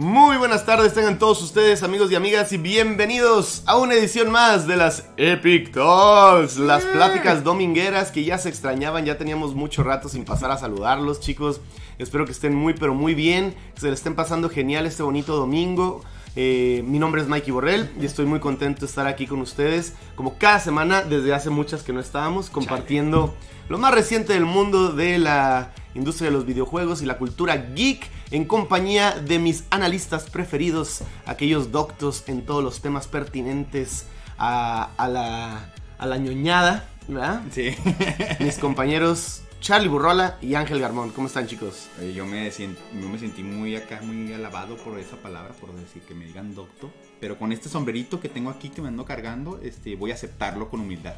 Muy 0.00 0.36
buenas 0.36 0.64
tardes, 0.64 0.94
tengan 0.94 1.18
todos 1.18 1.42
ustedes 1.42 1.82
amigos 1.82 2.12
y 2.12 2.14
amigas 2.14 2.52
y 2.52 2.56
bienvenidos 2.56 3.64
a 3.66 3.76
una 3.78 3.94
edición 3.94 4.30
más 4.30 4.64
de 4.68 4.76
las 4.76 5.08
Epic 5.16 5.72
Talks, 5.72 6.56
las 6.56 6.84
pláticas 6.84 7.42
domingueras 7.42 8.12
que 8.12 8.22
ya 8.22 8.38
se 8.38 8.48
extrañaban, 8.48 9.04
ya 9.04 9.18
teníamos 9.18 9.56
mucho 9.56 9.82
rato 9.82 10.08
sin 10.08 10.24
pasar 10.24 10.52
a 10.52 10.56
saludarlos 10.56 11.18
chicos, 11.18 11.60
espero 11.98 12.26
que 12.26 12.30
estén 12.30 12.54
muy 12.54 12.74
pero 12.74 12.94
muy 12.94 13.14
bien, 13.14 13.56
que 13.74 13.80
se 13.80 13.90
les 13.90 13.98
estén 13.98 14.14
pasando 14.14 14.48
genial 14.48 14.86
este 14.86 15.02
bonito 15.02 15.34
domingo. 15.34 16.04
Eh, 16.36 16.84
mi 16.86 17.00
nombre 17.00 17.20
es 17.20 17.26
Mikey 17.26 17.50
Borrell 17.50 17.90
y 18.00 18.06
estoy 18.06 18.24
muy 18.24 18.38
contento 18.38 18.82
de 18.82 18.86
estar 18.86 19.08
aquí 19.08 19.26
con 19.26 19.40
ustedes, 19.40 19.94
como 20.14 20.38
cada 20.38 20.60
semana, 20.60 21.02
desde 21.02 21.34
hace 21.34 21.50
muchas 21.50 21.82
que 21.82 21.92
no 21.92 21.98
estábamos, 21.98 22.50
compartiendo 22.50 23.34
lo 23.68 23.78
más 23.78 23.92
reciente 23.92 24.34
del 24.34 24.44
mundo 24.44 24.92
de 24.92 25.18
la 25.18 25.72
industria 25.98 26.30
de 26.30 26.36
los 26.36 26.46
videojuegos 26.46 27.02
y 27.02 27.06
la 27.06 27.18
cultura 27.18 27.56
geek 27.74 28.08
en 28.30 28.44
compañía 28.46 29.12
de 29.12 29.38
mis 29.38 29.64
analistas 29.70 30.30
preferidos, 30.30 31.02
aquellos 31.26 31.70
doctos 31.72 32.24
en 32.28 32.42
todos 32.46 32.64
los 32.64 32.80
temas 32.80 33.06
pertinentes 33.06 34.06
a, 34.38 34.90
a 34.96 35.08
la, 35.08 35.72
a 35.98 36.06
la 36.06 36.16
ñoñada, 36.16 36.88
¿verdad? 37.08 37.42
Sí. 37.52 37.74
Mis 38.40 38.56
compañeros 38.58 39.42
Charlie 39.60 39.88
Burrola 39.88 40.38
y 40.40 40.54
Ángel 40.54 40.78
Garmón. 40.78 41.10
¿Cómo 41.10 41.26
están, 41.26 41.46
chicos? 41.48 41.88
Oye, 41.98 42.12
yo 42.14 42.24
me, 42.26 42.48
sien- 42.52 42.76
yo 43.00 43.08
me 43.08 43.18
sentí 43.18 43.42
muy 43.42 43.74
acá, 43.74 44.00
muy 44.02 44.32
alabado 44.32 44.76
por 44.76 44.98
esa 45.00 45.16
palabra, 45.16 45.52
por 45.54 45.74
decir 45.74 46.02
que 46.02 46.14
me 46.14 46.26
digan 46.26 46.54
doctor. 46.54 46.90
Pero 47.20 47.36
con 47.38 47.50
este 47.50 47.68
sombrerito 47.68 48.20
que 48.20 48.28
tengo 48.28 48.50
aquí 48.50 48.68
que 48.68 48.80
me 48.82 48.88
ando 48.88 49.04
cargando, 49.04 49.58
este, 49.62 49.96
voy 49.96 50.12
a 50.12 50.14
aceptarlo 50.14 50.68
con 50.70 50.78
humildad. 50.80 51.14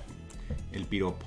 El 0.72 0.86
piropo. 0.86 1.26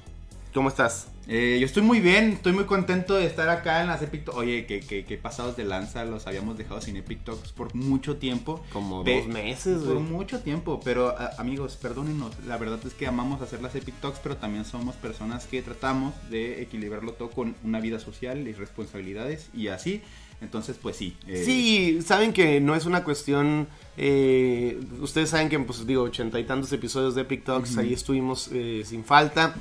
¿Cómo 0.56 0.70
estás? 0.70 1.08
Eh, 1.28 1.58
yo 1.60 1.66
estoy 1.66 1.84
muy 1.84 2.02
bien, 2.02 2.34
estoy 2.34 2.52
muy 2.52 2.66
contento 2.66 3.14
de 3.16 3.26
estar 3.26 3.48
acá 3.48 3.80
en 3.82 3.88
las 3.88 4.02
Epic 4.02 4.26
Talks. 4.26 4.38
Oye, 4.40 4.66
que, 4.66 4.82
que, 4.82 5.06
que 5.06 5.18
pasados 5.18 5.56
de 5.56 5.64
lanza 5.64 6.04
los 6.04 6.28
habíamos 6.28 6.58
dejado 6.58 6.82
sin 6.82 6.98
Epic 6.98 7.24
Talks 7.24 7.54
por 7.54 7.74
mucho 7.74 8.18
tiempo. 8.18 8.62
Como 8.74 9.04
dos 9.06 9.28
meses, 9.28 9.80
Por 9.84 10.00
mucho 10.02 10.42
tiempo, 10.42 10.82
pero 10.84 11.10
a- 11.18 11.32
amigos, 11.38 11.78
perdónenos, 11.82 12.34
la 12.46 12.58
verdad 12.58 12.80
es 12.86 12.94
que 12.94 13.08
amamos 13.08 13.42
hacer 13.42 13.62
las 13.62 13.74
Epic 13.76 13.96
Talks, 14.02 14.20
pero 14.22 14.36
también 14.36 14.66
somos 14.66 14.96
personas 14.96 15.46
que 15.48 15.62
tratamos 15.62 16.14
de 16.30 16.62
equilibrarlo 16.62 17.14
todo 17.14 17.30
con 17.32 17.56
una 17.64 17.80
vida 17.80 18.00
social 18.00 18.46
y 18.46 18.52
responsabilidades 18.54 19.50
y 19.56 19.70
así. 19.70 20.02
Entonces, 20.42 20.78
pues 20.82 20.98
sí. 20.98 21.16
eh, 21.26 21.42
Sí, 21.46 22.00
saben 22.06 22.34
que 22.34 22.60
no 22.60 22.76
es 22.76 22.86
una 22.86 23.06
cuestión. 23.06 23.68
eh, 23.96 24.78
ustedes 25.00 25.30
saben 25.30 25.48
que, 25.48 25.58
pues 25.60 25.88
digo, 25.88 26.04
ochenta 26.04 26.38
y 26.38 26.44
tantos 26.44 26.74
episodios 26.74 27.16
de 27.16 27.22
Epic 27.22 27.46
Talks, 27.46 27.78
ahí 27.78 27.94
estuvimos 27.94 28.50
eh, 28.52 28.84
sin 28.86 29.06
falta. 29.06 29.56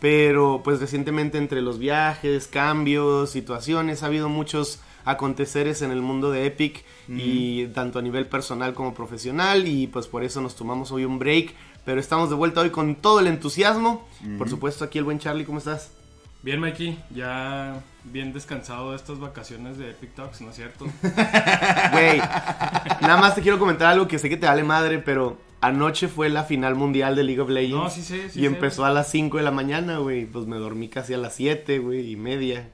Pero, 0.00 0.60
pues 0.62 0.80
recientemente, 0.80 1.38
entre 1.38 1.62
los 1.62 1.78
viajes, 1.78 2.48
cambios, 2.48 3.30
situaciones, 3.30 4.02
ha 4.02 4.06
habido 4.06 4.28
muchos 4.28 4.80
aconteceres 5.04 5.82
en 5.82 5.92
el 5.92 6.02
mundo 6.02 6.30
de 6.30 6.46
Epic, 6.46 6.84
y 7.08 7.66
tanto 7.68 8.00
a 8.00 8.02
nivel 8.02 8.26
personal 8.26 8.74
como 8.74 8.92
profesional. 8.92 9.66
Y 9.66 9.86
pues 9.86 10.06
por 10.06 10.24
eso 10.24 10.40
nos 10.40 10.56
tomamos 10.56 10.90
hoy 10.92 11.04
un 11.04 11.18
break. 11.18 11.54
Pero 11.84 12.00
estamos 12.00 12.28
de 12.28 12.34
vuelta 12.34 12.60
hoy 12.60 12.70
con 12.70 12.96
todo 12.96 13.20
el 13.20 13.28
entusiasmo. 13.28 14.06
Por 14.36 14.50
supuesto, 14.50 14.84
aquí 14.84 14.98
el 14.98 15.04
buen 15.04 15.20
Charlie, 15.20 15.44
¿cómo 15.44 15.58
estás? 15.58 15.92
Bien, 16.42 16.60
Mikey, 16.60 16.98
ya 17.10 17.82
bien 18.04 18.32
descansado 18.32 18.90
de 18.90 18.96
estas 18.96 19.18
vacaciones 19.18 19.78
de 19.78 19.90
Epic 19.90 20.14
Talks, 20.14 20.40
¿no 20.42 20.50
es 20.50 20.56
cierto? 20.56 20.84
Güey, 21.92 22.18
nada 22.18 23.16
más 23.16 23.34
te 23.34 23.42
quiero 23.42 23.58
comentar 23.58 23.88
algo 23.88 24.06
que 24.06 24.18
sé 24.18 24.28
que 24.28 24.36
te 24.36 24.46
vale 24.46 24.62
madre, 24.62 24.98
pero 25.00 25.38
anoche 25.60 26.08
fue 26.08 26.28
la 26.28 26.44
final 26.44 26.74
mundial 26.74 27.16
de 27.16 27.24
League 27.24 27.40
of 27.40 27.48
Legends. 27.48 27.76
No, 27.84 27.90
sí 27.90 28.02
sé, 28.02 28.28
sí 28.30 28.40
y 28.40 28.46
empezó 28.46 28.84
a 28.84 28.90
las 28.90 29.10
5 29.10 29.36
de 29.38 29.42
la 29.42 29.50
mañana, 29.50 29.98
güey. 29.98 30.26
Pues 30.26 30.46
me 30.46 30.56
dormí 30.56 30.88
casi 30.88 31.14
a 31.14 31.18
las 31.18 31.34
7, 31.34 31.78
güey, 31.78 32.10
y 32.12 32.16
media. 32.16 32.70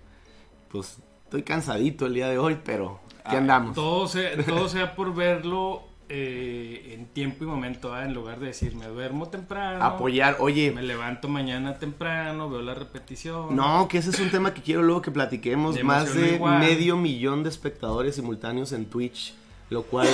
Pues 0.70 0.98
estoy 1.24 1.42
cansadito 1.42 2.06
el 2.06 2.14
día 2.14 2.28
de 2.28 2.38
hoy, 2.38 2.58
pero 2.64 3.00
¿qué 3.28 3.36
Ah, 3.36 3.38
andamos? 3.38 3.74
Todo 3.74 4.06
sea, 4.08 4.36
todo 4.44 4.68
sea 4.68 4.94
por 4.94 5.14
verlo 5.14 5.82
eh, 6.08 6.94
en 6.94 7.06
tiempo 7.06 7.44
y 7.44 7.46
momento, 7.46 7.94
¿ah? 7.94 8.04
en 8.04 8.12
lugar 8.12 8.38
de 8.38 8.48
decir, 8.48 8.74
me 8.74 8.86
duermo 8.86 9.28
temprano, 9.30 9.82
Apoyar, 9.82 10.36
oye. 10.40 10.70
me 10.70 10.82
levanto 10.82 11.26
mañana 11.28 11.78
temprano, 11.78 12.50
veo 12.50 12.60
la 12.60 12.74
repetición. 12.74 13.56
No, 13.56 13.88
que 13.88 13.96
ese 13.98 14.10
es 14.10 14.20
un 14.20 14.30
tema 14.30 14.52
que 14.52 14.60
quiero 14.60 14.82
luego 14.82 15.00
que 15.00 15.10
platiquemos. 15.10 15.76
Me 15.76 15.84
Más 15.84 16.14
de 16.14 16.34
igual. 16.34 16.58
medio 16.58 16.96
millón 16.98 17.42
de 17.44 17.48
espectadores 17.48 18.16
simultáneos 18.16 18.72
en 18.72 18.86
Twitch, 18.86 19.34
lo 19.70 19.84
cual 19.84 20.06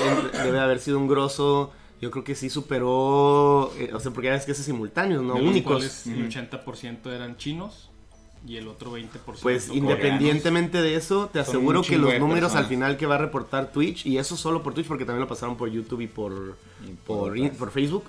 debe 0.44 0.60
haber 0.60 0.78
sido 0.78 0.98
un 0.98 1.08
grosso. 1.08 1.72
Yo 2.00 2.10
creo 2.10 2.22
que 2.24 2.34
sí 2.34 2.48
superó, 2.50 3.72
eh, 3.78 3.90
o 3.92 3.98
sea, 4.00 4.12
porque 4.12 4.26
ya 4.28 4.34
ves 4.34 4.44
que 4.46 4.52
es 4.52 4.58
simultáneos, 4.58 5.22
¿no? 5.22 5.34
de 5.34 5.40
los 5.40 5.50
Únicos. 5.50 5.72
cuales 5.72 6.06
el 6.06 6.28
80% 6.30 7.10
eran 7.12 7.36
chinos 7.36 7.90
y 8.46 8.56
el 8.56 8.68
otro 8.68 8.92
20% 8.92 9.08
Pues 9.42 9.66
coreanos. 9.66 9.76
independientemente 9.76 10.80
de 10.80 10.94
eso, 10.94 11.26
te 11.32 11.40
Son 11.44 11.48
aseguro 11.56 11.82
que 11.82 11.98
los 11.98 12.16
números 12.20 12.54
al 12.54 12.66
final 12.66 12.96
que 12.96 13.06
va 13.06 13.16
a 13.16 13.18
reportar 13.18 13.72
Twitch, 13.72 14.06
y 14.06 14.16
eso 14.18 14.36
solo 14.36 14.62
por 14.62 14.74
Twitch 14.74 14.86
porque 14.86 15.04
también 15.04 15.22
lo 15.22 15.28
pasaron 15.28 15.56
por 15.56 15.68
YouTube 15.70 16.02
y 16.02 16.06
por, 16.06 16.56
Y 16.86 16.92
por 17.06 17.36
por, 17.58 17.70
Facebook. 17.72 18.04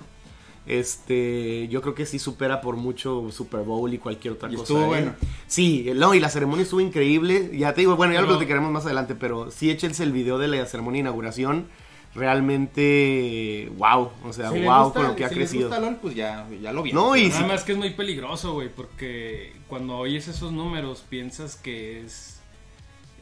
Este, 0.66 1.66
yo 1.68 1.82
creo 1.82 1.94
que 1.96 2.06
sí 2.06 2.18
supera 2.20 2.60
por 2.60 2.76
mucho 2.76 3.28
Super 3.32 3.60
Bowl 3.62 3.92
y 3.92 3.98
cualquier 3.98 4.34
otra 4.34 4.48
Y 4.48 4.52
cosa. 4.52 4.62
estuvo 4.62 4.82
¿eh? 4.84 4.86
bueno. 4.86 5.14
Sí, 5.48 5.90
no, 5.96 6.14
y 6.14 6.20
la 6.20 6.28
ceremonia 6.28 6.62
estuvo 6.62 6.80
increíble. 6.80 7.50
Ya 7.58 7.74
te 7.74 7.80
digo, 7.80 7.96
bueno, 7.96 8.12
ya 8.12 8.20
lo 8.20 8.26
Pero- 8.28 8.38
platicaremos 8.38 8.70
más 8.70 8.84
adelante, 8.86 9.16
pero 9.16 9.50
sí 9.50 9.68
échense 9.70 10.04
el 10.04 10.12
video 10.12 10.38
de 10.38 10.46
la 10.48 10.64
ceremonia 10.66 10.98
de 10.98 11.08
inauguración. 11.08 11.66
Realmente, 12.14 13.70
wow, 13.76 14.10
o 14.24 14.32
sea, 14.32 14.50
si 14.50 14.62
wow 14.62 14.84
gusta- 14.84 15.00
con 15.00 15.08
lo 15.08 15.16
que 15.16 15.24
ha 15.24 15.28
si 15.28 15.34
les 15.36 15.48
crecido. 15.50 15.68
gusta 15.68 15.80
LOL, 15.80 15.96
pues 15.96 16.14
ya, 16.14 16.46
ya 16.60 16.72
lo 16.72 16.82
vieron. 16.82 17.02
No, 17.04 17.16
y 17.16 17.28
Nada 17.28 17.40
sí- 17.40 17.46
más 17.46 17.62
que 17.64 17.72
es 17.72 17.78
muy 17.78 17.90
peligroso, 17.90 18.52
güey, 18.54 18.68
porque 18.68 19.52
cuando 19.68 19.96
oyes 19.96 20.26
esos 20.28 20.52
números 20.52 21.04
piensas 21.08 21.56
que 21.56 22.00
es 22.00 22.40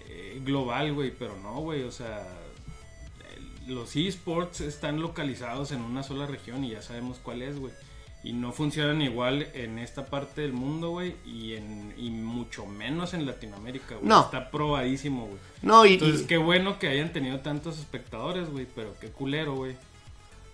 eh, 0.08 0.40
global, 0.44 0.94
güey, 0.94 1.10
pero 1.10 1.36
no, 1.36 1.60
güey, 1.60 1.82
o 1.82 1.90
sea, 1.92 2.26
los 3.66 3.94
esports 3.96 4.62
están 4.62 5.00
localizados 5.00 5.72
en 5.72 5.82
una 5.82 6.02
sola 6.02 6.26
región 6.26 6.64
y 6.64 6.70
ya 6.70 6.80
sabemos 6.82 7.18
cuál 7.22 7.42
es, 7.42 7.58
güey. 7.58 7.72
Y 8.24 8.32
no 8.32 8.50
funcionan 8.52 9.00
igual 9.00 9.46
en 9.54 9.78
esta 9.78 10.06
parte 10.06 10.40
del 10.40 10.52
mundo, 10.52 10.90
güey, 10.90 11.14
y, 11.24 11.54
en, 11.54 11.94
y 11.96 12.10
mucho 12.10 12.66
menos 12.66 13.14
en 13.14 13.24
Latinoamérica, 13.26 13.94
güey. 13.94 14.08
No. 14.08 14.22
Está 14.22 14.50
probadísimo, 14.50 15.26
güey. 15.26 15.38
No, 15.62 15.86
y, 15.86 15.94
Entonces, 15.94 16.22
y- 16.22 16.26
qué 16.26 16.36
bueno 16.36 16.78
que 16.80 16.88
hayan 16.88 17.12
tenido 17.12 17.38
tantos 17.40 17.78
espectadores, 17.78 18.50
güey, 18.50 18.66
pero 18.74 18.94
qué 19.00 19.08
culero, 19.08 19.54
güey. 19.54 19.76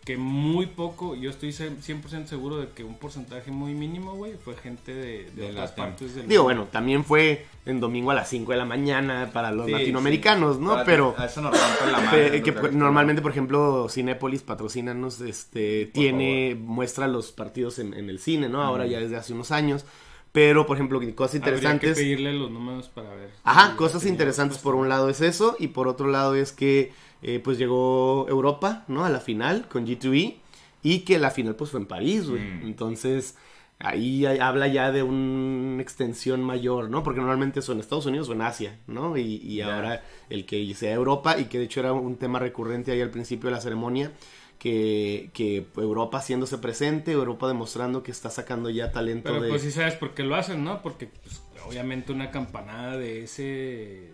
Que 0.04 0.18
muy 0.18 0.66
poco, 0.66 1.14
yo 1.14 1.30
estoy 1.30 1.52
se- 1.52 1.70
100% 1.70 2.26
seguro 2.26 2.58
de 2.58 2.68
que 2.68 2.84
un 2.84 2.98
porcentaje 2.98 3.50
muy 3.50 3.72
mínimo, 3.72 4.14
güey, 4.14 4.34
fue 4.34 4.54
gente 4.54 4.92
de, 4.94 5.30
de 5.30 5.42
De 5.44 5.50
otras 5.52 5.72
partes 5.72 6.14
del 6.14 6.28
digo, 6.28 6.42
mundo. 6.42 6.56
bueno, 6.58 6.70
también 6.70 7.04
fue 7.06 7.46
en 7.64 7.80
domingo 7.80 8.10
a 8.10 8.14
las 8.14 8.28
5 8.28 8.52
de 8.52 8.58
la 8.58 8.66
mañana 8.66 9.30
para 9.32 9.50
los 9.50 9.64
Sí, 9.64 9.72
latinoamericanos, 9.72 10.56
sí. 10.56 10.62
¿no? 10.62 10.72
Para- 10.72 10.84
Pero... 10.84 11.14
a 11.16 11.24
Eso 11.24 11.40
nos 11.40 11.52
rompe 11.58 11.90
la 11.92 12.00
madre. 12.00 12.42
que 12.42 12.52
pues, 12.52 12.72
normalmente, 12.74 13.22
por 13.22 13.30
ejemplo, 13.30 13.86
Cinépolis 13.88 14.42
patrocínanos, 14.42 15.22
este, 15.22 15.86
Por 15.86 15.92
tiene, 15.94 16.54
muestra 16.54 17.08
los 17.08 17.32
partidos 17.32 17.78
en, 17.78 17.94
en 17.94 18.10
el 18.10 18.18
cine, 18.18 18.50
¿no? 18.50 18.62
Ahora 18.62 18.86
ya 18.86 19.00
desde 19.00 19.16
hace 19.16 19.32
unos 19.32 19.52
años. 19.52 19.86
Pero, 20.32 20.66
por 20.66 20.76
ejemplo, 20.76 20.98
cosas 20.98 21.36
Habría 21.36 21.44
que 21.44 21.54
interesantes. 21.54 21.96
pedirle 21.96 22.32
los 22.34 22.50
números 22.50 22.88
para 22.88 23.14
ver. 23.14 23.30
Ajá, 23.44 23.70
si 23.70 23.76
cosas 23.76 24.04
interesantes 24.04 24.58
por 24.58 24.74
un 24.74 24.88
lado 24.88 25.08
es 25.08 25.20
eso. 25.20 25.56
Y 25.60 25.68
por 25.68 25.86
otro 25.88 26.08
lado 26.08 26.34
es 26.34 26.50
que, 26.52 26.92
eh, 27.24 27.40
pues 27.42 27.56
llegó 27.56 28.26
Europa, 28.28 28.84
¿no? 28.86 29.06
A 29.06 29.08
la 29.08 29.18
final 29.18 29.66
con 29.66 29.86
G2E. 29.86 30.36
Y 30.82 31.00
que 31.00 31.18
la 31.18 31.30
final, 31.30 31.56
pues 31.56 31.70
fue 31.70 31.80
en 31.80 31.86
París, 31.86 32.28
güey. 32.28 32.42
Mm. 32.42 32.66
Entonces, 32.66 33.36
ahí 33.78 34.26
habla 34.26 34.68
ya 34.68 34.92
de 34.92 35.02
una 35.02 35.80
extensión 35.80 36.42
mayor, 36.42 36.90
¿no? 36.90 37.02
Porque 37.02 37.20
normalmente 37.20 37.60
eso 37.60 37.72
en 37.72 37.80
Estados 37.80 38.04
Unidos 38.04 38.28
o 38.28 38.34
en 38.34 38.42
Asia, 38.42 38.78
¿no? 38.86 39.16
Y, 39.16 39.36
y 39.36 39.62
ahora 39.62 40.04
el 40.28 40.44
que 40.44 40.74
sea 40.74 40.92
Europa 40.92 41.38
y 41.38 41.46
que 41.46 41.58
de 41.58 41.64
hecho 41.64 41.80
era 41.80 41.94
un 41.94 42.16
tema 42.16 42.38
recurrente 42.38 42.92
ahí 42.92 43.00
al 43.00 43.10
principio 43.10 43.48
de 43.48 43.56
la 43.56 43.62
ceremonia. 43.62 44.12
Que, 44.58 45.30
que 45.34 45.66
Europa 45.76 46.18
haciéndose 46.18 46.56
presente, 46.56 47.12
Europa 47.12 47.48
demostrando 47.48 48.02
que 48.02 48.12
está 48.12 48.30
sacando 48.30 48.70
ya 48.70 48.92
talento 48.92 49.28
Pero 49.28 49.42
de... 49.42 49.48
pues 49.50 49.60
sí 49.60 49.70
sabes 49.70 49.94
por 49.94 50.14
qué 50.14 50.22
lo 50.22 50.36
hacen, 50.36 50.64
¿no? 50.64 50.80
Porque 50.80 51.06
pues, 51.06 51.42
obviamente 51.66 52.12
una 52.12 52.30
campanada 52.30 52.96
de 52.96 53.24
ese 53.24 54.10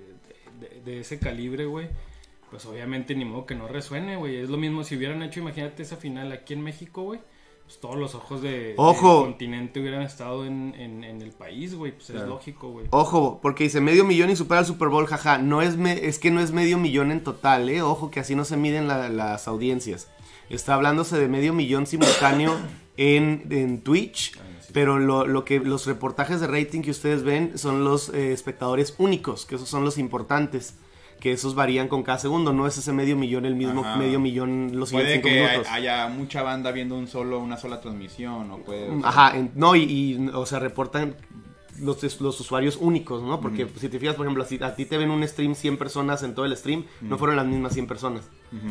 de, 0.58 0.80
de 0.84 1.00
ese 1.00 1.20
calibre, 1.20 1.66
güey, 1.66 1.88
pues 2.50 2.66
obviamente 2.66 3.14
ni 3.14 3.24
modo 3.24 3.46
que 3.46 3.54
no 3.54 3.68
resuene, 3.68 4.16
güey. 4.16 4.36
Es 4.36 4.48
lo 4.50 4.56
mismo 4.56 4.84
si 4.84 4.96
hubieran 4.96 5.22
hecho, 5.22 5.40
imagínate 5.40 5.82
esa 5.82 5.96
final 5.96 6.32
aquí 6.32 6.52
en 6.54 6.62
México, 6.62 7.02
güey. 7.02 7.20
Pues 7.64 7.78
todos 7.78 7.96
los 7.96 8.16
ojos 8.16 8.42
de, 8.42 8.74
Ojo. 8.78 9.18
del 9.20 9.22
continente 9.30 9.78
hubieran 9.80 10.02
estado 10.02 10.44
en, 10.44 10.74
en, 10.76 11.04
en 11.04 11.22
el 11.22 11.30
país, 11.30 11.74
güey. 11.76 11.92
Pues 11.92 12.10
es 12.10 12.22
lógico, 12.22 12.70
güey. 12.72 12.86
Ojo, 12.90 13.38
porque 13.40 13.62
dice 13.64 13.80
medio 13.80 14.04
millón 14.04 14.28
y 14.30 14.34
supera 14.36 14.60
el 14.60 14.66
Super 14.66 14.88
Bowl, 14.88 15.06
jaja. 15.06 15.38
No 15.38 15.62
es, 15.62 15.76
me- 15.76 16.04
es 16.06 16.18
que 16.18 16.32
no 16.32 16.40
es 16.40 16.50
medio 16.50 16.78
millón 16.78 17.12
en 17.12 17.22
total, 17.22 17.68
¿eh? 17.68 17.80
Ojo 17.82 18.10
que 18.10 18.18
así 18.18 18.34
no 18.34 18.44
se 18.44 18.56
miden 18.56 18.88
la- 18.88 19.08
las 19.08 19.46
audiencias. 19.46 20.08
Está 20.48 20.74
hablándose 20.74 21.16
de 21.16 21.28
medio 21.28 21.52
millón 21.52 21.86
simultáneo 21.86 22.56
en, 22.96 23.46
en 23.50 23.80
Twitch. 23.82 24.36
Pero 24.72 24.98
lo, 24.98 25.26
lo 25.26 25.44
que 25.44 25.58
los 25.60 25.86
reportajes 25.86 26.40
de 26.40 26.46
rating 26.48 26.82
que 26.82 26.90
ustedes 26.92 27.22
ven 27.24 27.56
son 27.58 27.84
los 27.84 28.08
eh, 28.10 28.32
espectadores 28.32 28.94
únicos, 28.98 29.44
que 29.46 29.54
esos 29.56 29.68
son 29.68 29.84
los 29.84 29.96
importantes. 29.98 30.74
Que 31.20 31.32
esos 31.32 31.54
varían 31.54 31.86
con 31.88 32.02
cada 32.02 32.18
segundo, 32.18 32.52
no 32.52 32.66
es 32.66 32.76
ese 32.78 32.92
medio 32.92 33.14
millón 33.16 33.44
el 33.44 33.54
mismo 33.54 33.82
Ajá. 33.82 33.96
medio 33.96 34.18
millón 34.18 34.70
los 34.74 34.88
siguientes 34.88 35.20
Puede 35.20 35.22
cinco 35.22 35.28
que 35.28 35.52
minutos. 35.52 35.72
haya 35.72 36.08
mucha 36.08 36.42
banda 36.42 36.72
viendo 36.72 36.96
un 36.96 37.06
solo, 37.06 37.38
una 37.40 37.56
sola 37.58 37.80
transmisión, 37.80 38.50
o 38.50 38.58
puede... 38.58 38.88
o 38.90 39.00
sea, 39.00 39.08
Ajá, 39.08 39.36
en- 39.38 39.52
no, 39.54 39.76
y, 39.76 39.82
y, 39.82 40.28
o 40.32 40.46
sea, 40.46 40.58
reportan 40.58 41.14
los, 41.80 42.20
los 42.20 42.40
usuarios 42.40 42.76
únicos, 42.80 43.22
¿no? 43.22 43.40
Porque 43.40 43.66
si 43.78 43.88
te 43.88 43.98
fijas, 43.98 44.14
por 44.16 44.26
ejemplo, 44.26 44.44
si 44.44 44.62
a 44.62 44.74
ti 44.76 44.84
te 44.84 44.96
ven 44.98 45.10
un 45.10 45.26
stream 45.26 45.54
100 45.54 45.76
personas 45.76 46.22
en 46.22 46.34
todo 46.34 46.44
el 46.46 46.56
stream, 46.56 46.84
no 47.00 47.18
fueron 47.18 47.36
las 47.36 47.46
mismas 47.46 47.72
100 47.74 47.86
personas. 47.86 48.24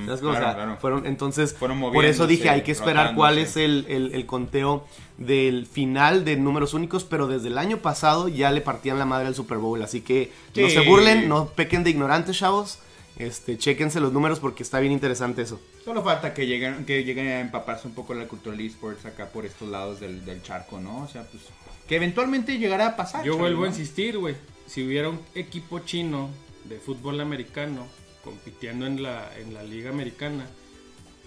¿Sabes 0.06 0.20
cómo? 0.22 0.32
O 0.34 0.36
Claro, 0.36 0.46
sea, 0.46 0.56
claro. 0.56 0.78
fueron, 0.80 1.06
entonces, 1.06 1.54
Fueron 1.54 1.80
por 1.80 2.06
eso 2.06 2.28
dije, 2.28 2.50
hay 2.50 2.64
que 2.64 2.72
esperar 2.72 3.16
cuál 3.16 3.38
es 3.38 3.58
el, 3.58 3.86
el- 3.90 4.14
el 4.14 4.26
conteo 4.26 4.86
del 5.18 5.66
final 5.66 6.24
de 6.26 6.36
números 6.38 6.74
únicos, 6.74 7.04
pero 7.04 7.28
desde 7.28 7.48
el 7.48 7.58
año 7.58 7.78
pasado 7.78 8.28
ya 8.28 8.52
le 8.52 8.62
partían 8.62 9.00
la 9.00 9.06
madre 9.06 9.28
al 9.28 9.36
Super 9.36 9.58
Bowl, 9.58 9.82
así 9.82 10.02
que 10.02 10.32
no 10.56 10.70
se 10.70 10.82
burlen, 10.82 11.28
no 11.30 11.48
pequen 11.48 11.84
de 11.84 11.90
ignorantes, 11.92 12.38
chavos. 12.38 12.80
Este, 13.18 13.58
chéquense 13.58 14.00
los 14.00 14.14
números 14.14 14.40
porque 14.40 14.64
está 14.64 14.80
bien 14.80 14.94
interesante 14.94 15.42
eso. 15.42 15.60
Solo 15.84 16.02
falta 16.02 16.34
que 16.34 16.48
lleguen, 16.48 16.86
que 16.86 17.04
lleguen 17.04 17.28
a 17.28 17.40
empaparse 17.42 17.86
un 17.86 17.94
poco 17.94 18.14
la 18.14 18.26
cultura 18.30 18.56
del 18.56 18.66
esports 18.66 19.06
acá 19.06 19.28
por 19.28 19.46
estos 19.46 19.68
lados 19.68 20.00
del, 20.00 20.24
del 20.24 20.42
charco, 20.42 20.80
¿no? 20.80 21.02
O 21.04 21.08
sea, 21.10 21.24
pues 21.24 21.44
que 21.90 21.96
eventualmente 21.98 22.58
llegará 22.58 22.88
a 22.88 22.96
pasar. 22.96 23.26
Yo 23.26 23.34
Charlie, 23.34 23.42
vuelvo 23.50 23.64
a 23.66 23.68
insistir, 23.68 24.18
güey. 24.18 24.36
Si 24.68 24.86
hubiera 24.86 25.10
un 25.10 25.20
equipo 25.36 25.80
chino 25.80 26.30
de 26.66 26.78
fútbol 26.80 27.20
americano 27.20 27.88
compitiendo 28.24 28.86
en 28.86 29.02
la, 29.02 29.36
en 29.40 29.54
la 29.56 29.64
liga 29.64 29.90
americana, 29.90 30.46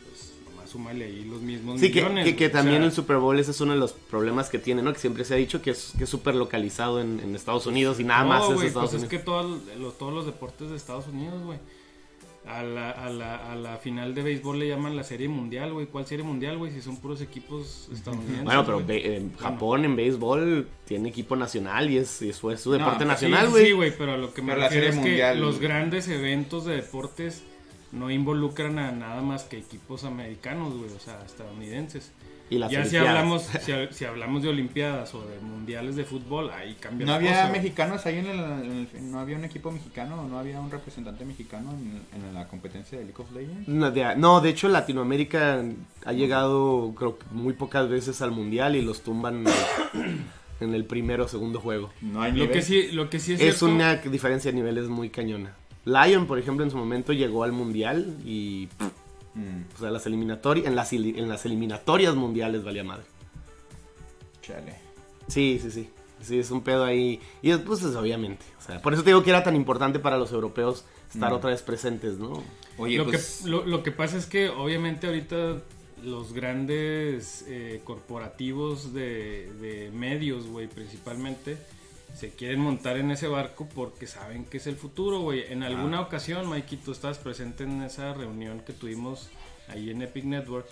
pues 0.08 0.32
nomás 0.48 0.70
súmale 0.70 1.04
ahí 1.06 1.24
los 1.24 1.40
mismos 1.42 1.80
Sí, 1.80 1.90
que, 1.90 2.00
millones. 2.02 2.24
que, 2.26 2.36
que 2.36 2.46
o 2.46 2.50
también 2.52 2.78
sea, 2.78 2.86
el 2.86 2.92
Super 2.92 3.16
Bowl 3.16 3.38
ese 3.40 3.50
es 3.50 3.60
uno 3.60 3.72
de 3.72 3.78
los 3.80 3.92
problemas 3.92 4.48
que 4.50 4.58
tiene, 4.60 4.82
¿no? 4.82 4.92
Que 4.92 5.00
siempre 5.00 5.24
se 5.24 5.34
ha 5.34 5.36
dicho 5.36 5.60
que 5.60 5.70
es 5.72 5.92
que 5.98 6.04
es 6.04 6.10
súper 6.10 6.36
localizado 6.36 7.00
en, 7.00 7.18
en 7.18 7.34
Estados 7.34 7.66
Unidos 7.66 7.98
y 7.98 8.04
nada 8.04 8.22
no, 8.22 8.28
más 8.28 8.48
es 8.48 8.54
güey, 8.54 8.68
Estados 8.68 8.90
pues 8.90 9.02
Unidos. 9.02 9.12
es 9.12 9.18
que 9.18 9.24
todos 9.24 9.60
los, 9.78 9.98
todos 9.98 10.12
los 10.14 10.26
deportes 10.26 10.70
de 10.70 10.76
Estados 10.76 11.08
Unidos, 11.08 11.42
güey. 11.42 11.58
A 12.44 12.64
la, 12.64 12.90
a, 12.90 13.08
la, 13.08 13.52
a 13.52 13.54
la 13.54 13.76
final 13.76 14.16
de 14.16 14.22
béisbol 14.24 14.58
le 14.58 14.66
llaman 14.68 14.96
la 14.96 15.04
serie 15.04 15.28
mundial, 15.28 15.72
güey. 15.72 15.86
¿Cuál 15.86 16.06
serie 16.06 16.24
mundial, 16.24 16.58
güey? 16.58 16.72
Si 16.72 16.82
son 16.82 16.96
puros 16.96 17.20
equipos 17.20 17.88
estadounidenses. 17.92 18.44
Bueno, 18.44 18.64
pero 18.66 18.82
en 18.88 19.36
Japón 19.36 19.84
en 19.84 19.94
béisbol 19.94 20.66
tiene 20.84 21.10
equipo 21.10 21.36
nacional 21.36 21.88
y 21.88 21.98
es, 21.98 22.20
y 22.20 22.30
es 22.30 22.36
su, 22.36 22.50
es 22.50 22.60
su 22.60 22.70
No, 22.72 22.78
deporte 22.78 23.04
sí, 23.04 23.08
nacional, 23.08 23.46
Sí, 23.46 23.50
güey. 23.52 23.66
Sí, 23.66 23.72
güey, 23.72 23.92
pero 23.96 24.14
a 24.14 24.16
lo 24.16 24.34
que 24.34 24.42
me 24.42 24.52
Pero 24.54 24.64
refiero 24.64 24.86
es 24.88 24.94
Serie 24.96 25.04
que 25.04 25.10
Mundial- 25.22 25.40
los 25.40 25.60
grandes 25.60 26.08
eventos 26.08 26.64
de 26.64 26.74
deportes 26.74 27.44
no 27.92 28.10
involucran 28.10 28.78
a 28.80 28.90
nada 28.90 29.22
más 29.22 29.44
que 29.44 29.58
equipos 29.58 30.02
americanos, 30.02 30.74
güey, 30.76 30.90
o 30.92 30.98
sea, 30.98 31.22
estadounidenses. 31.24 32.10
Y 32.50 32.58
las 32.58 32.70
ya 32.70 32.84
si 32.84 32.96
hablamos, 32.96 33.42
si, 33.62 33.72
ha- 33.72 33.90
si 33.92 34.04
hablamos 34.04 34.42
de 34.42 34.48
olimpiadas 34.50 35.14
o 35.14 35.22
de 35.26 35.38
mundiales 35.40 35.96
de 35.96 36.04
fútbol, 36.04 36.50
ahí 36.50 36.74
cambia 36.78 37.06
No 37.06 37.12
la 37.12 37.16
había 37.16 37.30
cosa, 37.30 37.48
mexicanos 37.48 38.04
ahí 38.06 38.18
en 38.18 38.26
el, 38.26 38.38
en 38.40 38.88
el- 38.94 39.10
No 39.10 39.20
había 39.20 39.36
un 39.36 39.44
equipo 39.44 39.70
mexicano, 39.70 40.28
no 40.28 40.38
había 40.38 40.60
un 40.60 40.70
representante 40.70 41.24
mexicano 41.24 41.72
en, 41.72 42.02
en 42.26 42.34
la 42.34 42.46
competencia 42.48 42.98
de 42.98 43.04
League 43.04 43.22
of 43.22 43.32
Legends. 43.32 43.68
No 43.68 43.90
de, 43.90 44.16
no, 44.16 44.40
de 44.40 44.50
hecho 44.50 44.68
Latinoamérica 44.68 45.64
ha 46.04 46.12
llegado 46.12 46.94
creo 46.96 47.18
que 47.18 47.24
muy 47.30 47.54
pocas 47.54 47.88
veces 47.88 48.20
al 48.22 48.32
mundial 48.32 48.76
y 48.76 48.82
los 48.82 49.02
tumban 49.02 49.44
en 50.60 50.74
el 50.74 50.84
primero 50.84 51.24
o 51.24 51.28
segugo 51.28 51.58
juego. 51.60 51.90
No 52.00 52.22
hay 52.22 52.32
Lo 52.32 52.38
nivel. 52.38 52.50
que 52.52 52.62
sí, 52.62 52.88
lo 52.92 53.08
que 53.10 53.18
sí 53.18 53.32
es, 53.34 53.40
Es 53.40 53.58
cierto- 53.58 53.74
una 53.74 53.96
diferencia 53.96 54.50
de 54.50 54.56
niveles 54.56 54.88
muy 54.88 55.10
cañona. 55.10 55.54
Lion, 55.84 56.26
por 56.26 56.38
ejemplo, 56.38 56.64
en 56.64 56.70
su 56.70 56.76
momento 56.76 57.12
llegó 57.12 57.42
al 57.42 57.50
mundial 57.50 58.16
y 58.24 58.66
pff, 58.68 58.88
Mm, 59.34 59.62
o 59.74 59.78
sea, 59.78 59.90
las 59.90 60.04
eliminatorias 60.06 60.66
en 60.66 60.76
las 60.76 60.92
en 60.92 61.28
las 61.28 61.44
eliminatorias 61.46 62.14
mundiales 62.14 62.62
valía 62.64 62.84
madre. 62.84 63.04
chale. 64.42 64.74
Sí, 65.28 65.58
sí, 65.62 65.70
sí. 65.70 65.88
Sí, 66.20 66.38
es 66.38 66.50
un 66.50 66.62
pedo 66.62 66.84
ahí. 66.84 67.20
Y 67.42 67.50
después, 67.50 67.80
pues, 67.80 67.94
obviamente. 67.96 68.44
O 68.58 68.62
sea, 68.62 68.80
por 68.80 68.92
eso 68.94 69.02
te 69.02 69.10
digo 69.10 69.22
que 69.24 69.30
era 69.30 69.42
tan 69.42 69.56
importante 69.56 69.98
para 69.98 70.16
los 70.18 70.30
europeos 70.32 70.84
estar 71.12 71.32
Mm. 71.32 71.34
otra 71.34 71.50
vez 71.50 71.62
presentes, 71.62 72.18
¿no? 72.18 72.42
Oye, 72.78 72.98
lo, 72.98 73.04
pues. 73.04 73.40
que, 73.42 73.48
lo, 73.50 73.64
lo 73.66 73.82
que 73.82 73.90
pasa 73.92 74.16
es 74.18 74.26
que 74.26 74.48
obviamente 74.48 75.06
ahorita 75.06 75.62
los 76.04 76.32
grandes 76.32 77.44
eh, 77.48 77.80
corporativos 77.84 78.92
de, 78.92 79.52
de 79.60 79.90
medios, 79.92 80.46
güey, 80.46 80.68
principalmente, 80.68 81.56
se 82.14 82.30
quieren 82.30 82.60
montar 82.60 82.96
en 82.98 83.10
ese 83.10 83.26
barco 83.28 83.68
porque 83.74 84.06
saben 84.06 84.44
que 84.44 84.58
es 84.58 84.66
el 84.66 84.76
futuro, 84.76 85.20
güey. 85.20 85.50
En 85.52 85.62
alguna 85.62 85.98
Ah. 85.98 86.02
ocasión, 86.02 86.48
Mikey, 86.48 86.78
tú 86.78 86.92
estabas 86.92 87.18
presente 87.18 87.64
en 87.64 87.82
esa 87.82 88.12
reunión 88.14 88.60
que 88.60 88.72
tuvimos 88.72 89.30
ahí 89.68 89.90
en 89.90 90.02
Epic 90.02 90.24
Network. 90.24 90.66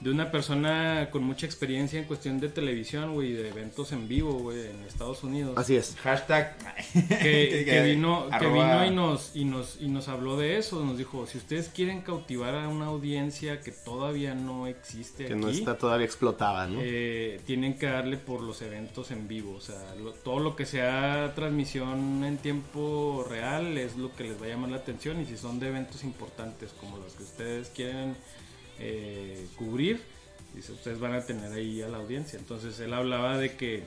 De 0.00 0.10
una 0.10 0.30
persona 0.30 1.08
con 1.10 1.22
mucha 1.24 1.44
experiencia 1.44 1.98
en 2.00 2.06
cuestión 2.06 2.40
de 2.40 2.48
televisión, 2.48 3.12
güey, 3.12 3.34
de 3.34 3.50
eventos 3.50 3.92
en 3.92 4.08
vivo, 4.08 4.32
güey, 4.32 4.58
en 4.70 4.82
Estados 4.84 5.22
Unidos 5.24 5.52
Así 5.58 5.76
es. 5.76 5.94
Hashtag. 6.02 6.56
que, 6.94 7.64
que 7.66 7.82
vino, 7.84 8.26
que 8.38 8.46
vino 8.46 8.86
y 8.86 8.90
nos, 8.90 9.36
y 9.36 9.44
nos 9.44 9.76
y 9.78 9.88
nos 9.88 10.08
habló 10.08 10.38
de 10.38 10.56
eso, 10.56 10.82
nos 10.84 10.96
dijo, 10.96 11.26
si 11.26 11.36
ustedes 11.36 11.68
quieren 11.68 12.00
cautivar 12.00 12.54
a 12.54 12.66
una 12.68 12.86
audiencia 12.86 13.60
que 13.60 13.72
todavía 13.72 14.34
no 14.34 14.66
existe 14.66 15.26
Que 15.26 15.34
aquí, 15.34 15.42
no 15.42 15.48
está 15.50 15.76
todavía 15.76 16.06
explotada, 16.06 16.66
¿no? 16.66 16.80
eh, 16.82 17.38
tienen 17.44 17.78
que 17.78 17.84
darle 17.84 18.16
por 18.16 18.40
los 18.40 18.62
eventos 18.62 19.10
en 19.10 19.28
vivo, 19.28 19.54
o 19.56 19.60
sea, 19.60 19.94
lo- 20.02 20.12
todo 20.14 20.40
lo 20.40 20.56
que 20.56 20.64
sea 20.64 21.32
transmisión 21.34 22.24
en 22.24 22.38
tiempo 22.38 23.26
real 23.28 23.76
es 23.76 23.96
lo 23.98 24.14
que 24.16 24.24
les 24.24 24.40
va 24.40 24.46
a 24.46 24.48
llamar 24.48 24.70
la 24.70 24.76
atención 24.78 25.20
y 25.20 25.26
si 25.26 25.36
son 25.36 25.60
de 25.60 25.68
eventos 25.68 26.04
importantes 26.04 26.72
como 26.80 26.96
los 26.96 27.12
que 27.14 27.22
ustedes 27.24 27.68
quieren 27.68 28.16
eh, 28.80 29.46
cubrir, 29.56 30.00
dice, 30.54 30.72
ustedes 30.72 30.98
van 30.98 31.12
a 31.12 31.24
tener 31.24 31.52
ahí 31.52 31.82
a 31.82 31.88
la 31.88 31.98
audiencia. 31.98 32.38
Entonces 32.38 32.80
él 32.80 32.92
hablaba 32.92 33.38
de 33.38 33.54
que 33.56 33.84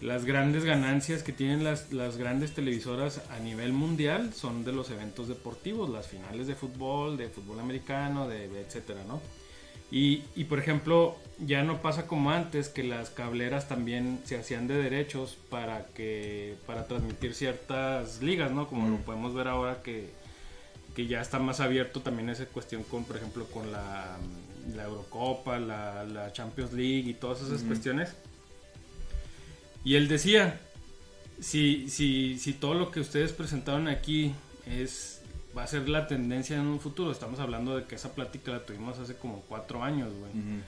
las 0.00 0.24
grandes 0.24 0.64
ganancias 0.64 1.22
que 1.22 1.32
tienen 1.32 1.64
las, 1.64 1.92
las 1.92 2.16
grandes 2.16 2.52
televisoras 2.52 3.22
a 3.30 3.38
nivel 3.38 3.72
mundial 3.72 4.34
son 4.34 4.64
de 4.64 4.72
los 4.72 4.90
eventos 4.90 5.28
deportivos, 5.28 5.88
las 5.88 6.06
finales 6.06 6.46
de 6.46 6.54
fútbol, 6.54 7.16
de 7.16 7.28
fútbol 7.28 7.60
americano, 7.60 8.28
de, 8.28 8.48
de 8.48 8.60
etcétera, 8.60 9.04
¿no? 9.06 9.20
Y, 9.90 10.24
y, 10.34 10.44
por 10.44 10.58
ejemplo, 10.58 11.16
ya 11.38 11.62
no 11.62 11.80
pasa 11.80 12.08
como 12.08 12.32
antes 12.32 12.68
que 12.68 12.82
las 12.82 13.10
cableras 13.10 13.68
también 13.68 14.20
se 14.24 14.36
hacían 14.36 14.66
de 14.66 14.74
derechos 14.74 15.38
para 15.48 15.86
que 15.94 16.56
para 16.66 16.88
transmitir 16.88 17.34
ciertas 17.34 18.20
ligas, 18.20 18.50
¿no? 18.50 18.66
Como 18.66 18.88
lo 18.88 18.96
podemos 18.96 19.32
ver 19.32 19.46
ahora 19.46 19.82
que, 19.84 20.10
que 20.96 21.06
ya 21.06 21.20
está 21.20 21.38
más 21.38 21.60
abierto 21.60 22.00
también 22.00 22.28
esa 22.30 22.46
cuestión 22.46 22.82
con, 22.82 23.04
por 23.04 23.16
ejemplo, 23.18 23.44
con 23.46 23.70
la, 23.70 24.16
la 24.74 24.84
Eurocopa, 24.84 25.58
la, 25.60 26.02
la 26.04 26.32
Champions 26.32 26.72
League 26.72 27.08
y 27.10 27.14
todas 27.14 27.42
esas 27.42 27.62
cuestiones. 27.62 28.14
Y 29.84 29.94
él 29.94 30.08
decía, 30.08 30.58
si, 31.40 31.88
si, 31.90 32.38
si 32.38 32.54
todo 32.54 32.74
lo 32.74 32.90
que 32.90 33.00
ustedes 33.00 33.32
presentaron 33.32 33.86
aquí 33.88 34.34
es 34.66 35.20
va 35.56 35.62
a 35.62 35.66
ser 35.66 35.88
la 35.88 36.06
tendencia 36.06 36.56
en 36.56 36.66
un 36.66 36.80
futuro, 36.80 37.10
estamos 37.12 37.38
hablando 37.40 37.76
de 37.76 37.84
que 37.84 37.94
esa 37.94 38.12
plática 38.14 38.50
la 38.52 38.66
tuvimos 38.66 38.98
hace 38.98 39.14
como 39.16 39.40
cuatro 39.42 39.82
años, 39.84 40.08
güey. 40.12 40.30
Ujú. 40.32 40.62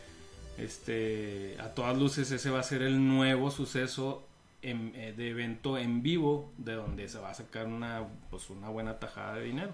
Este, 0.59 1.57
a 1.61 1.75
todas 1.75 1.97
luces 1.97 2.31
ese 2.31 2.51
va 2.51 2.61
a 2.61 2.63
ser 2.63 2.83
el 2.83 3.07
nuevo 3.07 3.51
suceso 3.51 4.27
en- 4.63 4.93
eh, 4.97 5.13
de 5.17 5.31
evento 5.31 5.79
en 5.79 6.03
vivo 6.03 6.53
de 6.59 6.73
donde 6.75 7.09
se 7.09 7.19
va 7.19 7.31
a 7.31 7.35
sacar 7.35 7.67
una, 7.67 8.03
pues 8.31 8.51
una 8.51 8.69
buena 8.69 8.99
tajada 8.99 9.35
de 9.37 9.45
dinero. 9.45 9.73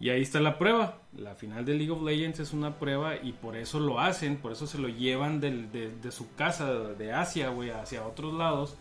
Y 0.00 0.08
ahí 0.08 0.22
está 0.22 0.40
la 0.40 0.58
prueba. 0.58 1.02
La 1.16 1.34
final 1.34 1.64
de 1.66 1.74
League 1.74 1.90
of 1.92 2.02
Legends 2.02 2.40
es 2.40 2.52
una 2.54 2.78
prueba 2.78 3.16
y 3.22 3.32
por 3.32 3.54
eso 3.56 3.78
lo 3.80 4.00
hacen, 4.00 4.38
por 4.38 4.52
eso 4.52 4.66
se 4.66 4.78
lo 4.78 4.88
llevan 4.88 5.40
del- 5.40 5.70
de, 5.70 5.90
de 5.94 6.10
su 6.10 6.34
casa, 6.34 6.72
de 6.72 7.12
Asia, 7.12 7.50
güey, 7.50 7.68
hacia 7.70 8.06
otros 8.06 8.32
lados. 8.34 8.76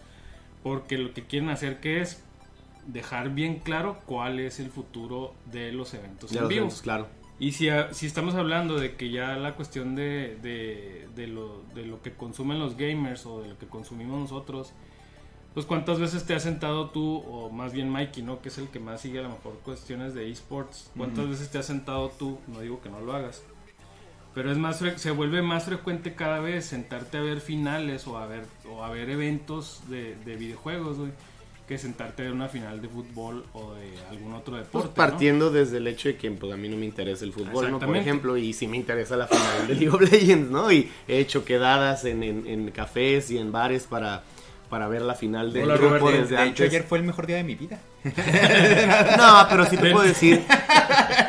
Porque 0.63 0.97
lo 0.97 1.13
que 1.13 1.25
quieren 1.25 1.49
hacer 1.49 1.79
que 1.81 1.99
es 2.01 2.23
dejar 2.87 3.29
bien 3.31 3.59
claro 3.59 3.99
cuál 4.05 4.39
es 4.39 4.59
el 4.59 4.69
futuro 4.69 5.33
de 5.51 5.71
los 5.73 5.93
eventos 5.93 6.31
en 6.31 6.39
los 6.39 6.47
vivo. 6.49 6.59
eventos, 6.61 6.81
claro. 6.81 7.07
Y 7.37 7.53
si, 7.53 7.67
si 7.91 8.05
estamos 8.05 8.35
hablando 8.35 8.77
de 8.79 8.95
que 8.95 9.09
ya 9.11 9.37
la 9.37 9.55
cuestión 9.55 9.95
de, 9.95 10.37
de, 10.41 11.07
de 11.15 11.27
lo, 11.27 11.63
de 11.75 11.85
lo 11.85 12.01
que 12.01 12.13
consumen 12.13 12.59
los 12.59 12.75
gamers 12.77 13.25
o 13.25 13.41
de 13.41 13.49
lo 13.49 13.57
que 13.57 13.67
consumimos 13.67 14.19
nosotros, 14.19 14.73
pues 15.53 15.65
cuántas 15.65 15.99
veces 15.99 16.25
te 16.25 16.35
has 16.35 16.43
sentado 16.43 16.89
tú, 16.89 17.23
o 17.27 17.49
más 17.49 17.73
bien 17.73 17.89
Mikey, 17.89 18.23
¿no? 18.23 18.41
Que 18.41 18.49
es 18.49 18.57
el 18.57 18.67
que 18.67 18.79
más 18.79 19.01
sigue 19.01 19.19
a 19.19 19.23
lo 19.23 19.29
mejor 19.29 19.59
cuestiones 19.63 20.13
de 20.13 20.29
esports, 20.29 20.91
cuántas 20.95 21.27
veces 21.27 21.49
te 21.49 21.57
has 21.57 21.65
sentado 21.65 22.09
tú, 22.09 22.39
no 22.47 22.61
digo 22.61 22.81
que 22.81 22.89
no 22.89 22.99
lo 23.01 23.13
hagas, 23.13 23.43
pero 24.35 24.51
es 24.51 24.57
más 24.57 24.81
se 24.95 25.11
vuelve 25.11 25.41
más 25.41 25.65
frecuente 25.65 26.13
cada 26.13 26.39
vez 26.39 26.65
sentarte 26.65 27.17
a 27.17 27.21
ver 27.21 27.41
finales 27.41 28.07
o 28.07 28.17
a 28.17 28.27
ver, 28.27 28.45
o 28.71 28.83
a 28.83 28.89
ver 28.89 29.09
eventos 29.09 29.81
de, 29.89 30.15
de 30.23 30.35
videojuegos, 30.35 30.97
güey, 30.97 31.11
que 31.67 31.77
sentarte 31.77 32.21
a 32.21 32.25
ver 32.25 32.33
una 32.33 32.47
final 32.47 32.81
de 32.81 32.87
fútbol 32.87 33.45
o 33.53 33.73
de 33.73 33.91
algún 34.09 34.33
otro 34.33 34.53
Pues 34.53 34.65
deporte. 34.65 34.87
¿no? 34.87 34.93
partiendo 34.93 35.51
desde 35.51 35.77
el 35.77 35.87
hecho 35.87 36.09
de 36.09 36.17
que 36.17 36.31
pues, 36.31 36.51
a 36.51 36.57
mí 36.57 36.67
no 36.67 36.77
me 36.77 36.85
interesa 36.85 37.25
el 37.25 37.33
fútbol, 37.33 37.71
¿no? 37.71 37.79
Por 37.79 37.95
ejemplo, 37.95 38.37
y 38.37 38.53
sí 38.53 38.67
me 38.67 38.77
interesa 38.77 39.17
la 39.17 39.27
final 39.27 39.67
de 39.67 39.75
League 39.75 39.89
of 39.89 40.01
Legends, 40.11 40.49
¿no? 40.49 40.71
Y 40.71 40.89
he 41.07 41.19
hecho 41.19 41.43
quedadas 41.43 42.05
en, 42.05 42.23
en, 42.23 42.47
en 42.47 42.71
cafés 42.71 43.29
y 43.29 43.37
en 43.37 43.51
bares 43.51 43.83
para, 43.83 44.23
para 44.69 44.87
ver 44.87 45.01
la 45.01 45.15
final 45.15 45.51
del 45.51 45.63
Hola, 45.63 45.77
grupo 45.77 45.95
Robert, 45.99 46.15
de- 46.15 46.21
desde 46.21 46.35
de 46.37 46.49
hecho, 46.49 46.63
ayer 46.63 46.83
fue 46.83 46.97
el 46.99 47.03
mejor 47.03 47.25
día 47.27 47.37
de 47.37 47.43
mi 47.43 47.55
vida. 47.55 47.79
No, 49.17 49.47
pero 49.49 49.65
sí 49.65 49.77
te 49.77 49.91
puedo 49.91 50.05
decir, 50.05 50.43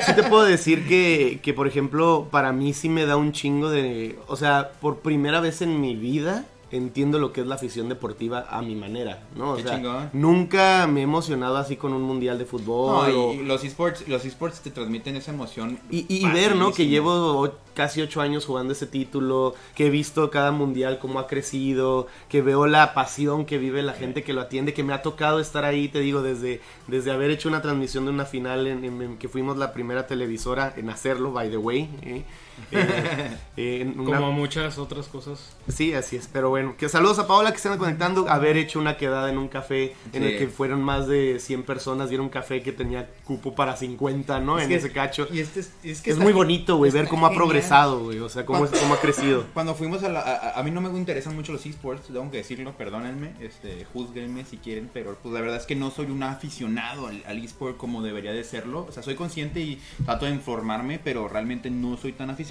sí 0.07 0.15
te 0.15 0.23
puedo 0.25 0.45
decir 0.45 0.87
que, 0.87 1.41
que, 1.43 1.53
por 1.55 1.67
ejemplo, 1.67 2.29
para 2.31 2.53
mí 2.53 2.73
sí 2.73 2.89
me 2.89 3.07
da 3.07 3.17
un 3.17 3.33
chingo 3.33 3.71
de, 3.71 4.19
o 4.27 4.37
sea, 4.37 4.71
por 4.81 4.99
primera 5.01 5.41
vez 5.41 5.63
en 5.63 5.81
mi 5.81 5.97
vida 5.97 6.45
entiendo 6.73 7.19
lo 7.19 7.33
que 7.33 7.41
es 7.41 7.47
la 7.47 7.57
afición 7.57 7.89
deportiva 7.89 8.47
a 8.51 8.63
mi 8.63 8.75
manera, 8.75 9.25
¿no? 9.37 9.53
O 9.53 9.57
Qué 9.57 9.63
sea, 9.63 9.77
chingón. 9.77 10.11
nunca 10.13 10.87
me 10.87 11.01
he 11.01 11.03
emocionado 11.03 11.57
así 11.57 11.77
con 11.77 11.93
un 11.93 12.03
mundial 12.03 12.39
de 12.39 12.45
fútbol 12.45 13.13
No, 13.13 13.21
o- 13.27 13.35
y 13.35 13.39
los 13.45 13.65
esports, 13.65 14.07
los 14.09 14.25
esports 14.25 14.61
te 14.61 14.71
transmiten 14.71 15.17
esa 15.17 15.33
emoción. 15.33 15.79
Y, 15.91 16.07
y 16.09 16.27
ver, 16.31 16.55
¿no? 16.57 16.73
Que 16.73 16.87
llevo 16.87 17.53
casi 17.75 18.03
ocho 18.03 18.21
años 18.21 18.45
jugando 18.47 18.73
ese 18.73 18.87
título, 18.87 19.55
que 19.75 19.87
he 19.87 19.91
visto 19.91 20.31
cada 20.31 20.53
mundial 20.53 20.99
cómo 21.01 21.19
ha 21.19 21.27
crecido, 21.27 22.07
que 22.29 22.43
veo 22.43 22.67
la 22.67 22.95
pasión 22.95 23.47
que 23.47 23.59
vive 23.59 23.83
la 23.83 23.93
gente 23.95 24.23
que 24.23 24.33
lo 24.33 24.41
atiende, 24.43 24.75
que 24.75 24.85
me 24.85 24.93
ha 24.93 25.03
tocado 25.03 25.41
estar 25.41 25.65
ahí, 25.65 25.89
te 25.89 26.01
digo, 26.01 26.23
desde, 26.23 26.61
desde 26.89 27.11
haber 27.11 27.31
hecho 27.31 27.49
una 27.49 27.63
transmisión 27.63 28.05
de 28.05 28.11
una 28.11 28.27
final 28.27 28.67
en, 28.67 28.85
en- 28.85 29.03
en 29.03 29.17
que 29.19 29.29
fuimos 29.29 29.57
la 29.57 29.73
primera 29.73 30.07
televisora 30.07 30.73
en 30.77 30.91
hacerlo, 30.91 31.33
by 31.33 31.51
the 31.51 31.57
way. 31.57 31.89
¿eh? 32.03 32.25
Eh, 32.73 33.37
eh, 33.57 33.79
en 33.83 33.99
una- 34.01 34.19
Como 34.19 34.33
muchas 34.33 34.79
otras 34.79 35.07
cosas. 35.09 35.55
Sí, 35.69 35.93
así 35.95 36.17
es, 36.17 36.29
pero 36.33 36.51
bueno, 36.51 36.75
que 36.77 36.89
saludos 36.89 37.19
a 37.19 37.27
Paola 37.27 37.51
que 37.51 37.57
están 37.57 37.77
conectando, 37.79 38.29
haber 38.29 38.57
hecho 38.57 38.79
una 38.79 38.97
quedada 38.97 39.29
en 39.31 39.39
un 39.39 39.49
café 39.49 39.95
en 40.13 40.23
Sí. 40.23 40.29
el 40.29 40.39
que 40.39 40.47
fueron 40.49 40.83
más 40.83 41.07
de 41.09 41.39
100 41.41 41.63
personas 41.65 42.11
era 42.11 42.23
un 42.23 42.29
café 42.29 42.63
que 42.63 42.73
tenía 42.73 43.09
cupo 43.25 43.55
para 43.55 43.77
50, 43.77 44.41
¿no? 44.41 44.59
Es 44.59 44.65
en 44.65 44.71
que- 44.71 44.77
ese 44.77 44.93
cacho. 44.93 45.27
Y 45.33 45.41
este 45.41 45.61
es, 45.61 45.73
es 45.83 46.01
que 46.01 46.11
Es 46.11 46.19
muy 46.19 46.33
bonito, 46.33 46.77
güey, 46.77 46.91
ver 46.91 47.09
cómo 47.09 47.27
ha 47.27 47.31
genial. 47.31 47.45
progresado, 47.45 48.01
güey, 48.05 48.19
o 48.21 48.29
sea, 48.29 48.47
cómo, 48.47 48.65
es- 48.65 48.71
cómo 48.71 48.95
ha 48.95 49.01
crecido. 49.01 49.45
Cuando 49.55 49.75
fuimos 49.75 50.03
a 50.05 50.09
la... 50.09 50.21
A, 50.21 50.59
a 50.59 50.63
mí 50.63 50.71
no 50.71 50.81
me 50.81 50.89
interesan 50.99 51.35
mucho 51.35 51.53
los 51.53 51.65
esports, 51.67 52.07
tengo 52.07 52.31
que 52.31 52.39
decirlo, 52.39 52.73
perdónenme, 52.77 53.33
este, 53.41 53.85
juzguenme 53.93 54.45
si 54.45 54.57
quieren, 54.59 54.91
pero 54.93 55.17
pues 55.23 55.33
la 55.35 55.41
verdad 55.41 55.57
es 55.57 55.67
que 55.67 55.77
no 55.77 55.91
soy 55.91 56.07
un 56.07 56.23
aficionado 56.23 57.07
al, 57.09 57.23
al 57.27 57.43
esport 57.45 57.77
como 57.77 58.03
debería 58.03 58.33
de 58.33 58.45
serlo. 58.45 58.87
O 58.89 58.93
sea, 58.93 59.03
soy 59.03 59.15
consciente 59.17 59.61
y 59.61 59.81
trato 60.05 60.27
de 60.27 60.33
informarme, 60.33 60.99
pero 61.03 61.29
realmente 61.29 61.71
no 61.71 61.97
soy 61.97 62.13
tan 62.13 62.31
aficionado. 62.31 62.50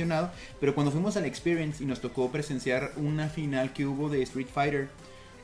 Pero 0.60 0.74
cuando 0.76 0.92
fuimos 0.92 1.16
al 1.18 1.26
Experience 1.26 1.84
y 1.84 1.88
nos 1.88 2.00
tocó 2.02 2.32
presenciar 2.32 2.92
una 2.98 3.30
final 3.30 3.74
que 3.74 3.86
hubo 3.86 4.10
de 4.10 4.22
Street 4.24 4.48
Fighter, 4.54 4.90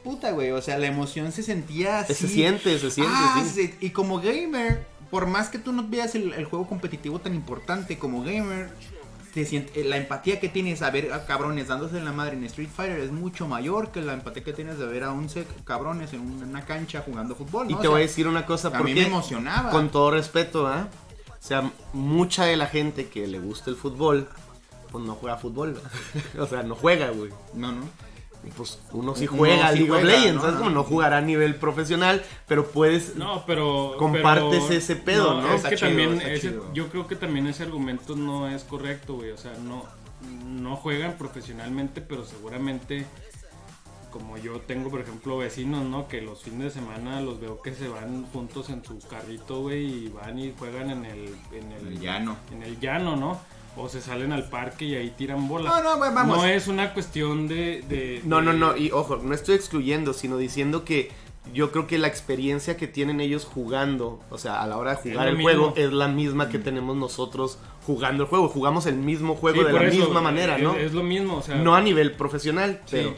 puta, 0.03 0.31
güey, 0.31 0.51
o 0.51 0.61
sea, 0.61 0.77
la 0.77 0.87
emoción 0.87 1.31
se 1.31 1.43
sentía 1.43 1.99
así. 1.99 2.13
Se 2.13 2.27
siente, 2.27 2.77
se 2.79 2.91
siente, 2.91 3.13
Ah, 3.15 3.43
sí. 3.43 3.49
se- 3.49 3.75
y 3.85 3.89
como 3.89 4.19
gamer, 4.19 4.85
por 5.09 5.25
más 5.27 5.49
que 5.49 5.57
tú 5.59 5.71
no 5.71 5.87
veas 5.87 6.15
el, 6.15 6.33
el 6.33 6.45
juego 6.45 6.67
competitivo 6.67 7.19
tan 7.19 7.33
importante 7.35 7.97
como 7.97 8.21
gamer, 8.23 8.69
te 9.33 9.45
siente- 9.45 9.83
la 9.83 9.97
empatía 9.97 10.39
que 10.39 10.47
tienes 10.47 10.81
a 10.81 10.89
ver 10.91 11.11
a 11.11 11.25
cabrones 11.25 11.67
dándose 11.67 11.97
en 11.97 12.05
la 12.05 12.13
madre 12.13 12.37
en 12.37 12.43
Street 12.45 12.69
Fighter 12.73 12.99
es 12.99 13.11
mucho 13.11 13.47
mayor 13.47 13.91
que 13.91 14.01
la 14.01 14.13
empatía 14.13 14.43
que 14.45 14.53
tienes 14.53 14.77
de 14.79 14.85
ver 14.85 15.03
a 15.03 15.11
11 15.11 15.45
cabrones 15.65 16.13
en 16.13 16.21
un- 16.21 16.41
una 16.43 16.63
cancha 16.65 17.01
jugando 17.05 17.35
fútbol. 17.35 17.69
Y 17.69 17.75
te 17.75 17.87
O 17.87 17.91
voy 17.91 17.99
a 18.01 18.03
decir 18.03 18.27
una 18.29 18.45
cosa, 18.45 18.69
a 18.69 18.71
mí 18.71 18.77
porque 18.77 18.93
me 18.93 19.07
emocionaba. 19.07 19.71
con 19.71 19.89
todo 19.89 20.11
respeto, 20.11 20.67
¿ah? 20.67 20.87
O 21.31 21.47
sea, 21.47 21.69
mucha 21.93 22.45
de 22.45 22.55
la 22.57 22.67
gente 22.67 23.07
que 23.07 23.27
le 23.27 23.39
gusta 23.39 23.69
el 23.69 23.75
fútbol, 23.75 24.29
pues 24.95 25.07
no 25.07 25.15
juega 25.15 25.37
fútbol, 25.37 25.81
o 26.39 26.45
sea, 26.47 26.63
no 26.63 26.75
juega, 26.75 27.09
güey. 27.09 27.31
No, 27.53 27.71
no. 27.71 27.83
Y 28.45 28.51
Pues 28.51 28.79
uno 28.91 29.15
sí 29.15 29.27
Uno 29.27 29.37
juega 29.39 29.71
sí 29.71 29.79
League 29.79 29.91
of 29.91 29.99
juega, 30.01 30.17
Legends, 30.19 30.35
¿no? 30.35 30.41
¿sabes? 30.41 30.55
Como 30.57 30.69
no 30.69 30.83
jugará 30.83 31.17
a 31.17 31.21
nivel 31.21 31.55
profesional, 31.55 32.23
pero 32.47 32.67
puedes 32.71 33.15
No, 33.15 33.43
pero. 33.45 33.95
Compartes 33.97 34.63
pero- 34.67 34.77
ese 34.79 34.95
pedo, 34.95 35.41
¿no? 35.41 35.47
Es 35.49 35.55
Está 35.55 35.69
que 35.71 35.75
chido, 35.77 35.89
también. 35.89 36.21
ese- 36.21 36.59
yo 36.73 36.87
creo 36.89 37.07
que 37.07 37.15
también 37.15 37.47
ese 37.47 37.63
argumento 37.63 38.15
no 38.15 38.47
es 38.47 38.63
correcto, 38.63 39.15
güey. 39.15 39.31
O 39.31 39.37
sea, 39.37 39.53
no, 39.63 39.83
no 40.47 40.75
juegan 40.75 41.13
profesionalmente, 41.17 42.01
pero 42.01 42.23
seguramente. 42.23 43.05
Como 44.11 44.37
yo 44.37 44.61
tengo, 44.61 44.89
por 44.89 45.01
ejemplo, 45.01 45.37
vecinos, 45.37 45.83
¿no? 45.83 46.07
Que 46.07 46.21
los 46.21 46.41
fines 46.43 46.73
de 46.73 46.79
semana 46.79 47.19
los 47.19 47.41
veo 47.41 47.61
que 47.61 47.73
se 47.73 47.89
van 47.89 48.25
juntos 48.27 48.69
en 48.69 48.81
su 48.85 48.97
carrito, 49.09 49.59
güey, 49.61 50.05
y 50.05 50.07
van 50.07 50.39
y 50.39 50.53
juegan 50.57 50.89
en 50.89 51.03
el, 51.03 51.35
en 51.51 51.71
el, 51.73 51.87
El 51.87 51.99
llano. 51.99 52.37
en 52.51 52.63
el 52.63 52.79
llano, 52.79 53.17
¿no? 53.17 53.41
O 53.77 53.89
se 53.89 53.99
salen 54.01 54.31
al 54.31 54.47
parque 54.49 54.85
y 54.85 54.95
ahí 54.95 55.09
tiran 55.17 55.47
bola. 55.49 55.69
No, 55.69 55.83
no, 55.83 55.99
vamos. 55.99 56.37
No 56.37 56.45
es 56.45 56.67
una 56.67 56.93
cuestión 56.93 57.47
de. 57.47 57.81
de- 57.89 58.21
No, 58.23 58.41
no, 58.41 58.53
de- 58.53 58.57
no, 58.59 58.77
y 58.77 58.91
ojo, 58.91 59.17
no 59.17 59.33
estoy 59.33 59.55
excluyendo, 59.55 60.13
sino 60.13 60.37
diciendo 60.37 60.85
que 60.85 61.11
yo 61.53 61.71
creo 61.71 61.85
que 61.85 61.97
la 61.97 62.07
experiencia 62.07 62.75
que 62.77 62.87
tienen 62.87 63.19
ellos 63.19 63.45
jugando, 63.45 64.19
o 64.29 64.37
sea, 64.37 64.61
a 64.61 64.67
la 64.67 64.77
hora 64.77 64.95
de 64.95 65.11
jugar 65.11 65.27
el 65.27 65.35
mismo. 65.37 65.43
juego, 65.49 65.73
es 65.75 65.91
la 65.91 66.07
misma 66.07 66.49
que 66.49 66.57
tenemos 66.57 66.95
nosotros 66.95 67.59
jugando 67.85 68.23
el 68.23 68.29
juego. 68.29 68.47
Jugamos 68.47 68.85
el 68.85 68.95
mismo 68.95 69.35
juego 69.35 69.59
Sí, 69.59 69.65
de 69.67 69.73
la 69.73 69.83
eso, 69.83 69.99
misma 70.05 70.21
manera, 70.21 70.55
es- 70.57 70.63
¿no? 70.63 70.75
Es, 70.75 70.93
lo 70.93 71.03
mismo, 71.03 71.37
o 71.37 71.41
sea. 71.41 71.55
No 71.57 71.75
a 71.75 71.81
nivel 71.81 72.13
profesional, 72.13 72.81
Sí. 72.85 72.95
pero... 72.97 73.13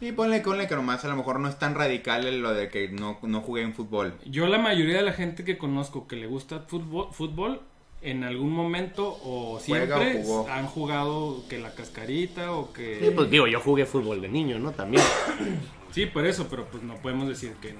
Sí, 0.00 0.10
ponle, 0.10 0.40
ponle 0.40 0.66
que 0.66 0.74
nomás 0.74 1.04
a 1.04 1.08
lo 1.08 1.14
mejor 1.16 1.38
no 1.38 1.48
es 1.48 1.60
tan 1.60 1.76
radical 1.76 2.40
lo 2.42 2.52
de 2.52 2.68
que 2.68 2.88
no, 2.88 3.18
no 3.22 3.40
jugué 3.40 3.62
en 3.62 3.72
fútbol. 3.72 4.14
Yo 4.26 4.48
la 4.48 4.58
mayoría 4.58 4.96
de 4.96 5.02
la 5.02 5.12
gente 5.12 5.44
que 5.44 5.56
conozco 5.56 6.08
que 6.08 6.16
le 6.16 6.26
gusta 6.26 6.64
fútbol, 6.66 7.06
fútbol 7.12 7.60
en 8.02 8.24
algún 8.24 8.50
momento 8.50 9.06
o 9.24 9.60
siempre 9.60 10.22
o 10.26 10.48
han 10.48 10.66
jugado 10.66 11.44
que 11.48 11.58
la 11.58 11.72
cascarita 11.74 12.52
o 12.52 12.72
que... 12.72 12.98
Sí, 13.00 13.10
pues 13.14 13.30
digo, 13.30 13.46
yo 13.46 13.60
jugué 13.60 13.86
fútbol 13.86 14.20
de 14.20 14.28
niño, 14.28 14.58
¿no? 14.58 14.72
También. 14.72 15.02
Sí, 15.92 16.06
por 16.06 16.26
eso, 16.26 16.46
pero 16.48 16.64
pues 16.70 16.82
no 16.82 16.94
podemos 16.96 17.28
decir 17.28 17.52
que 17.60 17.74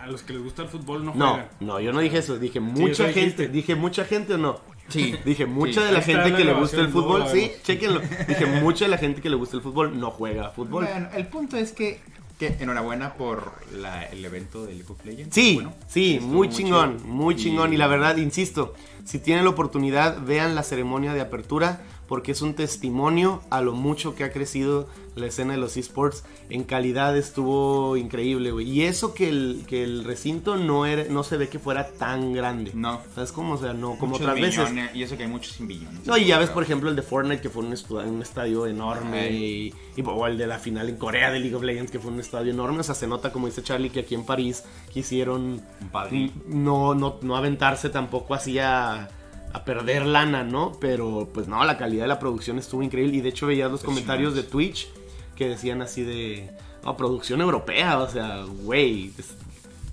a 0.00 0.06
los 0.06 0.22
que 0.22 0.32
les 0.34 0.40
gusta 0.42 0.62
el 0.62 0.68
fútbol 0.68 1.04
no 1.04 1.12
No, 1.16 1.30
juegan. 1.30 1.48
no, 1.58 1.80
yo 1.80 1.92
no 1.92 1.98
dije 1.98 2.18
eso, 2.18 2.38
dije 2.38 2.60
mucha 2.60 2.92
eso 2.92 3.02
dijiste. 3.08 3.20
gente, 3.22 3.48
dije 3.48 3.74
mucha 3.74 4.04
gente 4.04 4.34
o 4.34 4.38
no. 4.38 4.60
Sí. 4.88 5.16
Dije 5.24 5.46
mucha 5.46 5.80
Sí. 5.80 5.86
de 5.88 5.92
la 5.92 6.00
gente 6.00 6.30
la 6.30 6.36
que 6.36 6.44
le 6.44 6.52
gusta 6.52 6.80
el 6.80 6.90
fútbol, 6.90 7.24
sí, 7.26 7.50
chequenlo. 7.64 8.00
Dije 8.28 8.46
mucha 8.62 8.84
de 8.84 8.90
la 8.92 8.98
gente 8.98 9.20
que 9.20 9.28
le 9.28 9.34
gusta 9.34 9.56
el 9.56 9.62
fútbol 9.64 9.98
no 9.98 10.12
juega 10.12 10.50
fútbol. 10.50 10.84
Bueno, 10.84 11.08
el 11.16 11.26
punto 11.26 11.56
es 11.56 11.72
que, 11.72 11.98
que 12.38 12.54
enhorabuena 12.60 13.14
por 13.14 13.52
la- 13.72 14.04
el 14.04 14.24
evento 14.24 14.64
de 14.64 14.74
League 14.74 14.88
of 14.88 15.04
Legends. 15.04 15.34
Sí, 15.34 15.54
Bueno, 15.56 15.74
sí, 15.88 16.20
muy 16.22 16.50
chingón, 16.50 16.98
muy 17.04 17.34
chingón. 17.34 17.72
Y 17.72 17.76
la 17.76 17.88
verdad, 17.88 18.16
insisto, 18.18 18.74
si 19.06 19.20
tienen 19.20 19.44
la 19.44 19.50
oportunidad, 19.50 20.20
vean 20.20 20.56
la 20.56 20.64
ceremonia 20.64 21.14
de 21.14 21.20
apertura, 21.20 21.80
porque 22.08 22.32
es 22.32 22.42
un 22.42 22.54
testimonio 22.54 23.42
a 23.50 23.60
lo 23.60 23.72
mucho 23.72 24.14
que 24.14 24.24
ha 24.24 24.32
crecido 24.32 24.88
la 25.16 25.26
escena 25.26 25.54
de 25.54 25.58
los 25.58 25.76
esports. 25.76 26.24
En 26.50 26.64
calidad 26.64 27.16
estuvo 27.16 27.96
increíble, 27.96 28.50
güey. 28.50 28.68
Y 28.70 28.82
eso 28.82 29.14
que 29.14 29.28
el, 29.28 29.64
que 29.66 29.82
el 29.82 30.04
recinto 30.04 30.56
no, 30.56 30.84
era, 30.86 31.04
no 31.10 31.22
se 31.24 31.36
ve 31.38 31.48
que 31.48 31.58
fuera 31.58 31.88
tan 31.92 32.32
grande. 32.34 32.70
No. 32.74 33.00
¿Sabes 33.14 33.32
cómo? 33.32 33.54
O 33.54 33.58
sea, 33.58 33.72
no 33.72 33.96
como 33.98 34.12
Muchos 34.12 34.20
otras 34.26 34.40
veces. 34.40 34.70
Y 34.94 35.02
eso 35.02 35.16
que 35.16 35.22
hay 35.24 35.28
muchos 35.30 35.54
sin 35.54 35.66
billones. 35.66 36.06
No, 36.06 36.16
y 36.18 36.26
ya 36.26 36.38
ves, 36.38 36.50
por 36.50 36.62
ejemplo, 36.62 36.90
el 36.90 36.96
de 36.96 37.02
Fortnite, 37.02 37.40
que 37.40 37.48
fue 37.48 37.64
un, 37.64 37.74
un 38.08 38.22
estadio 38.22 38.66
enorme. 38.66 39.30
Y, 39.32 39.74
y- 39.96 40.02
o 40.04 40.26
el 40.26 40.36
de 40.36 40.46
la 40.46 40.58
final 40.58 40.88
en 40.90 40.96
Corea 40.96 41.30
de 41.30 41.40
League 41.40 41.54
of 41.54 41.62
Legends, 41.62 41.90
que 41.90 41.98
fue 41.98 42.10
un 42.12 42.20
estadio 42.20 42.52
enorme. 42.52 42.80
O 42.80 42.82
sea, 42.84 42.94
se 42.94 43.06
nota, 43.06 43.32
como 43.32 43.46
dice 43.46 43.62
Charlie, 43.62 43.90
que 43.90 44.00
aquí 44.00 44.14
en 44.14 44.24
París 44.24 44.62
quisieron 44.92 45.62
no, 46.46 46.94
no, 46.94 47.18
no 47.22 47.36
aventarse 47.36 47.88
tampoco 47.88 48.34
así 48.34 48.58
a, 48.58 49.08
a 49.56 49.64
perder 49.64 50.04
lana, 50.06 50.44
¿no? 50.44 50.72
Pero 50.80 51.28
pues 51.32 51.48
no, 51.48 51.64
la 51.64 51.78
calidad 51.78 52.02
de 52.04 52.08
la 52.08 52.18
producción 52.18 52.58
estuvo 52.58 52.82
increíble. 52.82 53.16
Y 53.16 53.20
de 53.20 53.30
hecho 53.30 53.46
veías 53.46 53.70
los 53.70 53.82
comentarios 53.82 54.34
de 54.34 54.42
Twitch 54.42 54.88
que 55.34 55.48
decían 55.48 55.82
así 55.82 56.02
de... 56.02 56.50
No, 56.84 56.96
producción 56.96 57.40
europea, 57.40 57.98
o 57.98 58.08
sea, 58.08 58.44
güey. 58.44 59.10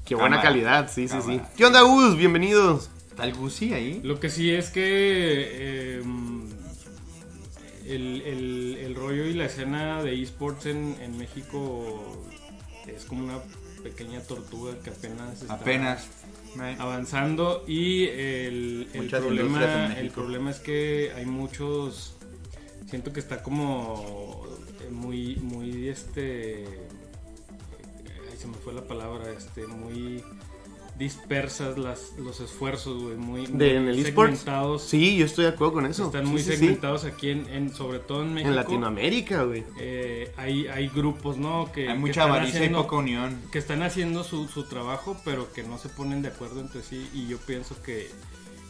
Qué 0.05 0.15
buena 0.15 0.35
Cámara. 0.37 0.41
calidad, 0.49 0.91
sí, 0.91 1.07
sí, 1.07 1.17
sí. 1.25 1.41
¿Qué 1.57 1.65
onda, 1.65 1.81
Gus? 1.81 2.15
Bienvenidos. 2.17 2.89
¿Está 3.09 3.25
el 3.25 3.33
Gucci 3.35 3.73
ahí? 3.73 3.99
Lo 4.03 4.19
que 4.19 4.29
sí 4.29 4.51
es 4.51 4.69
que 4.69 4.81
eh, 4.83 6.03
el, 7.85 8.21
el- 8.21 8.77
el 8.81 8.95
rollo 8.95 9.25
y 9.25 9.33
la 9.33 9.45
escena 9.45 10.01
de 10.03 10.21
esports 10.21 10.65
en, 10.67 10.95
en 11.01 11.17
México 11.17 12.03
es 12.87 13.05
como 13.05 13.23
una 13.23 13.37
pequeña 13.83 14.19
tortuga 14.21 14.73
que 14.83 14.89
apenas 14.89 15.41
está 15.41 15.53
Apenas. 15.55 16.07
Avanzando 16.79 17.63
y 17.67 18.05
el, 18.05 18.87
el 18.93 19.09
problema 19.09 19.93
el 19.97 20.09
problema 20.11 20.51
es 20.51 20.59
que 20.59 21.11
hay 21.15 21.25
muchos 21.25 22.15
siento 22.89 23.11
que 23.11 23.19
está 23.19 23.41
como 23.41 24.45
eh, 24.81 24.89
muy 24.91 25.35
muy 25.37 25.89
este 25.89 26.65
ay, 28.29 28.37
se 28.37 28.47
me 28.47 28.55
fue 28.55 28.73
la 28.73 28.83
palabra 28.83 29.31
este 29.31 29.65
muy 29.67 30.23
dispersas 30.97 31.77
las 31.77 32.13
los 32.17 32.39
esfuerzos 32.39 33.01
güey 33.01 33.15
muy, 33.17 33.47
muy 33.47 33.57
¿De 33.59 33.75
en 33.77 33.87
el 33.87 33.99
esports? 33.99 34.39
segmentados 34.39 34.83
Sí, 34.83 35.17
yo 35.17 35.25
estoy 35.25 35.45
de 35.45 35.51
acuerdo 35.51 35.73
con 35.73 35.85
eso. 35.87 36.05
están 36.05 36.25
Sí, 36.25 36.31
muy 36.31 36.41
sí, 36.41 36.51
sí. 36.51 36.57
segmentados 36.57 37.03
aquí 37.05 37.29
en, 37.31 37.47
en- 37.49 37.73
sobre 37.73 37.99
todo 37.99 38.21
en 38.21 38.33
México 38.33 38.49
En 38.49 38.55
Latinoamérica, 38.55 39.43
güey. 39.43 39.63
Eh, 39.79 40.31
hay 40.37 40.67
hay 40.67 40.87
grupos 40.89 41.37
no 41.37 41.71
que 41.73 41.89
Hay 41.89 41.97
mucha 41.97 42.11
están 42.11 42.29
avaricia 42.29 42.53
y 42.59 42.63
haciendo- 42.63 42.83
poca 42.83 42.95
unión. 42.97 43.41
que 43.51 43.57
están 43.59 43.81
haciendo 43.81 44.23
su, 44.23 44.47
su 44.47 44.63
trabajo, 44.65 45.17
pero 45.25 45.51
que 45.51 45.63
no 45.63 45.77
se 45.77 45.89
ponen 45.89 46.21
de 46.21 46.27
acuerdo 46.29 46.59
entre 46.61 46.83
sí. 46.83 47.09
Y 47.13 47.27
yo 47.27 47.37
pienso 47.39 47.81
que, 47.81 48.09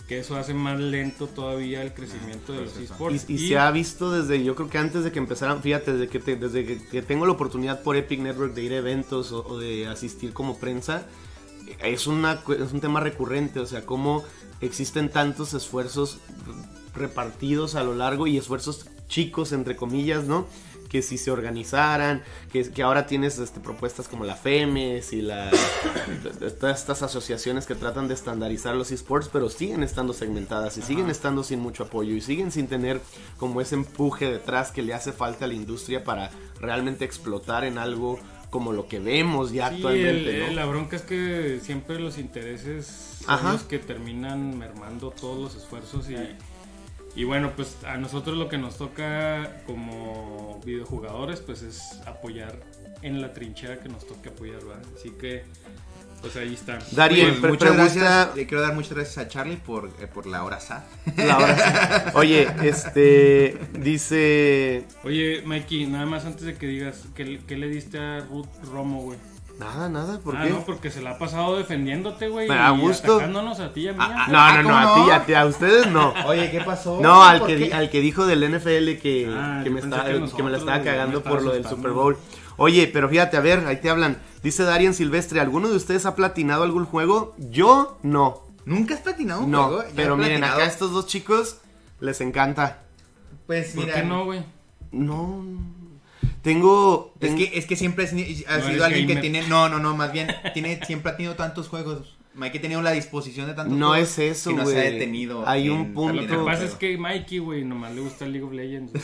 que 0.08 0.20
eso 0.20 0.38
hace 0.38 0.54
más 0.54 0.80
lento 0.80 1.28
todavía 1.28 1.82
el 1.82 1.94
crecimiento 1.94 2.54
de 2.54 2.62
los 2.62 2.70
pues 2.72 2.84
eso. 2.86 2.94
esports. 2.94 3.26
Y, 3.30 3.34
y 3.34 3.48
se 3.50 3.58
ha 3.58 3.70
visto 3.72 4.12
desde, 4.12 4.44
yo 4.44 4.56
creo 4.56 4.70
que 4.70 4.78
antes 4.78 5.04
de 5.04 5.12
que 5.12 5.20
empezaran, 5.20 5.62
fíjate, 5.62 5.94
desde 5.94 6.08
que, 6.08 6.20
te- 6.20 6.36
desde 6.38 6.66
que, 6.66 6.88
que 6.88 7.02
tengo 7.02 7.26
la 7.26 7.34
oportunidad 7.34 7.84
por 7.84 7.96
Epic 7.98 8.20
Network 8.22 8.54
de 8.54 8.64
ir 8.64 8.72
a 8.74 8.78
eventos 8.78 9.32
o, 9.34 9.46
o 9.46 9.58
de 9.60 9.88
asistir 9.88 10.32
como 10.34 10.58
prensa, 10.58 11.06
es, 11.82 12.08
una, 12.08 12.42
es 12.50 12.74
un 12.74 12.82
tema 12.82 13.00
recurrente, 13.00 13.60
o 13.60 13.66
sea, 13.66 13.86
cómo 13.86 14.24
existen 14.62 15.10
tantos 15.10 15.54
esfuerzos 15.54 16.20
repartidos 16.96 17.76
a 17.76 17.84
lo 17.84 17.96
largo 17.96 18.28
y 18.28 18.38
esfuerzos 18.38 18.88
chicos, 19.08 19.52
entre 19.52 19.76
comillas, 19.76 20.26
¿no? 20.26 20.48
Que 20.90 21.02
si 21.02 21.18
se 21.18 21.32
organizaran, 21.32 22.24
que, 22.52 22.70
que 22.72 22.84
ahora 22.84 23.08
tienes 23.08 23.40
este, 23.40 23.60
propuestas 23.60 24.08
como 24.08 24.26
la 24.26 24.36
FEMES 24.36 25.14
y 25.14 25.24
la, 25.24 25.50
todas 26.60 26.80
estas 26.80 27.02
asociaciones 27.02 27.66
que 27.66 27.74
tratan 27.74 28.08
de 28.08 28.14
estandarizar 28.14 28.76
los 28.76 28.92
esports, 28.92 29.30
pero 29.32 29.50
siguen 29.50 29.82
estando 29.82 30.14
segmentadas 30.14 30.78
y 30.78 30.84
siguen 30.84 31.10
estando 31.10 31.44
sin 31.44 31.60
mucho 31.60 31.84
apoyo 31.84 32.14
y 32.14 32.22
siguen 32.22 32.52
sin 32.52 32.68
tener 32.68 33.02
como 33.38 33.60
ese 33.60 33.76
empuje 33.76 34.32
detrás 34.32 34.72
que 34.72 34.84
le 34.84 34.94
hace 34.94 35.12
falta 35.12 35.46
a 35.46 35.48
la 35.48 35.56
industria 35.56 36.04
para 36.04 36.30
realmente 36.60 37.06
explotar 37.06 37.64
en 37.64 37.80
algo 37.80 38.20
como 38.54 38.72
lo 38.72 38.88
que 38.88 39.00
vemos 39.00 39.52
ya 39.52 39.70
Sí, 39.70 39.76
actualmente, 39.78 40.44
el- 40.44 40.50
¿no? 40.50 40.54
la 40.54 40.66
bronca 40.68 40.96
es 40.96 41.02
que 41.02 41.60
siempre 41.60 42.00
los 42.00 42.20
intereses 42.20 42.86
son 43.26 43.34
Ajá. 43.34 43.54
los 43.54 43.64
que 43.64 43.80
terminan 43.80 44.60
mermando 44.60 45.10
todos 45.10 45.40
los 45.42 45.56
esfuerzos 45.64 46.08
y, 46.12 46.16
Y 47.16 47.26
bueno, 47.26 47.52
pues 47.56 47.78
a 47.86 47.98
nosotros 47.98 48.38
lo 48.38 48.50
que 48.50 48.58
nos 48.58 48.78
toca 48.78 49.62
como 49.68 50.60
videojugadores, 50.66 51.42
pues 51.42 51.62
es 51.62 52.00
apoyar 52.08 52.60
en 53.04 53.22
la 53.22 53.34
trinchera 53.34 53.80
que 53.80 53.88
nos 53.90 54.08
toque 54.08 54.30
apoyar, 54.30 54.64
¿verdad? 54.66 54.82
Así 54.98 55.12
que, 55.12 55.44
pues 56.24 56.36
ahí 56.38 56.54
está. 56.56 56.80
Darien, 56.92 57.40
Pues, 57.40 57.52
muchas 57.54 57.58
pregunta- 57.70 57.84
gracias. 58.00 58.36
Le 58.36 58.48
quiero 58.48 58.64
dar 58.64 58.74
muchas 58.74 58.94
gracias 58.94 59.18
a 59.20 59.28
Charlie 59.28 59.58
por, 59.58 59.92
eh, 60.02 60.08
por 60.12 60.26
la 60.26 60.44
hora 60.44 60.60
SAT. 60.60 60.84
La 61.18 61.38
hora. 61.38 62.12
Oye, 62.16 62.48
este 62.64 63.58
dice 63.74 64.86
Oye, 65.04 65.44
Mikey, 65.46 65.86
nada 65.88 66.06
más 66.06 66.26
antes 66.26 66.44
de 66.44 66.56
que 66.56 66.66
digas, 66.66 67.04
¿qué, 67.16 67.40
qué 67.48 67.58
le 67.58 67.68
diste 67.68 68.00
a 68.00 68.22
Ruth 68.22 68.48
Romo, 68.72 69.02
güey? 69.02 69.20
nada, 69.60 69.88
nada, 69.88 70.18
¿por 70.20 70.36
ah, 70.36 70.44
qué? 70.44 70.50
no, 70.50 70.66
porque 70.66 70.90
se 70.90 71.00
la 71.02 71.12
ha 71.12 71.18
pasado 71.20 71.56
defendiéndote, 71.58 72.28
güey. 72.28 72.50
A 72.50 72.72
gusto. 72.72 73.16
atacándonos 73.18 73.60
a 73.60 73.72
ti 73.72 73.82
y 73.82 73.88
a 73.90 73.94
mí. 73.94 74.00
Ah, 74.02 74.26
No, 74.30 74.40
Ah, 74.40 74.52
no, 74.56 74.64
no, 74.64 74.70
¿cómo 74.70 74.78
a 74.78 74.84
no? 74.98 75.06
ti, 75.06 75.12
a 75.12 75.26
ti, 75.26 75.34
a 75.36 75.46
ustedes 75.46 75.88
no. 75.92 76.12
Oye, 76.26 76.50
¿qué 76.50 76.60
pasó? 76.62 77.00
No, 77.00 77.24
al 77.24 77.38
¿Por 77.40 77.48
que, 77.50 77.58
qué? 77.58 77.66
di- 77.66 77.72
al 77.72 77.90
que 77.92 78.02
dijo 78.02 78.26
del 78.26 78.44
NFL 78.44 78.98
que, 79.00 79.32
Ah, 79.32 79.62
que 79.64 79.70
me, 79.70 79.80
está- 79.80 80.06
que 80.36 80.44
me 80.44 80.50
la 80.50 80.58
estaba 80.58 80.82
cagando 80.82 81.12
me 81.12 81.18
estaba 81.20 81.36
por 81.36 81.46
lo 81.46 81.54
del. 81.54 81.66
Super 81.68 81.92
Bowl. 81.92 82.18
Oye, 82.58 82.88
pero 82.92 83.10
fíjate, 83.10 83.38
a 83.38 83.40
ver, 83.42 83.66
ahí 83.66 83.78
te 83.78 83.90
hablan. 83.90 84.18
Dice 84.44 84.64
Darien 84.64 84.94
Silvestre, 84.94 85.40
¿alguno 85.40 85.70
de 85.70 85.76
ustedes 85.76 86.06
ha 86.06 86.16
platinado 86.16 86.64
algún 86.64 86.86
juego? 86.86 87.36
Yo 87.38 87.98
no. 88.04 88.42
¿Nunca 88.66 88.94
has 88.94 89.02
patinado 89.02 89.44
un 89.44 89.52
No, 89.52 89.64
juego? 89.66 89.84
Pero 89.96 90.16
miren, 90.16 90.40
platinado. 90.40 90.62
acá 90.62 90.66
estos 90.72 90.92
dos 90.92 91.08
chicos 91.08 91.58
les 92.00 92.22
encanta. 92.22 92.84
Pues 93.48 93.72
¿Por 93.74 93.86
mira. 93.86 93.96
qué 93.96 94.04
no, 94.04 94.26
güey? 94.26 94.42
No. 94.92 95.44
Tengo. 96.42 97.14
Es 97.20 97.28
ten- 97.30 97.38
que, 97.38 97.58
es 97.58 97.66
que 97.66 97.76
siempre 97.76 98.06
has, 98.06 98.14
ni- 98.14 98.44
has 98.48 98.64
No 98.64 98.70
sido 98.70 98.86
alguien 98.86 99.08
que 99.08 99.16
tiene. 99.18 99.48
No, 99.48 99.70
no, 99.70 99.80
no, 99.80 99.96
más 99.96 100.12
bien. 100.14 100.28
Tiene, 100.54 100.80
siempre 100.86 101.12
ha 101.12 101.16
tenido 101.18 101.36
tantos 101.36 101.68
juegos. 101.70 102.16
Mike 102.36 102.58
ha 102.58 102.62
tenido 102.62 102.82
la 102.82 102.92
disposición 102.92 103.46
de 103.48 103.54
tantos 103.54 103.78
No 103.78 103.90
juegos. 103.90 104.10
es 104.18 104.20
eso, 104.40 104.50
que 104.50 104.56
no 104.58 104.66
se 104.66 104.78
ha 104.78 104.82
güey. 104.82 104.94
detenido. 104.94 105.48
Hay 105.48 105.68
en 105.68 105.72
un 105.74 105.94
punto- 105.94 106.22
Lo 106.22 106.28
que 106.28 106.36
pasa 106.46 106.64
es 106.66 106.72
que 106.76 106.98
Mikey, 106.98 107.40
güey, 107.40 107.64
nomás 107.64 107.94
le 107.94 108.02
gusta 108.02 108.26
League 108.26 108.44
of 108.46 108.52
Legends. 108.54 108.92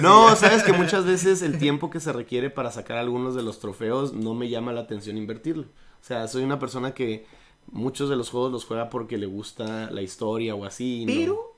No, 0.00 0.34
sabes 0.36 0.62
que 0.62 0.72
muchas 0.72 1.04
veces 1.04 1.42
el 1.42 1.58
tiempo 1.58 1.90
que 1.90 2.00
se 2.00 2.12
requiere 2.12 2.50
para 2.50 2.70
sacar 2.70 2.98
algunos 2.98 3.34
de 3.34 3.42
los 3.42 3.58
trofeos 3.60 4.12
no 4.12 4.34
me 4.34 4.48
llama 4.48 4.72
la 4.72 4.82
atención 4.82 5.16
invertirlo. 5.16 5.64
O 5.64 6.04
sea, 6.04 6.26
soy 6.28 6.42
una 6.42 6.58
persona 6.58 6.92
que 6.94 7.26
muchos 7.70 8.08
de 8.10 8.16
los 8.16 8.30
juegos 8.30 8.50
los 8.52 8.64
juega 8.64 8.88
porque 8.90 9.18
le 9.18 9.26
gusta 9.26 9.90
la 9.90 10.02
historia 10.02 10.54
o 10.54 10.64
así. 10.64 11.04
no- 11.06 11.12
Pero. 11.12 11.56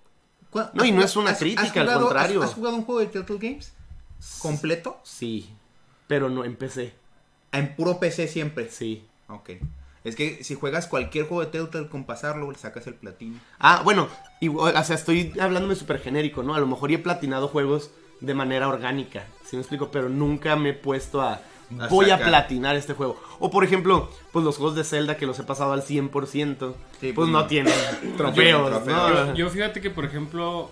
¿cu- 0.51 0.61
No, 0.75 0.85
y 0.85 0.93
no 0.93 1.03
es 1.03 1.13
jugado- 1.13 1.21
una 1.21 1.31
has- 1.31 1.39
crítica, 1.39 1.63
has 1.63 1.77
al 1.77 1.85
jugado- 1.87 2.01
contrario. 2.07 2.43
¿has, 2.43 2.51
has 2.51 2.55
jugado 2.55 2.77
un 2.77 2.85
juego 2.85 3.01
de 3.01 3.07
Telltale 3.07 3.39
Games? 3.39 3.73
¿Completo? 4.39 4.99
Sí, 5.03 5.49
pero 6.07 6.29
no 6.29 6.45
empecé. 6.45 6.93
En 7.53 7.75
puro 7.77 7.99
PC 8.01 8.27
siempre. 8.29 8.69
Sí. 8.71 9.05
Ok. 9.29 9.51
Es 10.05 10.17
que 10.17 10.45
si 10.45 10.55
juegas 10.55 10.87
cualquier 10.87 11.27
juego 11.27 11.43
de 11.45 11.51
Telltale 11.51 11.89
con 11.89 12.05
pasarlo, 12.05 12.51
le 12.53 12.59
sacas 12.59 12.87
el 12.87 12.95
platino. 12.95 13.41
Ah, 13.59 13.81
bueno, 13.85 14.09
igual, 14.41 14.77
o 14.77 14.85
sea, 14.85 14.97
estoy 14.97 15.33
hablándome 15.41 15.75
súper 15.77 15.99
genérico, 16.01 16.43
¿no? 16.43 16.55
A 16.55 16.61
lo 16.61 16.67
mejor 16.67 16.91
ya 16.91 16.97
he 16.97 17.01
platinado 17.01 17.49
juegos 17.49 17.91
de 18.21 18.35
manera 18.35 18.69
orgánica, 18.69 19.25
¿sí 19.45 19.57
me 19.57 19.63
explico? 19.63 19.91
Pero 19.91 20.09
nunca 20.11 20.57
me 20.57 20.71
he 20.71 20.75
puesto 20.75 21.21
a... 21.23 21.41
A 21.81 21.89
Voy 21.89 22.11
a 22.11 22.19
platinar 22.19 22.77
este 22.77 22.93
juego. 22.93 23.19
O 23.41 23.51
por 23.51 23.65
ejemplo, 23.65 24.11
pues 24.33 24.45
los 24.45 24.59
juegos 24.59 24.77
de 24.77 24.85
Zelda 24.85 25.17
que 25.17 25.27
los 25.27 25.39
he 25.39 25.43
pasado 25.45 25.73
al 25.73 25.83
100%, 25.83 26.75
Sí, 27.01 27.13
pues 27.13 27.15
pues, 27.15 27.29
no 27.31 27.41
no. 27.41 27.47
tienen 27.47 27.73
trofeos, 28.19 28.71
trofeos. 28.71 28.87
¿no? 28.87 29.27
Yo, 29.29 29.35
yo 29.35 29.51
fíjate 29.51 29.81
que, 29.81 29.89
por 29.91 30.05
ejemplo, 30.05 30.71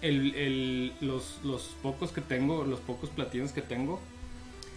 el, 0.00 0.34
el- 0.34 0.92
los, 1.02 1.38
los 1.44 1.62
pocos 1.82 2.10
que 2.10 2.22
tengo, 2.22 2.64
los 2.64 2.80
pocos 2.80 3.10
platinos 3.10 3.52
que 3.52 3.62
tengo, 3.62 4.00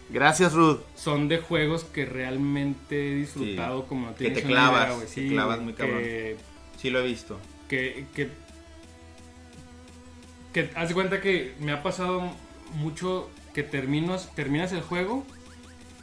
Gracias, 0.09 0.53
Ruth. 0.53 0.79
son 0.95 1.27
de 1.27 1.37
juegos 1.39 1.83
que 1.83 2.05
realmente 2.05 3.11
he 3.11 3.15
disfrutado 3.15 3.85
como 3.87 4.07
no 4.07 4.15
Que 4.15 4.31
te 4.31 4.43
clavas, 4.43 4.85
idea, 4.87 4.95
güey. 4.95 5.07
te 5.07 5.13
Sí, 5.13 5.29
clavas 5.29 5.59
muy 5.61 5.73
cabrón. 5.73 5.99
que, 5.99 6.37
Sí 6.77 6.89
lo 6.89 6.99
he 6.99 7.03
visto. 7.05 7.37
que, 7.67 8.05
que, 8.15 8.29
que 10.53 10.71
haz 10.75 10.87
de 10.89 10.93
cuenta 10.95 11.21
que 11.21 11.53
me 11.59 11.71
ha 11.71 11.83
pasado 11.83 12.23
mucho 12.75 13.29
que 13.53 13.63
terminas, 13.63 14.33
terminas 14.35 14.71
el 14.71 14.81
juego 14.81 15.25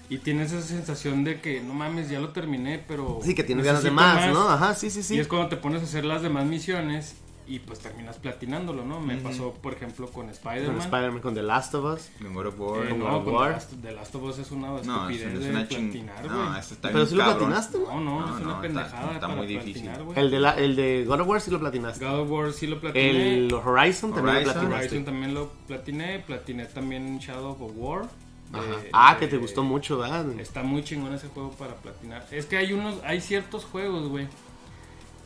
y 0.09 0.19
tienes 0.19 0.53
esa 0.53 0.67
sensación 0.67 1.25
de 1.25 1.41
que 1.41 1.61
no 1.61 1.75
mames, 1.75 2.09
ya 2.09 2.21
lo 2.21 2.29
terminé, 2.31 2.79
pero 2.87 3.19
Sí, 3.25 3.35
que 3.35 3.43
tienes 3.43 3.65
ganas 3.65 3.83
de 3.83 3.91
necesito 3.91 4.15
más, 4.15 4.33
¿no? 4.33 4.49
Ajá, 4.49 4.75
sí, 4.75 4.89
sí, 4.91 5.01
Y 5.01 5.03
sí. 5.03 5.19
es 5.19 5.27
cuando 5.27 5.49
te 5.49 5.57
pones 5.57 5.81
a 5.83 5.85
hacer 5.85 6.05
las 6.05 6.23
demás 6.23 6.45
misiones 6.47 7.17
y 7.49 7.61
pues 7.61 7.79
terminas 7.79 8.17
platinándolo, 8.17 8.85
¿no? 8.85 9.01
Me 9.01 9.17
pasó, 9.19 9.53
por 9.53 9.75
ejemplo, 9.75 10.07
con 10.09 10.27
Con 10.27 10.31
Spider-Man. 10.31 10.79
Spider-Man, 10.81 11.21
con 11.21 11.35
The 11.35 11.43
Last 11.43 11.75
of 11.75 11.85
Us. 11.95 12.11
En 12.21 12.35
God 12.35 12.47
of 12.47 12.59
War. 12.61 12.85
Eh, 12.87 12.89
con 12.91 12.99
no, 12.99 13.05
God 13.07 13.15
of 13.19 13.25
con 13.25 13.35
War. 13.35 13.49
The 13.49 13.53
Last, 13.55 13.83
The 13.83 13.93
Last 13.93 14.15
of 14.17 14.23
Us 14.25 14.39
es 14.39 14.51
una 14.51 14.67
no, 14.69 14.79
estupidez 14.79 15.27
es, 15.29 15.35
es 15.35 15.41
de 15.45 15.51
una 15.51 15.69
ching... 15.69 15.91
platinar, 15.93 16.23
güey. 16.29 16.37
No, 16.39 16.57
está 16.57 16.89
Pero 16.89 17.07
sí 17.07 17.15
lo 17.15 17.25
platinaste, 17.25 17.79
No, 17.79 18.01
no, 18.01 18.21
No, 18.21 18.25
es 18.25 18.31
una 18.31 18.41
no, 18.41 18.49
está- 18.51 18.61
pendejada 18.63 19.13
está 19.13 19.21
para 19.21 19.35
muy 19.37 19.47
difícil. 19.47 19.73
platinar, 19.85 20.03
güey. 20.03 20.19
El 20.19 20.31
de, 20.31 20.41
la, 20.41 20.51
el 20.59 20.77
de 20.77 21.05
God 21.07 21.21
of 21.21 21.29
War 21.29 21.41
sí 21.41 21.51
lo 21.51 21.59
platinaste. 21.61 22.05
God 22.05 22.19
of 22.21 22.31
War 22.31 22.53
sí 22.53 22.67
lo 22.67 22.81
platiné. 22.81 23.37
El 23.39 23.55
Horizon 23.55 24.13
también 24.13 24.35
lo 24.35 24.41
Horizon. 24.41 24.53
platinaste. 24.55 24.87
Horizon 24.89 25.05
también 25.05 25.35
lo 25.35 25.49
platiné. 25.67 26.19
Platiné 26.21 26.67
también 26.67 27.19
Shadow 27.19 27.53
of 27.53 27.73
War. 27.77 28.03
de- 28.03 28.59
Ajá. 28.59 28.67
Ah, 28.93 29.15
de- 29.15 29.21
que 29.21 29.27
te 29.29 29.37
gustó 29.39 29.63
mucho, 29.65 29.99
¿verdad? 29.99 30.27
Está 30.39 30.63
muy 30.63 30.83
chingón 30.85 31.13
ese 31.15 31.29
juego 31.29 31.51
para 31.53 31.75
platinar. 31.75 32.25
Es 32.31 32.47
que 32.47 32.57
hay 32.57 32.73
unos, 32.73 32.97
hay 33.05 33.21
ciertos 33.21 33.65
juegos, 33.65 34.09
güey, 34.09 34.27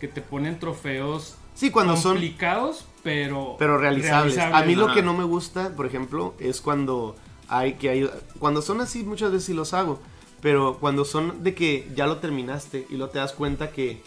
que 0.01 0.09
te 0.09 0.23
ponen 0.23 0.59
trofeos 0.59 1.37
Sí, 1.61 1.71
cuando 1.71 1.97
son 1.97 2.13
complicados, 2.13 2.87
pero 3.03 3.57
pero 3.59 3.77
realizables. 3.77 4.39
A 4.39 4.63
mí 4.63 4.75
lo 4.75 4.93
que 4.95 5.03
no 5.03 5.13
me 5.15 5.25
gusta, 5.25 5.77
por 5.77 5.85
ejemplo, 5.87 6.35
es 6.39 6.61
cuando 6.63 7.17
hay 7.49 7.75
que 7.75 7.91
hay 7.91 8.11
cuando 8.39 8.63
son 8.63 8.81
así 8.81 9.03
muchas 9.03 9.31
veces 9.31 9.45
sí 9.45 9.53
los 9.53 9.75
hago, 9.75 10.01
pero 10.41 10.79
cuando 10.81 11.05
son 11.05 11.43
de 11.45 11.55
que 11.55 11.87
ya 11.95 12.07
lo 12.07 12.17
terminaste 12.17 12.87
y 12.89 12.97
lo 12.97 13.09
te 13.11 13.19
das 13.19 13.33
cuenta 13.35 13.71
que 13.71 14.01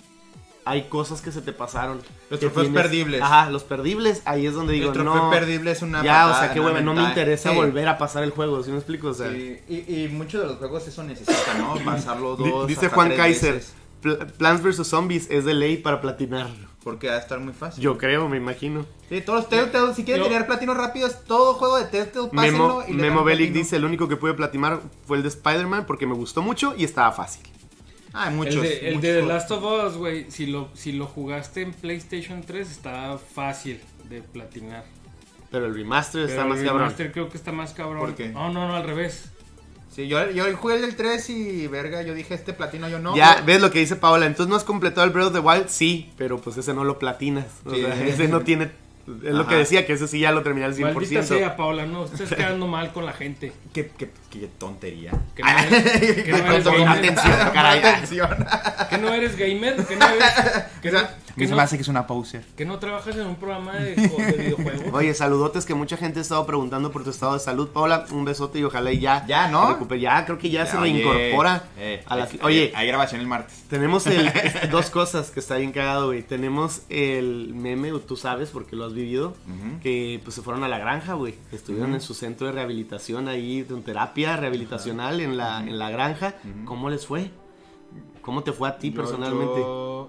hay 0.66 0.84
cosas 0.84 1.22
que 1.22 1.32
se 1.32 1.42
te 1.42 1.52
pasaron. 1.52 2.02
Los 2.30 2.40
trofeos 2.40 2.70
perdibles. 2.70 3.22
Ajá, 3.22 3.50
los 3.50 3.64
perdibles, 3.66 4.22
ahí 4.26 4.46
es 4.48 4.54
donde 4.54 4.74
digo, 4.74 4.88
el 4.88 4.94
trofeo 4.94 5.24
no. 5.26 5.30
perdible 5.30 5.72
es 5.72 5.82
una 5.82 6.02
ya, 6.04 6.30
o 6.30 6.34
sea, 6.40 6.54
qué 6.54 6.60
hueva, 6.62 6.80
no 6.82 6.94
me 6.94 7.04
interesa 7.04 7.50
Sí. 7.52 7.56
volver 7.56 7.88
a 7.90 7.98
pasar 7.98 8.24
el 8.24 8.32
juego, 8.32 8.64
¿sí 8.64 8.72
me 8.72 8.78
explico? 8.78 9.10
O 9.10 9.14
sea, 9.14 9.30
Sí, 9.30 9.60
y, 9.68 10.04
y 10.04 10.08
muchos 10.08 10.42
de 10.42 10.48
los 10.48 10.58
juegos 10.58 10.88
eso 10.88 11.04
necesita, 11.04 11.54
¿no? 11.60 11.76
Pasarlo 11.86 12.36
dos. 12.38 12.66
dice 12.68 12.86
hasta 12.86 12.96
Juan 12.96 13.10
tres 13.10 13.20
Kaiser, 13.20 13.54
veces, 13.56 13.74
Pl- 14.02 14.26
Plants 14.38 14.64
vs 14.64 14.88
Zombies 14.88 15.28
es 15.30 15.44
de 15.44 15.54
ley 15.54 15.76
para 15.78 16.00
platinar. 16.00 16.50
Porque 16.84 17.08
va 17.08 17.16
a 17.16 17.20
estar 17.20 17.40
muy 17.40 17.54
fácil. 17.54 17.82
Yo 17.82 17.98
creo, 17.98 18.28
me 18.28 18.38
imagino. 18.38 18.86
Sí, 19.10 19.22
todos 19.22 19.40
los 19.40 19.50
Telltale, 19.50 19.94
si 19.94 20.04
quieren 20.04 20.24
Yo- 20.24 20.30
tener 20.30 20.46
platino 20.46 20.74
rápido, 20.74 21.08
es 21.08 21.24
todo 21.24 21.54
juego 21.54 21.78
de 21.78 21.86
Telltale, 21.86 22.28
pásenlo 22.34 22.68
Memo, 22.68 22.84
y 22.88 22.94
Memo 22.94 23.24
Bellic 23.24 23.48
platino. 23.48 23.64
dice, 23.64 23.76
el 23.78 23.86
único 23.86 24.10
que 24.10 24.18
pude 24.18 24.34
platinar 24.34 24.82
fue 25.06 25.18
el 25.18 25.24
de 25.24 25.30
Spider-Man 25.30 25.86
porque 25.86 26.06
me 26.06 26.14
gustó 26.14 26.42
mucho 26.42 26.74
y 26.78 26.84
estaba 26.84 27.12
fácil. 27.14 27.44
Ah, 28.12 28.28
hay 28.28 28.36
muchos. 28.36 28.56
el 28.56 28.62
de, 28.62 28.78
el 28.90 28.96
muchos 28.96 29.02
de 29.02 29.22
The. 29.22 29.26
Last 29.28 29.52
of 29.52 29.64
Us, 29.64 29.98
güey, 29.98 30.30
si 30.30 30.46
lo, 30.46 30.70
si 30.74 30.92
lo 30.92 31.08
jugaste 31.08 31.62
en 31.62 31.72
PlayStation 31.74 32.44
3 32.44 32.70
está 32.70 33.18
fácil 33.18 33.80
de 34.10 34.22
platinar. 34.22 34.84
Pero 35.50 35.68
el 35.68 35.74
remaster 35.76 36.24
está 36.30 36.46
más 36.46 36.60
el 36.60 36.66
cabrón. 36.66 36.82
remaster 36.84 37.12
creo 37.12 37.30
que 37.30 37.38
está 37.38 37.52
más 37.52 37.74
cabrón. 37.74 38.00
¿Por 38.00 38.16
qué? 38.16 38.30
No, 38.30 38.52
no, 38.52 38.68
no, 38.68 38.76
al 38.76 38.84
revés. 38.84 39.32
Sí, 39.94 40.08
yo, 40.08 40.30
yo 40.32 40.46
jugué 40.58 40.76
el 40.76 40.82
del 40.82 40.96
3 40.96 41.30
y 41.30 41.68
verga, 41.68 42.02
yo 42.02 42.14
dije 42.16 42.34
este 42.34 42.54
platino, 42.54 42.90
yo 42.90 42.98
no. 43.00 43.16
ya, 43.16 43.34
güey. 43.34 43.46
ves 43.46 43.62
lo 43.62 43.70
que 43.72 43.80
dice 43.80 43.96
Paola. 43.96 44.26
Entonces 44.26 44.50
no 44.50 44.56
has 44.56 44.64
completado 44.64 45.06
el 45.06 45.14
Breath 45.14 45.28
of 45.28 45.34
the 45.34 45.40
Wild, 45.40 45.68
sí, 45.68 46.12
pero 46.18 46.40
pues 46.40 46.58
ese 46.58 46.74
no 46.74 46.84
lo 46.84 46.98
platinas. 46.98 47.46
O 47.66 47.72
Sí. 47.76 47.82
sea, 47.82 48.04
ese 48.06 48.28
no 48.28 48.42
tiene. 48.42 48.72
Es 49.06 49.34
lo 49.34 49.48
que 49.48 49.56
decía, 49.56 49.86
que 49.86 49.94
ese 49.94 50.08
sí 50.08 50.20
ya 50.20 50.32
lo 50.32 50.44
terminé 50.44 50.66
al 50.66 50.76
100%. 50.76 50.94
Maldita 50.94 51.24
sea, 51.24 51.56
Paola, 51.58 51.86
no, 51.86 52.06
estás 52.06 52.30
quedando 52.36 52.68
mal 52.68 52.94
con 52.94 53.06
la 53.06 53.12
gente. 53.14 53.52
Qué, 53.74 53.92
qué, 53.98 54.12
qué 54.30 54.50
tontería. 54.58 55.12
Que 55.36 55.44
no 55.44 55.50
eres, 55.50 56.24
que 56.24 56.32
no 56.32 56.38
eres 56.52 56.64
gamer. 56.64 56.88
atención, 56.88 57.38
caray. 57.54 57.80
Atención. 57.80 58.46
Que 58.90 58.98
no 58.98 59.14
eres 59.14 59.38
gamer, 59.38 59.76
que 59.86 59.96
no 59.98 60.08
eres. 60.08 60.24
Que 60.82 60.92
no, 60.92 61.00
que 61.36 61.48
no- 61.48 61.60
hace 61.60 61.76
que 61.78 61.82
es 61.82 61.88
una 61.88 62.06
poser. 62.08 62.44
que 62.56 62.64
no 62.66 62.80
trabajas 62.80 63.16
en 63.18 63.26
un 63.28 63.36
programa 63.36 63.74
de, 63.76 63.96
de 63.96 64.32
videojuegos. 64.38 64.94
Oye, 64.94 65.14
saludotes 65.14 65.66
que 65.66 65.74
mucha 65.74 65.98
gente 65.98 66.20
ha 66.20 66.22
estado 66.22 66.46
preguntando 66.46 66.92
por 66.92 67.04
tu 67.04 67.10
estado 67.10 67.34
de 67.34 67.40
salud. 67.40 67.70
Paola, 67.70 68.06
un 68.12 68.24
besote 68.24 68.60
y 68.60 68.64
ojalá 68.64 68.92
y 68.92 69.00
ya. 69.00 69.26
Ya, 69.28 69.48
¿no? 69.50 69.70
recupere. 69.74 70.00
Ya, 70.02 70.24
creo 70.26 70.38
que 70.38 70.50
ya, 70.50 70.66
se 70.66 70.78
Oye, 70.78 70.94
reincorpora 70.94 71.64
eh, 71.78 72.04
a 72.06 72.16
las. 72.16 72.34
eh, 72.34 72.40
Oye, 72.44 72.72
Hay 72.76 72.88
grabación 72.88 73.20
el 73.20 73.28
martes. 73.28 73.64
Tenemos 73.70 74.06
el, 74.08 74.32
dos 74.72 74.90
cosas 74.90 75.32
que 75.32 75.40
está 75.40 75.58
bien 75.58 75.72
cagado, 75.72 76.08
güey. 76.08 76.22
Tenemos 76.24 76.84
el 76.90 77.52
meme, 77.56 77.92
tú 78.08 78.16
sabes 78.16 78.50
porque 78.52 78.76
lo 78.76 78.86
has 78.86 78.93
vivido, 78.94 79.36
que 79.82 80.20
pues 80.24 80.36
se 80.36 80.42
fueron 80.42 80.64
a 80.64 80.68
la 80.68 80.78
granja, 80.78 81.14
güey. 81.14 81.36
Estuvieron 81.52 81.94
en 81.94 82.02
su 82.02 82.14
centro 82.14 82.48
de 82.48 82.54
rehabilitación 82.54 83.28
ahí, 83.28 83.62
de 83.64 83.76
terapia 83.82 84.38
rehabilitacional 84.38 85.20
en 85.22 85.38
la, 85.38 85.60
en 85.62 85.78
la 85.80 85.90
granja. 85.90 86.36
¿Cómo 86.66 86.90
les 86.90 87.06
fue? 87.06 87.32
¿Cómo 88.22 88.44
te 88.44 88.52
fue 88.54 88.70
a 88.70 88.78
ti 88.78 88.92
Yo- 88.92 88.96
personalmente? 89.02 89.60
Yo, 89.60 90.08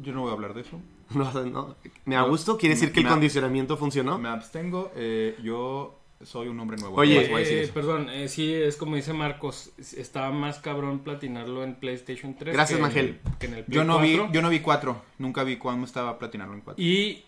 yo 0.00 0.12
no 0.12 0.22
voy 0.22 0.30
a 0.30 0.34
hablar 0.34 0.54
de 0.54 0.60
eso. 0.62 0.80
No, 1.14 1.32
no. 1.44 1.76
¿Me 2.04 2.16
da 2.16 2.22
gusto? 2.22 2.58
¿Quiere 2.58 2.74
decir 2.74 2.90
que 2.92 2.98
el 3.00 3.06
condicionamiento 3.06 3.76
funcionó? 3.76 4.18
Me 4.18 4.28
abstengo. 4.28 4.90
eh, 4.96 5.36
yo 5.42 6.00
soy 6.24 6.48
un 6.48 6.58
hombre 6.58 6.76
nuevo. 6.78 6.96
Oye, 6.96 7.30
Eh, 7.62 7.68
perdón, 7.72 8.08
eh, 8.10 8.26
sí, 8.28 8.52
es 8.52 8.76
como 8.76 8.96
dice 8.96 9.12
Marcos, 9.12 9.70
estaba 9.96 10.32
más 10.32 10.58
cabrón 10.58 10.98
platinarlo 11.00 11.62
en 11.62 11.76
PlayStation 11.76 12.34
3. 12.36 12.52
Gracias, 12.54 12.76
que 12.78 12.82
en 12.84 12.88
Magel. 12.88 13.06
el- 13.24 13.36
que 13.38 13.46
en 13.46 13.54
el 13.54 13.64
Play 13.64 13.76
yo 13.76 13.84
no 13.84 14.00
vi, 14.00 14.16
4. 14.16 14.32
yo 14.32 14.42
no 14.42 14.48
vi 14.48 14.58
cuatro. 14.60 15.02
Nunca 15.18 15.44
vi 15.44 15.58
cuándo 15.58 15.86
estaba 15.86 16.18
platinarlo 16.18 16.54
en 16.54 16.60
cuatro. 16.62 16.82
Y 16.82 17.22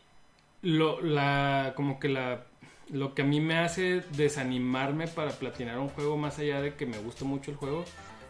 lo, 0.63 1.01
la, 1.01 1.73
como 1.77 1.99
que 2.01 2.09
la, 2.09 2.45
lo 2.91 3.15
que 3.15 3.23
a 3.23 3.25
mí 3.25 3.41
me 3.41 3.59
hace 3.59 4.03
desanimarme 4.17 5.09
para 5.09 5.31
platinar 5.33 5.79
un 5.79 5.89
juego, 5.89 6.17
más 6.17 6.39
allá 6.39 6.61
de 6.61 6.75
que 6.75 6.87
me 6.87 6.99
gusta 6.99 7.25
mucho 7.25 7.51
el 7.51 7.57
juego, 7.57 7.85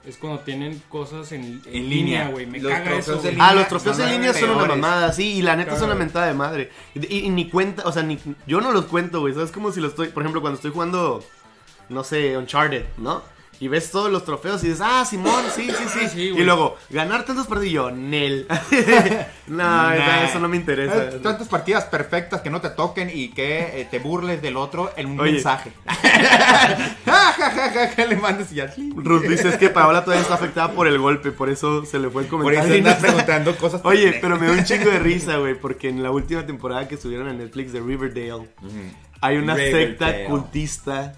es 0.07 0.17
cuando 0.17 0.41
tienen 0.41 0.81
cosas 0.89 1.33
en, 1.33 1.61
en 1.67 1.75
En 1.75 1.89
línea, 1.91 2.29
güey. 2.29 2.47
Me 2.47 2.61
Los 2.61 2.73
caga 2.73 2.85
trofeos 2.85 3.19
eso, 3.21 3.31
línea. 3.31 3.49
Ah, 3.49 3.55
los 3.55 3.69
trofeos 3.69 3.99
en 3.99 4.05
Son 4.05 4.13
línea 4.13 4.33
son 4.35 4.51
una 4.51 4.65
mamada, 4.67 5.13
sí, 5.13 5.35
y 5.39 5.43
la 5.43 5.57
neta 5.57 5.73
es 5.73 5.79
una 5.79 5.89
Cabrón. 5.89 5.99
mentada 5.99 6.27
de 6.29 6.35
madre. 6.35 6.71
Y, 6.95 7.15
y- 7.15 7.19
y 7.27 7.31
ni 7.31 7.49
cuenta, 7.51 7.83
o 7.85 7.93
sea, 7.93 8.03
ni, 8.03 8.19
yo 8.47 8.61
no 8.61 8.73
los 8.73 8.87
cuento, 8.87 9.21
güey. 9.21 9.35
¿Sabes? 9.35 9.51
Como 9.51 9.71
si 9.73 9.81
lo 9.81 9.89
estoy, 9.89 10.09
por 10.09 10.23
ejemplo, 10.23 10.41
cuando 10.41 10.57
estoy 10.57 10.71
jugando, 10.71 11.23
no 11.89 12.05
sé, 12.05 12.37
Uncharted, 12.39 12.85
¿no? 12.99 13.23
Y 13.61 13.67
ves 13.67 13.91
todos 13.91 14.11
los 14.13 14.25
trofeos 14.25 14.63
y 14.63 14.69
dices, 14.69 14.81
ah, 14.85 15.05
Simón, 15.05 15.43
sí, 15.53 15.69
sí, 15.69 15.85
sí. 15.93 16.09
Sí, 16.09 16.21
y 16.37 16.45
luego, 16.45 16.77
ganar 16.91 17.25
tantos 17.25 17.49
partidos 17.49 17.69
y 17.69 17.73
yo, 17.75 17.91
Nel. 17.91 18.47
no, 19.49 19.57
Nah. 19.57 20.25
eso 20.29 20.39
no 20.39 20.49
me 20.49 20.57
interesa. 20.57 21.09
Eh, 21.09 21.21
Tantas 21.21 21.49
partidas 21.49 21.85
perfectas 21.87 22.41
que 22.41 22.51
no 22.51 22.61
te 22.61 22.71
toquen 22.71 23.11
y 23.13 23.31
que 23.31 23.81
eh, 23.81 23.89
te 23.91 23.99
burles 23.99 24.41
del 24.43 24.57
otro 24.57 24.93
en 24.97 25.07
un 25.09 25.19
Oye. 25.21 25.33
mensaje. 25.33 25.73
Ja, 25.87 27.33
ja, 27.33 27.51
ja, 27.51 27.71
ja, 27.71 27.89
ja, 27.97 28.07
le 28.07 28.17
mandas 28.17 28.53
y 28.53 28.57
ya. 28.57 28.73
Ruth 28.95 29.23
dice 29.23 29.49
es 29.49 29.57
que 29.57 29.71
Paola 29.71 30.05
todavía 30.05 30.23
está 30.23 30.35
afectada 30.35 30.71
por 30.73 30.87
el 30.87 30.99
golpe, 30.99 31.33
por 31.33 31.49
eso 31.51 31.85
se 31.85 31.99
le 31.99 32.11
fue 32.11 32.23
el 32.23 32.29
Por 32.29 32.41
comentario. 32.43 32.75
eso 32.75 32.79
andas 32.79 32.99
preguntando 33.01 33.57
cosas. 33.57 33.81
Oye, 33.85 34.19
pero 34.21 34.39
me 34.39 34.47
da 34.47 34.53
un 34.53 34.65
chingo 34.65 34.91
de 34.91 34.99
risa, 35.01 35.37
güey, 35.39 35.55
porque 35.59 35.89
en 35.89 36.03
la 36.03 36.11
última 36.11 36.47
temporada 36.47 36.87
que 36.87 36.97
subieron 36.97 37.29
en 37.29 37.39
Netflix 37.39 37.73
de 37.73 37.81
Riverdale, 37.81 38.49
hay 39.21 39.37
una 39.37 39.57
secta 39.57 40.25
cultista 40.27 41.15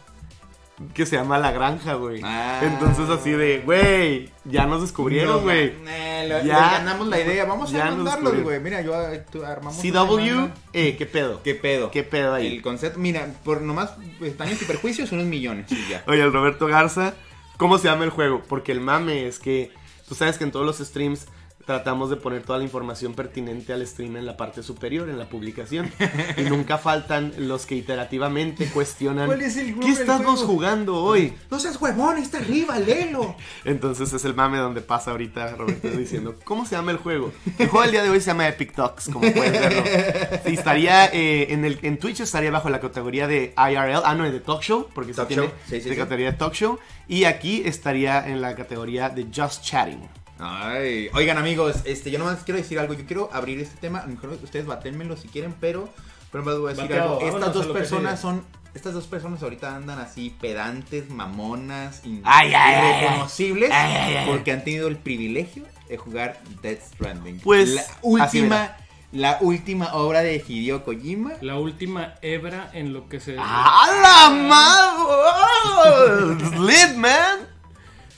que 0.95 1.05
se 1.07 1.17
llama 1.17 1.39
La 1.39 1.53
Granja, 1.53 1.95
güey. 1.95 2.21
Ah. 2.25 2.61
Entonces 2.63 3.09
así 3.11 3.31
de, 3.33 3.61
güey, 3.65 4.31
ya 4.45 4.67
nos 4.67 4.81
descubrieron, 4.81 5.37
No, 5.37 5.43
güey. 5.43 5.75
eh, 5.87 6.27
Ya- 6.29 6.43
le 6.43 6.49
ganamos 6.49 7.07
la 7.09 7.21
idea. 7.21 7.45
Vamos 7.45 7.75
a 7.75 7.85
mandarlos, 7.91 8.43
güey. 8.43 8.61
Mira, 8.61 8.81
yo 8.81 8.95
eh, 9.11 9.25
tú, 9.31 9.45
armamos. 9.45 9.81
CW, 9.81 10.49
eh, 10.73 10.97
¿qué 10.97 11.07
pedo? 11.07 11.43
¿Qué 11.43 11.55
pedo? 11.55 11.91
¿Qué 11.91 12.03
pedo 12.03 12.35
ahí? 12.35 12.47
El 12.47 12.63
concepto, 12.63 12.99
mira, 12.99 13.27
por 13.45 13.61
nomás 13.63 13.93
pues, 14.19 14.37
daños 14.39 14.61
y 14.63 14.65
perjuicios, 14.65 15.13
unos 15.13 15.27
millones 15.27 15.71
y 15.71 15.89
ya. 15.89 16.03
Oye, 16.07 16.23
el 16.23 16.33
Roberto 16.33 16.67
Garza, 16.67 17.15
¿cómo 17.57 17.79
se 17.79 17.89
llama 17.89 18.05
el 18.05 18.11
juego? 18.11 18.43
Porque 18.49 18.73
el 18.73 18.81
mame 18.81 19.27
es 19.27 19.39
que 19.39 19.73
tú 20.09 20.15
sabes 20.15 20.39
que 20.39 20.45
en 20.45 20.51
todos 20.51 20.65
los 20.67 20.79
streams 20.79 21.27
tratamos 21.65 22.11
de 22.11 22.17
poner 22.17 22.43
toda 22.43 22.59
la 22.59 22.65
información 22.65 23.15
pertinente 23.15 23.73
al 23.73 23.87
stream 23.87 24.17
en 24.17 24.27
la 24.27 24.37
parte 24.37 24.63
superior, 24.63 25.09
en 25.09 25.19
la 25.19 25.29
publicación. 25.29 25.91
y 26.37 26.43
nunca 26.43 26.79
faltan 26.79 27.33
los 27.39 27.67
que 27.67 27.75
iterativamente 27.77 28.67
cuestionan 28.71 29.27
¿Cuál 29.27 29.43
es 29.43 29.57
el 29.57 29.79
¿qué 29.79 29.91
estamos 29.91 30.41
juego?" 30.41 30.53
jugando 30.53 30.97
hoy? 30.97 31.35
No 31.51 31.61
seas 31.61 31.81
huevón, 31.81 32.19
está 32.19 32.39
arriba, 32.39 32.79
léelo. 32.79 33.37
Entonces 33.65 34.13
es 34.13 34.25
el 34.25 34.35
mame 34.35 34.59
donde 34.59 34.81
pasa 34.81 35.11
ahorita 35.13 35.55
Roberto 35.57 35.89
diciendo, 35.91 36.35
¿cómo 36.45 36.67
se 36.67 36.77
llama 36.77 36.91
el 36.93 36.97
juego? 36.97 37.33
El 37.59 37.69
juego 37.69 37.83
del 37.83 37.93
día 37.93 38.03
de 38.03 38.11
hoy 38.11 38.21
se 38.21 38.29
llama 38.29 38.49
Epic 38.49 38.75
Talks, 38.75 39.09
como 39.11 39.21
pueden 39.33 39.53
verlo. 39.53 39.83
Y 40.47 40.55
estaría 40.55 41.07
eh, 41.07 41.53
en, 41.53 41.65
el, 41.65 41.79
en 41.83 41.99
Twitch 41.99 42.21
estaría 42.21 42.51
bajo 42.51 42.71
la 42.71 42.81
categoría 42.81 43.27
de 43.27 43.55
IRL, 43.57 44.03
ah 44.05 44.15
no, 44.15 44.31
de 44.31 44.41
Talk 44.41 44.63
Show, 44.63 44.89
porque 44.95 45.13
se 45.13 45.17
Talk 45.17 45.29
tiene 45.29 45.43
show, 45.45 45.53
sí, 45.67 45.81
sí, 45.81 45.89
de 45.89 45.95
sí. 45.95 46.01
categoría 46.01 46.33
de 46.33 46.39
Talk 46.39 46.55
Show. 46.55 46.79
Y 47.09 47.25
aquí 47.25 47.63
estaría 47.65 48.27
en 48.29 48.41
la 48.41 48.55
categoría 48.55 49.09
de 49.09 49.27
Just 49.35 49.63
Chatting. 49.65 50.20
Ay, 50.41 51.11
oigan 51.13 51.37
amigos, 51.37 51.77
este, 51.85 52.11
yo 52.11 52.19
nomás 52.19 52.43
quiero 52.45 52.59
decir 52.59 52.79
algo, 52.79 52.95
yo 52.95 53.05
quiero 53.07 53.29
abrir 53.33 53.61
este 53.61 53.77
tema, 53.79 53.99
a 53.99 54.07
lo 54.07 54.13
mejor 54.15 54.31
ustedes 54.43 54.65
baténmenlo 54.65 55.17
si 55.17 55.29
quieren, 55.29 55.55
pero, 55.61 55.89
pero 56.33 56.43
me 56.43 56.55
voy 56.55 56.67
a 56.67 56.75
decir 56.75 56.89
Bateado, 56.89 57.21
algo. 57.21 57.29
Estas 57.29 57.53
dos 57.53 57.67
personas 57.67 58.21
son, 58.21 58.43
estas 58.75 58.95
dos 58.95 59.07
personas 59.07 59.43
ahorita 59.43 59.77
andan 59.77 59.99
así 59.99 60.35
pedantes, 60.41 61.11
mamonas, 61.11 62.01
Ay, 62.05 62.23
ay, 62.25 62.55
ay, 62.55 62.75
ay. 62.75 63.05
irreconocibles, 63.05 63.71
Ay, 63.71 64.27
porque 64.27 64.53
han 64.53 64.65
tenido 64.65 64.89
el 64.89 64.97
privilegio 64.97 65.65
de 65.91 65.99
jugar 65.99 66.41
Death 66.63 66.95
Stranding. 66.95 67.41
Pues, 67.41 67.69
la 67.69 67.85
última, 68.01 68.77
la 69.13 69.39
última 69.43 69.93
obra 69.93 70.23
de 70.23 70.43
Hideo 70.47 70.85
Kojima. 70.85 71.33
La 71.43 71.59
última 71.59 72.15
hebra 72.23 72.71
en 72.73 72.95
lo 72.95 73.09
que 73.09 73.21
se. 73.21 73.37
¡A 73.39 73.89
la 74.03 74.31
madre! 75.91 76.37
¡Lit, 76.61 76.97
man! 76.97 77.50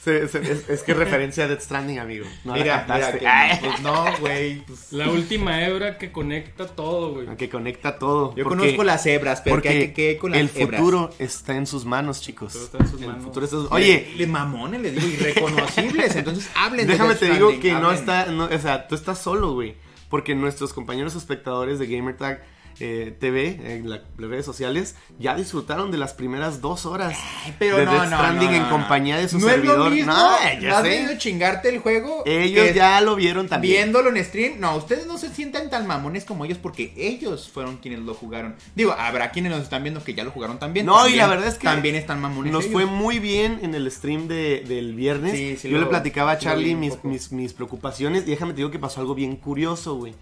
Se- 0.03 0.27
se- 0.27 0.39
es, 0.41 0.69
es 0.69 0.83
que 0.83 0.91
es 0.91 0.97
referencia 0.97 1.45
a 1.45 1.47
Death 1.47 1.61
Stranding, 1.61 1.99
amigo. 1.99 2.25
No 2.43 2.55
la 2.55 2.61
mira, 2.63 2.83
mira, 2.83 2.99
cantaste. 2.99 3.19
que 3.19 3.27
Ay. 3.27 3.59
no, 3.61 3.67
pues 3.69 3.81
no, 3.81 4.05
güey, 4.19 4.65
pues, 4.65 4.91
La 4.91 5.09
última 5.09 5.65
hebra 5.65 5.97
que 5.97 6.11
conecta 6.11 6.67
todo, 6.67 7.13
güey. 7.13 7.37
Que 7.37 7.49
conecta 7.49 7.97
todo. 7.97 8.35
yo 8.35 8.43
porque- 8.43 8.59
conozco 8.59 8.83
las 8.83 9.05
hebras, 9.05 9.41
pero 9.41 9.55
que 9.55 9.61
Porque 9.61 9.69
hay 9.69 9.87
que, 9.87 9.93
que 9.93 10.17
con 10.17 10.31
las 10.31 10.41
el 10.41 10.49
hebras. 10.55 10.79
futuro 10.81 11.09
está 11.19 11.55
en 11.55 11.65
sus 11.67 11.85
manos, 11.85 12.21
chicos. 12.21 12.51
Todo 12.53 12.65
está 12.65 12.77
en 12.79 12.87
sus 12.87 13.01
el 13.01 13.07
manos. 13.07 13.23
futuro 13.23 13.45
está 13.45 13.55
en 13.57 13.61
sus- 13.63 13.71
Oye, 13.71 14.05
Oye, 14.07 14.13
le 14.17 14.27
mamones, 14.27 14.81
les 14.81 14.93
digo, 14.93 15.07
irreconocibles. 15.07 16.15
Entonces 16.17 16.49
hablen 16.55 16.85
déjame 16.87 17.15
te 17.15 17.29
digo 17.31 17.57
que 17.59 17.71
no 17.73 17.91
está, 17.91 18.25
no, 18.25 18.45
o 18.45 18.59
sea, 18.59 18.87
tú 18.87 18.95
estás 18.95 19.19
solo, 19.19 19.53
güey. 19.53 19.75
Porque 20.09 20.35
nuestros 20.35 20.73
compañeros 20.73 21.15
espectadores 21.15 21.79
de 21.79 21.87
GamerTag 21.87 22.43
eh, 22.79 23.15
TV, 23.19 23.59
en 23.77 23.89
la- 23.89 24.01
las 24.17 24.29
redes 24.29 24.45
sociales, 24.45 24.95
ya 25.19 25.35
disfrutaron 25.35 25.91
de 25.91 25.97
las 25.97 26.13
primeras 26.13 26.61
dos 26.61 26.85
horas 26.85 27.17
Pero 27.59 27.77
de 27.77 27.85
no, 27.85 27.91
Death 27.93 28.09
no, 28.09 28.17
Stranding 28.17 28.49
no, 28.49 28.55
en 28.55 28.63
no. 28.63 28.69
compañía 28.69 29.17
de 29.17 29.27
su 29.27 29.39
no 29.39 29.47
servidor. 29.47 29.77
Es 29.79 29.83
lo 29.85 29.89
mismo. 29.89 30.13
No, 30.13 30.37
ya 30.61 30.77
¿Has 30.77 30.83
venido 30.83 31.13
a 31.13 31.17
chingarte 31.17 31.69
el 31.69 31.79
juego? 31.79 32.23
Ellos 32.25 32.73
ya 32.73 32.99
lo 33.01 33.15
vieron 33.15 33.47
también. 33.47 33.73
Viéndolo 33.75 34.09
en 34.15 34.23
stream, 34.23 34.59
no, 34.59 34.75
ustedes 34.75 35.05
no 35.07 35.17
se 35.17 35.29
sientan 35.33 35.69
tan 35.69 35.85
mamones 35.87 36.25
como 36.25 36.45
ellos 36.45 36.57
porque 36.57 36.93
ellos 36.97 37.49
fueron 37.53 37.77
quienes 37.77 37.99
lo 38.01 38.13
jugaron. 38.13 38.55
Digo, 38.75 38.93
habrá 38.97 39.31
quienes 39.31 39.51
nos 39.51 39.61
están 39.61 39.83
viendo 39.83 40.03
que 40.03 40.13
ya 40.13 40.23
lo 40.23 40.31
jugaron 40.31 40.59
también. 40.59 40.85
No, 40.85 41.07
y 41.07 41.15
la 41.15 41.27
verdad 41.27 41.47
es 41.47 41.55
que 41.55 41.65
también 41.65 41.95
están 41.95 42.19
mamones. 42.21 42.51
Nos 42.51 42.63
ellos. 42.65 42.73
fue 42.73 42.85
muy 42.85 43.19
bien 43.19 43.59
en 43.61 43.75
el 43.75 43.89
stream 43.91 44.27
de- 44.27 44.63
del 44.67 44.95
viernes. 44.95 45.33
Sí, 45.33 45.57
sí 45.57 45.69
Yo 45.69 45.77
lo- 45.77 45.83
le 45.83 45.89
platicaba 45.89 46.31
a 46.31 46.37
Charlie 46.37 46.75
mis, 46.75 47.03
mis, 47.03 47.31
mis 47.31 47.53
preocupaciones 47.53 48.23
y 48.23 48.31
déjame 48.31 48.53
te 48.53 48.57
digo 48.57 48.71
que 48.71 48.79
pasó 48.79 48.99
algo 49.01 49.15
bien 49.15 49.35
curioso, 49.35 49.95
güey. 49.95 50.13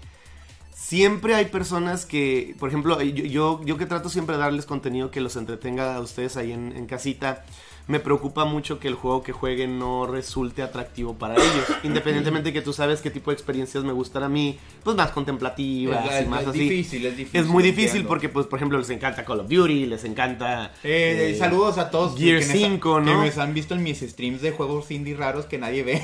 Siempre 0.82 1.36
hay 1.36 1.46
personas 1.46 2.08
que, 2.08 2.56
por 2.60 2.68
ejemplo, 2.68 3.00
yo, 3.04 3.64
yo, 3.64 3.78
que 3.78 3.86
trato 3.86 4.10
siempre 4.10 4.36
de 4.36 4.42
darles 4.42 4.66
contenido 4.66 5.12
que 5.12 5.22
los 5.22 5.36
entretenga 5.36 5.96
a 5.96 6.00
ustedes 6.02 6.38
ahí 6.38 6.52
en, 6.52 6.76
en 6.76 6.88
casita, 6.88 7.46
me 7.88 8.00
preocupa 8.00 8.46
mucho 8.46 8.80
que 8.80 8.88
el 8.88 8.96
juego 8.96 9.24
que 9.24 9.32
jueguen 9.32 9.78
no 9.80 10.06
resulte 10.08 10.62
atractivo 10.62 11.16
para 11.16 11.36
ellos. 11.36 11.66
Independientemente 11.84 12.50
de 12.50 12.54
que 12.54 12.62
tú 12.62 12.74
sabes 12.74 13.02
qué 13.02 13.10
tipo 13.12 13.32
de 13.32 13.36
experiencias 13.36 13.84
me 13.84 13.92
gustan 13.92 14.24
a 14.24 14.30
mí, 14.30 14.58
pues 14.84 14.96
más 14.96 15.12
contemplativas 15.12 16.06
Es- 16.14 16.26
y 16.26 16.30
más 16.30 16.42
es 16.44 16.48
así. 16.50 16.60
difícil, 16.60 17.06
es 17.06 17.18
difícil, 17.18 17.42
Es 17.42 17.48
muy 17.48 17.64
difícil 17.64 17.88
entiendo. 17.88 18.10
porque, 18.10 18.30
pues, 18.30 18.46
por 18.48 18.60
ejemplo, 18.60 18.78
les 18.78 18.90
encanta 18.90 19.26
Call 19.26 19.42
of 19.42 19.50
Duty, 19.50 19.86
les 19.88 20.04
encanta... 20.06 20.74
Eh, 20.84 21.32
eh, 21.32 21.36
saludos 21.38 21.78
a 21.78 21.90
todos 21.90 22.18
Gear 22.18 22.40
que 22.40 22.46
me- 22.46 22.54
5, 22.54 23.00
¿no? 23.02 23.06
Que 23.24 23.32
me 23.36 23.42
han 23.42 23.54
visto 23.54 23.74
en 23.74 23.84
mis 23.84 24.00
streams 24.00 24.42
de 24.42 24.52
juegos 24.52 24.90
indie 24.92 25.16
raros 25.16 25.46
que 25.46 25.58
nadie 25.58 25.84
ve. 25.84 26.02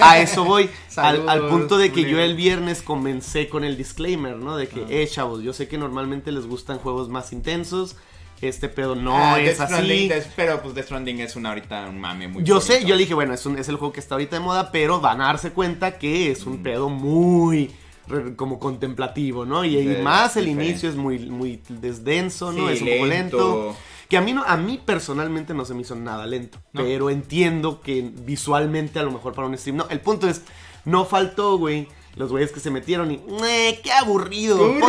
A 0.00 0.18
eso 0.20 0.44
voy. 0.44 0.64
al, 0.96 1.16
Saludos, 1.16 1.28
al 1.28 1.48
punto 1.48 1.78
de 1.78 1.92
que 1.92 2.02
yo 2.08 2.18
el 2.20 2.34
viernes 2.36 2.82
comencé 2.82 3.48
con 3.48 3.64
el 3.64 3.76
disclaimer, 3.76 4.36
¿no? 4.36 4.56
De 4.56 4.68
que, 4.68 4.80
Ah. 4.80 4.86
eh, 4.90 5.06
chavos, 5.10 5.42
yo 5.42 5.52
sé 5.52 5.68
que 5.68 5.78
normalmente 5.78 6.32
les 6.32 6.46
gustan 6.46 6.78
juegos 6.78 7.08
más 7.08 7.32
intensos. 7.32 7.96
Este 8.42 8.68
pedo 8.68 8.94
no 8.96 9.16
Ah, 9.16 9.40
es 9.40 9.56
Death 9.58 9.70
así. 9.70 9.72
Stranding, 9.74 10.12
pero 10.36 10.60
pues 10.60 10.74
Death 10.74 10.86
Stranding 10.86 11.20
es 11.20 11.36
una 11.36 11.50
ahorita 11.50 11.86
un 11.88 11.98
mame 12.00 12.26
muy 12.28 12.42
Yo 12.44 12.60
sé, 12.60 12.84
yo 12.84 12.96
le 12.96 13.02
dije, 13.02 13.14
bueno, 13.14 13.32
es, 13.32 13.46
un- 13.46 13.56
es 13.56 13.68
el 13.68 13.76
juego 13.76 13.92
que 13.92 14.00
está 14.00 14.16
ahorita 14.16 14.36
de 14.36 14.40
moda, 14.40 14.72
pero 14.72 15.00
van 15.00 15.20
a 15.20 15.26
darse 15.26 15.52
cuenta 15.52 15.96
que 15.96 16.30
es 16.30 16.44
Mm. 16.44 16.50
un 16.50 16.62
pedo 16.62 16.88
muy 16.90 17.70
como 18.36 18.58
contemplativo, 18.58 19.46
¿no? 19.46 19.64
Y, 19.64 19.76
más 20.02 20.36
el 20.36 20.46
diferente. 20.46 20.70
inicio 20.70 20.88
es 20.90 20.96
muy, 20.96 21.20
muy 21.20 21.62
desdenso, 21.68 22.50
¿no? 22.52 22.66
Sí, 22.68 22.74
es 22.74 22.82
un 22.82 22.88
poco 22.88 23.06
lento. 23.06 23.36
lento. 23.38 23.76
Que 24.08 24.16
a 24.18 24.20
mí, 24.20 24.32
no, 24.34 24.42
a 24.42 24.56
mí 24.56 24.78
personalmente 24.84 25.54
no 25.54 25.64
se 25.64 25.72
me 25.72 25.82
hizo 25.82 25.94
nada 25.94 26.26
lento. 26.26 26.58
No. 26.72 26.82
Pero 26.82 27.08
entiendo 27.10 27.80
que 27.80 28.02
visualmente 28.26 28.98
a 28.98 29.02
lo 29.04 29.12
mejor 29.12 29.32
para 29.34 29.46
un 29.46 29.56
stream. 29.56 29.76
No, 29.76 29.86
el 29.88 30.00
punto 30.00 30.28
es, 30.28 30.42
no 30.84 31.04
faltó, 31.06 31.56
güey. 31.58 31.86
Los 32.14 32.30
güeyes 32.30 32.52
que 32.52 32.60
se 32.60 32.70
metieron 32.70 33.10
y. 33.10 33.14
"Eh, 33.44 33.80
¡Qué 33.82 33.90
aburrido! 33.92 34.58
¡Qué 34.74 34.80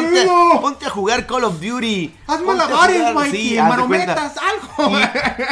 Ponte, 0.61 0.85
a 0.85 0.89
jugar 0.89 1.25
Call 1.25 1.45
of 1.45 1.61
Duty. 1.61 2.13
Haz 2.27 2.41
malabares, 2.41 2.97
jugar-". 2.97 3.13
Mikey, 3.15 3.49
Sí, 3.49 3.55
marometas, 3.57 4.33
algo. 4.37 4.97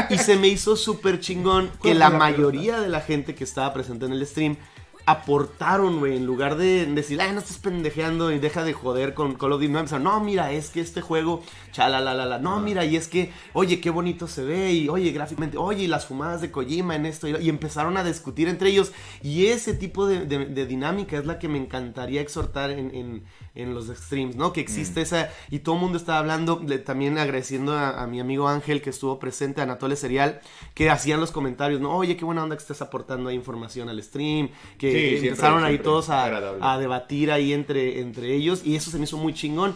Y, 0.10 0.14
y 0.16 0.18
se 0.18 0.36
me 0.36 0.48
hizo 0.50 0.76
súper 0.76 1.20
chingón 1.22 1.72
que 1.82 1.94
la 1.94 2.10
mayoría 2.10 2.80
de 2.82 2.90
la 2.90 3.00
gente 3.02 3.36
que 3.36 3.44
estaba 3.46 3.74
presente 3.74 4.06
en 4.06 4.12
el 4.14 4.28
stream 4.28 4.58
aportaron, 5.06 6.00
güey, 6.00 6.18
en 6.18 6.26
lugar 6.26 6.56
de 6.58 6.86
decir, 6.86 7.22
ay, 7.22 7.32
no 7.34 7.40
estás 7.40 7.58
pendejeando 7.58 8.32
y 8.32 8.40
deja 8.40 8.64
de 8.64 8.74
joder 8.74 9.14
con 9.14 9.36
Call 9.36 9.54
of 9.54 9.62
Duty. 9.62 9.72
No, 9.72 10.00
no, 10.00 10.20
mira, 10.22 10.52
es 10.52 10.70
que 10.70 10.82
este 10.82 11.02
juego, 11.02 11.42
chalalalala, 11.72 12.40
no, 12.40 12.60
mira, 12.60 12.86
y 12.86 12.96
es 12.96 13.08
que, 13.08 13.32
oye, 13.54 13.80
qué 13.82 13.90
bonito 13.90 14.28
se 14.28 14.44
ve, 14.44 14.74
y 14.74 14.90
oye, 14.90 15.12
gráficamente, 15.12 15.58
oye, 15.58 15.84
y 15.84 15.88
las 15.88 16.06
fumadas 16.06 16.42
de 16.42 16.52
Kojima 16.52 16.96
en 16.96 17.06
esto, 17.06 17.28
y, 17.28 17.50
empezaron 17.50 17.98
a 17.98 18.04
discutir 18.04 18.48
entre 18.48 18.70
ellos. 18.70 18.92
Y 19.22 19.48
ese 19.48 19.74
tipo 19.74 20.06
de, 20.08 20.26
de- 20.26 20.46
de 20.46 20.66
dinámica 20.66 21.18
es 21.18 21.26
la 21.26 21.40
que 21.40 21.48
me 21.48 21.58
encantaría 21.58 22.22
exhortar 22.22 22.72
en, 22.72 22.94
en- 22.96 23.24
en 23.54 23.74
los 23.74 23.88
streams, 23.88 24.36
¿no? 24.38 24.54
Que 24.54 24.62
existe 24.62 25.02
esa, 25.02 25.30
y 25.50 25.60
todo 25.60 25.76
el 25.76 25.82
mundo 25.82 25.98
estaba 25.98 26.20
hablando, 26.20 26.62
le- 26.66 26.80
también 26.80 27.18
agradeciendo 27.18 27.74
a, 27.74 28.02
a 28.02 28.08
mi 28.08 28.20
amigo 28.20 28.48
Ángel 28.48 28.82
que 28.82 28.90
estuvo 28.92 29.20
presente, 29.20 29.62
Anatole 29.62 29.96
Serial, 29.96 30.40
que 30.74 30.90
hacían 30.90 31.20
los 31.20 31.32
comentarios, 31.32 31.82
¿no? 31.82 31.96
Oye, 31.96 32.16
qué 32.16 32.24
buena 32.26 32.44
onda 32.44 32.56
que 32.56 32.62
estés 32.62 32.82
aportando 32.82 33.30
ahí 33.30 33.36
información 33.36 33.90
al 33.90 34.02
stream, 34.02 34.50
que 34.78 34.91
Sí, 34.94 35.00
siempre, 35.10 35.30
empezaron 35.30 35.64
ahí 35.64 35.72
siempre 35.74 35.84
todos 35.86 36.10
a, 36.10 36.78
debatir 36.80 37.32
ahí 37.32 37.54
entre, 37.54 38.00
entre 38.02 38.34
ellos, 38.36 38.62
y 38.66 38.76
eso 38.76 38.92
se 38.92 38.98
me 38.98 39.04
hizo 39.06 39.18
muy 39.18 39.34
chingón. 39.34 39.76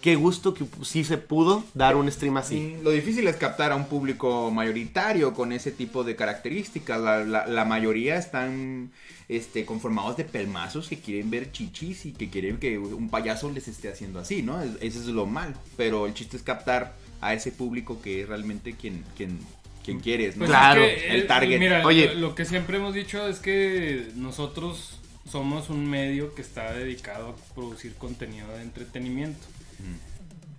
Qué 0.00 0.16
gusto 0.16 0.52
que 0.52 0.64
sí 0.82 1.04
se 1.04 1.16
pudo 1.16 1.62
dar 1.74 1.94
un 1.94 2.10
stream 2.10 2.36
así. 2.36 2.56
Sí, 2.56 2.76
lo 2.82 2.90
difícil 2.90 3.28
es 3.28 3.36
captar 3.36 3.70
a 3.70 3.76
un 3.76 3.84
público 3.84 4.50
mayoritario 4.50 5.32
con 5.32 5.52
ese 5.52 5.70
tipo 5.70 6.02
de 6.02 6.16
características. 6.16 7.00
La, 7.00 7.24
la- 7.24 7.46
la 7.46 7.64
mayoría 7.64 8.16
están 8.16 8.90
este, 9.28 9.64
conformados 9.64 10.16
de 10.16 10.24
pelmazos 10.24 10.88
que 10.88 10.98
quieren 10.98 11.30
ver 11.30 11.52
chichis 11.52 12.04
y 12.06 12.12
que 12.12 12.30
quieren 12.30 12.56
que 12.58 12.78
un 12.78 13.10
payaso 13.10 13.48
les 13.52 13.68
esté 13.68 13.90
haciendo 13.92 14.18
así, 14.18 14.42
¿no? 14.42 14.60
Es- 14.60 14.72
Eso 14.80 14.98
es 14.98 15.06
lo 15.06 15.26
mal. 15.26 15.54
Pero 15.76 16.06
el 16.06 16.14
chiste 16.14 16.36
es 16.36 16.42
captar 16.42 16.94
a 17.20 17.34
ese 17.34 17.52
público 17.52 18.02
que 18.02 18.22
es 18.22 18.28
realmente 18.28 18.72
quien, 18.74 19.04
quien, 19.16 19.38
quién 19.84 20.00
quieres, 20.00 20.36
¿no? 20.36 20.40
Pues 20.40 20.50
Claro, 20.50 20.82
es 20.84 21.02
que, 21.02 21.10
el 21.14 21.20
eh, 21.20 21.24
target. 21.24 21.58
Mira, 21.58 21.86
Oye. 21.86 22.14
lo, 22.14 22.28
lo 22.28 22.34
que 22.34 22.44
siempre 22.44 22.76
hemos 22.78 22.94
dicho 22.94 23.26
es 23.28 23.38
que 23.38 24.08
nosotros 24.14 24.98
somos 25.30 25.70
un 25.70 25.88
medio 25.88 26.34
que 26.34 26.42
está 26.42 26.72
dedicado 26.72 27.28
a 27.30 27.54
producir 27.54 27.94
contenido 27.94 28.48
de 28.56 28.62
entretenimiento, 28.62 29.46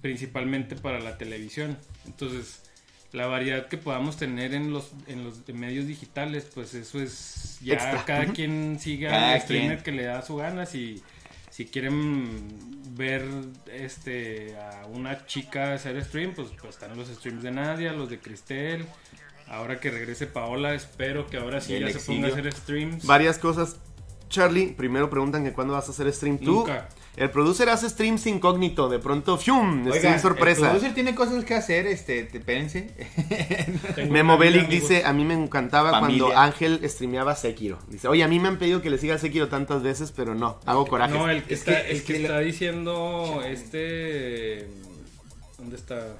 principalmente 0.01 0.75
para 0.75 0.99
la 0.99 1.17
televisión. 1.17 1.77
Entonces, 2.05 2.62
la 3.12 3.27
variedad 3.27 3.67
que 3.67 3.77
podamos 3.77 4.17
tener 4.17 4.53
en 4.53 4.71
los, 4.73 4.91
en 5.07 5.23
los 5.23 5.47
medios 5.49 5.88
digitales, 5.88 6.47
pues 6.53 6.73
eso 6.73 6.99
es 6.99 7.57
ya 7.62 7.75
Extra. 7.75 8.05
cada 8.05 8.25
quien 8.33 8.79
siga 8.79 9.12
Cada 9.12 9.33
al 9.33 9.41
streamer 9.41 9.83
quien. 9.83 9.83
que 9.83 9.91
le 9.91 10.03
da 10.03 10.21
su 10.23 10.36
ganas 10.38 10.73
y 10.75 11.01
si 11.51 11.65
quieren 11.65 12.83
ver 12.95 13.23
este 13.71 14.56
a 14.58 14.86
una 14.86 15.25
chica 15.25 15.73
hacer 15.73 16.03
stream, 16.03 16.34
pues, 16.34 16.49
pues 16.60 16.75
están 16.75 16.95
los 16.97 17.08
streams 17.08 17.43
de 17.43 17.51
Nadia, 17.51 17.93
los 17.93 18.10
de 18.10 18.19
Cristel. 18.19 18.86
Ahora 19.47 19.79
que 19.79 19.91
regrese 19.91 20.25
Paola, 20.25 20.73
espero 20.73 21.27
que 21.27 21.38
ahora 21.38 21.62
sí 21.62 21.73
El 21.75 21.88
ya 21.88 21.99
se 21.99 22.06
ponga 22.06 22.27
a 22.27 22.32
hacer 22.32 22.51
streams. 22.51 23.06
Varias 23.06 23.38
cosas. 23.38 23.77
Charlie, 24.29 24.73
primero 24.73 25.10
preguntan 25.10 25.43
que 25.43 25.53
cuándo 25.53 25.73
vas 25.73 25.88
a 25.88 25.91
hacer 25.91 26.12
stream 26.12 26.38
tú. 26.39 26.60
Nunca. 26.60 26.89
El 27.15 27.30
producer 27.30 27.69
hace 27.69 27.88
streams 27.89 28.26
incógnito, 28.26 28.89
de 28.89 28.97
pronto, 28.97 29.38
¡fium! 29.38 29.84
Oiga, 29.86 29.95
Stream 29.97 30.13
El 30.15 30.19
sorpresa. 30.19 30.62
producer 30.62 30.95
tiene 30.95 31.13
cosas 31.13 31.45
que 31.45 31.54
hacer, 31.54 31.86
este, 31.86 32.23
te- 32.23 32.39
espérense. 32.39 32.89
Memo 34.10 34.38
Bellic 34.39 34.67
dice, 34.67 35.06
a 35.06 35.13
mí 35.13 35.23
me 35.23 35.36
encantaba 35.36 35.91
Familia. 35.91 36.23
cuando 36.26 36.39
Ángel 36.41 36.82
streameaba 36.89 37.36
Sekiro. 37.36 37.78
Dice, 37.88 38.08
oye, 38.08 38.23
a 38.23 38.28
mí 38.28 38.39
me 38.39 38.47
han 38.47 38.58
pedido 38.58 38.82
que 38.82 38.89
le 38.89 38.97
siga 38.97 39.19
Sekiro 39.19 39.47
tantas 39.47 39.84
veces, 39.84 40.12
pero 40.12 40.34
no, 40.34 40.60
hago 40.65 40.88
coraje. 40.88 41.13
No, 41.15 41.30
el 41.30 41.43
que 41.43 41.54
Es 41.54 41.60
está, 41.60 41.84
que- 41.84 41.91
el 41.91 41.97
es 41.97 42.02
que 42.04 42.13
que 42.13 42.21
está 42.23 42.34
la- 42.34 42.39
diciendo 42.39 43.41
este... 43.45 44.67
¿Dónde 45.60 45.76
está? 45.76 46.17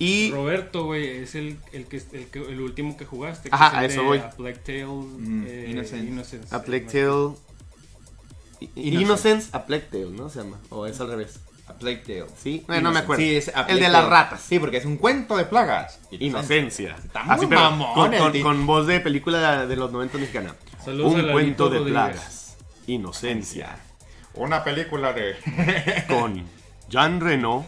y 0.00 0.30
Roberto, 0.30 0.84
güey, 0.84 1.08
es 1.08 1.34
el, 1.34 1.56
el, 1.72 1.86
que, 1.86 1.96
el, 1.96 2.26
que- 2.26 2.38
el 2.38 2.60
último 2.60 2.96
que 2.96 3.04
jugaste. 3.04 3.50
que 3.50 3.54
Ajá, 3.56 3.66
es 3.66 3.72
el 3.72 3.78
a 3.78 3.84
eso 3.86 4.00
de 4.02 4.06
voy. 4.06 4.18
A 4.18 4.30
Plague 4.30 4.58
Tale 4.64 4.84
Mm, 4.86 5.44
eh, 5.48 5.66
Innocence. 5.70 6.06
Innocence. 6.06 6.54
a 6.54 6.62
Plague 6.62 6.86
Tale... 6.86 7.34
Innocence. 8.60 8.90
Innocence 9.00 9.48
a 9.52 9.64
Plague 9.66 9.86
Tale, 9.90 10.10
¿no? 10.10 10.28
Se 10.28 10.42
llama. 10.42 10.58
O 10.70 10.86
es 10.86 11.00
al 11.00 11.08
revés. 11.08 11.40
A 11.66 11.74
Plague 11.74 11.98
Tale. 11.98 12.26
Sí, 12.42 12.64
no 12.66 12.90
me 12.90 12.98
acuerdo. 13.00 13.22
Sí, 13.22 13.36
es 13.36 13.54
A 13.54 13.62
el 13.62 13.78
de 13.80 13.88
las 13.88 14.08
ratas. 14.08 14.40
Sí, 14.40 14.58
porque 14.58 14.78
es 14.78 14.84
un 14.84 14.96
cuento 14.96 15.36
de 15.36 15.44
plagas. 15.44 15.98
Inocencia. 16.10 16.96
Está 17.04 17.24
muy 17.24 17.46
pero 17.46 17.60
mamón 17.60 17.94
con, 17.94 18.14
el 18.14 18.20
con- 18.20 18.32
ti- 18.32 18.40
con 18.42 18.66
voz 18.66 18.86
de 18.86 19.00
película 19.00 19.66
de 19.66 19.76
los 19.76 19.92
90 19.92 20.18
mexicana. 20.18 20.54
Saludos 20.84 21.12
a 21.12 21.14
Un 21.16 21.16
Lalito 21.18 21.32
cuento 21.32 21.68
de 21.70 21.78
Rodríguez. 21.78 21.92
plagas. 22.02 22.56
Inocencia. 22.86 23.76
Una 24.34 24.64
película 24.64 25.12
de. 25.12 25.36
Con 26.08 26.42
Jean 26.88 27.20
Reno, 27.20 27.66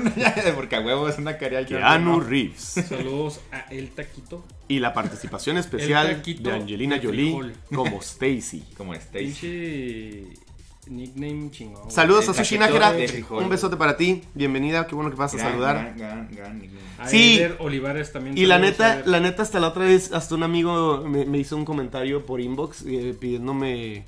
porque 0.54 0.76
a 0.76 0.80
huevo 0.80 1.08
es 1.08 1.18
una 1.18 1.36
carrera 1.38 1.66
Keanu 1.66 2.20
Reeves. 2.20 2.60
Saludos 2.88 3.40
a 3.50 3.60
El 3.70 3.90
Taquito. 3.90 4.44
Y 4.68 4.78
la 4.78 4.92
participación 4.94 5.56
especial 5.56 6.22
de 6.22 6.52
Angelina 6.52 6.96
de 6.98 7.06
Jolie 7.06 7.24
frijol. 7.32 7.54
como 7.74 8.00
Stacy. 8.00 8.62
Como 8.76 8.94
Stacy. 8.94 9.24
Pinche 9.24 10.24
nickname 10.86 11.50
chingón. 11.50 11.90
Saludos 11.90 12.28
a 12.28 12.34
Sushi 12.34 12.58
Nájera. 12.58 12.92
Un 13.30 13.48
besote 13.48 13.76
para 13.76 13.96
ti. 13.96 14.22
Bienvenida, 14.34 14.86
qué 14.86 14.94
bueno 14.94 15.10
que 15.10 15.16
vas 15.16 15.34
a 15.34 15.36
Gran, 15.36 15.50
saludar. 15.50 15.94
gran, 15.96 16.28
gran. 16.30 16.62
A 16.98 17.08
Sí. 17.08 17.40
Olivares 17.58 18.12
también. 18.12 18.36
Y 18.38 18.46
la 18.46 18.58
neta, 18.58 19.02
la 19.04 19.18
neta, 19.20 19.42
hasta 19.42 19.58
la 19.60 19.68
otra 19.68 19.84
vez, 19.84 20.12
hasta 20.12 20.34
un 20.34 20.42
amigo 20.44 21.02
me, 21.06 21.24
me 21.26 21.38
hizo 21.38 21.56
un 21.56 21.64
comentario 21.64 22.24
por 22.24 22.40
inbox 22.40 22.84
eh, 22.86 23.16
pidiéndome, 23.18 24.04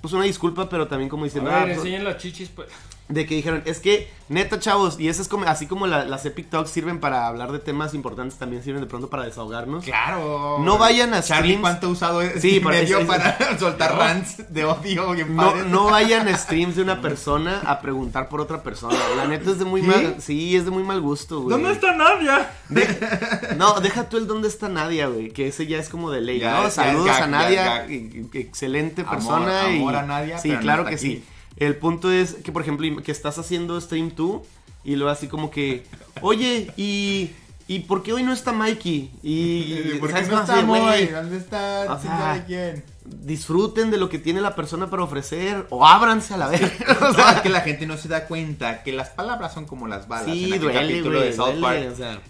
pues 0.00 0.12
una 0.14 0.24
disculpa, 0.24 0.68
pero 0.68 0.86
también 0.86 1.08
como 1.08 1.24
A 1.24 1.26
diciendo, 1.26 1.50
ver, 1.50 1.58
ah, 1.58 1.64
pues, 1.64 1.78
enseñen 1.78 2.04
las 2.04 2.16
chichis, 2.18 2.48
pues. 2.50 2.68
De 3.10 3.26
que 3.26 3.34
dijeron, 3.34 3.62
es 3.66 3.80
que, 3.80 4.08
neta, 4.28 4.58
chavos, 4.60 4.98
y 5.00 5.08
eso 5.08 5.20
es 5.20 5.26
como, 5.28 5.44
así 5.46 5.66
como 5.66 5.86
la- 5.86 6.04
las 6.04 6.24
Epic 6.24 6.48
Talks 6.48 6.70
sirven 6.70 7.00
para 7.00 7.26
hablar 7.26 7.50
de 7.52 7.58
temas 7.58 7.92
importantes, 7.92 8.38
también 8.38 8.62
sirven 8.62 8.80
de 8.80 8.86
pronto 8.86 9.10
para 9.10 9.24
desahogarnos. 9.24 9.84
Claro. 9.84 10.58
No 10.60 10.78
vayan 10.78 11.12
a 11.12 11.22
Charlie, 11.22 11.54
streams. 11.54 11.60
¿cuánto 11.60 11.90
usado 11.90 12.22
este 12.22 12.40
Sí, 12.40 12.60
para- 12.60 12.76
medio 12.78 13.04
para 13.06 13.36
soltar 13.58 13.96
rants 13.96 14.52
de 14.52 14.64
odio 14.64 15.12
No, 15.26 15.56
no 15.64 15.84
vayan 15.90 16.28
a 16.28 16.38
streams 16.38 16.76
de 16.76 16.82
una 16.82 17.00
persona 17.02 17.60
a 17.66 17.80
preguntar 17.80 18.28
por 18.28 18.40
otra 18.40 18.62
persona. 18.62 18.96
La 19.16 19.26
neta 19.26 19.50
es 19.50 19.58
de 19.58 19.64
muy 19.64 19.80
¿Sí? 19.80 19.86
mal, 19.88 20.14
sí, 20.20 20.56
es 20.56 20.64
de 20.64 20.70
muy 20.70 20.84
mal 20.84 21.00
gusto, 21.00 21.40
güey. 21.40 21.50
¿Dónde 21.56 21.72
está 21.72 21.94
Nadia? 21.96 22.50
De- 22.68 23.56
no, 23.56 23.80
deja 23.80 24.08
tú 24.08 24.16
el 24.18 24.26
dónde 24.28 24.46
está 24.48 24.68
Nadia, 24.68 25.08
güey. 25.08 25.30
Que 25.30 25.48
ese 25.48 25.66
ya 25.66 25.78
es 25.78 25.88
como 25.88 26.10
de 26.12 26.20
ley, 26.20 26.38
Ya, 26.38 26.62
¿no? 26.62 26.70
Saludos 26.70 27.10
a 27.10 27.26
Nadia, 27.26 27.64
ya. 27.64 27.84
e- 27.86 28.26
e- 28.32 28.38
excelente 28.40 29.02
Amor, 29.02 29.14
persona. 29.14 29.64
amor 29.64 29.94
y, 29.94 29.96
a 29.96 30.02
Nadia, 30.02 30.38
Sí, 30.38 30.48
no 30.50 30.60
claro 30.60 30.84
que 30.84 30.94
aquí. 30.94 30.98
sí. 30.98 31.24
El 31.56 31.76
punto 31.76 32.10
es 32.10 32.34
que, 32.34 32.52
por 32.52 32.62
ejemplo, 32.62 33.02
que 33.02 33.12
estás 33.12 33.38
haciendo 33.38 33.80
stream 33.80 34.10
tú 34.10 34.42
y 34.84 34.96
luego 34.96 35.10
así 35.10 35.28
como 35.28 35.50
que, 35.50 35.84
oye, 36.22 36.72
y. 36.76 37.30
¿Y 37.68 37.78
por 37.80 38.02
qué 38.02 38.12
hoy 38.12 38.24
no 38.24 38.32
está 38.32 38.50
Mikey? 38.52 39.12
Y, 39.22 39.74
¿Por 40.00 40.08
qué 40.08 40.14
¿sabes 40.14 40.28
no 40.28 40.40
está 40.40 40.62
Moy? 40.62 41.06
¿Dónde 41.06 41.36
está? 41.36 41.84
O 41.84 42.00
¿Quién 42.00 42.00
sea, 42.00 42.18
sabe 42.18 42.44
quién? 42.44 42.84
Disfruten 43.18 43.90
de 43.90 43.96
lo 43.98 44.08
que 44.08 44.18
tiene 44.18 44.40
la 44.40 44.54
persona 44.54 44.88
para 44.90 45.02
ofrecer 45.02 45.66
o 45.70 45.86
ábranse 45.86 46.34
a 46.34 46.36
la 46.36 46.48
vez. 46.48 46.62
o 47.00 47.04
No, 47.04 47.14
sea, 47.14 47.32
es 47.32 47.40
que 47.42 47.48
la 47.48 47.60
gente 47.60 47.86
no 47.86 47.96
se 47.96 48.08
da 48.08 48.26
cuenta 48.26 48.82
que 48.82 48.92
las 48.92 49.10
palabras 49.10 49.52
son 49.54 49.66
como 49.66 49.86
las 49.88 50.08
balas. 50.08 50.32
sí, 50.32 50.44
en 50.46 50.52
aquel 50.54 50.60
duele, 50.62 50.80
capítulo 50.80 51.20
de 51.20 51.32
South 51.32 51.54
duele, 51.56 51.60
Park. 51.60 51.92
o 51.92 51.96
sea. 51.96 52.20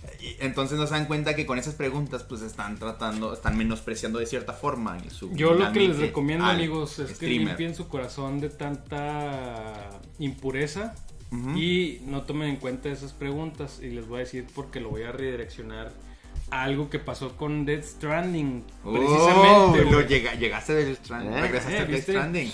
Entonces 0.40 0.78
no 0.78 0.86
se 0.86 0.94
dan 0.94 1.06
cuenta 1.06 1.34
que 1.34 1.46
con 1.46 1.58
esas 1.58 1.74
preguntas 1.74 2.24
pues 2.24 2.42
están 2.42 2.78
tratando, 2.78 3.32
están 3.32 3.56
menospreciando 3.56 4.18
de 4.18 4.26
cierta 4.26 4.52
forma 4.52 4.98
su 5.10 5.32
Yo 5.34 5.54
lo 5.54 5.72
que 5.72 5.80
les 5.80 5.98
recomiendo, 5.98 6.44
amigos, 6.46 6.98
es 6.98 7.18
que 7.18 7.26
limpien 7.26 7.74
su 7.74 7.88
corazón 7.88 8.40
de 8.40 8.48
tanta 8.50 9.90
impureza 10.18 10.94
y 11.54 12.00
no 12.06 12.22
tomen 12.22 12.48
en 12.50 12.56
cuenta 12.56 12.88
esas 12.88 13.12
preguntas. 13.12 13.80
Y 13.82 13.90
les 13.90 14.06
voy 14.08 14.16
a 14.16 14.20
decir 14.20 14.46
porque 14.54 14.80
lo 14.80 14.90
voy 14.90 15.02
a 15.04 15.12
redireccionar 15.12 15.92
algo 16.50 16.90
que 16.90 16.98
pasó 16.98 17.36
con 17.36 17.64
Dead 17.64 17.82
Stranding. 17.84 18.64
Oh, 18.84 18.92
precisamente. 18.92 19.84
lo 19.84 19.90
güey. 19.98 20.06
llega- 20.08 20.34
llegaste 20.34 20.74
del 20.74 20.96
Stranding, 20.96 21.32
Eh, 21.32 21.40
regresaste 21.40 21.76
eh, 21.76 21.80
a 21.80 21.84
Death. 21.86 22.02
Stranding. 22.02 22.52